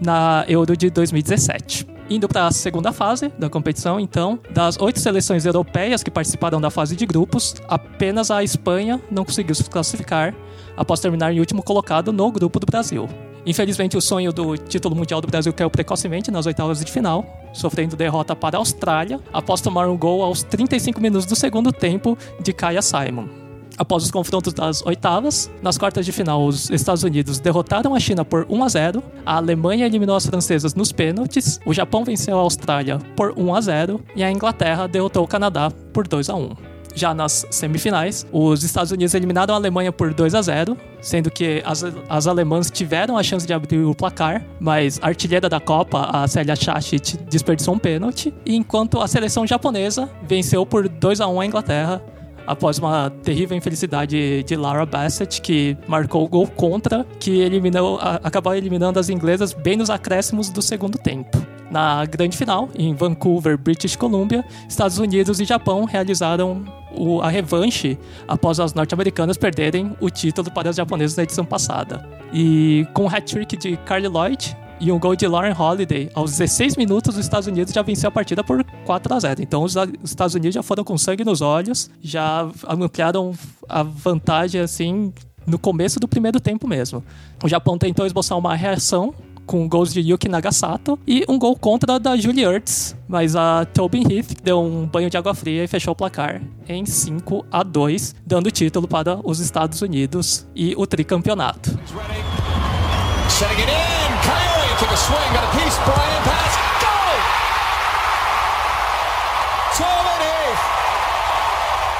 na 0.00 0.44
Euro 0.46 0.76
de 0.76 0.90
2017. 0.90 1.86
Indo 2.10 2.28
para 2.28 2.48
a 2.48 2.50
segunda 2.50 2.92
fase 2.92 3.28
da 3.38 3.48
competição, 3.48 3.98
então, 3.98 4.38
das 4.50 4.78
oito 4.78 4.98
seleções 4.98 5.46
europeias 5.46 6.02
que 6.02 6.10
participaram 6.10 6.60
da 6.60 6.68
fase 6.68 6.96
de 6.96 7.06
grupos, 7.06 7.54
apenas 7.68 8.30
a 8.30 8.42
Espanha 8.42 9.00
não 9.10 9.24
conseguiu 9.24 9.54
se 9.54 9.64
classificar 9.64 10.34
após 10.76 11.00
terminar 11.00 11.32
em 11.32 11.40
último 11.40 11.62
colocado 11.62 12.12
no 12.12 12.30
grupo 12.30 12.58
do 12.58 12.66
Brasil. 12.66 13.08
Infelizmente, 13.46 13.96
o 13.96 14.00
sonho 14.00 14.32
do 14.32 14.56
título 14.56 14.94
mundial 14.94 15.20
do 15.20 15.26
Brasil 15.26 15.52
caiu 15.52 15.70
precocemente 15.70 16.30
nas 16.30 16.46
oitavas 16.46 16.84
de 16.84 16.90
final, 16.90 17.24
sofrendo 17.52 17.96
derrota 17.96 18.36
para 18.36 18.56
a 18.56 18.60
Austrália 18.60 19.20
após 19.32 19.60
tomar 19.60 19.88
um 19.88 19.96
gol 19.96 20.22
aos 20.22 20.42
35 20.42 21.00
minutos 21.00 21.26
do 21.26 21.34
segundo 21.34 21.72
tempo 21.72 22.16
de 22.42 22.52
Kaya 22.52 22.82
Simon. 22.82 23.40
Após 23.80 24.04
os 24.04 24.10
confrontos 24.10 24.52
das 24.52 24.84
oitavas, 24.84 25.50
nas 25.62 25.78
quartas 25.78 26.04
de 26.04 26.12
final, 26.12 26.44
os 26.44 26.68
Estados 26.68 27.02
Unidos 27.02 27.38
derrotaram 27.38 27.94
a 27.94 27.98
China 27.98 28.26
por 28.26 28.44
1 28.46 28.62
a 28.62 28.68
0, 28.68 29.02
a 29.24 29.36
Alemanha 29.36 29.86
eliminou 29.86 30.16
as 30.16 30.26
francesas 30.26 30.74
nos 30.74 30.92
pênaltis, 30.92 31.58
o 31.64 31.72
Japão 31.72 32.04
venceu 32.04 32.38
a 32.38 32.42
Austrália 32.42 32.98
por 33.16 33.32
1 33.38 33.54
a 33.54 33.60
0 33.62 34.00
e 34.14 34.22
a 34.22 34.30
Inglaterra 34.30 34.86
derrotou 34.86 35.24
o 35.24 35.26
Canadá 35.26 35.72
por 35.94 36.06
2 36.06 36.28
a 36.28 36.34
1. 36.34 36.50
Já 36.94 37.14
nas 37.14 37.46
semifinais, 37.50 38.26
os 38.32 38.62
Estados 38.62 38.92
Unidos 38.92 39.14
eliminaram 39.14 39.54
a 39.54 39.56
Alemanha 39.56 39.92
por 39.92 40.12
2 40.12 40.34
a 40.34 40.42
0, 40.42 40.76
sendo 41.00 41.30
que 41.30 41.62
as, 41.64 41.84
as 42.08 42.26
alemãs 42.26 42.70
tiveram 42.70 43.16
a 43.16 43.22
chance 43.22 43.46
de 43.46 43.52
abrir 43.52 43.78
o 43.84 43.94
placar, 43.94 44.44
mas 44.58 44.98
a 45.02 45.06
artilheira 45.06 45.48
da 45.48 45.60
Copa, 45.60 46.10
a 46.12 46.26
Célia 46.26 46.56
Chachit, 46.56 47.16
desperdiçou 47.28 47.74
um 47.74 47.78
pênalti, 47.78 48.34
enquanto 48.44 49.00
a 49.00 49.08
seleção 49.08 49.46
japonesa 49.46 50.10
venceu 50.22 50.66
por 50.66 50.88
2 50.88 51.20
a 51.20 51.28
1 51.28 51.40
a 51.40 51.46
Inglaterra, 51.46 52.02
após 52.46 52.78
uma 52.78 53.10
terrível 53.22 53.56
infelicidade 53.56 54.42
de 54.42 54.56
Lara 54.56 54.84
Bassett, 54.84 55.40
que 55.40 55.76
marcou 55.86 56.24
o 56.24 56.28
gol 56.28 56.46
contra, 56.48 57.06
que 57.18 57.40
eliminou, 57.40 57.98
acabou 58.00 58.54
eliminando 58.54 58.98
as 58.98 59.08
inglesas 59.08 59.52
bem 59.52 59.76
nos 59.76 59.90
acréscimos 59.90 60.50
do 60.50 60.60
segundo 60.60 60.98
tempo. 60.98 61.40
Na 61.70 62.04
grande 62.04 62.36
final, 62.36 62.68
em 62.76 62.92
Vancouver, 62.94 63.56
British 63.56 63.94
Columbia, 63.94 64.44
Estados 64.68 64.98
Unidos 64.98 65.38
e 65.38 65.44
Japão 65.44 65.84
realizaram 65.84 66.64
o, 66.94 67.20
a 67.20 67.28
revanche 67.28 67.98
após 68.26 68.60
as 68.60 68.74
norte-americanas 68.74 69.36
perderem 69.36 69.96
o 70.00 70.10
título 70.10 70.50
para 70.50 70.70
os 70.70 70.76
japoneses 70.76 71.16
na 71.16 71.22
edição 71.22 71.44
passada. 71.44 72.08
E 72.32 72.86
com 72.94 73.04
o 73.04 73.08
hat-trick 73.08 73.56
de 73.56 73.76
Carly 73.78 74.08
Lloyd, 74.08 74.56
e 74.80 74.90
um 74.90 74.98
gol 74.98 75.14
de 75.14 75.26
Lauren 75.26 75.52
Holiday. 75.52 76.10
Aos 76.14 76.30
16 76.30 76.76
minutos, 76.76 77.14
os 77.14 77.20
Estados 77.20 77.46
Unidos 77.46 77.72
já 77.72 77.82
venceu 77.82 78.08
a 78.08 78.10
partida 78.10 78.42
por 78.42 78.64
4 78.86 79.14
a 79.14 79.20
0. 79.20 79.42
Então, 79.42 79.62
os 79.62 79.76
Estados 80.02 80.34
Unidos 80.34 80.54
já 80.54 80.62
foram 80.62 80.82
com 80.82 80.96
sangue 80.96 81.22
nos 81.22 81.42
olhos, 81.42 81.90
já 82.00 82.48
ampliaram 82.66 83.34
a 83.68 83.82
vantagem 83.82 84.60
assim 84.60 85.12
no 85.46 85.58
começo 85.58 86.00
do 86.00 86.08
primeiro 86.08 86.40
tempo 86.40 86.66
mesmo. 86.66 87.04
O 87.44 87.48
Japão 87.48 87.76
tentou 87.76 88.06
esboçar 88.06 88.38
uma 88.38 88.54
reação 88.54 89.14
com 89.50 89.68
gols 89.68 89.92
de 89.92 90.00
Yuki 90.00 90.28
Nagasato 90.28 90.96
e 91.04 91.24
um 91.28 91.36
gol 91.36 91.56
contra 91.56 91.98
da 91.98 92.16
Julie 92.16 92.44
Ertz, 92.44 92.96
mas 93.08 93.34
a 93.34 93.64
Tobin 93.64 94.04
Heath 94.08 94.40
deu 94.44 94.62
um 94.62 94.86
banho 94.86 95.10
de 95.10 95.16
água 95.16 95.34
fria 95.34 95.64
e 95.64 95.66
fechou 95.66 95.90
o 95.90 95.96
placar 95.96 96.40
em 96.68 96.86
5 96.86 97.44
a 97.50 97.64
2, 97.64 98.14
dando 98.24 98.48
título 98.52 98.86
para 98.86 99.18
os 99.24 99.40
Estados 99.40 99.82
Unidos 99.82 100.46
e 100.54 100.72
o 100.76 100.86
tricampeonato. 100.86 101.76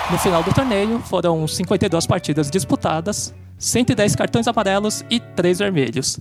No 0.09 0.19
final 0.19 0.45
do 0.45 0.55
torneio, 0.55 1.01
foram 1.01 1.49
52 1.49 2.07
partidas 2.07 2.49
disputadas, 2.49 3.35
110 3.59 4.15
cartões 4.15 4.47
amarelos 4.47 5.05
e 5.11 5.19
3 5.19 5.59
vermelhos. 5.59 6.21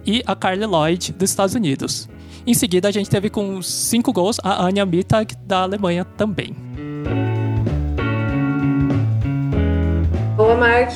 e 0.04 0.24
a 0.26 0.36
Carly 0.36 0.66
Lloyd, 0.66 1.14
dos 1.14 1.30
Estados 1.30 1.54
Unidos. 1.54 2.10
Em 2.46 2.56
seguida, 2.56 2.88
a 2.88 2.92
gente 2.92 3.10
teve 3.10 3.30
com 3.30 3.62
5 3.62 4.12
gols 4.12 4.38
a 4.42 4.66
Anja 4.66 4.84
Mittag, 4.86 5.36
da 5.46 5.62
Alemanha 5.64 6.06
também. 6.06 6.56
Boa, 10.48 10.56
Mark. 10.56 10.92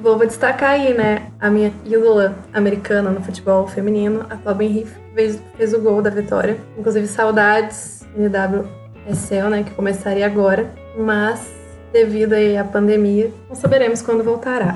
Vou, 0.00 0.18
destacar 0.18 0.70
aí, 0.70 0.92
né, 0.92 1.30
a 1.38 1.48
minha 1.48 1.72
ídola 1.84 2.34
americana 2.52 3.08
no 3.08 3.22
futebol 3.22 3.64
feminino, 3.68 4.26
a 4.28 4.34
Robin 4.34 4.80
Heath, 4.80 4.88
fez, 5.14 5.40
fez 5.56 5.72
o 5.72 5.80
gol 5.80 6.02
da 6.02 6.10
vitória. 6.10 6.58
Inclusive, 6.76 7.06
saudades 7.06 8.04
NWSL, 8.16 9.48
né, 9.48 9.62
que 9.62 9.70
começaria 9.70 10.26
agora, 10.26 10.68
mas 10.98 11.48
devido 11.92 12.32
aí 12.32 12.56
à 12.56 12.64
pandemia, 12.64 13.30
não 13.48 13.54
saberemos 13.54 14.02
quando 14.02 14.24
voltará. 14.24 14.74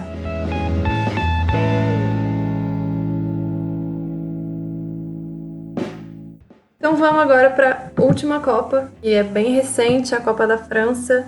Então 6.77 6.95
vamos 6.95 7.21
agora 7.21 7.51
para 7.51 7.91
a 7.97 8.01
última 8.01 8.39
Copa, 8.39 8.93
que 9.03 9.13
é 9.13 9.25
bem 9.25 9.55
recente, 9.57 10.15
a 10.15 10.21
Copa 10.21 10.47
da 10.47 10.57
França, 10.57 11.27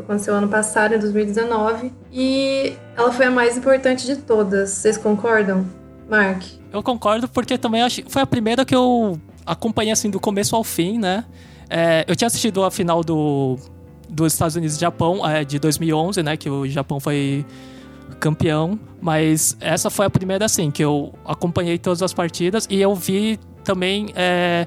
aconteceu 0.00 0.34
ano 0.34 0.48
passado, 0.48 0.94
em 0.94 0.98
2019, 0.98 1.92
e 2.12 2.74
ela 2.96 3.12
foi 3.12 3.26
a 3.26 3.30
mais 3.30 3.56
importante 3.56 4.06
de 4.06 4.16
todas. 4.16 4.70
Vocês 4.70 4.96
concordam, 4.96 5.66
Mark? 6.08 6.42
Eu 6.72 6.82
concordo 6.82 7.28
porque 7.28 7.56
também 7.56 7.82
acho, 7.82 8.02
foi 8.08 8.22
a 8.22 8.26
primeira 8.26 8.64
que 8.64 8.74
eu 8.74 9.18
acompanhei 9.46 9.92
assim 9.92 10.10
do 10.10 10.18
começo 10.18 10.56
ao 10.56 10.64
fim, 10.64 10.98
né? 10.98 11.24
É, 11.70 12.04
eu 12.08 12.16
tinha 12.16 12.26
assistido 12.26 12.64
a 12.64 12.70
final 12.70 13.02
do 13.02 13.56
dos 14.08 14.32
Estados 14.32 14.54
Unidos 14.54 14.76
e 14.76 14.80
Japão 14.80 15.26
é, 15.26 15.44
de 15.44 15.58
2011, 15.58 16.22
né? 16.22 16.36
Que 16.36 16.48
o 16.48 16.68
Japão 16.68 17.00
foi 17.00 17.44
campeão, 18.20 18.78
mas 19.00 19.56
essa 19.60 19.90
foi 19.90 20.06
a 20.06 20.10
primeira 20.10 20.44
assim 20.44 20.70
que 20.70 20.84
eu 20.84 21.12
acompanhei 21.24 21.78
todas 21.78 22.02
as 22.02 22.12
partidas 22.12 22.66
e 22.70 22.80
eu 22.80 22.94
vi 22.94 23.38
também 23.64 24.12
é, 24.14 24.66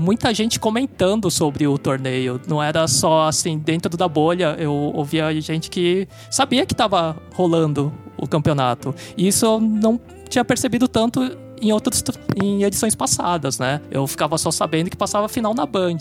muita 0.00 0.32
gente 0.32 0.58
comentando 0.58 1.30
sobre 1.30 1.66
o 1.66 1.76
torneio. 1.76 2.40
Não 2.48 2.62
era 2.62 2.88
só 2.88 3.28
assim, 3.28 3.58
dentro 3.58 3.96
da 3.96 4.08
bolha, 4.08 4.56
eu 4.58 4.72
ouvia 4.72 5.38
gente 5.40 5.68
que 5.68 6.08
sabia 6.30 6.64
que 6.64 6.72
estava 6.72 7.16
rolando 7.34 7.92
o 8.16 8.26
campeonato. 8.26 8.94
E 9.16 9.28
isso 9.28 9.44
eu 9.44 9.60
não 9.60 10.00
tinha 10.28 10.44
percebido 10.44 10.88
tanto 10.88 11.36
em 11.60 11.70
outras 11.72 12.02
em 12.42 12.62
edições 12.64 12.94
passadas, 12.94 13.58
né? 13.58 13.80
Eu 13.90 14.06
ficava 14.06 14.38
só 14.38 14.50
sabendo 14.50 14.88
que 14.88 14.96
passava 14.96 15.28
final 15.28 15.52
na 15.52 15.66
Band. 15.66 15.98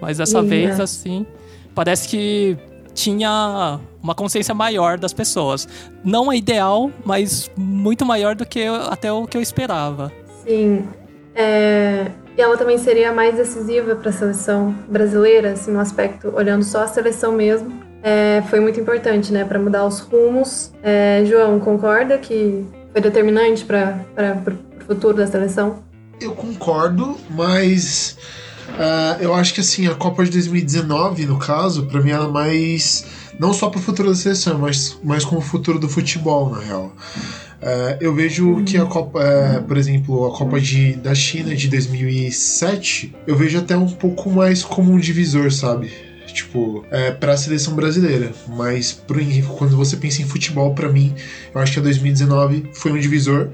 Mas 0.00 0.18
dessa 0.18 0.42
vez, 0.42 0.78
é. 0.78 0.82
assim, 0.82 1.24
parece 1.74 2.08
que 2.08 2.58
tinha 2.92 3.78
uma 4.02 4.14
consciência 4.14 4.54
maior 4.54 4.98
das 4.98 5.12
pessoas. 5.12 5.68
Não 6.04 6.32
é 6.32 6.36
ideal, 6.36 6.90
mas 7.04 7.50
muito 7.56 8.04
maior 8.04 8.34
do 8.34 8.44
que 8.44 8.58
eu, 8.58 8.74
até 8.74 9.12
o 9.12 9.26
que 9.26 9.36
eu 9.36 9.40
esperava. 9.40 10.12
Sim. 10.44 10.84
É, 11.34 12.10
e 12.36 12.40
ela 12.40 12.56
também 12.56 12.76
seria 12.78 13.12
mais 13.12 13.34
decisiva 13.34 13.96
para 13.96 14.10
a 14.10 14.12
seleção 14.12 14.74
brasileira, 14.88 15.52
assim, 15.52 15.70
no 15.70 15.80
aspecto, 15.80 16.32
olhando 16.34 16.64
só 16.64 16.82
a 16.82 16.86
seleção 16.86 17.32
mesmo. 17.32 17.80
É, 18.02 18.42
foi 18.50 18.60
muito 18.60 18.78
importante, 18.78 19.32
né, 19.32 19.44
para 19.44 19.58
mudar 19.58 19.86
os 19.86 20.00
rumos. 20.00 20.72
É, 20.82 21.24
João, 21.24 21.58
concorda 21.58 22.18
que 22.18 22.64
foi 22.92 23.00
determinante 23.00 23.64
para 23.64 23.98
o 24.80 24.84
futuro 24.84 25.16
da 25.16 25.26
seleção? 25.26 25.82
Eu 26.20 26.32
concordo, 26.32 27.16
mas 27.30 28.16
uh, 28.68 29.20
eu 29.20 29.34
acho 29.34 29.54
que 29.54 29.60
assim 29.60 29.86
a 29.86 29.94
Copa 29.94 30.24
de 30.24 30.30
2019, 30.30 31.26
no 31.26 31.38
caso, 31.38 31.86
para 31.86 32.00
mim 32.00 32.10
ela 32.10 32.28
mais 32.28 33.04
não 33.38 33.52
só 33.52 33.68
para 33.68 33.78
o 33.78 33.82
futuro 33.82 34.08
da 34.08 34.14
seleção, 34.14 34.58
mas, 34.58 34.98
mas 35.02 35.24
como 35.24 35.40
o 35.40 35.44
futuro 35.44 35.78
do 35.78 35.88
futebol, 35.88 36.50
na 36.50 36.60
real. 36.60 36.92
É, 37.60 37.98
eu 38.00 38.14
vejo 38.14 38.62
que 38.64 38.76
a 38.76 38.84
Copa, 38.84 39.22
é, 39.22 39.60
por 39.60 39.76
exemplo, 39.76 40.26
a 40.26 40.36
Copa 40.36 40.60
de, 40.60 40.94
da 40.94 41.14
China 41.14 41.54
de 41.54 41.68
2007, 41.68 43.14
eu 43.26 43.36
vejo 43.36 43.58
até 43.58 43.76
um 43.76 43.88
pouco 43.88 44.30
mais 44.30 44.62
como 44.62 44.92
um 44.92 44.98
divisor, 44.98 45.50
sabe? 45.50 45.90
Tipo, 46.26 46.84
é, 46.90 47.12
para 47.12 47.32
a 47.32 47.36
seleção 47.36 47.74
brasileira. 47.74 48.32
Mas 48.48 48.92
pro, 48.92 49.20
quando 49.56 49.76
você 49.76 49.96
pensa 49.96 50.20
em 50.20 50.26
futebol, 50.26 50.74
para 50.74 50.90
mim, 50.90 51.14
eu 51.54 51.60
acho 51.60 51.72
que 51.72 51.78
a 51.78 51.82
2019 51.82 52.70
foi 52.74 52.92
um 52.92 52.98
divisor. 52.98 53.48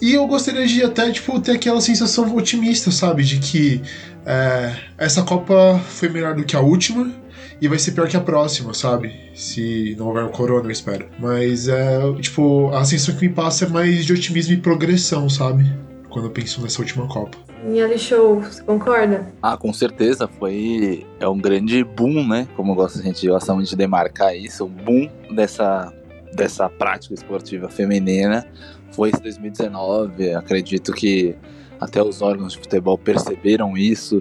E 0.00 0.14
eu 0.14 0.26
gostaria 0.26 0.66
de 0.66 0.82
até, 0.82 1.12
tipo, 1.12 1.38
ter 1.40 1.52
aquela 1.52 1.80
sensação 1.80 2.34
otimista, 2.34 2.90
sabe? 2.90 3.22
De 3.22 3.38
que 3.38 3.80
é, 4.26 4.74
essa 4.98 5.22
Copa 5.22 5.80
foi 5.88 6.08
melhor 6.08 6.34
do 6.34 6.42
que 6.42 6.56
a 6.56 6.60
última 6.60 7.21
e 7.62 7.68
vai 7.68 7.78
ser 7.78 7.92
pior 7.92 8.08
que 8.08 8.16
a 8.16 8.20
próxima, 8.20 8.74
sabe? 8.74 9.14
Se 9.36 9.94
não 9.96 10.08
houver 10.08 10.24
o 10.24 10.30
corona, 10.30 10.66
eu 10.66 10.72
espero. 10.72 11.06
Mas 11.20 11.68
é, 11.68 12.12
tipo, 12.14 12.68
a 12.74 12.84
sensação 12.84 13.14
que 13.14 13.28
me 13.28 13.32
passa 13.32 13.66
é 13.66 13.68
mais 13.68 14.04
de 14.04 14.12
otimismo 14.12 14.52
e 14.54 14.56
progressão, 14.56 15.30
sabe? 15.30 15.72
Quando 16.10 16.24
eu 16.24 16.32
penso 16.32 16.60
nessa 16.60 16.80
última 16.80 17.06
Copa. 17.06 17.38
Minha 17.62 17.96
show, 17.96 18.40
você 18.40 18.60
concorda? 18.64 19.32
Ah, 19.40 19.56
com 19.56 19.72
certeza, 19.72 20.26
foi 20.26 21.06
é 21.20 21.28
um 21.28 21.38
grande 21.38 21.84
boom, 21.84 22.26
né? 22.26 22.48
Como 22.56 22.74
gosta, 22.74 22.98
a 22.98 23.02
gente 23.02 23.28
gosta 23.28 23.54
muito 23.54 23.68
de 23.68 23.76
demarcar 23.76 24.36
isso, 24.36 24.64
o 24.64 24.68
boom 24.68 25.08
dessa 25.32 25.92
dessa 26.34 26.68
prática 26.68 27.14
esportiva 27.14 27.68
feminina 27.68 28.44
foi 28.90 29.10
esse 29.10 29.22
2019. 29.22 30.34
Acredito 30.34 30.92
que 30.92 31.36
até 31.78 32.02
os 32.02 32.22
órgãos 32.22 32.54
de 32.54 32.58
futebol 32.58 32.98
perceberam 32.98 33.76
isso. 33.76 34.20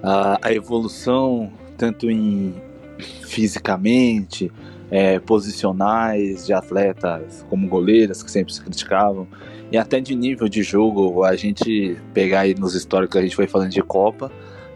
A, 0.00 0.38
a 0.40 0.52
evolução, 0.52 1.52
tanto 1.76 2.08
em 2.08 2.54
fisicamente, 2.98 4.50
é, 4.90 5.18
posicionais 5.18 6.46
de 6.46 6.52
atletas 6.52 7.44
como 7.50 7.66
goleiras 7.68 8.22
que 8.22 8.30
sempre 8.30 8.52
se 8.52 8.60
criticavam 8.62 9.26
e 9.70 9.76
até 9.76 10.00
de 10.00 10.14
nível 10.14 10.48
de 10.48 10.62
jogo 10.62 11.24
a 11.24 11.34
gente 11.34 11.96
pegar 12.14 12.40
aí 12.40 12.54
nos 12.54 12.74
históricos 12.74 13.16
a 13.16 13.22
gente 13.22 13.34
foi 13.34 13.48
falando 13.48 13.70
de 13.70 13.82
Copa 13.82 14.30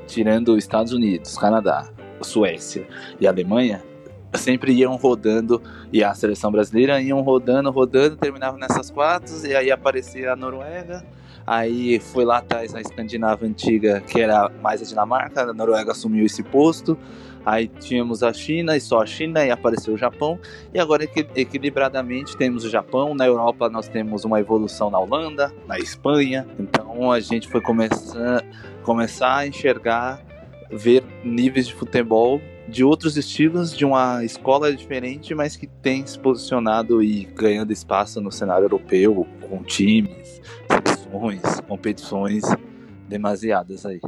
tirando 0.09 0.59
Estados 0.59 0.93
Unidos, 0.93 1.39
Canadá, 1.39 1.89
Suécia 2.21 2.87
e 3.21 3.27
Alemanha 3.27 3.83
sempre 4.39 4.73
iam 4.73 4.97
rodando 4.97 5.63
e 5.93 6.05
a 6.05 6.15
seleção 6.15 6.53
brasileira 6.53 7.01
iam 7.01 7.21
rodando, 7.21 7.71
rodando, 7.71 8.17
terminavam 8.17 8.59
nessas 8.59 8.91
quatro 8.91 9.35
e 9.47 9.55
aí 9.55 9.71
aparecia 9.71 10.33
a 10.33 10.37
Noruega. 10.37 11.05
Aí 11.47 11.99
foi 11.99 12.25
lá 12.25 12.39
atrás 12.39 12.75
a 12.75 12.81
Escandinávia 12.81 13.49
antiga, 13.49 14.01
que 14.01 14.21
era 14.21 14.49
mais 14.63 14.83
a 14.83 14.85
Dinamarca, 14.85 15.43
a 15.43 15.53
Noruega 15.53 15.93
assumiu 15.93 16.25
esse 16.25 16.43
posto. 16.43 16.97
Aí 17.45 17.69
tínhamos 17.69 18.23
a 18.23 18.33
China 18.33 18.77
e 18.77 18.81
só 18.81 19.03
a 19.03 19.07
China 19.07 19.45
e 19.45 19.51
apareceu 19.51 19.95
o 19.95 19.99
Japão. 19.99 20.39
E 20.73 20.79
agora 20.79 21.05
equilibradamente 21.05 22.37
temos 22.37 22.65
o 22.65 22.71
Japão. 22.71 23.15
Na 23.15 23.27
Europa 23.27 23.69
nós 23.69 23.89
temos 23.89 24.25
uma 24.25 24.41
evolução 24.41 24.91
na 24.91 24.99
Holanda, 24.99 25.53
na 25.67 25.79
Espanha. 25.79 26.47
Então 26.59 27.11
a 27.11 27.21
gente 27.21 27.49
foi 27.49 27.61
começar, 27.61 28.45
começar 28.83 29.39
a 29.39 29.47
enxergar, 29.47 30.23
ver 30.71 31.03
níveis 31.25 31.67
de 31.67 31.75
futebol 31.75 32.41
de 32.69 32.85
outros 32.85 33.17
estilos, 33.17 33.77
de 33.77 33.85
uma 33.85 34.25
escola 34.25 34.73
diferente, 34.73 35.35
mas 35.35 35.57
que 35.57 35.67
tem 35.67 36.07
se 36.07 36.17
posicionado 36.17 37.03
e 37.03 37.25
ganhando 37.25 37.73
espaço 37.73 38.21
no 38.21 38.31
cenário 38.31 38.67
europeu, 38.67 39.27
com 39.49 39.63
times, 39.65 40.41
seleções, 40.69 41.61
competições 41.67 42.45
demasiadas 43.09 43.85
aí. 43.85 44.01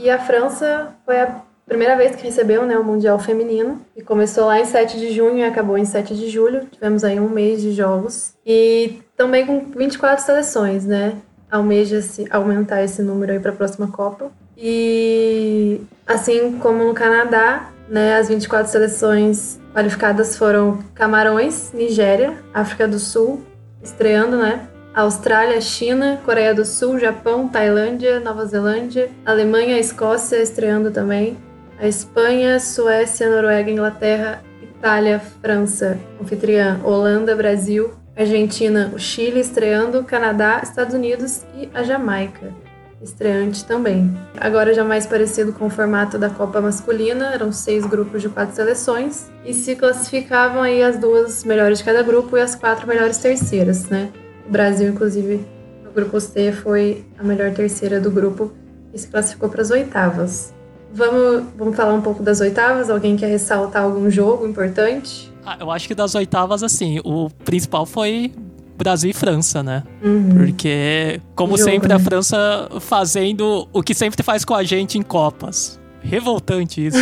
E 0.00 0.08
a 0.08 0.18
França 0.18 0.94
foi 1.04 1.20
a 1.20 1.42
primeira 1.66 1.96
vez 1.96 2.14
que 2.14 2.22
recebeu 2.22 2.64
né, 2.64 2.78
o 2.78 2.84
Mundial 2.84 3.18
Feminino, 3.18 3.80
e 3.96 4.00
começou 4.00 4.46
lá 4.46 4.60
em 4.60 4.64
7 4.64 4.96
de 4.96 5.12
junho 5.12 5.38
e 5.38 5.44
acabou 5.44 5.76
em 5.76 5.84
7 5.84 6.14
de 6.14 6.28
julho. 6.28 6.66
Tivemos 6.70 7.02
aí 7.02 7.18
um 7.18 7.28
mês 7.28 7.60
de 7.60 7.72
jogos. 7.72 8.32
E 8.46 9.02
também 9.16 9.44
com 9.44 9.72
24 9.76 10.24
seleções, 10.24 10.86
né? 10.86 11.16
Almeja-se 11.50 12.26
aumentar 12.30 12.82
esse 12.84 13.02
número 13.02 13.32
aí 13.32 13.40
para 13.40 13.50
a 13.50 13.54
próxima 13.54 13.88
Copa. 13.88 14.30
E 14.56 15.80
assim 16.06 16.58
como 16.58 16.84
no 16.84 16.94
Canadá, 16.94 17.70
né, 17.88 18.18
as 18.18 18.28
24 18.28 18.70
seleções 18.70 19.58
qualificadas 19.74 20.36
foram 20.36 20.78
Camarões, 20.94 21.72
Nigéria, 21.72 22.36
África 22.54 22.86
do 22.86 22.98
Sul, 23.00 23.42
estreando, 23.82 24.36
né? 24.36 24.68
Austrália, 25.00 25.60
China, 25.60 26.20
Coreia 26.24 26.52
do 26.52 26.64
Sul, 26.64 26.98
Japão, 26.98 27.46
Tailândia, 27.46 28.18
Nova 28.18 28.44
Zelândia, 28.44 29.08
Alemanha, 29.24 29.78
Escócia 29.78 30.42
estreando 30.42 30.90
também, 30.90 31.38
a 31.78 31.86
Espanha, 31.86 32.58
Suécia, 32.58 33.30
Noruega, 33.30 33.70
Inglaterra, 33.70 34.42
Itália, 34.60 35.20
França, 35.40 35.96
anfitriã, 36.20 36.80
Holanda, 36.82 37.36
Brasil, 37.36 37.92
Argentina, 38.16 38.90
o 38.92 38.98
Chile 38.98 39.38
estreando, 39.38 40.02
Canadá, 40.02 40.58
Estados 40.64 40.94
Unidos 40.94 41.44
e 41.54 41.70
a 41.72 41.84
Jamaica 41.84 42.52
estreante 43.00 43.64
também. 43.64 44.12
Agora 44.36 44.74
já 44.74 44.82
mais 44.82 45.06
parecido 45.06 45.52
com 45.52 45.66
o 45.66 45.70
formato 45.70 46.18
da 46.18 46.28
Copa 46.28 46.60
masculina, 46.60 47.32
eram 47.32 47.52
seis 47.52 47.86
grupos 47.86 48.20
de 48.20 48.28
quatro 48.28 48.56
seleções 48.56 49.30
e 49.44 49.54
se 49.54 49.76
classificavam 49.76 50.60
aí 50.60 50.82
as 50.82 50.98
duas 50.98 51.44
melhores 51.44 51.78
de 51.78 51.84
cada 51.84 52.02
grupo 52.02 52.36
e 52.36 52.40
as 52.40 52.56
quatro 52.56 52.88
melhores 52.88 53.18
terceiras, 53.18 53.88
né? 53.88 54.10
O 54.48 54.50
Brasil, 54.50 54.88
inclusive, 54.88 55.44
no 55.84 55.90
grupo 55.90 56.18
C 56.18 56.52
foi 56.52 57.04
a 57.18 57.22
melhor 57.22 57.52
terceira 57.52 58.00
do 58.00 58.10
grupo 58.10 58.50
e 58.94 58.98
se 58.98 59.06
classificou 59.06 59.50
para 59.50 59.60
as 59.60 59.70
oitavas. 59.70 60.54
Vamos, 60.90 61.44
vamos 61.56 61.76
falar 61.76 61.92
um 61.92 62.00
pouco 62.00 62.22
das 62.22 62.40
oitavas? 62.40 62.88
Alguém 62.88 63.14
quer 63.14 63.26
ressaltar 63.26 63.82
algum 63.82 64.10
jogo 64.10 64.46
importante? 64.46 65.30
Ah, 65.44 65.58
eu 65.60 65.70
acho 65.70 65.86
que 65.86 65.94
das 65.94 66.14
oitavas, 66.14 66.62
assim, 66.62 66.98
o 67.04 67.28
principal 67.44 67.84
foi 67.84 68.32
Brasil 68.76 69.10
e 69.10 69.12
França, 69.12 69.62
né? 69.62 69.82
Uhum. 70.02 70.30
Porque, 70.30 71.20
como 71.34 71.58
Jogo, 71.58 71.70
sempre, 71.70 71.88
né? 71.90 71.96
a 71.96 71.98
França 71.98 72.68
fazendo 72.80 73.68
o 73.70 73.82
que 73.82 73.92
sempre 73.92 74.22
faz 74.22 74.46
com 74.46 74.54
a 74.54 74.64
gente 74.64 74.96
em 74.96 75.02
Copas. 75.02 75.78
Revoltante 76.00 76.86
isso. 76.86 76.98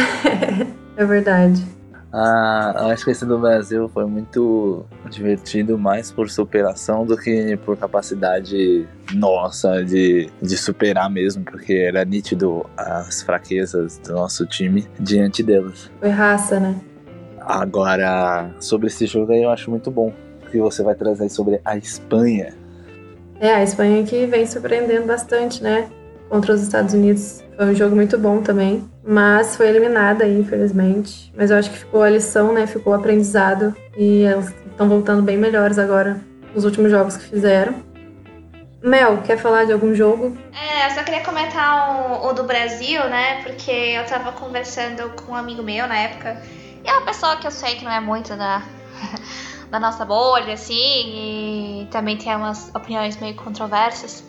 é 0.96 1.04
verdade. 1.04 1.62
Acho 2.12 3.04
que 3.04 3.10
esse 3.10 3.26
do 3.26 3.38
Brasil 3.38 3.88
foi 3.88 4.06
muito 4.06 4.86
divertido, 5.10 5.78
mais 5.78 6.10
por 6.10 6.30
superação 6.30 7.04
do 7.04 7.16
que 7.16 7.56
por 7.58 7.76
capacidade 7.76 8.86
nossa 9.12 9.84
de, 9.84 10.30
de 10.40 10.56
superar 10.56 11.10
mesmo, 11.10 11.44
porque 11.44 11.74
era 11.74 12.04
nítido 12.04 12.64
as 12.76 13.22
fraquezas 13.22 13.98
do 13.98 14.14
nosso 14.14 14.46
time 14.46 14.86
diante 14.98 15.42
delas. 15.42 15.90
Foi 16.00 16.08
raça, 16.08 16.58
né? 16.58 16.80
Agora, 17.40 18.50
sobre 18.60 18.88
esse 18.88 19.06
jogo 19.06 19.32
aí 19.32 19.42
eu 19.42 19.50
acho 19.50 19.70
muito 19.70 19.90
bom 19.90 20.12
que 20.50 20.58
você 20.58 20.82
vai 20.82 20.94
trazer 20.94 21.28
sobre 21.28 21.60
a 21.64 21.76
Espanha. 21.76 22.54
É, 23.38 23.52
a 23.52 23.62
Espanha 23.62 24.02
que 24.04 24.26
vem 24.26 24.46
surpreendendo 24.46 25.06
bastante, 25.06 25.62
né? 25.62 25.88
Contra 26.28 26.54
os 26.54 26.62
Estados 26.62 26.94
Unidos. 26.94 27.45
Foi 27.56 27.66
um 27.66 27.74
jogo 27.74 27.96
muito 27.96 28.18
bom 28.18 28.42
também. 28.42 28.88
Mas 29.04 29.56
foi 29.56 29.68
eliminada, 29.68 30.26
infelizmente. 30.26 31.32
Mas 31.36 31.50
eu 31.50 31.56
acho 31.56 31.70
que 31.70 31.78
ficou 31.78 32.02
a 32.02 32.10
lição, 32.10 32.52
né? 32.52 32.66
Ficou 32.66 32.92
o 32.92 32.96
aprendizado. 32.96 33.74
E 33.96 34.24
elas 34.24 34.52
estão 34.70 34.88
voltando 34.88 35.22
bem 35.22 35.38
melhores 35.38 35.78
agora 35.78 36.20
nos 36.54 36.64
últimos 36.64 36.90
jogos 36.90 37.16
que 37.16 37.24
fizeram. 37.24 37.74
Mel, 38.82 39.22
quer 39.22 39.38
falar 39.38 39.64
de 39.64 39.72
algum 39.72 39.94
jogo? 39.94 40.36
É, 40.52 40.86
eu 40.86 40.90
só 40.90 41.02
queria 41.02 41.24
comentar 41.24 42.22
o, 42.22 42.28
o, 42.28 42.32
do 42.32 42.44
Brasil, 42.44 43.02
né? 43.08 43.42
Porque 43.42 43.70
eu 43.70 44.04
tava 44.04 44.32
conversando 44.32 45.10
com 45.16 45.32
um 45.32 45.34
amigo 45.34 45.62
meu 45.62 45.86
na 45.86 45.96
época. 45.96 46.40
E 46.84 46.88
é 46.88 46.92
uma 46.92 47.04
pessoa 47.04 47.36
que 47.36 47.46
eu 47.46 47.50
sei 47.50 47.76
que 47.76 47.84
não 47.84 47.90
é 47.90 48.00
muito 48.00 48.36
da, 48.36 48.62
da 49.70 49.80
nossa 49.80 50.04
bolha, 50.04 50.54
assim, 50.54 51.82
e 51.82 51.88
também 51.90 52.16
tem 52.16 52.34
umas 52.36 52.72
opiniões 52.74 53.16
meio 53.16 53.34
controversas. 53.34 54.22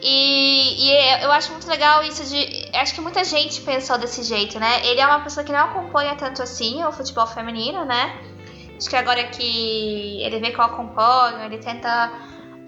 E, 0.00 0.90
e, 0.90 1.24
eu 1.24 1.32
acho 1.32 1.50
muito 1.50 1.68
legal 1.68 2.04
isso 2.04 2.24
de. 2.24 2.70
Acho 2.72 2.94
que 2.94 3.00
muita 3.00 3.24
gente 3.24 3.60
pensou 3.62 3.98
desse 3.98 4.22
jeito, 4.22 4.58
né? 4.60 4.86
Ele 4.86 5.00
é 5.00 5.06
uma 5.06 5.20
pessoa 5.20 5.44
que 5.44 5.52
não 5.52 5.60
acompanha 5.60 6.14
tanto 6.14 6.42
assim 6.42 6.84
o 6.84 6.92
futebol 6.92 7.26
feminino, 7.26 7.84
né? 7.84 8.16
Acho 8.76 8.88
que 8.88 8.94
agora 8.94 9.24
que 9.24 10.22
ele 10.22 10.38
vê 10.38 10.52
que 10.52 10.60
eu 10.60 10.64
acompanho, 10.64 11.42
ele 11.42 11.58
tenta 11.58 12.12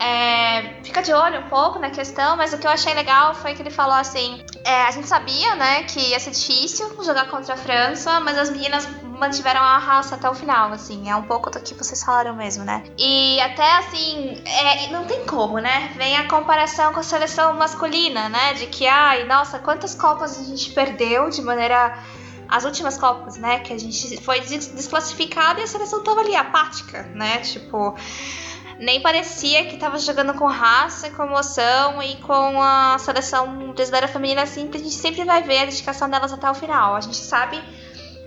é, 0.01 0.83
fica 0.83 1.03
de 1.03 1.13
olho 1.13 1.41
um 1.41 1.49
pouco 1.49 1.79
na 1.79 1.91
questão, 1.91 2.35
mas 2.35 2.55
o 2.55 2.59
que 2.59 2.67
eu 2.67 2.71
achei 2.71 2.95
legal 2.95 3.35
foi 3.35 3.53
que 3.55 3.61
ele 3.61 3.71
falou 3.71 3.95
assim: 3.95 4.43
é, 4.65 4.85
a 4.85 4.91
gente 4.91 5.07
sabia, 5.07 5.55
né, 5.57 5.83
que 5.83 6.01
ia 6.01 6.19
ser 6.19 6.31
difícil 6.31 6.91
jogar 7.05 7.29
contra 7.29 7.53
a 7.53 7.57
França, 7.57 8.19
mas 8.19 8.39
as 8.39 8.49
meninas 8.49 8.89
mantiveram 9.03 9.61
a 9.61 9.77
raça 9.77 10.15
até 10.15 10.29
o 10.31 10.35
final, 10.35 10.73
assim, 10.73 11.11
é 11.11 11.15
um 11.15 11.25
pouco 11.25 11.51
do 11.51 11.61
que 11.61 11.75
vocês 11.75 12.03
falaram 12.03 12.35
mesmo, 12.35 12.65
né? 12.65 12.83
E 12.97 13.39
até 13.41 13.77
assim, 13.77 14.43
é, 14.47 14.89
não 14.89 15.05
tem 15.05 15.27
como, 15.27 15.59
né? 15.59 15.93
Vem 15.95 16.17
a 16.17 16.27
comparação 16.27 16.95
com 16.95 17.01
a 17.01 17.03
seleção 17.03 17.53
masculina, 17.55 18.31
né? 18.31 18.55
De 18.55 18.67
que, 18.69 18.87
ai, 18.87 19.25
nossa, 19.25 19.59
quantas 19.59 19.95
Copas 19.95 20.39
a 20.41 20.45
gente 20.45 20.71
perdeu 20.71 21.29
de 21.29 21.43
maneira 21.43 22.03
as 22.49 22.65
últimas 22.65 22.97
Copas, 22.97 23.37
né? 23.37 23.59
Que 23.59 23.75
a 23.75 23.79
gente 23.79 24.17
foi 24.23 24.41
desclassificada 24.41 25.61
e 25.61 25.65
a 25.65 25.67
seleção 25.67 26.03
tava 26.03 26.21
ali 26.21 26.35
apática, 26.35 27.03
né? 27.15 27.39
Tipo, 27.41 27.95
nem 28.81 28.99
parecia 29.01 29.67
que 29.67 29.75
estava 29.75 29.99
jogando 29.99 30.33
com 30.33 30.47
raça, 30.47 31.11
com 31.11 31.23
emoção 31.23 32.03
e 32.03 32.17
com 32.17 32.63
a 32.63 32.97
seleção 32.99 33.73
brasileira 33.75 34.09
feminina 34.09 34.43
assim, 34.43 34.71
a 34.73 34.79
gente 34.79 34.91
sempre 34.91 35.23
vai 35.23 35.43
ver 35.43 35.59
a 35.59 35.65
dedicação 35.67 36.09
delas 36.09 36.33
até 36.33 36.51
o 36.51 36.55
final. 36.55 36.97
A 36.97 37.01
gente 37.03 37.19
sabe 37.19 37.61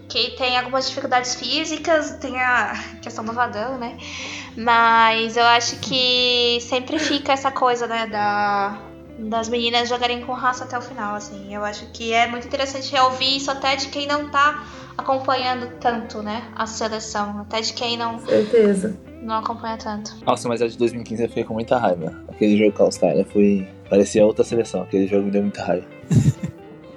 que 0.07 0.31
tem 0.37 0.55
algumas 0.55 0.87
dificuldades 0.87 1.33
físicas, 1.33 2.17
tem 2.17 2.39
a 2.39 2.75
questão 3.01 3.25
do 3.25 3.33
vadão, 3.33 3.79
né? 3.79 3.97
Mas 4.55 5.35
eu 5.37 5.43
acho 5.43 5.77
que 5.77 6.59
sempre 6.61 6.99
fica 6.99 7.33
essa 7.33 7.49
coisa, 7.49 7.87
né, 7.87 8.05
da, 8.05 8.77
das 9.17 9.49
meninas 9.49 9.89
jogarem 9.89 10.21
com 10.21 10.33
raça 10.33 10.65
até 10.65 10.77
o 10.77 10.81
final, 10.81 11.15
assim. 11.15 11.51
Eu 11.51 11.65
acho 11.65 11.87
que 11.87 12.13
é 12.13 12.27
muito 12.27 12.45
interessante 12.45 12.95
ouvir 12.99 13.37
isso 13.37 13.49
até 13.49 13.75
de 13.75 13.87
quem 13.87 14.05
não 14.05 14.29
tá 14.29 14.63
acompanhando 14.95 15.79
tanto, 15.79 16.21
né, 16.21 16.43
a 16.55 16.67
seleção. 16.67 17.39
Até 17.39 17.61
de 17.61 17.73
quem 17.73 17.97
não... 17.97 18.19
Certeza. 18.19 19.12
Não 19.23 19.35
acompanha 19.35 19.77
tanto. 19.77 20.15
Nossa, 20.25 20.47
mas 20.49 20.61
a 20.61 20.67
de 20.67 20.77
2015 20.77 21.23
eu 21.23 21.29
fiquei 21.29 21.43
com 21.43 21.53
muita 21.53 21.77
raiva. 21.77 22.13
Aquele 22.27 22.57
jogo 22.57 22.71
com 22.73 22.83
a 22.83 22.85
Austrália 22.87 23.25
foi... 23.31 23.67
Parecia 23.89 24.25
outra 24.25 24.43
seleção. 24.43 24.81
Aquele 24.81 25.07
jogo 25.07 25.23
me 25.25 25.31
deu 25.31 25.41
muita 25.41 25.63
raiva. 25.63 25.85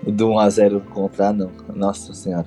o 0.04 0.10
do 0.12 0.28
1x0 0.28 0.80
contra, 0.86 1.32
não. 1.32 1.50
Nossa 1.74 2.12
senhora. 2.14 2.46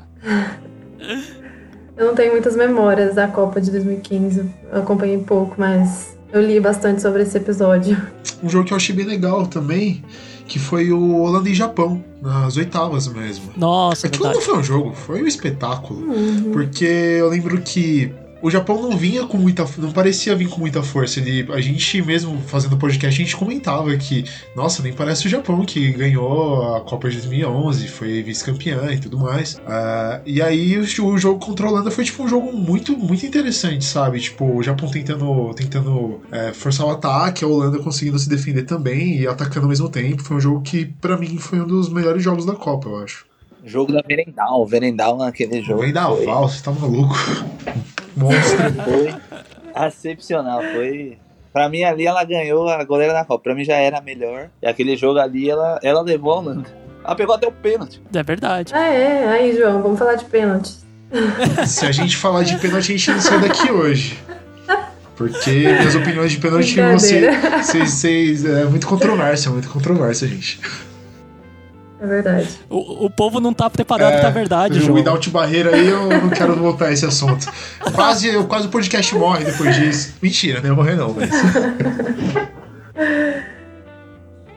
Eu 1.95 2.07
não 2.07 2.15
tenho 2.15 2.31
muitas 2.31 2.55
memórias 2.55 3.15
da 3.15 3.27
Copa 3.27 3.61
de 3.61 3.71
2015. 3.71 4.49
Eu 4.71 4.81
acompanhei 4.81 5.17
pouco, 5.19 5.55
mas 5.57 6.17
eu 6.31 6.41
li 6.41 6.59
bastante 6.59 7.01
sobre 7.01 7.23
esse 7.23 7.37
episódio. 7.37 7.97
Um 8.43 8.49
jogo 8.49 8.65
que 8.65 8.73
eu 8.73 8.77
achei 8.77 8.95
bem 8.95 9.05
legal 9.05 9.45
também, 9.47 10.03
que 10.47 10.57
foi 10.59 10.91
o 10.91 11.17
Holanda 11.17 11.49
e 11.49 11.53
Japão, 11.53 12.03
nas 12.21 12.55
oitavas 12.57 13.07
mesmo. 13.07 13.51
Nossa, 13.57 14.07
Aquilo 14.07 14.25
não 14.25 14.31
verdade. 14.31 14.49
foi 14.51 14.59
um 14.59 14.63
jogo, 14.63 14.93
foi 14.93 15.21
um 15.23 15.27
espetáculo. 15.27 15.99
Uhum. 16.11 16.51
Porque 16.51 16.85
eu 16.85 17.29
lembro 17.29 17.59
que 17.61 18.13
o 18.41 18.49
Japão 18.49 18.81
não 18.81 18.97
vinha 18.97 19.25
com 19.25 19.37
muita. 19.37 19.65
não 19.77 19.91
parecia 19.91 20.35
vir 20.35 20.47
com 20.47 20.59
muita 20.59 20.81
força. 20.81 21.19
Ele, 21.19 21.51
a 21.51 21.61
gente 21.61 22.01
mesmo 22.01 22.39
fazendo 22.41 22.77
podcast, 22.77 23.21
a 23.21 23.25
gente 23.25 23.35
comentava 23.35 23.95
que, 23.97 24.25
nossa, 24.55 24.81
nem 24.81 24.93
parece 24.93 25.27
o 25.27 25.29
Japão 25.29 25.65
que 25.65 25.91
ganhou 25.91 26.75
a 26.75 26.81
Copa 26.81 27.09
de 27.09 27.17
2011, 27.17 27.87
foi 27.87 28.21
vice-campeã 28.23 28.91
e 28.91 28.99
tudo 28.99 29.17
mais. 29.17 29.59
Ah, 29.65 30.21
e 30.25 30.41
aí 30.41 30.77
o, 30.77 31.05
o 31.05 31.17
jogo 31.17 31.43
contra 31.43 31.67
a 31.67 31.69
Holanda 31.69 31.91
foi 31.91 32.03
tipo 32.03 32.23
um 32.23 32.27
jogo 32.27 32.51
muito, 32.53 32.97
muito 32.97 33.25
interessante, 33.25 33.83
sabe? 33.85 34.19
Tipo, 34.19 34.45
o 34.45 34.63
Japão 34.63 34.89
tentando, 34.89 35.53
tentando 35.53 36.21
é, 36.31 36.53
forçar 36.53 36.85
o 36.85 36.91
ataque, 36.91 37.43
a 37.43 37.47
Holanda 37.47 37.79
conseguindo 37.79 38.17
se 38.17 38.29
defender 38.29 38.63
também 38.63 39.19
e 39.19 39.27
atacando 39.27 39.65
ao 39.65 39.69
mesmo 39.69 39.89
tempo. 39.89 40.23
Foi 40.23 40.37
um 40.37 40.41
jogo 40.41 40.61
que, 40.61 40.85
pra 40.85 41.17
mim, 41.17 41.37
foi 41.37 41.59
um 41.59 41.67
dos 41.67 41.89
melhores 41.89 42.23
jogos 42.23 42.45
da 42.45 42.53
Copa, 42.53 42.87
eu 42.87 43.03
acho. 43.03 43.29
Jogo 43.63 43.91
da 43.91 44.01
Verendal. 44.01 44.65
Verendal 44.65 45.17
naquele 45.17 45.61
jogo. 45.61 45.81
Vendaval, 45.81 46.47
você 46.47 46.63
tá 46.63 46.71
maluco. 46.71 47.15
Monstro. 48.19 48.57
Foi 48.83 49.15
excepcional. 49.87 50.61
Foi. 50.73 51.17
Pra 51.51 51.67
mim 51.69 51.83
ali 51.83 52.05
ela 52.05 52.23
ganhou 52.23 52.67
a 52.69 52.83
goleira 52.83 53.13
da 53.13 53.25
Copa. 53.25 53.43
Pra 53.45 53.55
mim 53.55 53.63
já 53.63 53.75
era 53.75 53.97
a 53.97 54.01
melhor. 54.01 54.49
E 54.61 54.67
aquele 54.67 54.95
jogo 54.95 55.19
ali 55.19 55.49
ela, 55.49 55.79
ela 55.81 56.01
levou 56.01 56.33
a 56.33 56.35
Holanda. 56.37 56.69
Ela 57.03 57.15
pegou 57.15 57.33
até 57.35 57.47
o 57.47 57.51
pênalti. 57.51 58.01
É 58.13 58.21
verdade. 58.23 58.73
Ah, 58.75 58.87
é? 58.87 59.27
Aí, 59.27 59.55
João, 59.57 59.81
vamos 59.81 59.97
falar 59.97 60.15
de 60.15 60.25
pênalti. 60.25 60.73
Se 61.65 61.85
a 61.85 61.91
gente 61.91 62.15
falar 62.17 62.43
de 62.43 62.55
pênalti, 62.57 62.91
a 62.93 62.97
gente 62.97 63.11
não 63.11 63.19
sai 63.21 63.39
daqui 63.39 63.71
hoje. 63.71 64.19
Porque 65.15 65.49
minhas 65.51 65.95
opiniões 65.95 66.31
de 66.31 66.37
pênalti 66.37 66.75
vão 66.79 66.97
ser. 66.99 67.31
Vocês- 67.63 68.45
é 68.45 68.63
muito 68.65 68.87
controvérsia, 68.87 69.51
muito 69.51 69.69
controvérsia, 69.69 70.27
gente. 70.27 70.59
É 72.01 72.07
verdade. 72.07 72.47
O, 72.69 73.05
o 73.05 73.09
povo 73.09 73.39
não 73.41 73.53
tá 73.53 73.69
preparado 73.69 74.13
É, 74.13 74.19
pra 74.21 74.29
verdade, 74.29 74.79
o 74.79 74.81
João. 74.81 74.97
Without 74.97 75.29
Barreira 75.29 75.75
aí, 75.75 75.89
eu 75.89 76.07
não 76.07 76.29
quero 76.29 76.55
voltar 76.55 76.85
a 76.85 76.93
esse 76.93 77.05
assunto. 77.05 77.45
Quase, 77.93 78.31
quase 78.43 78.67
o 78.67 78.69
podcast 78.69 79.13
morre 79.15 79.43
depois 79.43 79.75
disso. 79.75 80.13
Mentira, 80.21 80.61
não 80.61 80.69
ia 80.69 80.75
morrer 80.75 80.95
não, 80.95 81.13
mas. 81.13 81.29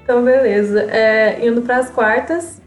Então, 0.04 0.24
beleza. 0.24 0.82
É, 0.82 1.46
indo 1.46 1.62
para 1.62 1.78
as 1.78 1.90
quartas, 1.90 2.60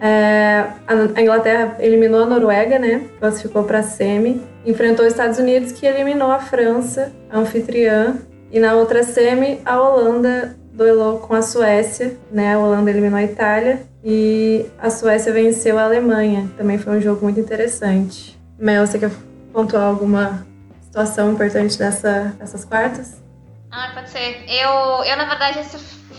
é, 0.00 0.64
a 0.86 0.94
a 1.16 1.22
Inglaterra 1.22 1.76
eliminou 1.78 2.22
a 2.22 2.26
Noruega, 2.26 2.78
né? 2.78 3.02
Classificou 3.18 3.64
para 3.64 3.78
a 3.80 3.82
semi. 3.82 4.42
Enfrentou 4.66 5.04
os 5.06 5.12
Estados 5.12 5.38
Unidos, 5.38 5.72
que 5.72 5.86
eliminou 5.86 6.30
a 6.30 6.38
França, 6.38 7.12
a 7.30 7.38
anfitriã. 7.38 8.16
E 8.50 8.60
na 8.60 8.74
outra 8.74 9.02
semi, 9.02 9.60
a 9.64 9.80
Holanda 9.80 10.56
duelou 10.74 11.18
com 11.20 11.34
a 11.34 11.42
Suécia, 11.42 12.18
né? 12.30 12.54
A 12.54 12.58
Holanda 12.58 12.90
eliminou 12.90 13.18
a 13.18 13.22
Itália 13.22 13.86
e 14.02 14.66
a 14.78 14.90
Suécia 14.90 15.32
venceu 15.32 15.78
a 15.78 15.84
Alemanha. 15.84 16.50
Também 16.56 16.78
foi 16.78 16.98
um 16.98 17.00
jogo 17.00 17.24
muito 17.24 17.40
interessante. 17.40 18.38
Mel, 18.58 18.86
você 18.86 18.98
quer 18.98 19.10
pontuar 19.52 19.84
alguma 19.84 20.46
situação 20.82 21.32
importante 21.32 21.78
dessa, 21.78 22.34
dessas 22.38 22.64
quartas? 22.64 23.22
Ah, 23.70 23.92
pode 23.94 24.10
ser. 24.10 24.44
Eu, 24.48 25.04
eu 25.04 25.16
na 25.16 25.24
verdade, 25.24 25.60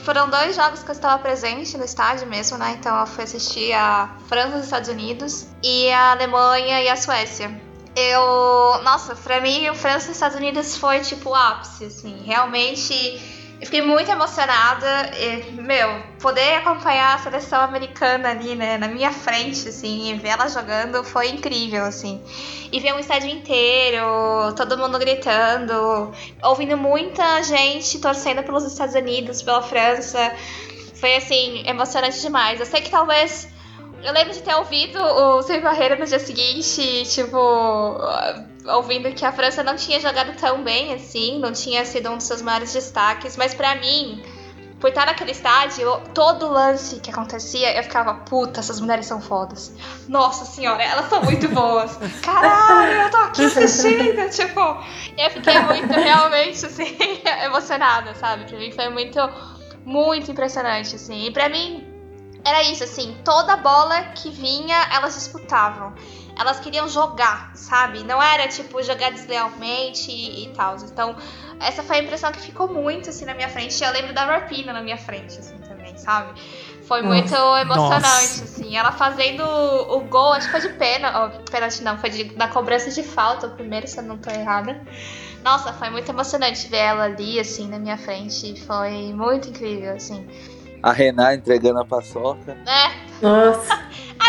foram 0.03 0.29
dois 0.29 0.55
jogos 0.55 0.83
que 0.83 0.89
eu 0.89 0.93
estava 0.93 1.21
presente 1.21 1.77
no 1.77 1.83
estádio 1.83 2.27
mesmo, 2.27 2.57
né? 2.57 2.75
Então 2.79 2.97
eu 2.99 3.07
fui 3.07 3.23
assistir 3.23 3.73
a 3.73 4.15
França 4.27 4.55
e 4.55 4.59
os 4.59 4.65
Estados 4.65 4.89
Unidos 4.89 5.47
e 5.63 5.89
a 5.91 6.11
Alemanha 6.11 6.81
e 6.81 6.89
a 6.89 6.95
Suécia. 6.95 7.49
Eu. 7.95 8.83
Nossa, 8.83 9.15
pra 9.15 9.39
mim, 9.39 9.73
França 9.73 10.07
e 10.07 10.09
os 10.09 10.15
Estados 10.15 10.37
Unidos 10.37 10.77
foi 10.77 10.99
tipo 10.99 11.29
o 11.29 11.35
ápice, 11.35 11.85
assim. 11.85 12.23
Realmente. 12.25 13.44
Fiquei 13.65 13.81
muito 13.81 14.11
emocionada. 14.11 15.09
E, 15.17 15.51
meu, 15.53 15.89
poder 16.21 16.57
acompanhar 16.57 17.15
a 17.15 17.17
seleção 17.17 17.61
americana 17.61 18.29
ali, 18.29 18.55
né, 18.55 18.77
na 18.77 18.87
minha 18.87 19.11
frente, 19.11 19.67
assim, 19.67 20.11
e 20.11 20.13
ver 20.13 20.29
ela 20.29 20.47
jogando 20.47 21.03
foi 21.03 21.29
incrível, 21.29 21.83
assim. 21.83 22.23
E 22.71 22.79
ver 22.79 22.93
um 22.93 22.99
estádio 22.99 23.27
inteiro, 23.27 24.05
todo 24.55 24.77
mundo 24.77 24.99
gritando, 24.99 26.13
ouvindo 26.43 26.77
muita 26.77 27.41
gente 27.41 27.97
torcendo 27.97 28.43
pelos 28.43 28.63
Estados 28.63 28.93
Unidos, 28.93 29.41
pela 29.41 29.63
França. 29.63 30.31
Foi, 30.93 31.15
assim, 31.15 31.67
emocionante 31.67 32.21
demais. 32.21 32.59
Eu 32.59 32.67
sei 32.67 32.81
que 32.81 32.91
talvez. 32.91 33.47
Eu 34.03 34.13
lembro 34.13 34.31
de 34.31 34.43
ter 34.43 34.53
ouvido 34.53 35.01
o 35.01 35.41
Sem 35.41 35.59
Barreira 35.59 35.95
no 35.95 36.05
dia 36.05 36.19
seguinte, 36.19 37.03
tipo, 37.05 37.97
ouvindo 38.67 39.11
que 39.13 39.25
a 39.25 39.31
França 39.31 39.63
não 39.63 39.75
tinha 39.75 39.99
jogado 39.99 40.35
tão 40.37 40.63
bem 40.63 40.93
assim, 40.93 41.39
não 41.39 41.51
tinha 41.51 41.85
sido 41.85 42.09
um 42.09 42.17
dos 42.17 42.25
seus 42.25 42.41
maiores 42.41 42.73
destaques, 42.73 43.37
mas 43.37 43.53
pra 43.53 43.75
mim, 43.75 44.23
por 44.79 44.89
estar 44.89 45.05
naquele 45.05 45.31
estádio, 45.31 46.01
todo 46.13 46.47
lance 46.47 46.99
que 46.99 47.09
acontecia, 47.09 47.75
eu 47.75 47.83
ficava, 47.83 48.13
puta, 48.13 48.59
essas 48.59 48.79
mulheres 48.79 49.05
são 49.05 49.21
fodas. 49.21 49.73
Nossa 50.07 50.45
senhora, 50.45 50.83
elas 50.83 51.09
são 51.09 51.23
muito 51.23 51.47
boas. 51.49 51.97
Caralho, 52.21 53.01
eu 53.01 53.11
tô 53.11 53.17
aqui 53.17 53.45
assistindo, 53.45 54.29
tipo, 54.29 54.59
eu 55.17 55.29
fiquei 55.31 55.59
muito, 55.59 55.93
realmente, 55.93 56.65
assim, 56.65 56.97
emocionada, 57.43 58.13
sabe? 58.15 58.45
Pra 58.45 58.57
mim 58.57 58.71
foi 58.71 58.89
muito, 58.89 59.19
muito 59.85 60.31
impressionante, 60.31 60.95
assim. 60.95 61.25
E 61.25 61.31
pra 61.31 61.49
mim, 61.49 61.87
era 62.43 62.61
isso, 62.63 62.83
assim, 62.83 63.17
toda 63.23 63.57
bola 63.57 64.01
que 64.15 64.29
vinha, 64.29 64.87
elas 64.93 65.15
disputavam. 65.15 65.93
Elas 66.37 66.59
queriam 66.59 66.87
jogar, 66.87 67.51
sabe? 67.55 68.03
Não 68.03 68.21
era 68.21 68.47
tipo 68.47 68.81
jogar 68.83 69.11
deslealmente 69.11 70.11
e, 70.11 70.45
e 70.45 70.49
tal. 70.53 70.75
Então, 70.77 71.15
essa 71.59 71.81
foi 71.81 71.97
a 71.97 71.99
impressão 72.03 72.31
que 72.31 72.39
ficou 72.39 72.67
muito 72.67 73.09
assim 73.09 73.25
na 73.25 73.33
minha 73.33 73.47
frente. 73.47 73.81
Eu 73.83 73.91
lembro 73.91 74.13
da 74.13 74.25
Rapina 74.25 74.73
na 74.73 74.81
minha 74.81 74.97
frente, 74.97 75.39
assim, 75.39 75.57
também, 75.59 75.97
sabe? 75.97 76.39
Foi 76.83 77.01
Nossa. 77.01 77.15
muito 77.15 77.35
emocionante, 77.57 78.01
Nossa. 78.01 78.43
assim. 78.43 78.77
Ela 78.77 78.91
fazendo 78.91 79.43
o, 79.43 79.97
o 79.97 80.01
gol, 80.01 80.33
acho 80.33 80.51
que 80.51 80.59
foi 80.59 80.69
de 80.69 80.77
pênalti. 80.77 81.15
Oh, 81.17 81.51
pênalti 81.51 81.81
não, 81.81 81.97
foi 81.97 82.09
de, 82.09 82.23
da 82.35 82.47
cobrança 82.47 82.91
de 82.91 83.01
falta, 83.01 83.47
o 83.47 83.51
primeiro, 83.51 83.87
se 83.87 83.97
eu 83.97 84.03
não 84.03 84.17
tô 84.17 84.29
errada. 84.29 84.79
Nossa, 85.43 85.71
foi 85.73 85.89
muito 85.89 86.09
emocionante 86.09 86.67
ver 86.67 86.77
ela 86.77 87.03
ali, 87.05 87.39
assim, 87.39 87.67
na 87.69 87.79
minha 87.79 87.97
frente. 87.97 88.59
Foi 88.61 89.13
muito 89.13 89.49
incrível, 89.49 89.95
assim. 89.95 90.27
A 90.83 90.91
Renata 90.91 91.35
entregando 91.35 91.79
a 91.79 91.85
paçoca. 91.85 92.57
É, 92.67 93.25
Nossa. 93.25 93.84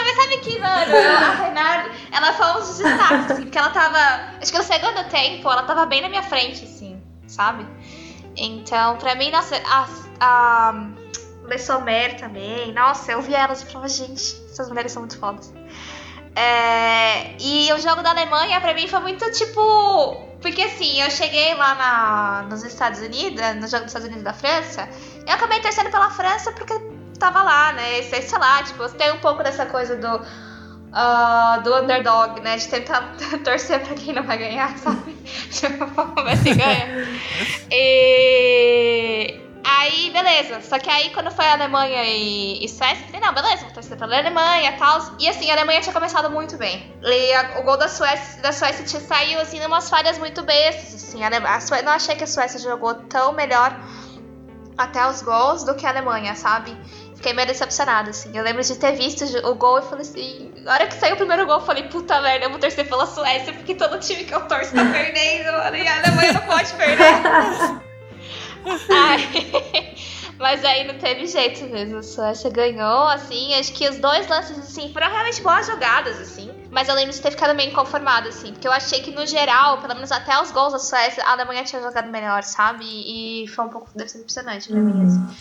Mas 0.06 0.14
sabe 0.14 0.38
que, 0.38 0.56
mano, 0.60 0.96
a 0.96 1.30
Renata, 1.42 1.90
ela 2.12 2.32
foi 2.32 2.60
dos 2.60 2.78
destaques, 2.78 3.32
assim, 3.32 3.42
porque 3.42 3.58
ela 3.58 3.70
tava. 3.70 3.98
Acho 4.40 4.52
que 4.52 4.58
no 4.58 4.62
segundo 4.62 5.08
tempo 5.08 5.50
ela 5.50 5.64
tava 5.64 5.84
bem 5.84 6.00
na 6.00 6.08
minha 6.08 6.22
frente, 6.22 6.64
assim, 6.64 7.02
sabe? 7.26 7.66
Então, 8.36 8.96
pra 8.98 9.16
mim, 9.16 9.32
nossa, 9.32 9.60
a, 9.66 9.88
a 10.20 10.74
Le 11.44 11.58
Sommer 11.58 12.16
também, 12.20 12.72
nossa, 12.72 13.10
eu 13.10 13.20
vi 13.20 13.34
elas 13.34 13.62
e 13.62 13.66
falava, 13.66 13.88
gente, 13.88 14.40
essas 14.48 14.68
mulheres 14.68 14.92
são 14.92 15.02
muito 15.02 15.18
fodas. 15.18 15.52
É, 16.36 17.34
e 17.40 17.72
o 17.72 17.78
jogo 17.80 18.00
da 18.00 18.10
Alemanha, 18.10 18.60
pra 18.60 18.74
mim, 18.74 18.86
foi 18.86 19.00
muito 19.00 19.28
tipo. 19.32 20.24
Porque 20.40 20.62
assim, 20.62 21.02
eu 21.02 21.10
cheguei 21.10 21.52
lá 21.54 21.74
na, 21.74 22.42
nos 22.48 22.62
Estados 22.62 23.00
Unidos, 23.00 23.42
no 23.56 23.66
jogo 23.66 23.84
dos 23.84 23.88
Estados 23.88 24.06
Unidos 24.06 24.22
da 24.22 24.32
França, 24.32 24.88
eu 25.26 25.32
acabei 25.32 25.58
torcendo 25.60 25.90
pela 25.90 26.10
França 26.10 26.52
porque 26.52 26.74
tava 27.18 27.42
lá, 27.42 27.72
né? 27.72 28.02
Sei, 28.02 28.22
sei 28.22 28.38
lá, 28.38 28.62
tipo, 28.62 28.88
tem 28.90 29.12
um 29.12 29.18
pouco 29.18 29.42
dessa 29.42 29.66
coisa 29.66 29.96
do. 29.96 30.20
ah, 30.92 31.60
do 31.62 31.74
underdog, 31.76 32.40
né? 32.40 32.56
De 32.56 32.68
tentar 32.68 33.14
torcer 33.44 33.80
pra 33.80 33.94
quem 33.94 34.12
não 34.14 34.22
vai 34.22 34.38
ganhar, 34.38 34.76
sabe? 34.78 35.14
Tipo, 35.50 36.22
ver 36.24 36.36
se 36.38 36.54
ganha. 36.54 37.06
E. 37.70 39.40
Aí, 39.68 40.10
beleza. 40.12 40.60
Só 40.60 40.78
que 40.78 40.88
aí, 40.88 41.10
quando 41.10 41.28
foi 41.32 41.44
a 41.44 41.54
Alemanha 41.54 42.04
e, 42.04 42.64
e 42.64 42.68
Suécia, 42.68 43.02
eu 43.02 43.06
falei, 43.06 43.20
não, 43.20 43.34
beleza, 43.34 43.64
vou 43.64 43.72
torcer 43.72 43.96
pela 43.98 44.16
Alemanha 44.16 44.70
e 44.70 44.76
tal. 44.78 45.00
E 45.18 45.28
assim, 45.28 45.50
a 45.50 45.54
Alemanha 45.54 45.80
tinha 45.80 45.92
começado 45.92 46.30
muito 46.30 46.56
bem. 46.56 46.94
E 47.02 47.32
a- 47.34 47.58
o 47.58 47.64
gol 47.64 47.76
da 47.76 47.88
Suécia, 47.88 48.40
da 48.42 48.52
Suécia 48.52 48.84
tinha 48.84 49.00
saído, 49.02 49.40
assim, 49.40 49.58
numas 49.60 49.90
falhas 49.90 50.18
muito 50.18 50.42
bestas, 50.44 50.94
assim. 50.94 51.24
A, 51.24 51.28
a 51.56 51.60
Sué- 51.60 51.82
não 51.82 51.90
achei 51.92 52.14
que 52.14 52.22
a 52.22 52.26
Suécia 52.28 52.60
jogou 52.60 52.94
tão 52.94 53.32
melhor 53.32 53.76
até 54.78 55.04
os 55.08 55.20
gols 55.22 55.64
do 55.64 55.74
que 55.74 55.84
a 55.84 55.90
Alemanha, 55.90 56.36
sabe? 56.36 56.76
Fiquei 57.16 57.32
meio 57.32 57.48
decepcionada, 57.48 58.10
assim. 58.10 58.30
Eu 58.36 58.44
lembro 58.44 58.62
de 58.62 58.76
ter 58.76 58.92
visto 58.92 59.24
o 59.46 59.54
gol 59.54 59.78
e 59.78 59.82
falei 59.82 60.02
assim. 60.02 60.52
Na 60.58 60.74
hora 60.74 60.86
que 60.86 60.94
saiu 60.94 61.14
o 61.14 61.16
primeiro 61.16 61.46
gol, 61.46 61.56
eu 61.56 61.66
falei, 61.66 61.84
puta 61.84 62.20
merda, 62.20 62.46
eu 62.46 62.50
vou 62.50 62.58
torcer 62.58 62.88
pela 62.88 63.06
Suécia, 63.06 63.52
porque 63.52 63.74
todo 63.74 63.98
time 63.98 64.24
que 64.24 64.34
eu 64.34 64.46
torço 64.46 64.74
tá 64.74 64.84
perdendo, 64.84 65.52
mano, 65.52 65.76
e 65.76 65.86
a 65.86 65.98
Alemanha 65.98 66.32
não 66.32 66.42
pode 66.42 66.72
perder. 66.74 67.06
Ai. 68.90 69.96
Mas 70.38 70.62
aí 70.64 70.86
não 70.86 70.98
teve 70.98 71.26
jeito 71.26 71.64
mesmo. 71.66 71.98
A 71.98 72.02
Suécia 72.02 72.50
ganhou, 72.50 73.08
assim. 73.08 73.54
Acho 73.54 73.72
que 73.72 73.88
os 73.88 73.96
dois 73.96 74.28
lances, 74.28 74.58
assim, 74.58 74.92
foram 74.92 75.08
realmente 75.08 75.40
boas 75.40 75.66
jogadas, 75.66 76.20
assim. 76.20 76.50
Mas 76.70 76.88
eu 76.88 76.94
lembro 76.94 77.12
de 77.12 77.20
ter 77.20 77.30
ficado 77.30 77.54
meio 77.54 77.70
inconformado, 77.70 78.28
assim. 78.28 78.52
Porque 78.52 78.68
eu 78.68 78.72
achei 78.72 79.00
que, 79.00 79.10
no 79.10 79.26
geral, 79.26 79.78
pelo 79.78 79.94
menos 79.94 80.12
até 80.12 80.38
os 80.40 80.50
gols 80.50 80.72
da 80.72 80.78
Suécia, 80.78 81.24
a 81.24 81.32
Alemanha 81.32 81.64
tinha 81.64 81.80
jogado 81.80 82.10
melhor, 82.10 82.42
sabe? 82.42 82.84
E 82.84 83.48
foi 83.48 83.64
um 83.64 83.70
pouco 83.70 83.88
decepcionante 83.94 84.68
pra 84.68 84.78
mim, 84.78 85.06
assim. 85.06 85.36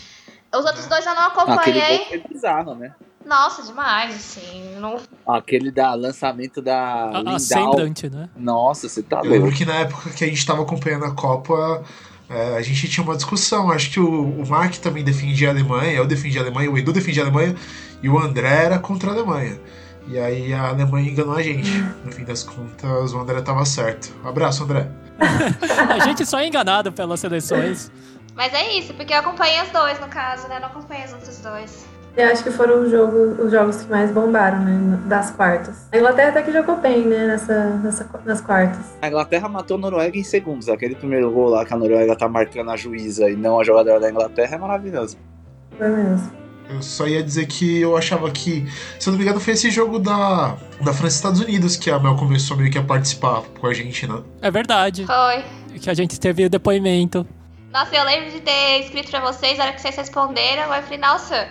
Os 0.54 0.64
outros 0.64 0.86
dois 0.86 1.04
eu 1.04 1.14
não 1.14 1.26
acompanhei. 1.26 1.82
Aquele 1.82 1.98
gol 1.98 2.06
foi 2.08 2.34
bizarro, 2.34 2.74
né? 2.74 2.94
Nossa, 3.26 3.62
demais, 3.62 4.14
assim. 4.14 4.76
Não... 4.78 5.00
Aquele 5.26 5.70
da 5.70 5.94
lançamento 5.94 6.62
da. 6.62 7.10
A, 7.10 7.34
Ascendante, 7.34 8.08
né? 8.08 8.28
Nossa, 8.36 8.88
você 8.88 9.02
tá 9.02 9.20
Eu 9.24 9.30
lembro 9.30 9.50
que 9.50 9.64
na 9.64 9.74
época 9.74 10.10
que 10.10 10.24
a 10.24 10.28
gente 10.28 10.46
tava 10.46 10.62
acompanhando 10.62 11.04
a 11.04 11.10
Copa, 11.10 11.82
é, 12.30 12.56
a 12.56 12.62
gente 12.62 12.88
tinha 12.88 13.02
uma 13.02 13.16
discussão. 13.16 13.70
Acho 13.70 13.90
que 13.90 14.00
o, 14.00 14.42
o 14.42 14.48
Mark 14.48 14.76
também 14.76 15.02
defendia 15.02 15.48
a 15.48 15.50
Alemanha, 15.50 15.92
eu 15.92 16.06
defendia 16.06 16.40
a 16.40 16.44
Alemanha, 16.44 16.70
o 16.70 16.78
Edu 16.78 16.92
defendia 16.92 17.24
a 17.24 17.26
Alemanha 17.26 17.56
e 18.00 18.08
o 18.08 18.16
André 18.16 18.64
era 18.64 18.78
contra 18.78 19.10
a 19.10 19.14
Alemanha. 19.14 19.60
E 20.08 20.18
aí 20.18 20.52
a 20.52 20.68
Alemanha 20.68 21.10
enganou 21.10 21.34
a 21.34 21.42
gente. 21.42 21.70
No 22.04 22.12
fim 22.12 22.24
das 22.24 22.44
contas, 22.44 23.12
o 23.12 23.18
André 23.18 23.40
tava 23.42 23.64
certo. 23.64 24.14
Abraço, 24.24 24.62
André. 24.62 24.88
a 25.90 25.98
gente 26.04 26.24
só 26.24 26.38
é 26.38 26.46
enganado 26.46 26.92
pelas 26.92 27.18
seleções. 27.18 27.90
Mas 28.36 28.52
é 28.52 28.78
isso, 28.78 28.92
porque 28.92 29.14
eu 29.14 29.18
acompanhei 29.18 29.62
os 29.62 29.70
dois, 29.70 29.98
no 29.98 30.08
caso, 30.08 30.46
né? 30.46 30.60
Não 30.60 30.66
acompanhei 30.68 31.06
os 31.06 31.12
outros 31.14 31.38
dois. 31.38 31.86
Eu 32.14 32.30
acho 32.30 32.42
que 32.42 32.50
foram 32.50 32.82
os 32.82 32.90
jogos, 32.90 33.38
os 33.38 33.50
jogos 33.50 33.82
que 33.82 33.90
mais 33.90 34.10
bombaram, 34.10 34.60
né? 34.60 34.98
Das 35.06 35.30
quartas. 35.30 35.86
A 35.90 35.96
Inglaterra 35.96 36.28
até 36.28 36.42
que 36.42 36.52
jogou 36.52 36.76
bem, 36.76 37.06
né? 37.06 37.26
Nessa, 37.26 37.70
nessa, 37.82 38.08
nas 38.24 38.40
quartas. 38.42 38.84
A 39.00 39.08
Inglaterra 39.08 39.48
matou 39.48 39.78
a 39.78 39.80
Noruega 39.80 40.18
em 40.18 40.22
segundos. 40.22 40.68
Aquele 40.68 40.94
primeiro 40.94 41.30
gol 41.30 41.48
lá 41.48 41.64
que 41.64 41.72
a 41.72 41.76
Noruega 41.76 42.14
tá 42.14 42.28
marcando 42.28 42.70
a 42.70 42.76
juíza 42.76 43.28
e 43.28 43.36
não 43.36 43.58
a 43.58 43.64
jogadora 43.64 44.00
da 44.00 44.10
Inglaterra 44.10 44.56
é 44.56 44.58
maravilhoso. 44.58 45.16
Foi 45.76 45.88
mesmo. 45.88 46.30
Eu 46.68 46.82
só 46.82 47.06
ia 47.06 47.22
dizer 47.22 47.46
que 47.46 47.80
eu 47.80 47.96
achava 47.96 48.30
que, 48.30 48.66
se 48.98 49.08
eu 49.08 49.12
não 49.12 49.18
me 49.18 49.24
engano, 49.24 49.38
foi 49.38 49.52
esse 49.54 49.70
jogo 49.70 49.98
da, 49.98 50.56
da 50.80 50.92
França 50.92 51.06
e 51.06 51.16
Estados 51.16 51.40
Unidos 51.40 51.76
que 51.76 51.90
a 51.90 51.98
Mel 51.98 52.16
começou 52.16 52.56
meio 52.56 52.70
que 52.70 52.78
a 52.78 52.82
participar 52.82 53.42
com 53.60 53.66
a 53.66 53.72
gente, 53.72 54.06
né? 54.06 54.22
É 54.42 54.50
verdade. 54.50 55.06
Foi. 55.06 55.78
Que 55.78 55.90
a 55.90 55.94
gente 55.94 56.18
teve 56.18 56.44
o 56.44 56.50
depoimento. 56.50 57.26
Nossa, 57.76 57.94
eu 57.94 58.04
lembro 58.04 58.30
de 58.30 58.40
ter 58.40 58.80
escrito 58.80 59.10
pra 59.10 59.20
vocês, 59.20 59.58
na 59.58 59.64
hora 59.64 59.74
que 59.74 59.82
vocês 59.82 59.94
responderam, 59.94 60.74
eu 60.74 60.82
falei, 60.82 60.96
nossa, 60.96 61.46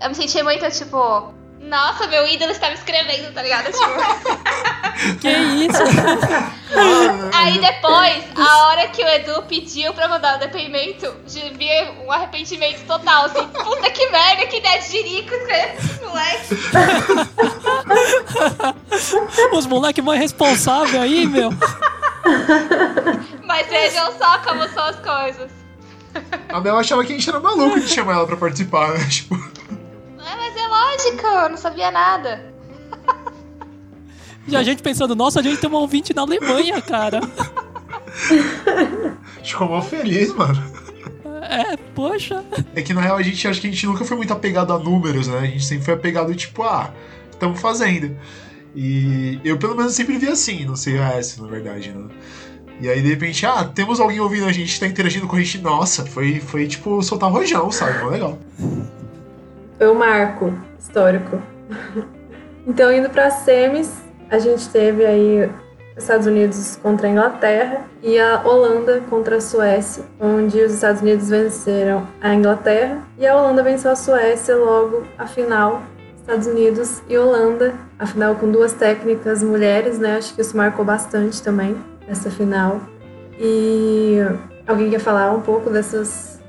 eu 0.00 0.08
me 0.08 0.14
senti 0.14 0.40
muito, 0.40 0.64
tipo, 0.70 1.34
nossa, 1.58 2.06
meu 2.06 2.24
ídolo 2.24 2.52
está 2.52 2.68
me 2.68 2.74
escrevendo, 2.74 3.34
tá 3.34 3.42
ligado? 3.42 3.72
Tipo... 3.72 5.18
que 5.20 5.28
isso? 5.28 5.82
Aí 7.34 7.58
depois, 7.58 8.24
a 8.36 8.66
hora 8.68 8.86
que 8.86 9.02
o 9.02 9.08
Edu 9.08 9.42
pediu 9.48 9.92
pra 9.92 10.06
mandar 10.06 10.36
o 10.36 10.38
depoimento, 10.38 11.12
vi 11.26 11.68
um 12.06 12.12
arrependimento 12.12 12.86
total, 12.86 13.24
assim, 13.24 13.44
puta 13.48 13.90
que 13.90 14.08
merda, 14.08 14.46
que 14.46 14.58
ideia 14.58 14.78
de 14.80 14.88
jirico 14.88 15.34
escrever 15.34 15.74
esses 15.78 16.00
moleques. 16.00 16.48
Os 19.52 19.66
moleques 19.66 20.04
mais 20.04 20.20
responsáveis 20.20 20.94
aí, 20.94 21.26
meu. 21.26 21.50
Mas 23.46 23.66
vejam 23.68 24.12
só 24.18 24.38
como 24.38 24.68
são 24.68 24.84
as 24.84 24.96
coisas. 24.96 25.50
A 26.48 26.60
Mel 26.60 26.76
achava 26.76 27.04
que 27.04 27.12
a 27.12 27.16
gente 27.16 27.28
era 27.28 27.40
maluco 27.40 27.78
de 27.78 27.88
chamar 27.88 28.14
ela 28.14 28.26
pra 28.26 28.36
participar, 28.36 28.94
né? 28.94 29.06
Tipo... 29.08 29.34
É, 29.34 30.36
mas 30.36 30.56
é 30.56 30.66
lógico, 30.66 31.26
eu 31.26 31.48
não 31.50 31.56
sabia 31.56 31.90
nada. 31.90 32.52
E 34.48 34.56
a 34.56 34.62
gente 34.62 34.82
pensando, 34.82 35.14
nossa, 35.14 35.40
a 35.40 35.42
gente 35.42 35.60
tem 35.60 35.68
um 35.68 35.74
ouvinte 35.74 36.14
na 36.14 36.22
Alemanha, 36.22 36.80
cara. 36.80 37.20
A 38.68 39.38
gente 39.38 39.52
ficou 39.52 39.68
mal 39.68 39.82
feliz, 39.82 40.32
mano. 40.34 40.62
É, 41.42 41.76
poxa. 41.94 42.44
É 42.74 42.82
que 42.82 42.94
na 42.94 43.00
real 43.00 43.16
a 43.16 43.22
gente 43.22 43.46
acha 43.46 43.60
que 43.60 43.66
a 43.66 43.70
gente 43.70 43.86
nunca 43.86 44.04
foi 44.04 44.16
muito 44.16 44.32
apegado 44.32 44.72
a 44.72 44.78
números, 44.78 45.28
né? 45.28 45.38
A 45.38 45.46
gente 45.46 45.64
sempre 45.64 45.84
foi 45.84 45.94
apegado, 45.94 46.34
tipo, 46.34 46.62
ah, 46.62 46.92
estamos 47.30 47.60
fazendo. 47.60 48.16
E 48.74 49.40
eu, 49.44 49.58
pelo 49.58 49.74
menos, 49.74 49.94
sempre 49.94 50.18
vi 50.18 50.28
assim, 50.28 50.64
não 50.64 50.76
sei 50.76 50.96
o 50.96 51.02
resto, 51.02 51.42
na 51.42 51.48
verdade, 51.48 51.90
né? 51.90 52.08
E 52.78 52.88
aí, 52.88 53.00
de 53.00 53.08
repente, 53.08 53.46
ah, 53.46 53.64
temos 53.64 54.00
alguém 54.00 54.20
ouvindo 54.20 54.46
a 54.46 54.52
gente, 54.52 54.78
tá 54.78 54.86
interagindo 54.86 55.26
com 55.26 55.36
a 55.36 55.38
gente. 55.38 55.58
Nossa, 55.58 56.04
foi, 56.04 56.40
foi 56.40 56.66
tipo, 56.66 57.02
soltar 57.02 57.30
rojão, 57.30 57.70
sabe? 57.70 57.98
Foi 57.98 58.10
legal. 58.10 58.38
Foi 59.78 59.88
um 59.88 59.94
marco 59.94 60.52
histórico. 60.78 61.40
então, 62.66 62.92
indo 62.92 63.08
para 63.08 63.30
semis, 63.30 63.90
a 64.30 64.38
gente 64.38 64.68
teve 64.68 65.06
aí 65.06 65.50
Estados 65.96 66.26
Unidos 66.26 66.78
contra 66.82 67.08
a 67.08 67.10
Inglaterra 67.10 67.86
e 68.02 68.18
a 68.18 68.42
Holanda 68.44 69.02
contra 69.08 69.36
a 69.36 69.40
Suécia, 69.40 70.04
onde 70.20 70.60
os 70.60 70.74
Estados 70.74 71.00
Unidos 71.00 71.30
venceram 71.30 72.06
a 72.20 72.34
Inglaterra 72.34 73.02
e 73.16 73.26
a 73.26 73.34
Holanda 73.34 73.62
venceu 73.62 73.90
a 73.90 73.96
Suécia 73.96 74.54
logo 74.54 75.04
a 75.16 75.26
final. 75.26 75.82
Estados 76.20 76.46
Unidos 76.46 77.02
e 77.08 77.16
Holanda, 77.16 77.74
afinal 77.98 78.34
com 78.34 78.50
duas 78.50 78.72
técnicas 78.72 79.42
mulheres, 79.42 79.98
né? 79.98 80.16
Acho 80.16 80.34
que 80.34 80.40
isso 80.42 80.56
marcou 80.56 80.84
bastante 80.84 81.40
também 81.40 81.76
essa 82.08 82.30
final. 82.30 82.80
E 83.38 84.18
alguém 84.66 84.90
quer 84.90 85.00
falar 85.00 85.32
um 85.32 85.40
pouco 85.40 85.70
dessas, 85.70 86.40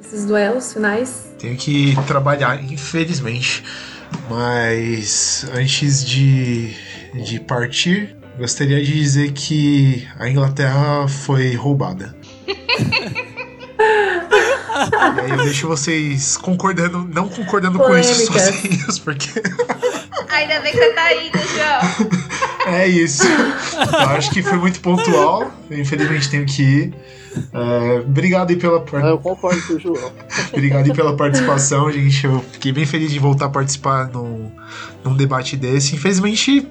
desses 0.00 0.24
duelos 0.24 0.72
finais? 0.72 1.34
Tenho 1.38 1.56
que 1.56 1.94
trabalhar, 2.06 2.62
infelizmente. 2.62 3.64
Mas 4.28 5.46
antes 5.54 6.04
de, 6.04 6.74
de 7.14 7.40
partir, 7.40 8.16
gostaria 8.38 8.82
de 8.82 8.92
dizer 8.92 9.32
que 9.32 10.06
a 10.18 10.28
Inglaterra 10.28 11.06
foi 11.08 11.54
roubada. 11.54 12.14
e 12.46 12.56
aí 15.20 15.30
eu 15.30 15.36
deixo 15.44 15.68
vocês 15.68 16.36
concordando, 16.36 17.08
não 17.12 17.28
concordando 17.28 17.78
Polêmicas. 17.78 18.28
com 18.28 18.36
isso 18.36 18.42
sozinhos, 18.52 18.98
porque. 18.98 19.42
Ainda 20.28 20.60
bem 20.60 20.72
que 20.72 20.78
você 20.78 20.92
tá 20.92 21.14
indo, 21.14 21.38
João. 21.38 21.80
É 22.66 22.86
isso. 22.86 23.22
Eu 23.26 24.08
acho 24.10 24.30
que 24.30 24.42
foi 24.42 24.58
muito 24.58 24.80
pontual. 24.80 25.50
Eu, 25.70 25.78
infelizmente 25.78 26.28
tenho 26.30 26.44
que 26.46 26.62
ir. 26.62 26.94
É, 27.52 28.00
obrigado 28.00 28.50
aí 28.50 28.56
pela 28.56 28.84
Eu 29.08 29.18
concordo 29.18 29.60
com 29.66 29.74
o 29.74 29.78
João. 29.80 30.12
Obrigado 30.52 30.86
aí 30.86 30.92
pela 30.92 31.16
participação, 31.16 31.90
gente. 31.90 32.26
Eu 32.26 32.40
fiquei 32.52 32.72
bem 32.72 32.84
feliz 32.84 33.10
de 33.10 33.18
voltar 33.18 33.46
a 33.46 33.48
participar 33.50 34.08
num, 34.08 34.50
num 35.04 35.14
debate 35.16 35.56
desse. 35.56 35.94
Infelizmente, 35.94 36.68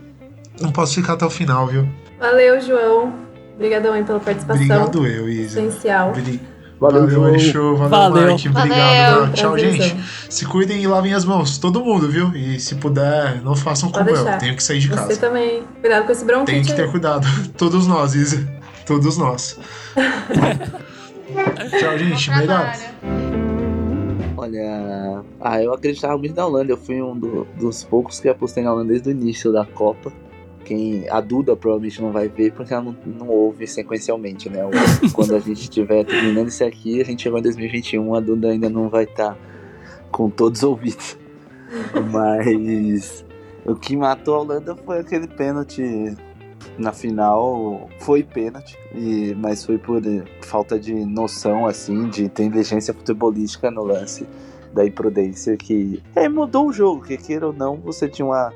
não 0.59 0.71
posso 0.71 0.95
ficar 0.95 1.13
até 1.13 1.25
o 1.25 1.29
final, 1.29 1.67
viu? 1.67 1.87
Valeu, 2.19 2.59
João. 2.61 3.13
Obrigadão 3.55 3.93
aí 3.93 4.03
pela 4.03 4.19
participação. 4.19 4.61
Obrigado 4.63 5.05
eu, 5.07 5.29
Isa. 5.29 5.59
Essencial. 5.61 6.09
Obri- 6.09 6.39
Valeu, 6.79 7.01
Valeu, 7.01 7.09
João. 7.09 7.27
Alexô. 7.27 7.75
Valeu, 7.75 7.89
Valeu. 7.89 8.27
Mark. 8.29 8.45
Obrigado. 8.45 9.15
Valeu. 9.19 9.33
Tchau, 9.33 9.57
gente. 9.57 9.97
Se 10.29 10.45
cuidem 10.45 10.81
e 10.81 10.87
lavem 10.87 11.13
as 11.13 11.25
mãos. 11.25 11.57
Todo 11.57 11.83
mundo, 11.83 12.07
viu? 12.09 12.33
E 12.35 12.57
se 12.59 12.75
puder, 12.75 13.41
não 13.43 13.55
façam 13.55 13.91
Pode 13.91 14.13
como 14.13 14.27
eu. 14.29 14.37
Tenho 14.37 14.55
que 14.55 14.63
sair 14.63 14.79
de 14.79 14.87
Você 14.87 14.95
casa. 14.95 15.17
também. 15.17 15.63
Cuidado 15.81 16.05
com 16.05 16.11
esse 16.13 16.25
Tem 16.25 16.35
bronquite 16.35 16.69
que 16.69 16.73
ter 16.75 16.83
aí. 16.83 16.89
cuidado. 16.91 17.27
Todos 17.57 17.85
nós, 17.85 18.15
Isa. 18.15 18.47
Todos 18.85 19.17
nós. 19.17 19.59
Tchau, 21.79 21.97
gente. 21.97 22.29
Melhor. 22.31 22.73
Olha, 24.37 25.21
ah, 25.41 25.61
eu 25.61 25.73
acreditava 25.73 26.17
muito 26.17 26.35
na 26.35 26.45
Holanda. 26.45 26.71
Eu 26.71 26.77
fui 26.77 27.01
um 27.01 27.15
do- 27.17 27.45
dos 27.59 27.83
poucos 27.83 28.19
que 28.19 28.29
apostei 28.29 28.63
na 28.63 28.71
Holanda 28.73 28.89
desde 28.89 29.09
o 29.09 29.11
início 29.11 29.51
da 29.51 29.65
Copa. 29.65 30.11
Quem, 30.65 31.07
a 31.09 31.19
Duda 31.21 31.55
provavelmente 31.55 32.01
não 32.01 32.11
vai 32.11 32.27
ver 32.27 32.53
porque 32.53 32.73
ela 32.73 32.83
não, 32.83 32.95
não 33.05 33.27
ouve 33.27 33.65
sequencialmente, 33.65 34.49
né? 34.49 34.59
Quando 35.13 35.35
a 35.35 35.39
gente 35.39 35.61
estiver 35.61 36.03
terminando 36.03 36.47
isso 36.49 36.63
aqui, 36.63 37.01
a 37.01 37.05
gente 37.05 37.23
chegou 37.23 37.39
em 37.39 37.43
2021, 37.43 38.15
a 38.15 38.19
Duda 38.19 38.49
ainda 38.49 38.69
não 38.69 38.89
vai 38.89 39.05
estar 39.05 39.37
com 40.11 40.29
todos 40.29 40.59
os 40.59 40.63
ouvidos. 40.63 41.17
Mas 42.11 43.25
o 43.65 43.75
que 43.75 43.95
matou 43.95 44.35
a 44.35 44.39
Holanda 44.39 44.75
foi 44.75 44.99
aquele 44.99 45.27
pênalti 45.27 46.15
na 46.77 46.91
final. 46.91 47.89
Foi 47.99 48.23
pênalti, 48.23 48.77
e, 48.95 49.35
mas 49.35 49.65
foi 49.65 49.77
por 49.77 50.01
falta 50.41 50.79
de 50.79 50.93
noção, 50.93 51.65
assim, 51.65 52.09
de 52.09 52.23
inteligência 52.23 52.93
futebolística 52.93 53.69
no 53.69 53.83
lance 53.83 54.25
da 54.73 54.85
imprudência 54.85 55.57
que 55.57 56.01
é, 56.15 56.29
mudou 56.29 56.67
o 56.67 56.73
jogo, 56.73 57.03
que 57.03 57.17
queira 57.17 57.47
ou 57.47 57.53
não, 57.53 57.77
você 57.77 58.07
tinha 58.07 58.25
uma, 58.25 58.53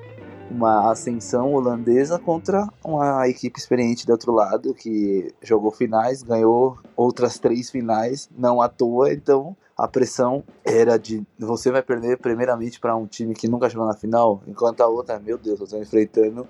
uma 0.54 0.92
ascensão 0.92 1.54
holandesa 1.54 2.20
contra 2.20 2.68
uma 2.86 3.28
equipe 3.28 3.60
experiente 3.60 4.06
do 4.06 4.12
outro 4.12 4.32
lado, 4.32 4.74
que 4.74 5.34
jogou 5.42 5.72
finais, 5.72 6.22
ganhou 6.22 6.78
outras 6.96 7.40
três 7.40 7.70
finais, 7.72 8.30
não 8.38 8.62
à 8.62 8.70
toa, 8.70 9.12
então 9.12 9.58
a 9.76 9.88
pressão 9.88 10.44
era 10.64 10.98
de 10.98 11.24
você 11.40 11.72
vai 11.72 11.82
perder 11.82 12.20
primeiramente 12.20 12.80
para 12.80 12.96
um 12.96 13.08
time 13.08 13.34
que 13.34 13.48
nunca 13.48 13.70
chegou 13.70 13.88
na 13.88 13.96
final, 13.96 14.42
enquanto 14.48 14.82
a 14.82 14.88
outra, 14.88 15.20
meu 15.20 15.38
Deus, 15.38 15.60
você 15.60 15.76
está 15.76 15.80
enfrentando 15.80 16.48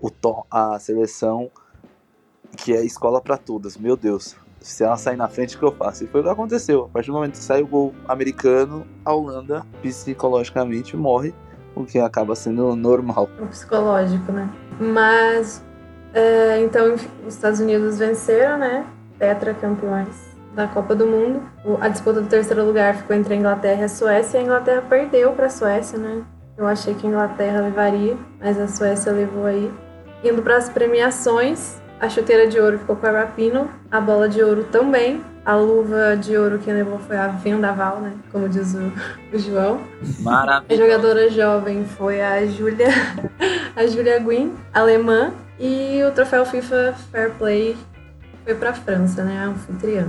o 0.00 0.10
to- 0.10 0.44
a 0.50 0.78
seleção 0.78 1.50
que 2.56 2.74
é 2.74 2.84
escola 2.84 3.20
para 3.20 3.38
todas, 3.38 3.76
meu 3.76 3.96
Deus. 3.96 4.36
se 4.60 4.84
ela 4.84 4.98
sair 4.98 5.16
na 5.16 5.26
frente, 5.26 5.56
o 5.56 5.58
que 5.58 5.64
eu 5.64 5.72
faço? 5.72 6.04
E 6.04 6.06
foi 6.06 6.20
o 6.20 6.24
que 6.24 6.28
aconteceu. 6.28 6.84
A 6.84 6.88
partir 6.88 7.06
do 7.06 7.14
momento 7.14 7.32
que 7.32 7.38
sai 7.38 7.62
o 7.62 7.66
gol 7.66 7.94
americano, 8.06 8.86
a 9.02 9.14
Holanda 9.14 9.66
psicologicamente 9.80 10.94
morre, 10.98 11.34
o 11.80 11.86
que 11.86 11.98
acaba 11.98 12.34
sendo 12.34 12.74
normal. 12.76 13.28
O 13.40 13.46
psicológico, 13.46 14.32
né? 14.32 14.48
Mas, 14.78 15.64
é, 16.14 16.60
então, 16.60 16.94
os 16.94 17.34
Estados 17.34 17.60
Unidos 17.60 17.98
venceram, 17.98 18.58
né? 18.58 18.86
Tetracampeões 19.18 20.30
da 20.54 20.66
Copa 20.66 20.94
do 20.94 21.06
Mundo. 21.06 21.42
A 21.80 21.88
disputa 21.88 22.20
do 22.20 22.28
terceiro 22.28 22.64
lugar 22.64 22.94
ficou 22.96 23.14
entre 23.14 23.34
a 23.34 23.36
Inglaterra 23.36 23.82
e 23.82 23.84
a 23.84 23.88
Suécia, 23.88 24.38
e 24.38 24.40
a 24.40 24.44
Inglaterra 24.44 24.82
perdeu 24.88 25.32
para 25.32 25.46
a 25.46 25.50
Suécia, 25.50 25.98
né? 25.98 26.22
Eu 26.56 26.66
achei 26.66 26.94
que 26.94 27.06
a 27.06 27.10
Inglaterra 27.10 27.60
levaria, 27.60 28.16
mas 28.38 28.58
a 28.58 28.68
Suécia 28.68 29.12
levou 29.12 29.46
aí. 29.46 29.72
Indo 30.22 30.42
para 30.42 30.56
as 30.56 30.68
premiações, 30.68 31.79
a 32.00 32.08
chuteira 32.08 32.48
de 32.48 32.58
ouro 32.58 32.78
ficou 32.78 32.96
com 32.96 33.06
a 33.06 33.10
Rapino, 33.10 33.70
a 33.90 34.00
bola 34.00 34.26
de 34.26 34.42
ouro 34.42 34.64
também. 34.64 35.22
A 35.44 35.54
luva 35.54 36.16
de 36.16 36.36
ouro 36.36 36.58
que 36.58 36.70
levou 36.70 36.98
foi 36.98 37.16
a 37.16 37.28
Vendaval, 37.28 38.00
né? 38.00 38.12
Como 38.32 38.48
diz 38.48 38.74
o, 38.74 38.92
o 39.34 39.38
João. 39.38 39.80
Maravilha. 40.20 40.74
A 40.74 40.76
jogadora 40.76 41.30
jovem 41.30 41.84
foi 41.84 42.20
a 42.20 42.46
Julia, 42.46 42.88
a 43.76 43.86
Julia 43.86 44.18
Guin, 44.18 44.54
alemã. 44.72 45.32
E 45.58 46.02
o 46.04 46.10
troféu 46.12 46.46
FIFA 46.46 46.94
Fair 47.10 47.32
Play 47.32 47.76
foi 48.44 48.54
para 48.54 48.70
a 48.70 48.74
França, 48.74 49.22
né? 49.22 49.38
A 49.38 49.48
anfitriã. 49.48 50.08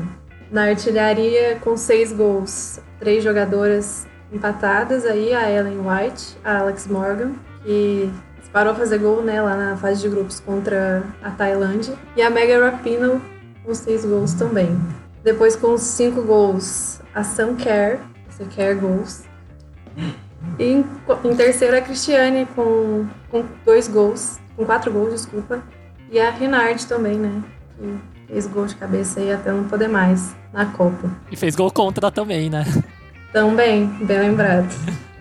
Na 0.50 0.64
artilharia, 0.64 1.58
com 1.62 1.76
seis 1.76 2.14
gols, 2.14 2.80
três 3.00 3.24
jogadoras 3.24 4.08
empatadas 4.32 5.06
aí, 5.06 5.34
a 5.34 5.50
Ellen 5.50 5.80
White, 5.80 6.38
a 6.44 6.60
Alex 6.60 6.88
Morgan, 6.88 7.34
que 7.64 8.10
parou 8.52 8.74
a 8.74 8.76
fazer 8.76 8.98
gol 9.00 9.22
né, 9.22 9.42
lá 9.42 9.56
na 9.56 9.78
fase 9.78 10.02
de 10.02 10.10
grupos 10.10 10.40
contra 10.40 11.04
a 11.24 11.32
Tailândia. 11.32 11.96
E 12.16 12.22
a 12.22 12.30
Mega 12.30 12.70
Rapinoe 12.70 13.22
com 13.64 13.74
seis 13.74 14.06
gols 14.06 14.34
também. 14.34 14.80
Depois 15.24 15.56
com 15.56 15.78
cinco 15.78 16.22
gols, 16.24 17.00
a 17.14 17.24
Sam 17.24 17.56
Kerr, 17.56 18.00
esse 18.30 18.44
Kerr 18.46 18.80
Goals. 18.80 19.24
E 20.58 20.64
em, 20.64 20.86
em 21.26 21.36
terceiro 21.36 21.78
a 21.78 21.82
Cristiane 21.82 22.48
com, 22.56 23.06
com 23.30 23.46
dois 23.64 23.88
gols, 23.88 24.40
com 24.56 24.66
quatro 24.66 24.92
gols, 24.92 25.12
desculpa. 25.12 25.62
E 26.10 26.20
a 26.20 26.32
Renard 26.32 26.86
também, 26.88 27.18
né? 27.18 27.44
Que 27.78 28.00
fez 28.28 28.48
gol 28.48 28.66
de 28.66 28.76
cabeça 28.76 29.20
aí 29.20 29.32
até 29.32 29.52
não 29.52 29.66
poder 29.66 29.88
mais 29.88 30.36
na 30.52 30.66
Copa. 30.66 31.10
E 31.32 31.36
fez 31.36 31.56
gol 31.56 31.72
contra 31.72 32.12
também, 32.12 32.50
né? 32.50 32.66
Também, 33.32 33.88
bem 34.04 34.20
lembrado. 34.20 34.68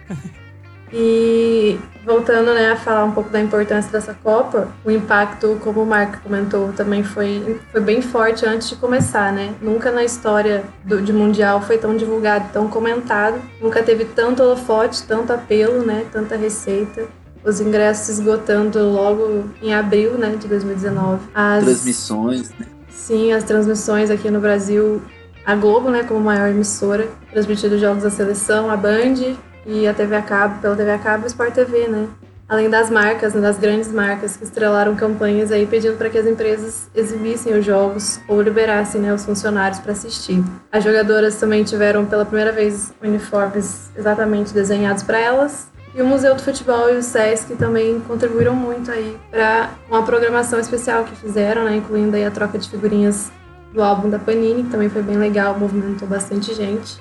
E 0.93 1.79
voltando 2.05 2.53
né, 2.53 2.73
a 2.73 2.77
falar 2.77 3.05
um 3.05 3.13
pouco 3.13 3.31
da 3.31 3.41
importância 3.41 3.91
dessa 3.91 4.15
Copa, 4.15 4.69
o 4.85 4.91
impacto, 4.91 5.59
como 5.63 5.83
o 5.83 5.87
Marco 5.87 6.21
comentou, 6.23 6.73
também 6.73 7.05
foi, 7.05 7.61
foi 7.71 7.81
bem 7.81 8.03
forte 8.03 8.45
antes 8.45 8.69
de 8.69 8.77
começar, 8.77 9.33
né? 9.33 9.55
Nunca 9.61 9.91
na 9.93 10.03
história 10.03 10.65
do, 10.85 11.01
de 11.01 11.13
Mundial 11.13 11.63
foi 11.63 11.79
tão 11.79 11.97
divulgado, 11.97 12.49
tão 12.53 12.69
comentado. 12.69 13.41
Nunca 13.61 13.83
teve 13.83 14.05
tanto 14.05 14.43
holofote, 14.43 15.03
tanto 15.05 15.33
apelo, 15.33 15.85
né? 15.85 16.07
Tanta 16.13 16.37
receita. 16.37 17.07
Os 17.45 17.61
ingressos 17.61 18.19
esgotando 18.19 18.91
logo 18.91 19.45
em 19.63 19.73
abril 19.73 20.13
né, 20.19 20.37
de 20.39 20.47
2019. 20.47 21.21
As 21.35 21.65
transmissões, 21.65 22.51
né? 22.59 22.67
Sim, 22.91 23.33
as 23.33 23.45
transmissões 23.45 24.11
aqui 24.11 24.31
no 24.31 24.41
Brasil. 24.41 25.01
A 25.45 25.55
Globo, 25.55 25.89
né, 25.89 26.03
como 26.03 26.21
maior 26.21 26.49
emissora, 26.49 27.09
transmitindo 27.33 27.79
jogos 27.79 28.03
da 28.03 28.11
seleção, 28.11 28.71
a 28.71 28.77
Band, 28.77 29.37
e 29.67 29.87
a 29.87 29.95
TV 29.95 30.17
a 30.17 30.23
cabo, 30.23 30.61
pela 30.61 30.77
TV 30.77 30.91
a 30.91 30.99
cabo 30.99 31.25
e 31.25 31.27
o 31.27 31.29
Sport 31.29 31.55
TV, 31.55 31.89
né? 31.89 32.09
Além 32.51 32.69
das 32.69 32.91
marcas, 32.91 33.33
né, 33.33 33.41
das 33.41 33.59
grandes 33.59 33.93
marcas 33.93 34.37
que 34.37 34.43
estrelaram 34.43 34.97
campanhas 34.97 35.53
aí 35.53 35.67
pedindo 35.67 35.97
para 35.97 36.11
que 36.11 36.19
as 36.19 36.27
empresas 36.27 36.91
exibissem 36.93 37.57
os 37.57 37.65
jogos 37.65 38.21
ou 38.27 38.43
liberassem 38.43 39.01
né, 39.01 39.15
os 39.15 39.25
funcionários 39.25 39.79
para 39.79 39.93
assistir. 39.93 40.43
As 40.73 40.83
jogadoras 40.83 41.37
também 41.37 41.63
tiveram 41.63 42.05
pela 42.07 42.25
primeira 42.25 42.51
vez 42.51 42.93
uniformes 43.01 43.93
exatamente 43.97 44.53
desenhados 44.53 45.05
para 45.05 45.21
elas. 45.21 45.69
E 45.95 46.03
o 46.03 46.07
Museu 46.07 46.35
do 46.35 46.43
Futebol 46.43 46.93
e 46.93 46.97
o 46.97 47.03
SESC 47.03 47.55
também 47.57 48.01
contribuíram 48.01 48.55
muito 48.55 48.91
aí 48.91 49.17
para 49.31 49.71
uma 49.89 50.03
programação 50.03 50.59
especial 50.59 51.05
que 51.05 51.15
fizeram, 51.15 51.65
né, 51.65 51.77
incluindo 51.77 52.17
aí 52.17 52.25
a 52.25 52.33
troca 52.33 52.59
de 52.59 52.69
figurinhas 52.69 53.31
do 53.73 53.81
álbum 53.81 54.11
da 54.11 54.19
Panini, 54.19 54.65
que 54.65 54.71
também 54.71 54.89
foi 54.89 55.03
bem 55.03 55.17
legal, 55.17 55.57
movimentou 55.57 56.09
bastante 56.09 56.53
gente. 56.53 57.01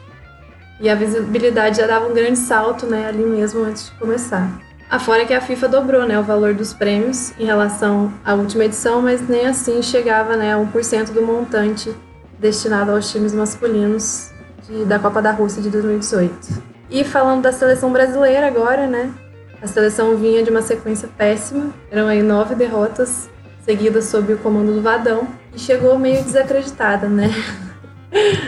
E 0.80 0.90
a 0.90 0.96
visibilidade 0.96 1.78
já 1.78 1.88
dava 1.88 2.08
um 2.08 2.14
grande 2.14 2.40
salto, 2.40 2.86
né, 2.86 3.08
ali 3.08 3.24
mesmo 3.24 3.64
antes 3.64 3.86
de 3.86 3.92
começar. 3.92 4.50
Afora 4.90 5.26
que 5.26 5.34
a 5.34 5.42
FIFA 5.42 5.68
dobrou, 5.68 6.06
né, 6.08 6.20
o 6.20 6.24
valor 6.24 6.54
dos 6.54 6.74
prêmios 6.74 7.32
em 7.38 7.46
relação 7.46 8.12
à 8.26 8.34
última 8.34 8.66
edição, 8.66 9.02
mas 9.02 9.28
nem 9.28 9.46
assim 9.46 9.82
chegava, 9.82 10.36
né, 10.36 10.54
a 10.54 10.58
1% 10.58 11.12
do 11.12 11.22
montante 11.22 11.94
destinado 12.40 12.92
aos 12.92 13.12
times 13.12 13.34
masculinos 13.34 14.32
de, 14.68 14.86
da 14.86 14.98
Copa 14.98 15.22
da 15.22 15.32
Rússia 15.32 15.62
de 15.62 15.70
2018. 15.70 16.64
E 16.90 17.04
falando 17.04 17.44
da 17.44 17.52
seleção 17.52 17.92
brasileira 17.92 18.48
agora, 18.48 18.88
né, 18.88 19.14
a 19.62 19.68
seleção 19.68 20.16
vinha 20.16 20.42
de 20.42 20.50
uma 20.50 20.62
sequência 20.62 21.10
péssima, 21.18 21.74
eram 21.92 22.08
aí 22.08 22.24
nove 22.24 22.56
derrotas 22.56 23.30
seguidas 23.64 24.06
sob 24.06 24.34
o 24.34 24.38
comando 24.38 24.74
do 24.74 24.82
Vadão 24.82 25.28
e 25.54 25.60
chegou 25.60 26.00
meio 26.00 26.24
desacreditada, 26.24 27.08
né? 27.08 27.30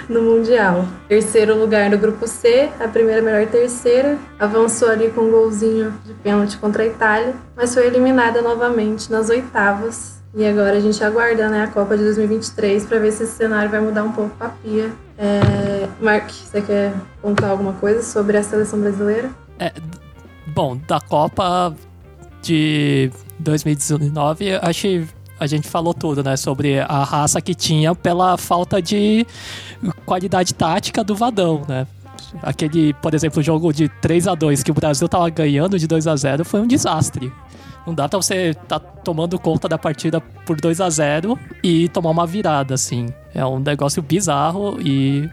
No 0.10 0.22
Mundial. 0.22 0.86
Terceiro 1.08 1.58
lugar 1.58 1.90
no 1.90 1.98
grupo 1.98 2.28
C, 2.28 2.70
a 2.80 2.88
primeira 2.88 3.22
melhor 3.22 3.46
terceira. 3.48 4.18
Avançou 4.40 4.90
ali 4.90 5.10
com 5.10 5.22
um 5.22 5.32
golzinho 5.32 5.94
de 6.06 6.14
pênalti 6.16 6.58
contra 6.58 6.84
a 6.84 6.88
Itália, 6.88 7.36
mas 7.56 7.74
foi 7.74 7.88
eliminada 7.88 8.42
novamente 8.42 9.12
nas 9.12 9.30
oitavas. 9.30 10.22
E 10.34 10.46
agora 10.46 10.78
a 10.78 10.80
gente 10.80 11.04
aguarda 11.04 11.50
né, 11.50 11.64
a 11.64 11.68
Copa 11.68 11.98
de 11.98 12.04
2023 12.04 12.86
para 12.86 13.00
ver 13.00 13.12
se 13.12 13.24
esse 13.24 13.34
cenário 13.34 13.70
vai 13.70 13.82
mudar 13.82 14.04
um 14.04 14.12
pouco 14.12 14.32
a 14.40 14.50
pia. 14.50 14.90
É... 15.18 15.88
Mark, 16.00 16.30
você 16.30 16.62
quer 16.62 16.94
contar 17.22 17.50
alguma 17.50 17.74
coisa 17.74 18.02
sobre 18.02 18.38
a 18.38 18.44
seleção 18.44 18.80
brasileira? 18.80 19.30
É, 19.60 19.74
bom, 20.48 20.80
da 20.88 21.02
Copa 21.02 21.76
de 22.42 23.12
2019, 23.40 24.54
acho 24.62 24.82
que 24.82 25.08
a 25.42 25.48
gente 25.48 25.68
falou 25.68 25.92
tudo, 25.92 26.24
né? 26.24 26.38
Sobre 26.38 26.80
a 26.80 27.04
raça 27.04 27.42
que 27.42 27.56
tinha 27.56 27.96
pela 27.96 28.38
falta 28.38 28.80
de 28.80 29.26
qualidade 30.06 30.54
tática 30.54 31.04
do 31.04 31.16
Vadão, 31.16 31.64
né? 31.68 31.88
Aquele, 32.44 32.94
por 32.94 33.16
exemplo, 33.16 33.42
jogo 33.42 33.74
de 33.74 33.90
3 33.90 34.28
a 34.28 34.36
2 34.36 34.62
que 34.62 34.70
o 34.70 34.74
Brasil 34.76 35.10
tava 35.10 35.28
ganhando 35.32 35.80
de 35.80 35.88
2 35.88 36.06
a 36.06 36.16
0 36.16 36.46
foi 36.46 36.62
um 36.62 36.68
desastre. 36.68 37.34
Não 37.88 37.96
dá 37.96 38.08
pra 38.08 38.22
você 38.22 38.54
tá 38.68 38.78
tomando 38.78 39.40
conta 39.40 39.68
da 39.68 39.80
partida 39.80 40.22
por 40.46 40.62
2 40.62 40.80
a 40.80 40.88
0 40.92 41.40
e 41.64 41.90
tomar 41.90 42.12
uma 42.12 42.28
virada, 42.28 42.76
assim. 42.76 43.08
É 43.34 43.44
um 43.44 43.58
negócio 43.58 44.00
bizarro 44.04 44.80
e 44.80 45.28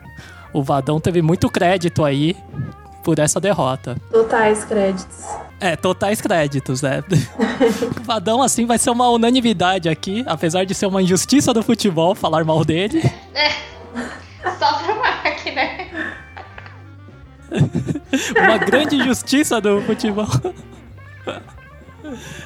o 0.54 0.62
Vadão 0.62 0.98
teve 0.98 1.20
muito 1.20 1.50
crédito 1.50 2.02
aí 2.02 2.34
por 3.02 3.18
essa 3.18 3.40
derrota. 3.40 3.96
Totais 4.10 4.64
créditos. 4.64 5.24
É, 5.60 5.74
totais 5.76 6.20
créditos, 6.20 6.82
né? 6.82 7.02
o 8.00 8.02
Vadão, 8.04 8.42
assim, 8.42 8.66
vai 8.66 8.78
ser 8.78 8.90
uma 8.90 9.08
unanimidade 9.08 9.88
aqui, 9.88 10.24
apesar 10.26 10.64
de 10.64 10.74
ser 10.74 10.86
uma 10.86 11.02
injustiça 11.02 11.52
do 11.52 11.62
futebol 11.62 12.14
falar 12.14 12.44
mal 12.44 12.64
dele. 12.64 13.02
É, 13.34 13.50
só 14.58 14.78
pro 14.78 14.96
Mark, 14.98 15.44
né? 15.46 15.88
uma 18.40 18.58
grande 18.58 18.96
injustiça 18.96 19.60
do 19.60 19.80
futebol. 19.82 20.28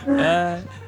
é. 0.07 0.82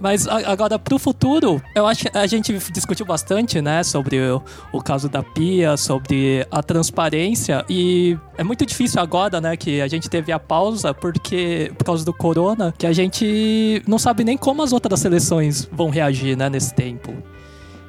Mas 0.00 0.26
agora, 0.26 0.78
pro 0.78 0.98
futuro, 0.98 1.60
eu 1.74 1.86
acho 1.86 2.04
a 2.14 2.26
gente 2.26 2.52
discutiu 2.72 3.04
bastante, 3.04 3.60
né, 3.60 3.82
sobre 3.82 4.20
o, 4.20 4.42
o, 4.72 4.80
caso 4.80 5.08
da 5.08 5.22
Pia, 5.22 5.76
sobre 5.76 6.46
a 6.50 6.62
transparência, 6.62 7.64
e 7.68 8.16
é 8.36 8.44
muito 8.44 8.64
difícil 8.64 9.00
agora, 9.00 9.40
né, 9.40 9.56
que 9.56 9.80
a 9.80 9.88
gente 9.88 10.08
teve 10.08 10.30
a 10.30 10.38
pausa, 10.38 10.94
porque, 10.94 11.72
por 11.76 11.84
causa 11.84 12.04
do 12.04 12.12
corona, 12.12 12.72
que 12.76 12.86
a 12.86 12.92
gente 12.92 13.82
não 13.86 13.98
sabe 13.98 14.24
nem 14.24 14.36
como 14.36 14.62
as 14.62 14.72
outras 14.72 15.00
seleções 15.00 15.68
vão 15.72 15.90
reagir, 15.90 16.36
né, 16.36 16.48
nesse 16.48 16.74
tempo. 16.74 17.12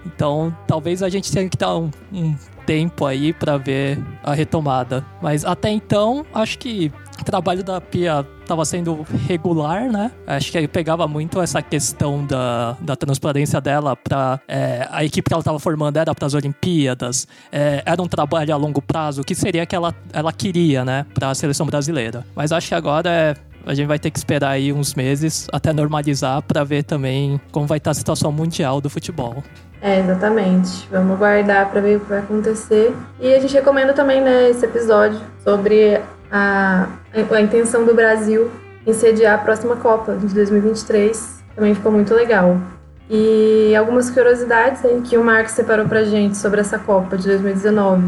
Então, 0.06 0.56
talvez 0.68 1.04
a 1.04 1.10
gente 1.10 1.32
tenha 1.32 1.48
que 1.48 1.58
dar 1.58 1.78
um, 1.78 1.92
um 2.12 2.36
tempo 2.66 3.06
aí 3.06 3.34
para 3.34 3.58
ver 3.58 4.00
a 4.24 4.34
retomada. 4.34 5.06
Mas 5.22 5.44
até 5.44 5.70
então, 5.70 6.26
acho 6.34 6.58
que 6.58 6.92
o 7.20 7.24
trabalho 7.24 7.64
da 7.64 7.80
Pia 7.80 8.26
estava 8.42 8.66
sendo 8.66 9.06
regular, 9.28 9.92
né? 9.92 10.12
Acho 10.26 10.52
que 10.52 10.58
ele 10.58 10.68
pegava 10.68 11.08
muito 11.08 11.42
essa 11.42 11.62
questão 11.62 12.26
da, 12.26 12.76
da 12.80 12.96
transparência 12.96 13.62
dela 13.62 13.96
para 13.96 14.40
é, 14.48 14.88
a 14.92 15.04
equipe 15.04 15.28
que 15.28 15.34
ela 15.34 15.42
estava 15.42 15.60
formando 15.60 15.98
era 15.98 16.14
para 16.16 16.26
as 16.26 16.34
Olimpíadas, 16.34 17.28
é, 17.52 17.84
era 17.86 18.02
um 18.02 18.08
trabalho 18.08 18.54
a 18.54 18.58
longo 18.58 18.82
prazo, 18.82 19.22
o 19.22 19.24
que 19.24 19.36
seria 19.36 19.66
que 19.66 19.76
ela, 19.76 19.94
ela 20.12 20.34
queria, 20.34 20.84
né, 20.84 21.06
para 21.14 21.30
a 21.30 21.36
seleção 21.36 21.66
brasileira. 21.66 22.26
Mas 22.36 22.52
acho 22.52 22.68
que 22.68 22.76
agora 22.76 23.10
é 23.10 23.36
a 23.66 23.74
gente 23.74 23.88
vai 23.88 24.00
ter 24.00 24.10
que 24.10 24.18
esperar 24.18 24.52
aí 24.52 24.72
uns 24.72 24.96
meses 24.96 25.48
até 25.52 25.74
normalizar 25.74 26.42
para 26.42 26.64
ver 26.64 26.84
também 26.84 27.40
como 27.52 27.68
vai 27.68 27.78
estar 27.78 27.92
a 27.92 27.94
situação 27.94 28.32
mundial 28.32 28.82
do 28.82 28.90
futebol. 28.90 29.44
É, 29.82 30.00
exatamente. 30.00 30.88
Vamos 30.92 31.18
guardar 31.18 31.70
para 31.70 31.82
ver 31.82 31.98
o 31.98 32.00
que 32.00 32.10
vai 32.10 32.20
acontecer. 32.20 32.96
E 33.20 33.34
a 33.34 33.40
gente 33.40 33.54
recomenda 33.54 33.94
também, 33.94 34.22
né, 34.22 34.50
esse 34.50 34.66
episódio 34.66 35.20
sobre 35.44 36.02
a, 36.32 36.88
a 37.14 37.42
intenção 37.42 37.86
do 37.86 37.94
Brasil 37.94 38.50
em 38.86 38.94
sediar 38.94 39.36
a 39.36 39.38
próxima 39.38 39.76
Copa 39.76 40.16
de 40.16 40.34
2023. 40.34 41.44
Também 41.56 41.76
ficou 41.76 41.92
muito 41.92 42.14
legal. 42.14 42.58
E 43.10 43.76
algumas 43.76 44.10
curiosidades 44.10 44.86
aí 44.86 45.02
que 45.02 45.18
o 45.18 45.24
Marcos 45.24 45.54
separou 45.54 45.88
pra 45.88 46.04
gente 46.04 46.38
sobre 46.38 46.62
essa 46.62 46.78
Copa 46.78 47.18
de 47.18 47.28
2019. 47.28 48.04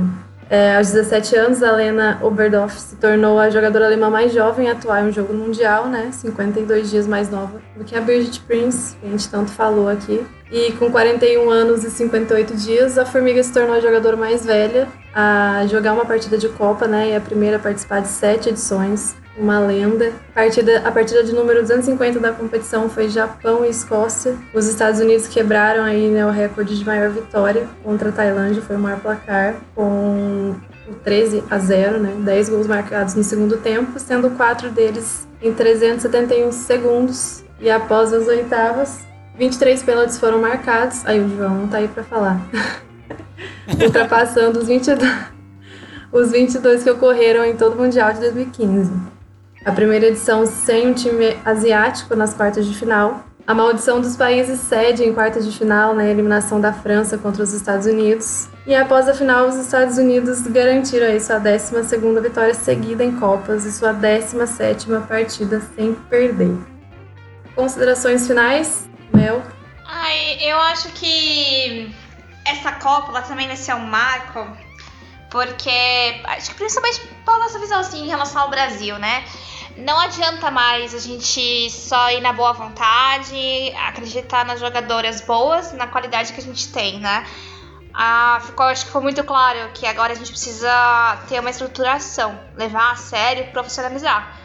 É, 0.51 0.75
aos 0.75 0.91
17 0.91 1.33
anos, 1.37 1.63
a 1.63 1.71
Lena 1.71 2.19
Oberdorf 2.21 2.77
se 2.77 2.97
tornou 2.97 3.39
a 3.39 3.49
jogadora 3.49 3.85
alemã 3.85 4.09
mais 4.09 4.33
jovem 4.33 4.67
a 4.67 4.73
atuar 4.73 5.01
em 5.01 5.07
um 5.07 5.11
jogo 5.13 5.33
mundial, 5.33 5.87
né? 5.87 6.09
52 6.11 6.91
dias 6.91 7.07
mais 7.07 7.29
nova 7.29 7.61
do 7.73 7.85
que 7.85 7.95
a 7.95 8.01
Birgit 8.01 8.41
Prince, 8.41 8.97
que 8.97 9.07
a 9.07 9.09
gente 9.11 9.29
tanto 9.29 9.49
falou 9.49 9.87
aqui. 9.87 10.21
E 10.51 10.73
com 10.73 10.91
41 10.91 11.49
anos 11.49 11.85
e 11.85 11.89
58 11.89 12.53
dias, 12.57 12.97
a 12.97 13.05
Formiga 13.05 13.41
se 13.41 13.53
tornou 13.53 13.73
a 13.73 13.79
jogadora 13.79 14.17
mais 14.17 14.45
velha 14.45 14.89
a 15.15 15.65
jogar 15.67 15.93
uma 15.93 16.03
partida 16.03 16.37
de 16.37 16.49
Copa, 16.49 16.85
né? 16.85 17.11
E 17.11 17.15
a 17.15 17.21
primeira 17.21 17.55
a 17.55 17.59
participar 17.59 18.01
de 18.01 18.09
sete 18.09 18.49
edições. 18.49 19.15
Uma 19.37 19.59
lenda. 19.59 20.11
A 20.31 20.41
partida, 20.41 20.81
a 20.85 20.91
partida 20.91 21.23
de 21.23 21.33
número 21.33 21.61
250 21.61 22.19
da 22.19 22.31
competição 22.31 22.89
foi 22.89 23.09
Japão 23.09 23.63
e 23.63 23.69
Escócia. 23.69 24.35
Os 24.53 24.67
Estados 24.67 24.99
Unidos 24.99 25.27
quebraram 25.27 25.83
aí 25.83 26.09
né, 26.09 26.25
o 26.25 26.29
recorde 26.29 26.77
de 26.77 26.85
maior 26.85 27.09
vitória 27.09 27.67
contra 27.83 28.09
a 28.09 28.11
Tailândia, 28.11 28.61
foi 28.61 28.75
o 28.75 28.79
maior 28.79 28.99
placar, 28.99 29.55
com 29.73 30.55
13 31.03 31.43
a 31.49 31.57
0, 31.57 31.99
né? 31.99 32.13
10 32.19 32.49
gols 32.49 32.67
marcados 32.67 33.15
no 33.15 33.23
segundo 33.23 33.57
tempo, 33.57 33.97
sendo 33.99 34.29
quatro 34.31 34.69
deles 34.69 35.27
em 35.41 35.53
371 35.53 36.51
segundos. 36.51 37.43
E 37.59 37.69
após 37.69 38.11
as 38.11 38.27
oitavas, 38.27 38.99
23 39.37 39.81
pênaltis 39.83 40.19
foram 40.19 40.41
marcados. 40.41 41.05
Aí 41.05 41.19
o 41.19 41.29
João 41.37 41.55
não 41.55 41.67
tá 41.67 41.77
aí 41.77 41.87
para 41.87 42.03
falar. 42.03 42.41
Ultrapassando 43.81 44.59
os 44.59 44.67
22, 44.67 44.99
os 46.11 46.31
22 46.31 46.83
que 46.83 46.89
ocorreram 46.89 47.45
em 47.45 47.55
todo 47.55 47.73
o 47.73 47.77
Mundial 47.77 48.11
de 48.13 48.19
2015. 48.19 49.20
A 49.63 49.71
primeira 49.71 50.07
edição 50.07 50.43
sem 50.47 50.87
um 50.87 50.93
time 50.93 51.37
asiático 51.45 52.15
nas 52.15 52.33
quartas 52.33 52.65
de 52.65 52.73
final. 52.73 53.23
A 53.45 53.53
maldição 53.53 54.01
dos 54.01 54.17
países 54.17 54.59
cede 54.59 55.03
em 55.03 55.13
quartas 55.13 55.45
de 55.45 55.55
final 55.55 55.93
na 55.93 56.03
eliminação 56.05 56.59
da 56.59 56.73
França 56.73 57.15
contra 57.15 57.43
os 57.43 57.53
Estados 57.53 57.85
Unidos. 57.85 58.49
E 58.65 58.73
após 58.73 59.07
a 59.07 59.13
final, 59.13 59.47
os 59.47 59.55
Estados 59.55 59.99
Unidos 59.99 60.41
garantiram 60.47 61.05
aí 61.05 61.19
sua 61.19 61.37
12 61.37 61.75
vitória 62.21 62.55
seguida 62.55 63.03
em 63.03 63.19
Copas 63.19 63.63
e 63.65 63.71
sua 63.71 63.93
17 63.93 64.87
partida 65.07 65.61
sem 65.75 65.93
perder. 65.93 66.57
Considerações 67.53 68.25
finais, 68.25 68.89
Mel? 69.13 69.43
Ai, 69.85 70.37
eu 70.41 70.57
acho 70.57 70.89
que 70.93 71.93
essa 72.47 72.71
Copa 72.71 73.21
também 73.21 73.45
vai 73.45 73.57
ser 73.57 73.75
um 73.75 73.85
marco, 73.85 74.39
porque 75.31 76.21
acho 76.25 76.49
que 76.49 76.55
principalmente 76.55 77.01
pela 77.25 77.39
nossa 77.39 77.57
visão 77.57 77.79
assim, 77.79 78.03
em 78.03 78.07
relação 78.07 78.43
ao 78.43 78.49
Brasil, 78.49 78.99
né? 78.99 79.23
Não 79.77 79.97
adianta 79.97 80.51
mais 80.51 80.93
a 80.93 80.99
gente 80.99 81.71
só 81.71 82.11
ir 82.11 82.19
na 82.19 82.33
boa 82.33 82.51
vontade, 82.51 83.73
acreditar 83.87 84.45
nas 84.45 84.59
jogadoras 84.59 85.21
boas, 85.21 85.71
na 85.71 85.87
qualidade 85.87 86.33
que 86.33 86.41
a 86.41 86.43
gente 86.43 86.71
tem, 86.73 86.99
né? 86.99 87.25
Ah, 87.93 88.41
ficou, 88.45 88.65
acho 88.65 88.85
que 88.85 88.91
foi 88.91 89.01
muito 89.01 89.23
claro 89.23 89.71
que 89.73 89.85
agora 89.87 90.11
a 90.11 90.15
gente 90.15 90.29
precisa 90.29 91.17
ter 91.27 91.39
uma 91.39 91.49
estruturação, 91.49 92.37
levar 92.55 92.91
a 92.91 92.95
sério, 92.95 93.49
profissionalizar. 93.51 94.37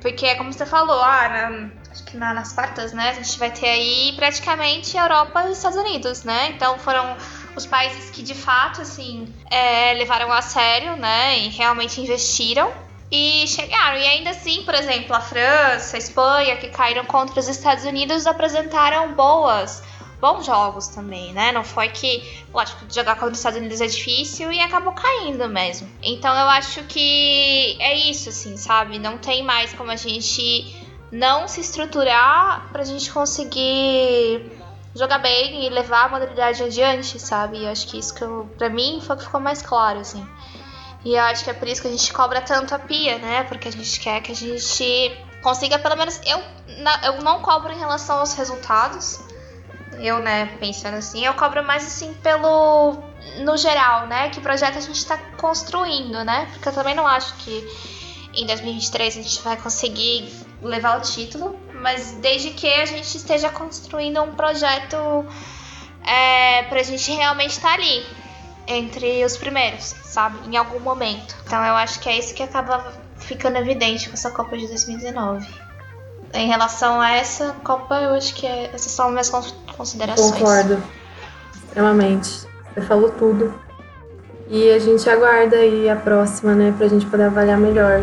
Porque, 0.00 0.34
como 0.36 0.52
você 0.52 0.64
falou, 0.64 1.00
ah, 1.02 1.28
na, 1.28 1.70
acho 1.90 2.04
que 2.04 2.16
na, 2.16 2.32
nas 2.32 2.52
quartas, 2.52 2.92
né, 2.92 3.10
a 3.10 3.12
gente 3.14 3.38
vai 3.38 3.50
ter 3.50 3.68
aí 3.68 4.12
praticamente 4.16 4.96
Europa 4.96 5.44
e 5.48 5.52
Estados 5.52 5.78
Unidos, 5.78 6.24
né? 6.24 6.50
Então 6.50 6.78
foram 6.78 7.16
os 7.56 7.66
países 7.66 8.10
que 8.10 8.22
de 8.22 8.34
fato, 8.34 8.80
assim, 8.80 9.32
é, 9.50 9.94
levaram 9.94 10.32
a 10.32 10.42
sério, 10.42 10.96
né, 10.96 11.38
e 11.38 11.48
realmente 11.48 12.00
investiram 12.00 12.72
e 13.10 13.46
chegaram. 13.48 13.98
E 13.98 14.06
ainda 14.06 14.30
assim, 14.30 14.62
por 14.62 14.74
exemplo, 14.74 15.14
a 15.14 15.20
França, 15.20 15.96
a 15.96 15.98
Espanha, 15.98 16.56
que 16.56 16.68
caíram 16.68 17.04
contra 17.04 17.40
os 17.40 17.48
Estados 17.48 17.84
Unidos, 17.84 18.26
apresentaram 18.26 19.12
boas, 19.14 19.82
bons 20.20 20.46
jogos 20.46 20.88
também, 20.88 21.32
né? 21.32 21.50
Não 21.50 21.64
foi 21.64 21.88
que, 21.88 22.22
lógico, 22.52 22.84
jogar 22.92 23.14
contra 23.14 23.32
os 23.32 23.38
Estados 23.38 23.58
Unidos 23.58 23.80
é 23.80 23.86
difícil 23.86 24.52
e 24.52 24.60
acabou 24.60 24.92
caindo 24.92 25.48
mesmo. 25.48 25.88
Então 26.02 26.32
eu 26.34 26.48
acho 26.48 26.84
que 26.84 27.76
é 27.80 27.96
isso, 27.96 28.28
assim, 28.28 28.56
sabe? 28.56 28.98
Não 28.98 29.18
tem 29.18 29.42
mais 29.42 29.72
como 29.72 29.90
a 29.90 29.96
gente 29.96 30.88
não 31.10 31.48
se 31.48 31.60
estruturar 31.60 32.68
pra 32.70 32.84
gente 32.84 33.10
conseguir 33.10 34.59
jogar 34.94 35.18
bem 35.18 35.64
e 35.64 35.68
levar 35.68 36.06
a 36.06 36.08
modalidade 36.08 36.62
adiante, 36.62 37.18
sabe? 37.18 37.64
Eu 37.64 37.70
acho 37.70 37.86
que 37.86 37.98
isso 37.98 38.14
que 38.14 38.22
eu, 38.22 38.50
pra 38.58 38.68
mim 38.68 39.00
foi 39.00 39.16
o 39.16 39.18
que 39.18 39.24
ficou 39.24 39.40
mais 39.40 39.62
claro, 39.62 40.00
assim. 40.00 40.26
E 41.04 41.14
eu 41.14 41.22
acho 41.22 41.44
que 41.44 41.50
é 41.50 41.54
por 41.54 41.66
isso 41.66 41.80
que 41.80 41.88
a 41.88 41.90
gente 41.90 42.12
cobra 42.12 42.40
tanto 42.40 42.74
a 42.74 42.78
pia, 42.78 43.18
né? 43.18 43.44
Porque 43.44 43.68
a 43.68 43.72
gente 43.72 44.00
quer 44.00 44.20
que 44.20 44.32
a 44.32 44.34
gente 44.34 45.18
consiga, 45.42 45.78
pelo 45.78 45.96
menos. 45.96 46.20
Eu, 46.26 46.42
eu 47.04 47.22
não 47.22 47.40
cobro 47.40 47.72
em 47.72 47.78
relação 47.78 48.18
aos 48.18 48.34
resultados. 48.34 49.18
Eu, 49.98 50.20
né, 50.20 50.46
pensando 50.58 50.96
assim, 50.96 51.24
eu 51.24 51.34
cobro 51.34 51.64
mais 51.64 51.86
assim 51.86 52.12
pelo. 52.14 53.02
No 53.44 53.56
geral, 53.56 54.06
né? 54.06 54.28
Que 54.30 54.40
projeto 54.40 54.76
a 54.76 54.80
gente 54.80 55.04
tá 55.06 55.16
construindo, 55.38 56.22
né? 56.24 56.48
Porque 56.52 56.68
eu 56.68 56.72
também 56.72 56.94
não 56.94 57.06
acho 57.06 57.34
que 57.36 57.66
em 58.34 58.46
2023 58.46 59.18
a 59.18 59.22
gente 59.22 59.40
vai 59.42 59.56
conseguir 59.56 60.30
levar 60.62 60.98
o 60.98 61.02
título, 61.02 61.58
mas 61.80 62.12
desde 62.20 62.50
que 62.50 62.66
a 62.72 62.86
gente 62.86 63.16
esteja 63.16 63.48
construindo 63.48 64.22
um 64.22 64.34
projeto 64.34 64.96
é, 66.04 66.62
pra 66.64 66.82
gente 66.82 67.10
realmente 67.12 67.52
estar 67.52 67.68
tá 67.68 67.74
ali, 67.74 68.04
entre 68.66 69.24
os 69.24 69.36
primeiros, 69.36 69.94
sabe? 70.04 70.38
Em 70.48 70.56
algum 70.56 70.80
momento. 70.80 71.34
Então 71.46 71.64
eu 71.64 71.74
acho 71.74 72.00
que 72.00 72.08
é 72.08 72.18
isso 72.18 72.34
que 72.34 72.42
acaba 72.42 72.92
ficando 73.16 73.56
evidente 73.56 74.08
com 74.08 74.14
essa 74.14 74.30
Copa 74.30 74.56
de 74.56 74.66
2019. 74.68 75.46
Em 76.32 76.48
relação 76.48 77.00
a 77.00 77.10
essa 77.10 77.56
Copa, 77.64 78.00
eu 78.00 78.14
acho 78.14 78.34
que 78.34 78.46
é, 78.46 78.70
essas 78.72 78.92
são 78.92 79.10
minhas 79.10 79.30
considerações. 79.76 80.32
Concordo. 80.32 80.82
Extremamente. 81.54 82.46
Você 82.72 82.82
falou 82.82 83.10
tudo. 83.10 83.52
E 84.48 84.70
a 84.70 84.78
gente 84.78 85.08
aguarda 85.08 85.56
aí 85.56 85.88
a 85.88 85.96
próxima, 85.96 86.54
né? 86.54 86.74
Pra 86.76 86.88
gente 86.88 87.06
poder 87.06 87.24
avaliar 87.24 87.58
melhor. 87.58 88.00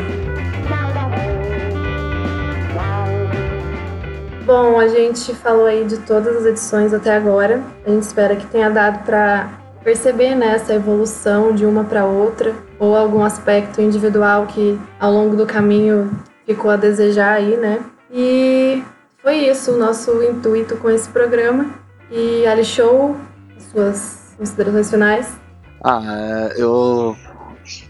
Bom, 4.47 4.79
a 4.79 4.87
gente 4.87 5.35
falou 5.35 5.65
aí 5.65 5.83
de 5.83 5.97
todas 5.97 6.37
as 6.37 6.45
edições 6.45 6.93
até 6.93 7.13
agora. 7.13 7.61
A 7.85 7.89
gente 7.89 8.03
espera 8.03 8.33
que 8.33 8.47
tenha 8.47 8.69
dado 8.69 9.03
para 9.03 9.49
perceber 9.83 10.35
né, 10.35 10.53
essa 10.55 10.73
evolução 10.73 11.53
de 11.53 11.65
uma 11.65 11.83
para 11.83 12.05
outra, 12.05 12.55
ou 12.79 12.95
algum 12.95 13.25
aspecto 13.25 13.81
individual 13.81 14.45
que 14.45 14.79
ao 15.01 15.11
longo 15.11 15.35
do 15.35 15.45
caminho 15.45 16.09
ficou 16.45 16.71
a 16.71 16.77
desejar 16.77 17.33
aí, 17.33 17.57
né? 17.57 17.81
E 18.09 18.81
foi 19.17 19.35
isso 19.35 19.73
o 19.73 19.77
nosso 19.77 20.23
intuito 20.23 20.77
com 20.77 20.89
esse 20.89 21.09
programa. 21.09 21.65
E 22.09 22.47
Ali 22.47 22.63
Show, 22.63 23.17
suas 23.59 24.33
considerações 24.37 24.89
finais? 24.89 25.37
Ah, 25.83 26.51
eu 26.55 27.17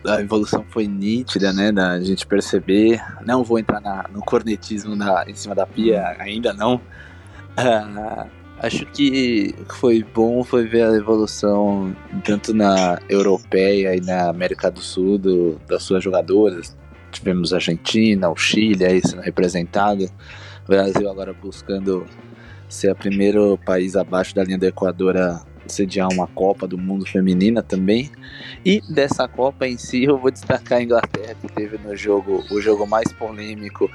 a 0.06 0.22
evolução 0.22 0.66
foi 0.70 0.88
nítida, 0.88 1.54
né? 1.54 1.72
Da 1.72 2.00
gente 2.00 2.26
perceber. 2.26 3.02
Não 3.26 3.44
vou 3.44 3.60
entrar 3.60 3.82
na, 3.82 4.06
no 4.12 4.22
cornetismo 4.22 4.96
na, 4.96 5.24
em 5.28 5.36
cima 5.36 5.54
da 5.56 5.66
pia, 5.66 6.16
ainda 6.20 6.54
não. 6.54 6.82
Ah, 7.56 8.28
Acho 8.60 8.88
que 8.88 9.54
foi 9.70 10.04
bom 10.04 10.44
foi 10.44 10.66
ver 10.66 10.84
a 10.84 10.96
evolução 10.96 11.96
tanto 12.24 12.56
na 12.56 13.00
europeia 13.08 13.96
e 13.96 14.02
na 14.02 14.30
América 14.30 14.72
do 14.72 14.80
Sul 14.80 15.20
do, 15.20 15.62
das 15.68 15.84
suas 15.84 16.04
jogadoras. 16.04 16.76
Tivemos 17.12 17.54
a 17.54 17.58
Argentina, 17.58 18.28
o 18.32 18.36
Chile 18.36 18.84
aí 18.84 19.00
sendo 19.00 19.22
representado. 19.22 20.06
O 20.66 20.68
Brasil 20.68 21.08
agora 21.08 21.34
buscando 21.34 22.08
ser 22.68 22.92
o 22.92 22.96
primeiro 22.96 23.60
país 23.64 23.96
abaixo 23.96 24.34
da 24.34 24.44
linha 24.44 24.58
do 24.58 24.66
Equador 24.66 25.16
a 25.18 25.46
sediar 25.74 26.12
uma 26.12 26.28
Copa 26.28 26.68
do 26.68 26.78
Mundo 26.78 27.06
feminina 27.06 27.62
também. 27.62 28.12
E 28.66 28.82
dessa 28.90 29.28
Copa 29.28 29.68
em 29.68 29.78
si 29.78 30.04
eu 30.04 30.18
vou 30.18 30.32
destacar 30.32 30.80
a 30.80 30.84
Inglaterra 30.84 31.36
que 31.42 31.48
teve 31.48 31.78
no 31.78 31.96
jogo 31.96 32.44
o 32.52 32.62
jogo 32.62 32.86
mais 32.86 33.12
polêmico, 33.14 33.90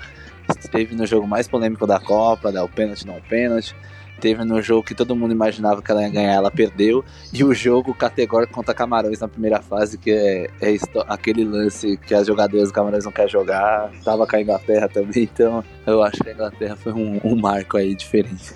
teve 0.70 0.94
no 0.94 1.06
jogo 1.06 1.26
mais 1.26 1.48
polêmico 1.48 1.86
da 1.86 2.00
Copa, 2.00 2.52
da 2.52 2.64
o 2.64 2.68
pênalti 2.68 3.06
não 3.06 3.20
pênalti 3.20 3.74
teve 4.22 4.44
no 4.44 4.62
jogo 4.62 4.84
que 4.84 4.94
todo 4.94 5.16
mundo 5.16 5.32
imaginava 5.32 5.82
que 5.82 5.90
ela 5.90 6.02
ia 6.02 6.08
ganhar, 6.08 6.34
ela 6.34 6.50
perdeu. 6.50 7.04
E 7.32 7.42
o 7.42 7.52
jogo 7.52 7.92
categórico 7.92 8.54
contra 8.54 8.72
Camarões 8.72 9.18
na 9.18 9.26
primeira 9.26 9.60
fase, 9.60 9.98
que 9.98 10.12
é, 10.12 10.48
é 10.60 10.76
aquele 11.08 11.44
lance 11.44 11.96
que 11.96 12.14
as 12.14 12.28
jogadoras 12.28 12.68
do 12.68 12.74
Camarões 12.74 13.04
não 13.04 13.10
querem 13.10 13.28
jogar, 13.28 13.90
tava 14.04 14.24
com 14.24 14.36
a 14.36 14.40
Inglaterra 14.40 14.88
também, 14.88 15.24
então 15.24 15.64
eu 15.84 16.00
acho 16.04 16.22
que 16.22 16.30
a 16.30 16.32
Inglaterra 16.32 16.76
foi 16.76 16.92
um, 16.92 17.20
um 17.24 17.34
marco 17.34 17.76
aí 17.76 17.96
diferente. 17.96 18.54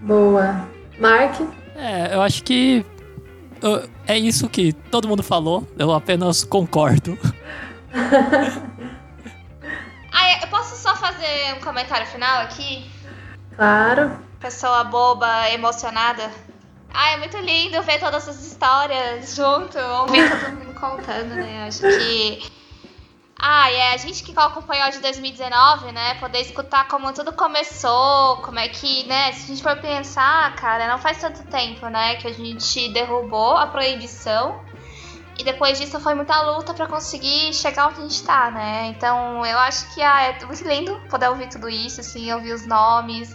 Boa. 0.00 0.66
Mark? 0.98 1.38
É, 1.74 2.14
eu 2.14 2.22
acho 2.22 2.42
que 2.44 2.84
é 4.06 4.18
isso 4.18 4.48
que 4.48 4.72
todo 4.72 5.08
mundo 5.08 5.22
falou, 5.22 5.66
eu 5.78 5.92
apenas 5.92 6.44
concordo. 6.44 7.18
ah, 10.12 10.42
eu 10.42 10.48
posso 10.48 10.76
só 10.76 10.94
fazer 10.96 11.54
um 11.56 11.60
comentário 11.60 12.06
final 12.06 12.42
aqui? 12.42 12.90
Claro 13.56 14.24
pessoa 14.44 14.84
boba, 14.84 15.48
emocionada. 15.52 16.30
Ah, 16.92 17.12
é 17.12 17.16
muito 17.16 17.38
lindo 17.38 17.80
ver 17.82 17.98
todas 17.98 18.28
essas 18.28 18.46
histórias 18.46 19.34
junto, 19.34 19.78
ouvir 19.78 20.30
todo 20.30 20.52
mundo 20.52 20.78
contando, 20.78 21.34
né? 21.34 21.66
Acho 21.66 21.80
que 21.80 22.42
Ah, 23.38 23.70
é 23.70 23.92
a 23.92 23.96
gente 23.96 24.22
que 24.22 24.32
acompanhou 24.38 24.90
de 24.90 25.00
2019, 25.00 25.92
né? 25.92 26.14
Poder 26.14 26.40
escutar 26.40 26.86
como 26.88 27.12
tudo 27.12 27.32
começou, 27.32 28.36
como 28.38 28.58
é 28.58 28.68
que, 28.68 29.06
né? 29.06 29.32
Se 29.32 29.44
a 29.44 29.46
gente 29.48 29.62
for 29.62 29.76
pensar, 29.80 30.54
cara, 30.54 30.88
não 30.88 30.98
faz 30.98 31.20
tanto 31.20 31.42
tempo, 31.44 31.86
né? 31.88 32.14
Que 32.16 32.28
a 32.28 32.32
gente 32.32 32.88
derrubou 32.92 33.56
a 33.56 33.66
proibição. 33.66 34.60
E 35.36 35.42
depois 35.42 35.78
disso 35.78 35.98
foi 35.98 36.14
muita 36.14 36.40
luta 36.42 36.72
para 36.72 36.86
conseguir 36.86 37.52
chegar 37.52 37.88
onde 37.88 37.98
a 37.98 38.02
gente 38.02 38.22
tá, 38.22 38.50
né? 38.52 38.86
Então 38.86 39.44
eu 39.44 39.58
acho 39.58 39.92
que 39.92 40.00
ah, 40.00 40.22
é 40.22 40.44
muito 40.44 40.66
lindo 40.66 41.00
poder 41.10 41.28
ouvir 41.28 41.48
tudo 41.48 41.68
isso, 41.68 42.00
assim, 42.00 42.32
ouvir 42.32 42.52
os 42.52 42.64
nomes, 42.66 43.34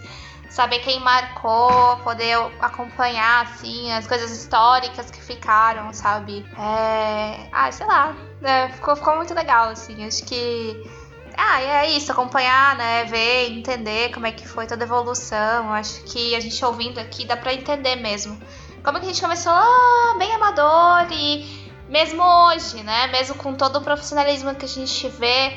saber 0.50 0.80
quem 0.80 0.98
marcou, 1.00 1.96
poder 1.98 2.36
acompanhar, 2.60 3.44
assim, 3.44 3.90
as 3.92 4.06
coisas 4.06 4.32
históricas 4.32 5.08
que 5.10 5.22
ficaram, 5.22 5.92
sabe? 5.92 6.44
É... 6.58 7.48
Ah, 7.52 7.70
sei 7.70 7.86
lá, 7.86 8.14
é, 8.42 8.68
ficou, 8.68 8.96
ficou 8.96 9.16
muito 9.16 9.32
legal, 9.32 9.68
assim, 9.68 10.04
acho 10.04 10.24
que... 10.24 10.90
Ah, 11.38 11.62
é 11.62 11.90
isso, 11.90 12.10
acompanhar, 12.10 12.76
né, 12.76 13.04
ver, 13.04 13.52
entender 13.52 14.12
como 14.12 14.26
é 14.26 14.32
que 14.32 14.46
foi 14.46 14.66
toda 14.66 14.84
a 14.84 14.86
evolução, 14.86 15.72
acho 15.72 16.02
que 16.02 16.34
a 16.34 16.40
gente 16.40 16.62
ouvindo 16.64 16.98
aqui 16.98 17.24
dá 17.24 17.36
pra 17.36 17.54
entender 17.54 17.96
mesmo. 17.96 18.38
Como 18.82 18.98
é 18.98 19.00
que 19.00 19.06
a 19.06 19.08
gente 19.10 19.22
começou 19.22 19.52
ah, 19.52 20.16
bem 20.18 20.34
amador 20.34 21.06
e 21.12 21.70
mesmo 21.88 22.22
hoje, 22.22 22.82
né, 22.82 23.06
mesmo 23.06 23.36
com 23.36 23.54
todo 23.54 23.76
o 23.76 23.82
profissionalismo 23.82 24.54
que 24.56 24.64
a 24.64 24.68
gente 24.68 25.08
vê 25.10 25.56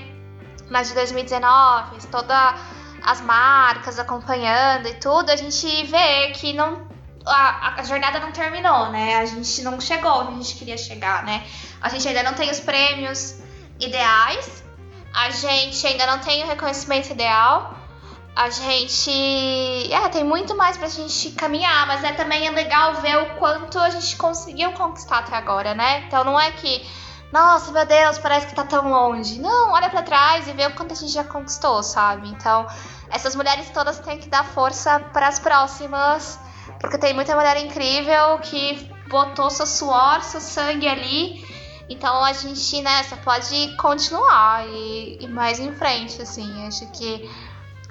na 0.69 0.83
de 0.83 0.93
2019, 0.93 2.07
toda 2.07 2.55
as 3.03 3.21
marcas 3.21 3.99
acompanhando 3.99 4.87
e 4.87 4.93
tudo, 4.95 5.29
a 5.29 5.35
gente 5.35 5.67
vê 5.85 6.31
que 6.31 6.53
não 6.53 6.87
a, 7.25 7.79
a, 7.79 7.83
jornada 7.83 8.19
não 8.19 8.31
terminou, 8.31 8.89
né? 8.89 9.15
A 9.17 9.25
gente 9.25 9.61
não 9.61 9.79
chegou 9.79 10.11
onde 10.21 10.31
a 10.31 10.35
gente 10.41 10.55
queria 10.55 10.77
chegar, 10.77 11.23
né? 11.23 11.45
A 11.81 11.89
gente 11.89 12.07
ainda 12.07 12.23
não 12.23 12.33
tem 12.33 12.49
os 12.49 12.59
prêmios 12.59 13.39
ideais, 13.79 14.63
a 15.13 15.29
gente 15.29 15.85
ainda 15.85 16.05
não 16.05 16.19
tem 16.19 16.43
o 16.43 16.47
reconhecimento 16.47 17.11
ideal, 17.11 17.77
a 18.35 18.49
gente. 18.49 19.11
É, 19.91 20.09
tem 20.09 20.23
muito 20.23 20.55
mais 20.55 20.77
pra 20.77 20.87
gente 20.87 21.31
caminhar, 21.31 21.85
mas 21.87 22.03
é, 22.03 22.13
também 22.13 22.47
é 22.47 22.51
legal 22.51 22.95
ver 22.95 23.17
o 23.17 23.35
quanto 23.35 23.79
a 23.79 23.89
gente 23.89 24.15
conseguiu 24.15 24.71
conquistar 24.73 25.19
até 25.19 25.35
agora, 25.35 25.73
né? 25.73 26.03
Então 26.07 26.23
não 26.23 26.39
é 26.39 26.51
que 26.51 26.85
nossa, 27.33 27.71
meu 27.71 27.83
Deus, 27.83 28.19
parece 28.19 28.45
que 28.45 28.53
tá 28.53 28.63
tão 28.63 28.91
longe. 28.91 29.39
Não, 29.39 29.71
olha 29.71 29.89
para 29.89 30.03
trás 30.03 30.47
e 30.47 30.53
vê 30.53 30.67
o 30.67 30.75
quanto 30.75 30.93
a 30.93 30.95
gente 30.95 31.11
já 31.11 31.23
conquistou, 31.23 31.81
sabe? 31.81 32.29
Então, 32.29 32.67
essas 33.09 33.35
mulheres 33.35 33.67
todas 33.71 33.97
têm 34.01 34.19
que 34.19 34.29
dar 34.29 34.45
força 34.45 34.99
para 35.11 35.29
as 35.29 35.39
próximas, 35.39 36.39
porque 36.79 36.95
tem 36.95 37.11
muita 37.11 37.35
mulher 37.35 37.57
incrível 37.57 38.37
que 38.37 38.87
botou 39.09 39.49
seu 39.49 39.65
suor, 39.65 40.21
seu 40.21 40.39
sangue 40.39 40.87
ali. 40.87 41.43
Então 41.89 42.23
a 42.23 42.33
gente, 42.33 42.79
né, 42.83 43.01
só 43.01 43.15
pode 43.15 43.75
continuar 43.77 44.67
e, 44.67 45.17
e 45.19 45.27
mais 45.27 45.59
em 45.59 45.73
frente, 45.73 46.21
assim. 46.21 46.67
Acho 46.67 46.85
que 46.91 47.27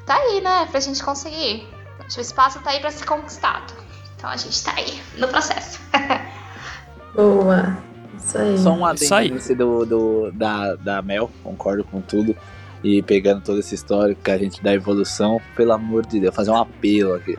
tá 0.07 0.15
aí, 0.15 0.41
né, 0.41 0.69
pra 0.71 0.79
gente 0.79 1.03
conseguir. 1.03 1.69
O 2.17 2.21
espaço 2.21 2.61
tá 2.61 2.71
aí 2.71 2.79
para 2.79 2.93
ser 2.93 3.07
conquistado. 3.07 3.75
Então 4.17 4.31
a 4.31 4.37
gente 4.37 4.63
tá 4.63 4.73
aí 4.77 5.03
no 5.19 5.27
processo. 5.27 5.81
Boa. 7.13 7.92
Isso 8.25 8.39
aí. 8.39 8.59
Só 8.59 8.73
um 8.73 8.85
adendo 8.85 9.35
nesse 9.35 9.55
do, 9.55 9.85
do, 9.85 10.33
da, 10.33 10.75
da 10.77 11.03
Mel, 11.03 11.31
concordo 11.43 11.85
com 11.85 12.01
tudo. 12.01 12.37
E 12.83 13.03
pegando 13.03 13.43
toda 13.43 13.61
essa 13.61 13.75
história 13.75 14.15
que 14.15 14.31
a 14.31 14.39
gente 14.39 14.63
da 14.63 14.75
evolução, 14.75 15.41
pelo 15.57 15.73
amor 15.73 16.05
de 16.05 16.19
Deus, 16.21 16.35
fazer 16.35 16.51
um 16.51 16.57
apelo 16.57 17.15
aqui. 17.15 17.37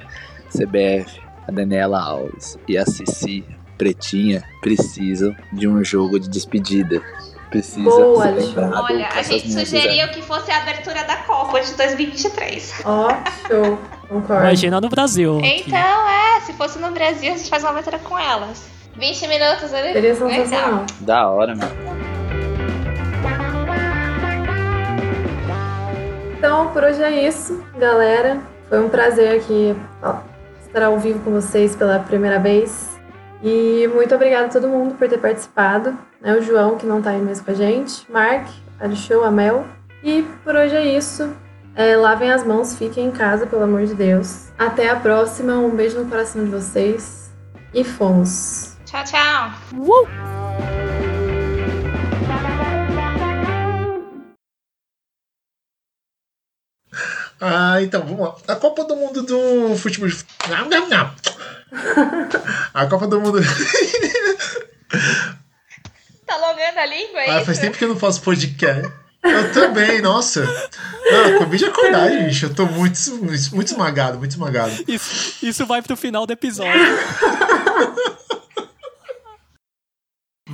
CBF, 0.49 1.19
a 1.47 1.51
Daniela 1.51 1.99
Alves 1.99 2.57
e 2.67 2.77
a 2.77 2.85
Cici 2.85 3.43
Pretinha 3.77 4.43
precisam 4.61 5.35
de 5.51 5.67
um 5.67 5.83
jogo 5.83 6.19
de 6.19 6.29
despedida. 6.29 7.01
Precisa 7.49 7.83
Boa, 7.83 8.23
ser 8.41 8.59
Olha, 8.59 9.09
a 9.09 9.21
gente 9.21 9.51
sugeriu 9.51 10.07
que 10.09 10.21
fosse 10.23 10.49
a 10.51 10.57
abertura 10.57 11.03
da 11.03 11.17
Copa 11.17 11.61
de 11.61 11.73
2023. 11.73 12.81
Ó, 12.83 13.09
show. 13.47 13.77
Concordo. 14.07 14.43
Imagina 14.43 14.81
no 14.81 14.89
Brasil. 14.89 15.39
Então, 15.43 16.09
é, 16.09 16.41
se 16.41 16.53
fosse 16.53 16.79
no 16.79 16.91
Brasil, 16.91 17.31
a 17.31 17.37
gente 17.37 17.49
faz 17.49 17.63
uma 17.63 17.71
abertura 17.71 17.99
com 17.99 18.17
elas. 18.17 18.63
20 18.95 19.27
minutos, 19.27 19.71
né? 19.71 19.93
Seria 19.93 20.15
sensacional. 20.15 20.85
Da 21.01 21.29
hora, 21.29 21.55
meu. 21.55 21.67
Então, 26.37 26.71
por 26.71 26.83
hoje 26.83 27.01
é 27.01 27.27
isso, 27.27 27.63
galera. 27.77 28.39
Foi 28.69 28.83
um 28.83 28.89
prazer 28.89 29.37
aqui 29.37 29.75
ó, 30.01 30.17
estar 30.65 30.83
ao 30.83 30.99
vivo 30.99 31.19
com 31.19 31.31
vocês 31.31 31.75
pela 31.75 31.99
primeira 31.99 32.39
vez. 32.39 32.91
E 33.41 33.89
muito 33.93 34.13
obrigada 34.15 34.45
a 34.45 34.49
todo 34.49 34.67
mundo 34.67 34.95
por 34.95 35.07
ter 35.07 35.17
participado. 35.17 35.97
Né? 36.21 36.35
O 36.35 36.41
João, 36.41 36.77
que 36.77 36.85
não 36.85 37.01
tá 37.01 37.11
aí 37.11 37.21
mais 37.21 37.41
com 37.41 37.51
a 37.51 37.53
gente. 37.53 38.05
Mark, 38.11 38.47
a 38.79 38.89
Show, 38.95 39.23
a 39.23 39.31
Mel. 39.31 39.65
E 40.03 40.23
por 40.43 40.55
hoje 40.55 40.75
é 40.75 40.85
isso. 40.85 41.35
É, 41.75 41.95
lavem 41.95 42.31
as 42.31 42.45
mãos, 42.45 42.75
fiquem 42.75 43.07
em 43.07 43.11
casa, 43.11 43.47
pelo 43.47 43.63
amor 43.63 43.85
de 43.85 43.95
Deus. 43.95 44.49
Até 44.57 44.89
a 44.89 44.95
próxima. 44.95 45.53
Um 45.53 45.69
beijo 45.69 45.99
no 45.99 46.09
coração 46.09 46.43
de 46.43 46.51
vocês. 46.51 47.31
E 47.73 47.83
fomos. 47.83 48.72
Tchau, 48.93 49.03
tchau. 49.05 49.49
Uh! 49.73 50.05
Ah, 57.41 57.81
então, 57.81 58.05
vamos 58.05 58.19
lá. 58.19 58.35
A 58.47 58.55
Copa 58.55 58.83
do 58.83 58.95
Mundo 58.95 59.23
do 59.23 59.75
futebol. 59.77 60.07
Não, 60.47 60.69
não, 60.69 60.87
não. 60.87 61.11
A 62.71 62.85
Copa 62.85 63.07
do 63.07 63.19
Mundo. 63.19 63.39
tá 66.27 66.35
alongando 66.35 66.79
a 66.79 66.85
língua 66.85 67.19
aí? 67.19 67.29
Ah, 67.31 67.43
faz 67.43 67.57
tempo 67.57 67.75
que 67.75 67.83
eu 67.85 67.89
não 67.89 67.97
faço 67.97 68.21
podcast. 68.21 68.93
Eu 69.23 69.51
também, 69.53 70.03
nossa. 70.03 70.45
Não, 71.03 71.35
acabei 71.37 71.57
de 71.57 71.65
acordar, 71.65 72.11
gente. 72.11 72.43
Eu 72.43 72.53
tô 72.53 72.67
muito, 72.67 72.99
muito 73.17 73.71
esmagado, 73.71 74.19
muito 74.19 74.33
esmagado. 74.33 74.71
Isso, 74.87 75.43
isso 75.43 75.65
vai 75.65 75.81
pro 75.81 75.97
final 75.97 76.27
do 76.27 76.33
episódio. 76.33 76.79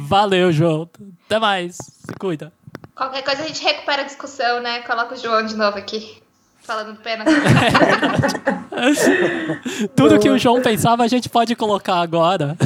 Valeu, 0.10 0.52
João. 0.52 0.90
Até 1.27 1.38
mais. 1.38 1.76
Se 1.76 2.11
cuida. 2.19 2.52
Qualquer 2.95 3.22
coisa 3.22 3.44
a 3.44 3.48
gente 3.48 3.64
recupera 3.64 4.02
a 4.02 4.06
discussão, 4.06 4.60
né? 4.60 4.81
Coloca 4.81 5.14
o 5.14 5.18
João 5.18 5.45
de 5.45 5.56
novo 5.56 5.77
aqui. 5.77 6.19
Falando 6.64 6.94
do 6.94 6.99
pênalti. 6.99 7.31
Tudo 9.95 10.18
que 10.18 10.27
o 10.27 10.40
João 10.40 10.64
pensava 10.64 11.03
a 11.03 11.07
gente 11.07 11.30
pode 11.30 11.56
colocar 11.56 12.02
agora. 12.02 12.57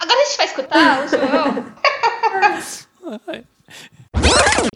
Agora 0.00 0.20
a 0.20 0.24
gente 0.24 0.36
vai 0.36 0.46
escutar 0.46 1.04
o 1.04 1.08
João. 1.08 1.64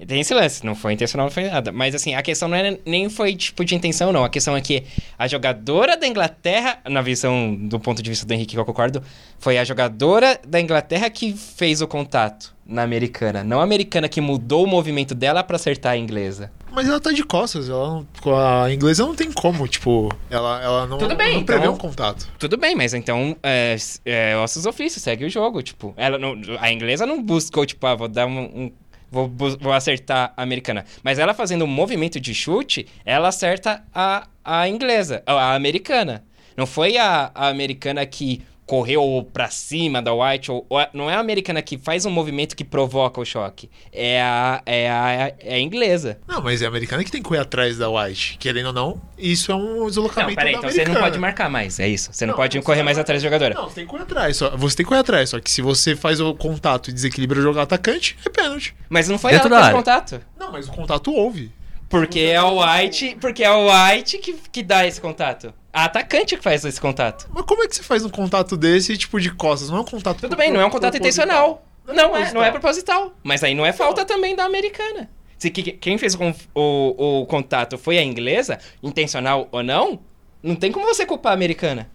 Tem 0.06 0.20
esse 0.20 0.34
lance, 0.34 0.64
não 0.66 0.74
foi 0.74 0.92
intencional, 0.92 1.26
não 1.26 1.30
foi 1.32 1.44
nada. 1.48 1.70
Mas 1.72 1.94
assim, 1.94 2.14
a 2.14 2.22
questão 2.22 2.48
não 2.48 2.56
é, 2.56 2.78
nem 2.84 3.08
foi 3.08 3.34
tipo 3.36 3.64
de 3.64 3.74
intenção, 3.74 4.12
não. 4.12 4.24
A 4.24 4.28
questão 4.28 4.56
é 4.56 4.60
que 4.60 4.84
a 5.18 5.26
jogadora 5.28 5.96
da 5.96 6.06
Inglaterra, 6.06 6.78
na 6.88 7.00
visão 7.00 7.54
do 7.54 7.78
ponto 7.78 8.02
de 8.02 8.10
vista 8.10 8.26
do 8.26 8.32
Henrique, 8.32 8.54
que 8.54 8.58
eu 8.58 8.64
concordo, 8.64 9.02
foi 9.38 9.56
a 9.58 9.64
jogadora 9.64 10.40
da 10.46 10.60
Inglaterra 10.60 11.08
que 11.10 11.32
fez 11.32 11.80
o 11.80 11.86
contato 11.86 12.52
na 12.66 12.82
americana. 12.82 13.42
Não 13.44 13.60
a 13.60 13.64
americana 13.64 14.08
que 14.08 14.20
mudou 14.20 14.64
o 14.64 14.66
movimento 14.66 15.14
dela 15.14 15.42
para 15.42 15.56
acertar 15.56 15.92
a 15.92 15.96
inglesa. 15.96 16.50
Mas 16.72 16.88
ela 16.88 17.00
tá 17.00 17.10
de 17.10 17.24
costas, 17.24 17.68
ela 17.68 17.88
não, 18.24 18.38
a 18.62 18.72
inglesa 18.72 19.04
não 19.04 19.14
tem 19.14 19.30
como, 19.32 19.66
tipo, 19.66 20.08
ela, 20.30 20.62
ela 20.62 20.86
não, 20.86 20.98
Tudo 20.98 21.16
bem, 21.16 21.34
não 21.34 21.44
prevê 21.44 21.62
então- 21.62 21.74
um 21.74 21.76
contato. 21.76 22.28
Tudo 22.38 22.56
bem, 22.56 22.76
mas 22.76 22.94
então 22.94 23.36
é, 23.42 23.76
é 24.04 24.36
ossos 24.36 24.66
ofícios, 24.66 25.02
segue 25.02 25.24
o 25.24 25.30
jogo, 25.30 25.62
tipo. 25.62 25.92
Ela 25.96 26.16
não, 26.16 26.36
a 26.60 26.70
inglesa 26.72 27.04
não 27.04 27.20
buscou, 27.22 27.66
tipo, 27.66 27.84
ah, 27.86 27.94
vou 27.96 28.08
dar 28.08 28.26
um. 28.26 28.38
um- 28.40 28.72
vou, 29.10 29.28
vou 29.28 29.72
acertar 29.72 30.32
a 30.36 30.42
americana. 30.42 30.84
Mas 31.02 31.18
ela 31.18 31.34
fazendo 31.34 31.64
um 31.64 31.68
movimento 31.68 32.20
de 32.20 32.34
chute, 32.34 32.86
ela 33.04 33.28
acerta 33.28 33.82
a, 33.94 34.28
a 34.44 34.68
inglesa, 34.68 35.22
a, 35.26 35.32
a 35.32 35.54
americana. 35.54 36.24
Não 36.56 36.66
foi 36.66 36.96
a, 36.96 37.30
a 37.34 37.48
americana 37.48 38.04
que 38.06 38.42
correu 38.70 39.28
pra 39.32 39.50
cima 39.50 40.00
da 40.00 40.14
White, 40.14 40.48
ou, 40.52 40.64
ou 40.68 40.78
a- 40.78 40.88
não 40.94 41.10
é 41.10 41.14
a 41.14 41.18
americana 41.18 41.60
que 41.60 41.76
faz 41.76 42.06
um 42.06 42.10
movimento 42.10 42.54
que 42.54 42.62
provoca 42.62 43.20
o 43.20 43.24
choque. 43.24 43.68
É 43.92 44.22
a, 44.22 44.62
é 44.64 44.88
a, 44.88 45.32
é 45.40 45.54
a 45.54 45.58
inglesa. 45.58 46.18
Não, 46.28 46.40
mas 46.40 46.62
é 46.62 46.66
a 46.66 46.68
americana 46.68 47.02
que 47.02 47.10
tem 47.10 47.20
que 47.20 47.28
correr 47.28 47.40
atrás 47.40 47.76
da 47.78 47.90
White. 47.90 48.38
Querendo 48.38 48.66
ou 48.66 48.72
não, 48.72 49.02
isso 49.18 49.50
é 49.50 49.54
um 49.56 49.86
deslocamento 49.88 50.30
Não, 50.30 50.36
peraí, 50.36 50.52
da 50.52 50.58
então 50.58 50.70
você 50.70 50.84
não 50.84 51.00
pode 51.00 51.18
marcar 51.18 51.50
mais, 51.50 51.80
é 51.80 51.88
isso. 51.88 52.12
Você 52.12 52.24
não, 52.24 52.30
Não, 52.32 52.36
pode 52.38 52.56
você 52.56 52.62
correr 52.64 52.76
vai 52.76 52.84
mais 52.84 52.96
marcar. 52.96 53.02
atrás 53.02 53.22
da 53.22 53.26
jogadora. 53.28 53.54
Não, 53.54 53.68
você 53.68 53.74
tem 53.74 53.84
que 53.84 53.90
correr 53.90 54.02
atrás. 54.04 54.36
Só, 54.36 54.56
você 54.56 54.76
tem 54.76 54.84
que 54.84 54.88
correr 54.88 55.00
atrás. 55.00 55.30
Só 55.30 55.40
que 55.40 55.50
se 55.50 55.60
você 55.60 55.96
faz 55.96 56.20
o 56.20 56.32
contato 56.34 56.90
e 56.90 56.92
desequilibra 56.92 57.40
o 57.40 57.42
jogo 57.42 57.58
atacante, 57.58 58.16
é 58.24 58.28
pênalti. 58.30 58.72
Mas 58.88 59.08
não 59.08 59.18
foi 59.18 59.32
Dentro 59.32 59.48
ela 59.48 59.56
que 59.58 59.64
fez 59.64 59.76
contato. 59.76 60.20
Não, 60.38 60.52
mas 60.52 60.68
o 60.68 60.72
contato 60.72 61.12
houve. 61.12 61.50
Porque 61.88 62.20
é 62.20 62.40
o 62.40 62.62
White, 62.64 63.16
porque 63.20 63.42
é 63.42 63.50
o 63.50 63.66
White 63.68 64.18
que, 64.18 64.34
que 64.52 64.62
dá 64.62 64.86
esse 64.86 65.00
contato. 65.00 65.52
A 65.72 65.84
atacante 65.84 66.36
que 66.36 66.42
faz 66.42 66.64
esse 66.64 66.80
contato. 66.80 67.28
Mas 67.32 67.44
como 67.44 67.62
é 67.62 67.68
que 67.68 67.76
você 67.76 67.82
faz 67.82 68.04
um 68.04 68.08
contato 68.08 68.56
desse, 68.56 68.96
tipo, 68.96 69.20
de 69.20 69.30
costas? 69.32 69.70
Não 69.70 69.78
é 69.78 69.80
um 69.80 69.84
contato 69.84 70.20
Tudo 70.20 70.36
bem, 70.36 70.50
não 70.52 70.60
é 70.60 70.64
um 70.66 70.70
contato 70.70 70.96
intencional. 70.96 71.64
Não 71.86 72.16
é, 72.16 72.32
não 72.32 72.42
é 72.42 72.50
proposital. 72.50 72.52
proposital. 72.52 73.12
Mas 73.22 73.42
aí 73.44 73.54
não 73.54 73.64
é 73.64 73.72
falta 73.72 74.04
também 74.04 74.34
da 74.36 74.44
americana. 74.44 75.08
Se 75.38 75.48
que- 75.50 75.72
quem 75.72 75.96
fez 75.96 76.14
o, 76.14 76.18
o, 76.54 77.20
o 77.22 77.26
contato 77.26 77.78
foi 77.78 77.98
a 77.98 78.02
inglesa, 78.02 78.58
intencional 78.82 79.48
ou 79.50 79.62
não, 79.62 80.00
não 80.42 80.54
tem 80.54 80.70
como 80.70 80.86
você 80.86 81.06
culpar 81.06 81.32
a 81.32 81.34
americana. 81.34 81.90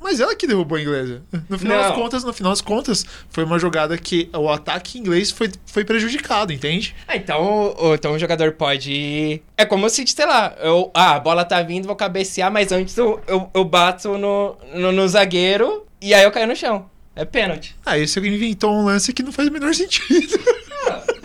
Mas 0.00 0.20
ela 0.20 0.36
que 0.36 0.46
derrubou 0.46 0.78
a 0.78 0.80
inglesa. 0.80 1.22
No 1.48 1.58
final 1.58 1.78
Não. 1.78 1.88
das 1.88 1.94
contas, 1.96 2.22
no 2.24 2.32
final 2.32 2.52
das 2.52 2.60
contas, 2.60 3.04
foi 3.30 3.44
uma 3.44 3.58
jogada 3.58 3.96
que 3.98 4.28
o 4.32 4.48
ataque 4.48 4.98
inglês 4.98 5.30
foi, 5.30 5.50
foi 5.66 5.84
prejudicado, 5.84 6.52
entende? 6.52 6.94
Ah, 7.08 7.16
então, 7.16 7.74
o- 7.78 7.94
então 7.94 8.12
o 8.12 8.18
jogador 8.18 8.52
pode. 8.52 9.42
É 9.56 9.64
como 9.64 9.88
se, 9.90 10.06
sei 10.06 10.26
lá, 10.26 10.54
eu, 10.60 10.90
ah, 10.94 11.16
a 11.16 11.20
bola 11.20 11.44
tá 11.44 11.60
vindo, 11.62 11.86
vou 11.86 11.96
cabecear, 11.96 12.52
mas 12.52 12.70
antes 12.70 12.96
eu, 12.96 13.20
eu, 13.26 13.50
eu 13.52 13.64
bato 13.64 14.16
no, 14.16 14.56
no, 14.74 14.92
no 14.92 15.08
zagueiro 15.08 15.84
e 16.00 16.14
aí 16.14 16.22
eu 16.24 16.30
caio 16.30 16.46
no 16.46 16.54
chão. 16.54 16.88
É 17.16 17.24
pênalti. 17.24 17.74
Aí 17.84 18.06
você 18.06 18.20
inventou 18.20 18.70
um 18.72 18.84
lance 18.84 19.12
que 19.12 19.22
não 19.22 19.32
faz 19.32 19.48
o 19.48 19.52
menor 19.52 19.74
sentido. 19.74 20.38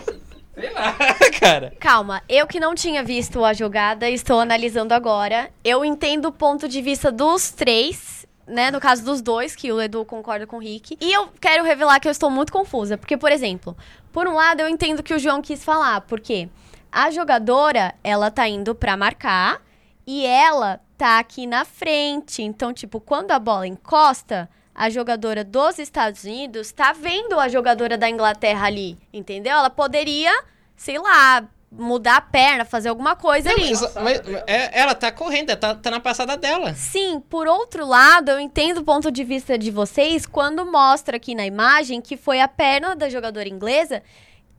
Sei 0.54 0.70
lá, 0.72 0.94
cara. 1.40 1.72
Calma, 1.80 2.22
eu 2.28 2.46
que 2.46 2.60
não 2.60 2.74
tinha 2.74 3.02
visto 3.02 3.44
a 3.44 3.52
jogada, 3.52 4.08
estou 4.08 4.38
analisando 4.40 4.92
agora. 4.94 5.50
Eu 5.64 5.84
entendo 5.84 6.26
o 6.28 6.32
ponto 6.32 6.68
de 6.68 6.80
vista 6.82 7.10
dos 7.10 7.50
três, 7.50 8.21
né? 8.46 8.70
No 8.70 8.80
caso 8.80 9.04
dos 9.04 9.20
dois, 9.20 9.54
que 9.54 9.72
o 9.72 9.80
Edu 9.80 10.04
concorda 10.04 10.46
com 10.46 10.56
o 10.56 10.60
Rick. 10.60 10.96
E 11.00 11.12
eu 11.12 11.28
quero 11.40 11.64
revelar 11.64 12.00
que 12.00 12.08
eu 12.08 12.12
estou 12.12 12.30
muito 12.30 12.52
confusa. 12.52 12.98
Porque, 12.98 13.16
por 13.16 13.30
exemplo, 13.30 13.76
por 14.12 14.26
um 14.26 14.34
lado 14.34 14.60
eu 14.60 14.68
entendo 14.68 15.02
que 15.02 15.14
o 15.14 15.18
João 15.18 15.40
quis 15.42 15.64
falar, 15.64 16.02
porque 16.02 16.48
a 16.90 17.10
jogadora, 17.10 17.94
ela 18.04 18.30
tá 18.30 18.46
indo 18.48 18.74
pra 18.74 18.96
marcar 18.96 19.62
e 20.06 20.26
ela 20.26 20.80
tá 20.98 21.18
aqui 21.18 21.46
na 21.46 21.64
frente. 21.64 22.42
Então, 22.42 22.72
tipo, 22.72 23.00
quando 23.00 23.32
a 23.32 23.38
bola 23.38 23.66
encosta, 23.66 24.48
a 24.74 24.90
jogadora 24.90 25.44
dos 25.44 25.78
Estados 25.78 26.24
Unidos 26.24 26.72
tá 26.72 26.92
vendo 26.92 27.38
a 27.38 27.48
jogadora 27.48 27.96
da 27.96 28.08
Inglaterra 28.08 28.66
ali, 28.66 28.98
entendeu? 29.12 29.52
Ela 29.52 29.70
poderia, 29.70 30.32
sei 30.76 30.98
lá, 30.98 31.44
mudar 31.74 32.16
a 32.16 32.20
perna, 32.20 32.64
fazer 32.64 32.90
alguma 32.90 33.16
coisa 33.16 33.48
Não, 33.50 33.56
ali. 33.56 33.70
mas, 33.70 33.94
mas- 33.94 34.20
é- 34.46 34.78
ela 34.78 34.94
tá 34.94 35.10
correndo, 35.10 35.56
tá, 35.56 35.74
tá 35.74 35.90
na 35.90 36.00
passada 36.00 36.36
dela. 36.36 36.74
Sim, 36.74 37.20
por 37.30 37.46
outro 37.48 37.86
lado, 37.86 38.30
eu 38.30 38.38
entendo 38.38 38.78
o 38.78 38.84
ponto 38.84 39.10
de 39.10 39.24
vista 39.24 39.56
de 39.56 39.70
vocês 39.70 40.26
quando 40.26 40.64
mostra 40.70 41.16
aqui 41.16 41.34
na 41.34 41.46
imagem 41.46 42.00
que 42.00 42.16
foi 42.16 42.40
a 42.40 42.48
perna 42.48 42.94
da 42.94 43.08
jogadora 43.08 43.48
inglesa 43.48 44.02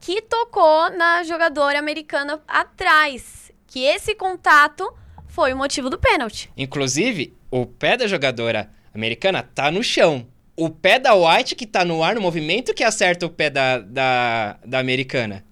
que 0.00 0.20
tocou 0.22 0.90
na 0.90 1.22
jogadora 1.22 1.78
americana 1.78 2.40
atrás. 2.46 3.50
Que 3.66 3.84
esse 3.84 4.14
contato 4.14 4.92
foi 5.28 5.52
o 5.52 5.56
motivo 5.56 5.88
do 5.88 5.98
pênalti. 5.98 6.50
Inclusive, 6.56 7.34
o 7.50 7.64
pé 7.64 7.96
da 7.96 8.06
jogadora 8.06 8.68
americana 8.94 9.42
tá 9.42 9.70
no 9.70 9.82
chão. 9.82 10.26
O 10.56 10.68
pé 10.70 10.98
da 10.98 11.14
White 11.14 11.56
que 11.56 11.66
tá 11.66 11.84
no 11.84 12.02
ar, 12.04 12.14
no 12.14 12.20
movimento, 12.20 12.74
que 12.74 12.84
acerta 12.84 13.26
o 13.26 13.30
pé 13.30 13.50
da, 13.50 13.78
da, 13.78 14.56
da 14.64 14.78
americana. 14.78 15.44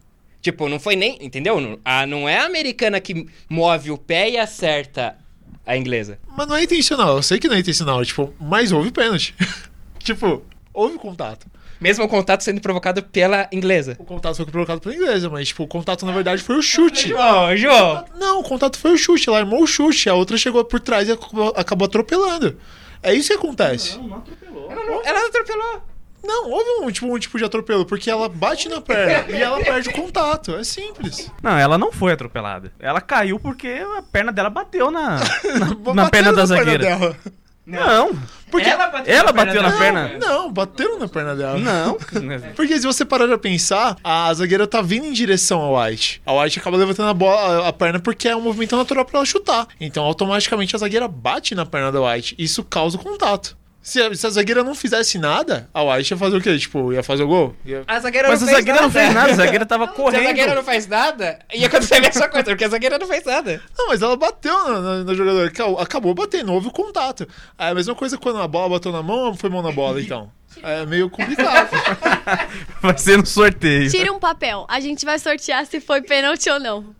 Tipo, 0.42 0.68
não 0.68 0.78
foi 0.80 0.96
nem. 0.96 1.16
Entendeu? 1.24 1.60
Não- 1.60 1.78
A, 1.84 2.04
não 2.04 2.28
é 2.28 2.38
a 2.40 2.44
americana 2.46 3.00
que 3.00 3.26
move 3.48 3.90
o 3.92 3.96
pé 3.96 4.28
e 4.30 4.36
acerta 4.36 5.16
a 5.64 5.76
inglesa. 5.76 6.18
Mas 6.36 6.46
não 6.48 6.56
é 6.56 6.64
intencional, 6.64 7.16
eu 7.16 7.22
sei 7.22 7.38
que 7.38 7.46
não 7.48 7.54
é 7.54 7.60
intencional, 7.60 8.04
tipo, 8.04 8.34
mas 8.40 8.72
houve 8.72 8.90
pênalti. 8.90 9.34
tipo, 10.00 10.42
houve 10.74 10.98
contato. 10.98 11.46
Mesmo 11.80 12.04
o 12.04 12.08
contato 12.08 12.42
sendo 12.44 12.60
provocado 12.60 13.02
pela 13.02 13.48
inglesa. 13.52 13.96
O 13.98 14.04
contato 14.04 14.36
foi 14.36 14.46
provocado 14.46 14.80
pela 14.80 14.94
inglesa, 14.94 15.28
mas 15.30 15.48
tipo, 15.48 15.62
o 15.64 15.66
contato 15.68 16.04
na 16.06 16.12
verdade 16.12 16.42
foi 16.42 16.56
o 16.56 16.62
chute. 16.62 17.08
João, 17.08 17.56
João. 17.56 18.04
Não, 18.18 18.40
o 18.40 18.42
contato 18.44 18.78
foi 18.78 18.92
o 18.92 18.98
chute, 18.98 19.28
ela 19.28 19.38
armou 19.38 19.62
o 19.62 19.66
chute, 19.66 20.08
a 20.08 20.14
outra 20.14 20.36
chegou 20.36 20.64
por 20.64 20.78
trás 20.80 21.08
e 21.08 21.12
acabou, 21.12 21.52
acabou 21.56 21.86
atropelando. 21.86 22.56
É 23.02 23.12
isso 23.14 23.28
que 23.30 23.34
acontece. 23.34 23.94
Ela 23.96 24.84
não, 24.86 25.02
ela 25.04 25.20
não 25.20 25.28
atropelou. 25.28 25.82
Não, 26.24 26.50
houve 26.50 26.84
um 26.86 26.90
tipo, 26.90 27.06
um 27.06 27.18
tipo 27.18 27.36
de 27.38 27.44
atropelo, 27.44 27.84
porque 27.84 28.10
ela 28.10 28.28
bate 28.28 28.68
na 28.68 28.80
perna 28.80 29.30
e 29.36 29.42
ela 29.42 29.58
perde 29.62 29.88
o 29.88 29.92
contato. 29.92 30.54
É 30.54 30.64
simples. 30.64 31.30
Não, 31.42 31.58
ela 31.58 31.76
não 31.76 31.90
foi 31.92 32.12
atropelada. 32.12 32.72
Ela 32.78 33.00
caiu 33.00 33.40
porque 33.40 33.68
a 33.98 34.02
perna 34.02 34.30
dela 34.32 34.48
bateu 34.50 34.90
na, 34.90 35.18
na, 35.18 35.74
na 35.94 36.10
perna 36.10 36.32
da 36.32 36.38
na 36.42 36.46
zagueira. 36.46 36.84
dela. 36.84 37.16
Não. 37.64 38.10
Porque 38.50 38.68
Ela 38.68 38.88
bateu 38.88 39.14
Ela 39.14 39.32
na 39.32 39.32
perna 39.32 39.46
bateu 39.46 39.62
na 39.62 39.68
dela. 39.68 39.80
perna? 39.80 40.18
Não, 40.18 40.52
bateram 40.52 40.98
na 40.98 41.08
perna 41.08 41.36
dela. 41.36 41.58
Não. 41.58 41.96
Porque 42.56 42.76
se 42.78 42.84
você 42.84 43.04
parar 43.04 43.28
pra 43.28 43.38
pensar, 43.38 43.96
a 44.02 44.34
zagueira 44.34 44.66
tá 44.66 44.82
vindo 44.82 45.06
em 45.06 45.12
direção 45.12 45.60
ao 45.60 45.80
White. 45.80 46.20
A 46.26 46.32
White 46.34 46.58
acaba 46.58 46.76
levantando 46.76 47.08
a, 47.08 47.14
bola, 47.14 47.68
a 47.68 47.72
perna 47.72 48.00
porque 48.00 48.28
é 48.28 48.34
um 48.36 48.40
movimento 48.40 48.76
natural 48.76 49.04
pra 49.04 49.18
ela 49.18 49.24
chutar. 49.26 49.68
Então, 49.80 50.02
automaticamente, 50.04 50.74
a 50.74 50.78
zagueira 50.80 51.06
bate 51.06 51.54
na 51.54 51.64
perna 51.64 51.92
da 51.92 52.00
White. 52.02 52.34
Isso 52.36 52.64
causa 52.64 52.96
o 52.96 53.00
contato. 53.00 53.56
Se 53.82 54.00
a, 54.00 54.14
se 54.14 54.24
a 54.26 54.30
zagueira 54.30 54.62
não 54.62 54.76
fizesse 54.76 55.18
nada, 55.18 55.68
a 55.74 55.82
White 55.82 56.12
ia 56.12 56.16
fazer 56.16 56.36
o 56.36 56.40
quê? 56.40 56.56
Tipo, 56.56 56.92
ia 56.92 57.02
fazer 57.02 57.24
o 57.24 57.26
gol? 57.26 57.56
Ia- 57.66 57.82
A 57.86 57.98
zagueira 57.98 58.28
Mas 58.28 58.40
não 58.40 58.46
a 58.46 58.50
fez 58.52 58.58
zagueira 58.60 58.80
não 58.80 58.88
nada. 58.88 59.00
fez 59.00 59.14
nada, 59.14 59.32
a 59.32 59.34
zagueira 59.34 59.66
tava 59.66 59.84
Se 59.86 59.90
a 59.90 59.94
correndo. 59.94 60.24
zagueira 60.24 60.54
não 60.54 60.62
faz 60.62 60.86
nada, 60.86 61.38
ia 61.52 61.66
acontecer 61.66 61.94
a 61.96 62.00
mesma 62.00 62.28
coisa, 62.28 62.44
porque 62.44 62.64
a 62.64 62.68
zagueira 62.68 62.96
não 62.98 63.06
fez 63.08 63.24
nada. 63.24 63.60
Não, 63.76 63.88
mas 63.88 64.00
ela 64.00 64.16
bateu 64.16 64.56
na, 64.68 64.80
na, 64.80 65.04
na 65.04 65.14
jogadora. 65.14 65.48
Acabou- 65.48 65.78
Acabou 65.80 66.14
batendo, 66.14 66.52
houve 66.52 66.68
o 66.68 66.70
contato. 66.70 67.26
É 67.58 67.68
a 67.70 67.74
mesma 67.74 67.94
coisa 67.96 68.16
quando 68.16 68.40
a 68.40 68.46
bola 68.46 68.68
bateu 68.70 68.92
na 68.92 69.02
mão 69.02 69.18
ou 69.30 69.34
foi 69.34 69.50
mão 69.50 69.62
na 69.62 69.72
bola, 69.72 70.00
então? 70.00 70.30
É 70.62 70.86
meio 70.86 71.10
complicado. 71.10 71.70
Vai 72.80 72.96
ser 72.98 73.16
no 73.18 73.26
sorteio. 73.26 73.90
Tira 73.90 74.12
um 74.12 74.18
papel. 74.20 74.66
A 74.68 74.80
gente 74.80 75.04
vai 75.04 75.18
sortear 75.18 75.64
se 75.66 75.80
foi 75.80 76.02
pênalti 76.02 76.48
ou 76.50 76.60
não. 76.60 76.94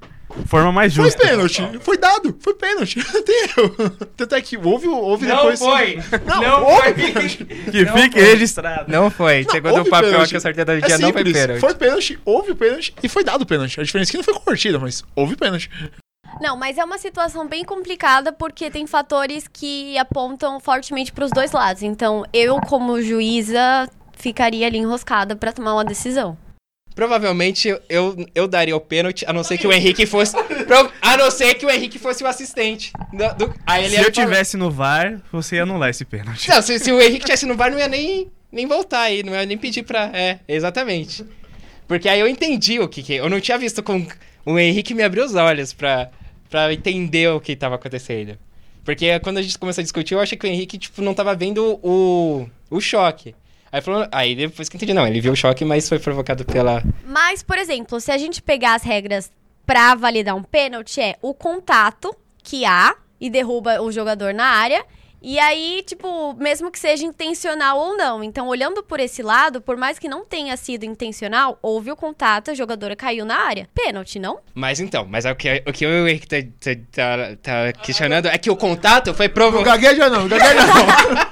Forma 0.47 0.73
mais 0.73 0.95
Foi 0.95 1.05
justa. 1.05 1.21
pênalti, 1.27 1.63
foi 1.81 1.99
dado, 1.99 2.37
foi 2.41 2.55
pênalti. 2.55 2.99
Não 3.13 3.23
tem 3.23 3.45
erro. 3.45 3.91
Tanto 4.17 4.35
é 4.35 4.41
que 4.41 4.57
houve, 4.57 4.89
houve 4.89 5.27
Não 5.27 5.37
depois. 5.37 5.59
foi. 5.59 5.99
Não, 6.27 6.41
Não 6.43 6.65
houve 6.65 6.83
foi. 6.83 6.95
pênalti. 6.95 7.45
Que 7.45 7.85
Não 7.85 7.93
fique 7.97 8.19
foi. 8.19 8.23
registrado. 8.31 8.91
Não 8.91 9.11
foi. 9.11 9.45
Não, 9.45 9.51
Segundo 9.51 9.75
o 9.75 9.79
houve 9.79 9.91
papel 9.91 10.11
pênalti. 10.11 10.31
que 10.31 10.37
eu 10.37 10.41
sorteio 10.41 10.67
da 10.67 10.75
É 10.75 10.81
dia, 10.81 10.99
não 10.99 11.13
foi 11.13 11.25
pênalti. 11.25 11.61
Foi 11.61 11.75
pênalti, 11.75 12.21
houve 12.25 12.55
pênalti 12.55 12.95
e 13.03 13.09
foi 13.09 13.25
dado 13.25 13.45
pênalti. 13.47 13.81
A 13.81 13.85
diferença 13.85 14.11
é 14.11 14.13
que 14.13 14.17
não 14.19 14.25
foi 14.25 14.35
convertida, 14.35 14.79
mas 14.79 15.05
houve 15.15 15.37
pênalti. 15.37 15.71
Não, 16.41 16.57
mas 16.57 16.79
é 16.79 16.85
uma 16.85 16.97
situação 16.99 17.47
bem 17.47 17.63
complicada 17.63 18.33
porque 18.33 18.71
tem 18.71 18.87
fatores 18.87 19.47
que 19.47 19.99
apontam 19.99 20.59
fortemente 20.59 21.13
para 21.13 21.27
os 21.27 21.31
dois 21.31 21.53
lados. 21.53 21.83
Então, 21.83 22.25
eu, 22.33 22.59
como 22.63 23.01
juíza, 23.03 23.87
ficaria 24.17 24.67
ali 24.67 24.79
enroscada 24.79 25.37
para 25.37 25.53
tomar 25.53 25.75
uma 25.75 25.85
decisão. 25.85 26.37
Provavelmente 26.95 27.75
eu, 27.89 28.17
eu 28.35 28.47
daria 28.47 28.77
o 28.77 28.81
pênalti, 28.81 29.25
a 29.27 29.33
não 29.33 29.43
ser 29.43 29.57
que 29.59 29.67
o 29.67 29.73
Henrique 29.73 30.05
fosse. 30.07 30.35
a 31.01 31.17
não 31.17 31.31
ser 31.31 31.55
que 31.55 31.65
o 31.67 31.71
Henrique 31.71 31.99
fosse 31.99 32.23
o 32.23 32.27
assistente. 32.27 32.93
do- 33.13 33.35
do- 33.47 33.55
aí 33.67 33.85
ele 33.85 33.95
Se 33.97 34.01
eu 34.01 34.13
falar- 34.13 34.27
tivesse 34.27 34.57
no 34.57 34.71
VAR, 34.71 35.21
você 35.33 35.57
ia 35.57 35.63
anular 35.63 35.89
esse 35.91 36.05
pênalti. 36.05 36.49
Não, 36.49 36.61
se, 36.63 36.79
se 36.79 36.93
o 36.93 37.01
Henrique 37.01 37.25
tivesse 37.25 37.47
no 37.47 37.57
VAR, 37.57 37.71
não 37.71 37.79
ia 37.79 37.89
nem, 37.89 38.31
nem 38.51 38.67
voltar 38.67 39.03
aí, 39.03 39.23
não 39.23 39.33
ia 39.33 39.47
nem 39.47 39.57
pedir 39.57 39.83
pra. 39.85 40.11
É, 40.13 40.39
exatamente. 40.47 41.25
Porque 41.89 42.09
aí 42.09 42.21
eu 42.21 42.29
entendi 42.29 42.79
o 42.79 42.89
que, 42.89 43.03
que. 43.03 43.15
Eu 43.15 43.29
não 43.31 43.41
tinha 43.41 43.59
visto 43.59 43.83
com. 43.83 44.07
O 44.45 44.59
Henrique 44.59 44.95
me 44.95 45.03
abriu 45.03 45.25
os 45.25 45.35
olhos 45.35 45.73
pra, 45.73 46.11
pra 46.51 46.73
entender 46.73 47.29
o 47.31 47.41
que 47.41 47.55
tava 47.57 47.75
acontecendo. 47.77 48.37
Porque 48.85 49.19
quando 49.21 49.39
a 49.39 49.43
gente 49.43 49.59
começou 49.59 49.81
a 49.81 49.85
discutir, 49.85 50.15
eu 50.15 50.21
achei 50.21 50.37
que 50.37 50.45
o 50.47 50.49
Henrique, 50.51 50.77
tipo, 50.77 51.01
não 51.01 51.15
tava 51.15 51.35
vendo 51.37 51.79
o, 51.83 52.49
o 52.69 52.81
choque. 52.81 53.35
Aí, 53.73 53.81
falou, 53.81 54.07
aí 54.13 54.35
depois 54.37 54.69
que 54.69 54.77
entendi, 54.77 54.93
não, 54.93 55.07
ele 55.09 55.21
viu 55.21 55.33
o 55.33 55.37
choque, 55.37 55.65
mas 55.65 55.89
foi 55.89 55.99
provocado 55.99 56.45
pela. 56.45 56.83
Mas, 57.07 57.43
por 57.43 57.57
exemplo, 57.57 57.99
se 58.01 58.13
a 58.13 58.19
gente 58.19 58.43
pegar 58.43 58.75
as 58.75 58.83
regras 58.83 59.33
para 59.65 59.95
validar 59.95 60.37
um 60.37 60.43
pênalti, 60.43 61.01
é 61.01 61.17
o 61.23 61.33
contato 61.33 62.15
que 62.43 62.67
há 62.67 62.95
e 63.19 63.31
derruba 63.31 63.81
o 63.81 63.91
jogador 63.91 64.35
na 64.35 64.45
área. 64.45 64.85
E 65.25 65.39
aí, 65.39 65.85
tipo, 65.87 66.35
mesmo 66.35 66.69
que 66.69 66.81
seja 66.81 67.05
intencional 67.05 67.79
ou 67.79 67.97
não. 67.97 68.25
Então, 68.25 68.49
olhando 68.49 68.83
por 68.83 68.99
esse 68.99 69.23
lado, 69.23 69.61
por 69.61 69.77
mais 69.77 69.97
que 69.97 70.09
não 70.09 70.25
tenha 70.25 70.57
sido 70.57 70.83
intencional, 70.83 71.61
houve 71.63 71.93
o 71.93 71.97
contato, 71.97 72.51
a 72.51 72.55
jogadora 72.55 72.97
caiu 72.97 73.25
na 73.25 73.37
área. 73.37 73.69
Pênalti, 73.73 74.19
não? 74.19 74.41
Mas 74.53 74.81
então, 74.81 75.07
mas 75.09 75.25
o 75.25 75.33
que, 75.37 75.63
o 75.65 75.73
que 75.73 75.87
o 75.87 76.09
Henrique 76.09 76.27
tá, 76.27 76.37
tá, 76.59 76.75
tá- 76.91 77.37
tá 77.41 77.73
questionando 77.73 78.27
é 78.27 78.37
que 78.37 78.51
o 78.51 78.57
contato 78.57 79.15
foi 79.15 79.29
Não 79.29 79.35
provocado. 79.35 79.81
gagueja 79.81 80.11
não, 80.11 80.27
gagueja 80.27 80.55
não. 80.67 81.32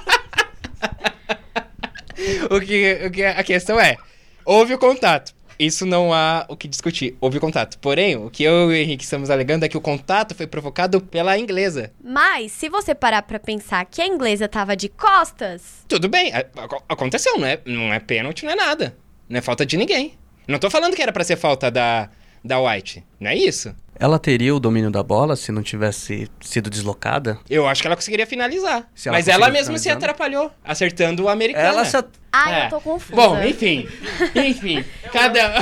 o, 2.49 2.59
que, 2.61 3.01
o 3.07 3.11
que 3.11 3.23
a 3.23 3.43
questão 3.43 3.79
é: 3.79 3.97
houve 4.45 4.73
o 4.73 4.77
contato. 4.77 5.33
Isso 5.59 5.85
não 5.85 6.11
há 6.11 6.45
o 6.49 6.57
que 6.57 6.67
discutir. 6.67 7.15
Houve 7.21 7.37
o 7.37 7.41
contato. 7.41 7.77
Porém, 7.77 8.15
o 8.15 8.31
que 8.31 8.41
eu 8.43 8.71
e 8.71 8.73
o 8.73 8.75
Henrique 8.75 9.03
estamos 9.03 9.29
alegando 9.29 9.63
é 9.63 9.69
que 9.69 9.77
o 9.77 9.81
contato 9.81 10.33
foi 10.33 10.47
provocado 10.47 10.99
pela 10.99 11.37
inglesa. 11.37 11.91
Mas, 12.03 12.51
se 12.51 12.67
você 12.67 12.95
parar 12.95 13.21
pra 13.21 13.39
pensar 13.39 13.85
que 13.85 14.01
a 14.01 14.07
inglesa 14.07 14.47
tava 14.47 14.75
de 14.75 14.89
costas, 14.89 15.85
Tudo 15.87 16.09
bem, 16.09 16.33
a- 16.33 16.45
aconteceu, 16.89 17.37
não 17.37 17.45
é, 17.45 17.59
não 17.63 17.93
é 17.93 17.99
pênalti, 17.99 18.43
não 18.43 18.53
é 18.53 18.55
nada. 18.55 18.97
Não 19.29 19.37
é 19.37 19.41
falta 19.41 19.63
de 19.63 19.77
ninguém. 19.77 20.13
Não 20.47 20.57
tô 20.57 20.67
falando 20.67 20.95
que 20.95 21.01
era 21.03 21.13
pra 21.13 21.23
ser 21.23 21.35
falta 21.37 21.69
da, 21.69 22.09
da 22.43 22.59
White. 22.59 23.03
Não 23.19 23.29
é 23.29 23.35
isso. 23.35 23.75
Ela 23.99 24.17
teria 24.17 24.55
o 24.55 24.59
domínio 24.59 24.89
da 24.89 25.03
bola 25.03 25.35
se 25.35 25.51
não 25.51 25.61
tivesse 25.61 26.27
sido 26.41 26.71
deslocada? 26.71 27.37
Eu 27.47 27.67
acho 27.67 27.81
que 27.83 27.87
ela 27.87 27.95
conseguiria 27.95 28.25
finalizar. 28.25 28.89
Se 28.95 29.07
ela 29.07 29.17
Mas 29.17 29.27
ela 29.27 29.47
mesma 29.51 29.77
se 29.77 29.83
finalizando? 29.83 29.97
atrapalhou, 30.05 30.51
acertando 30.63 31.23
o 31.25 31.29
americano. 31.29 31.67
Ela 31.67 31.85
se 31.85 31.97
at- 31.97 32.07
ai, 32.31 32.63
É. 32.63 32.65
eu 32.65 32.69
tô 32.71 32.81
confusa. 32.81 33.15
Bom, 33.15 33.39
enfim. 33.43 33.87
Enfim. 34.33 34.83
cada. 35.13 35.39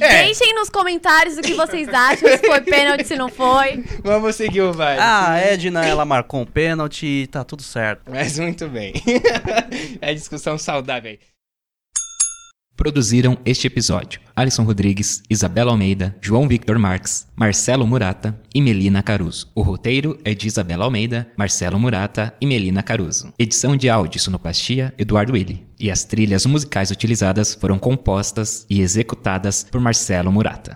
é, 0.00 0.24
Deixem 0.24 0.54
nos 0.54 0.68
comentários 0.68 1.38
o 1.38 1.40
que 1.40 1.54
vocês 1.54 1.88
acham, 1.88 2.28
se 2.28 2.38
foi 2.46 2.60
pênalti, 2.60 3.04
se 3.04 3.16
não 3.16 3.30
foi. 3.30 3.82
vamos 4.02 4.36
seguir 4.36 4.60
o 4.60 4.74
vai. 4.74 4.98
Ah, 4.98 5.30
a 5.32 5.38
Edna, 5.40 5.86
ela 5.86 6.04
marcou 6.04 6.42
um 6.42 6.46
pênalti 6.46 7.06
e 7.06 7.26
tá 7.26 7.42
tudo 7.42 7.62
certo. 7.62 8.02
Mas 8.10 8.38
muito 8.38 8.68
bem. 8.68 8.92
é 10.02 10.12
discussão 10.12 10.58
saudável 10.58 11.12
aí. 11.12 11.18
Produziram 12.76 13.38
este 13.46 13.66
episódio 13.66 14.20
Alisson 14.36 14.62
Rodrigues, 14.62 15.22
Isabela 15.30 15.70
Almeida, 15.70 16.14
João 16.20 16.46
Victor 16.46 16.78
Marques, 16.78 17.26
Marcelo 17.34 17.86
Murata 17.86 18.38
e 18.54 18.60
Melina 18.60 19.02
Caruso. 19.02 19.50
O 19.54 19.62
roteiro 19.62 20.18
é 20.22 20.34
de 20.34 20.46
Isabela 20.46 20.84
Almeida, 20.84 21.26
Marcelo 21.38 21.80
Murata 21.80 22.34
e 22.38 22.46
Melina 22.46 22.82
Caruso. 22.82 23.32
Edição 23.38 23.78
de 23.78 23.88
áudio 23.88 24.18
e 24.18 24.20
sonoplastia, 24.20 24.92
Eduardo 24.98 25.32
Willi. 25.32 25.66
E 25.80 25.90
as 25.90 26.04
trilhas 26.04 26.44
musicais 26.44 26.90
utilizadas 26.90 27.54
foram 27.54 27.78
compostas 27.78 28.66
e 28.68 28.82
executadas 28.82 29.64
por 29.64 29.80
Marcelo 29.80 30.30
Murata. 30.30 30.74